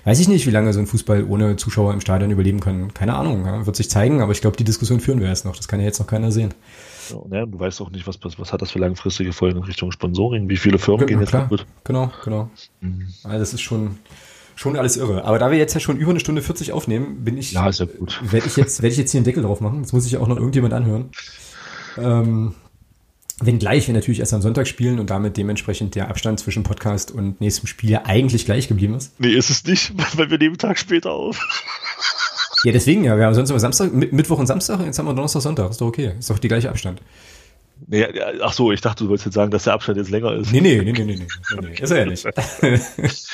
weiß 0.04 0.20
ich 0.20 0.28
nicht, 0.28 0.46
wie 0.46 0.50
lange 0.50 0.74
so 0.74 0.80
ein 0.80 0.86
Fußball 0.86 1.24
ohne 1.24 1.56
Zuschauer 1.56 1.94
im 1.94 2.02
Stadion 2.02 2.30
überleben 2.30 2.60
kann. 2.60 2.92
Keine 2.92 3.14
Ahnung, 3.14 3.46
ja, 3.46 3.64
wird 3.64 3.76
sich 3.76 3.88
zeigen, 3.88 4.20
aber 4.20 4.32
ich 4.32 4.42
glaube, 4.42 4.58
die 4.58 4.64
Diskussion 4.64 5.00
führen 5.00 5.20
wir 5.20 5.28
erst 5.28 5.46
noch. 5.46 5.56
Das 5.56 5.68
kann 5.68 5.80
ja 5.80 5.86
jetzt 5.86 6.00
noch 6.00 6.06
keiner 6.06 6.30
sehen. 6.30 6.52
Ja, 7.30 7.46
du 7.46 7.58
weißt 7.58 7.80
auch 7.80 7.90
nicht, 7.90 8.06
was, 8.06 8.18
was, 8.22 8.38
was 8.38 8.52
hat 8.52 8.62
das 8.62 8.70
für 8.70 8.78
langfristige 8.78 9.32
Folgen 9.32 9.58
in 9.58 9.64
Richtung 9.64 9.92
Sponsoring, 9.92 10.48
wie 10.48 10.56
viele 10.56 10.78
Firmen 10.78 11.02
ja, 11.02 11.06
gehen 11.06 11.20
jetzt 11.20 11.30
klar. 11.30 11.42
kaputt. 11.42 11.66
Genau, 11.84 12.10
genau. 12.24 12.50
Mhm. 12.80 13.08
Also 13.24 13.38
das 13.38 13.54
ist 13.54 13.60
schon, 13.60 13.98
schon 14.54 14.76
alles 14.76 14.96
irre. 14.96 15.24
Aber 15.24 15.38
da 15.38 15.50
wir 15.50 15.58
jetzt 15.58 15.74
ja 15.74 15.80
schon 15.80 15.96
über 15.96 16.10
eine 16.10 16.20
Stunde 16.20 16.42
40 16.42 16.72
aufnehmen, 16.72 17.24
bin 17.24 17.36
ich. 17.38 17.52
Ja, 17.52 17.68
ist 17.68 17.80
ja 17.80 17.86
gut. 17.86 18.20
Werde 18.30 18.46
ich 18.46 18.56
jetzt, 18.56 18.82
werde 18.82 18.92
ich 18.92 18.98
jetzt 18.98 19.12
hier 19.12 19.18
einen 19.18 19.24
Deckel 19.24 19.42
drauf 19.42 19.60
machen. 19.60 19.82
Das 19.82 19.92
muss 19.92 20.04
sich 20.04 20.16
auch 20.16 20.28
noch 20.28 20.36
irgendjemand 20.36 20.74
anhören. 20.74 21.10
Ähm, 21.98 22.54
wenn 23.38 23.58
gleich 23.58 23.86
wir 23.86 23.94
natürlich 23.94 24.20
erst 24.20 24.32
am 24.32 24.40
Sonntag 24.40 24.66
spielen 24.66 24.98
und 24.98 25.10
damit 25.10 25.36
dementsprechend 25.36 25.94
der 25.94 26.08
Abstand 26.08 26.40
zwischen 26.40 26.62
Podcast 26.62 27.10
und 27.10 27.40
nächstem 27.40 27.66
Spiel 27.66 27.90
ja 27.90 28.06
eigentlich 28.06 28.46
gleich 28.46 28.66
geblieben 28.66 28.94
ist. 28.94 29.20
Nee, 29.20 29.32
ist 29.32 29.50
es 29.50 29.64
nicht, 29.64 29.92
weil 30.16 30.30
wir 30.30 30.38
nehmen 30.38 30.56
Tag 30.56 30.78
später 30.78 31.12
auf. 31.12 31.38
Ja, 32.66 32.72
deswegen 32.72 33.04
ja. 33.04 33.16
Wir 33.16 33.26
haben 33.26 33.34
sonst 33.34 33.50
immer 33.50 33.60
Samstag, 33.60 33.92
Mittwoch 33.92 34.40
und 34.40 34.48
Samstag, 34.48 34.80
jetzt 34.84 34.98
haben 34.98 35.06
wir 35.06 35.14
Donnerstag, 35.14 35.40
Sonntag. 35.40 35.70
Ist 35.70 35.80
doch 35.80 35.86
okay. 35.86 36.14
Ist 36.18 36.28
doch 36.28 36.40
die 36.40 36.48
gleiche 36.48 36.68
Abstand. 36.68 37.00
Nee, 37.86 38.04
ach 38.42 38.52
so, 38.52 38.72
ich 38.72 38.80
dachte, 38.80 39.04
du 39.04 39.10
wolltest 39.10 39.26
jetzt 39.26 39.34
sagen, 39.36 39.52
dass 39.52 39.64
der 39.64 39.74
Abstand 39.74 39.98
jetzt 39.98 40.10
länger 40.10 40.32
ist. 40.32 40.50
Nee, 40.50 40.60
nee, 40.60 40.82
nee, 40.82 40.90
nee, 40.90 41.04
nee, 41.04 41.14
nee, 41.14 41.26
nee, 41.60 41.80
ist 41.80 41.92
er 41.92 41.98
ja 41.98 42.06
nicht. 42.06 42.24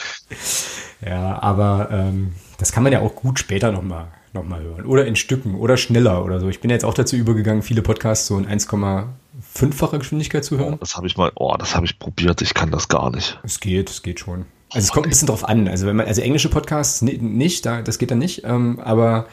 ja, 1.07 1.43
aber 1.43 1.89
ähm, 1.91 2.35
das 2.59 2.73
kann 2.73 2.83
man 2.83 2.93
ja 2.93 3.01
auch 3.01 3.15
gut 3.15 3.39
später 3.39 3.73
nochmal 3.73 4.09
noch 4.35 4.45
mal 4.45 4.61
hören. 4.61 4.85
Oder 4.85 5.07
in 5.07 5.17
Stücken 5.17 5.55
oder 5.55 5.79
schneller 5.79 6.23
oder 6.27 6.39
so. 6.39 6.51
Ich 6.51 6.61
bin 6.61 6.71
jetzt 6.71 6.85
auch 6.85 6.93
dazu 6.93 7.17
übergegangen, 7.17 7.63
viele 7.63 7.81
Podcasts 7.81 8.27
so 8.27 8.37
in 8.37 8.47
1,5-facher 8.47 9.99
Geschwindigkeit 9.99 10.45
zu 10.45 10.59
hören. 10.59 10.75
Oh, 10.75 10.79
das 10.79 10.95
habe 10.95 11.07
ich 11.07 11.17
mal, 11.17 11.33
oh, 11.37 11.55
das 11.59 11.75
habe 11.75 11.87
ich 11.87 11.99
probiert, 11.99 12.43
ich 12.43 12.53
kann 12.53 12.71
das 12.71 12.89
gar 12.89 13.11
nicht. 13.11 13.41
Es 13.45 13.61
geht, 13.61 13.89
es 13.89 14.03
geht 14.03 14.21
schon. 14.21 14.45
Also 14.75 14.87
es 14.87 14.93
kommt 14.93 15.07
ein 15.07 15.11
bisschen 15.11 15.29
drauf 15.29 15.49
an. 15.49 15.69
Also 15.69 15.87
wenn 15.87 15.97
man, 15.97 16.07
also 16.07 16.23
englische 16.23 16.49
Podcasts 16.49 17.03
nicht, 17.03 17.67
da, 17.67 17.83
das 17.83 17.99
geht 17.99 18.11
dann 18.11 18.19
nicht. 18.19 18.43
Ähm, 18.45 18.81
aber 18.81 19.27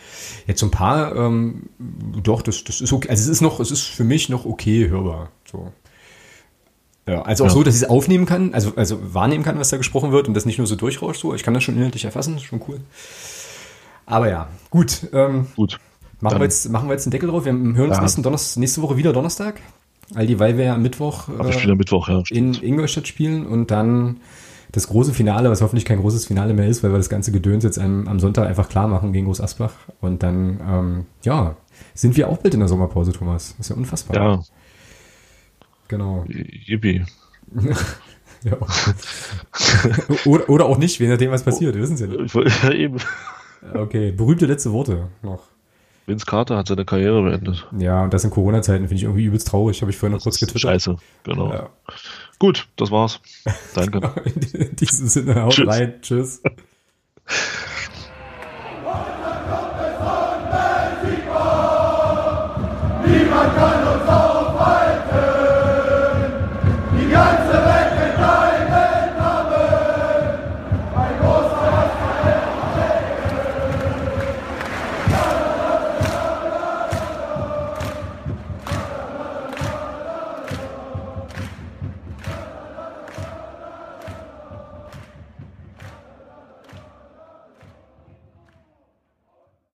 jetzt 0.48 0.60
so 0.60 0.68
ein 0.68 0.72
paar, 0.72 1.16
ähm, 1.16 1.70
doch, 2.22 2.42
das, 2.42 2.64
das 2.64 2.82
ist 2.82 2.92
okay. 2.92 3.10
Also 3.10 3.24
es 3.24 3.30
ist 3.30 3.42
noch, 3.42 3.60
es 3.60 3.72
ist 3.72 3.84
für 3.84 4.04
mich 4.04 4.30
noch 4.30 4.46
okay 4.46 4.90
hörbar. 4.90 5.30
So. 5.50 5.72
Ja, 7.08 7.22
also 7.24 7.46
auch 7.46 7.48
ja. 7.48 7.54
so, 7.54 7.64
dass 7.64 7.76
ich 7.76 7.84
es 7.84 7.90
aufnehmen 7.90 8.26
kann, 8.26 8.54
also, 8.54 8.74
also 8.76 9.14
wahrnehmen 9.14 9.44
kann, 9.44 9.58
was 9.58 9.70
da 9.70 9.78
gesprochen 9.78 10.12
wird 10.12 10.28
und 10.28 10.34
das 10.34 10.46
nicht 10.46 10.58
nur 10.58 10.68
so 10.68 10.76
durchrauscht. 10.76 11.22
So, 11.22 11.34
ich 11.34 11.44
kann 11.44 11.54
das 11.54 11.64
schon 11.64 11.76
inhaltlich 11.76 12.06
erfassen, 12.06 12.36
ist 12.36 12.44
schon 12.44 12.62
cool. 12.68 12.82
Aber 14.06 14.30
ja, 14.30 14.50
gut. 14.70 15.08
Ähm, 15.14 15.48
gut. 15.56 15.80
Machen 16.20 16.40
wir, 16.40 16.44
jetzt, 16.44 16.70
machen 16.70 16.90
wir 16.90 16.94
jetzt 16.94 17.06
einen 17.06 17.12
Deckel 17.12 17.30
drauf. 17.30 17.46
Wir 17.46 17.54
hören 17.54 17.88
uns 17.88 17.96
ja. 17.96 18.02
nächsten 18.02 18.24
Donnerstag, 18.24 18.60
nächste 18.60 18.82
Woche 18.82 18.98
wieder 18.98 19.14
Donnerstag. 19.14 19.62
All 20.16 20.28
die, 20.28 20.40
weil 20.40 20.58
wir 20.58 20.66
ja 20.66 20.76
am 20.76 20.82
Mittwoch 20.82 21.30
äh, 21.30 21.76
Mittwoch 21.76 22.10
in 22.30 22.54
Ingolstadt 22.56 23.08
spielen 23.08 23.46
und 23.46 23.72
dann 23.72 24.18
das 24.72 24.88
große 24.88 25.14
Finale, 25.14 25.50
was 25.50 25.62
hoffentlich 25.62 25.86
kein 25.86 26.00
großes 26.00 26.26
Finale 26.28 26.54
mehr 26.54 26.68
ist, 26.68 26.84
weil 26.84 26.92
wir 26.92 26.98
das 26.98 27.10
ganze 27.10 27.32
Gedöns 27.32 27.64
jetzt 27.64 27.80
am, 27.80 28.08
am 28.08 28.20
Sonntag 28.20 28.48
einfach 28.48 28.70
klar 28.70 28.88
machen 28.88 29.14
gegen 29.14 29.26
Groß 29.26 29.42
Asbach. 29.42 29.74
Und 30.00 30.22
dann, 30.22 30.60
ähm, 30.68 31.06
ja, 31.24 31.56
sind 31.94 32.18
wir 32.18 32.30
auch 32.30 32.38
bald 32.38 32.54
in 32.54 32.60
der 32.60 32.70
Sommerpause, 32.70 33.12
Thomas. 33.12 33.56
Das 33.58 33.68
ist 33.68 33.70
ja 33.70 33.76
unfassbar. 33.76 34.16
Ja. 34.16 34.44
Genau. 35.88 36.24
Yippie. 36.28 37.04
ja. 38.44 38.58
oder, 40.26 40.50
oder 40.50 40.66
auch 40.66 40.78
nicht, 40.78 41.00
je 41.00 41.08
nachdem, 41.08 41.32
was 41.32 41.44
passiert. 41.44 41.74
Wir 41.74 41.82
wissen 41.82 41.96
es 41.96 42.02
ja 42.02 42.08
nicht. 42.08 42.36
Ja, 42.64 42.72
eben. 42.72 42.98
Okay, 43.74 44.12
berühmte 44.12 44.46
letzte 44.46 44.72
Worte 44.72 45.10
noch. 45.22 45.44
Vince 46.10 46.26
Carter 46.26 46.58
hat 46.58 46.68
seine 46.68 46.84
Karriere 46.86 47.22
beendet. 47.22 47.68
Ja, 47.78 48.04
und 48.04 48.14
das 48.14 48.24
in 48.24 48.32
Corona-Zeiten 48.32 48.88
finde 48.88 48.96
ich 48.96 49.04
irgendwie 49.04 49.26
übelst 49.26 49.48
traurig. 49.48 49.82
Habe 49.82 49.92
ich 49.92 49.98
vorhin 49.98 50.18
noch 50.18 50.24
kurz 50.24 50.40
getwittert. 50.40 50.62
Scheiße, 50.62 50.98
genau. 51.24 51.54
Ja. 51.54 51.70
Gut, 52.40 52.68
das 52.76 52.90
war's. 52.92 53.22
Danke. 53.76 54.12
in 54.54 54.76
diesem 54.76 55.08
Sinne, 55.08 55.44
haut 55.44 55.54
Tschüss. 55.54 55.68
rein. 55.68 55.94
Tschüss. 56.02 56.42
Niemand 63.06 63.56
kann 63.56 63.88
uns 63.88 64.10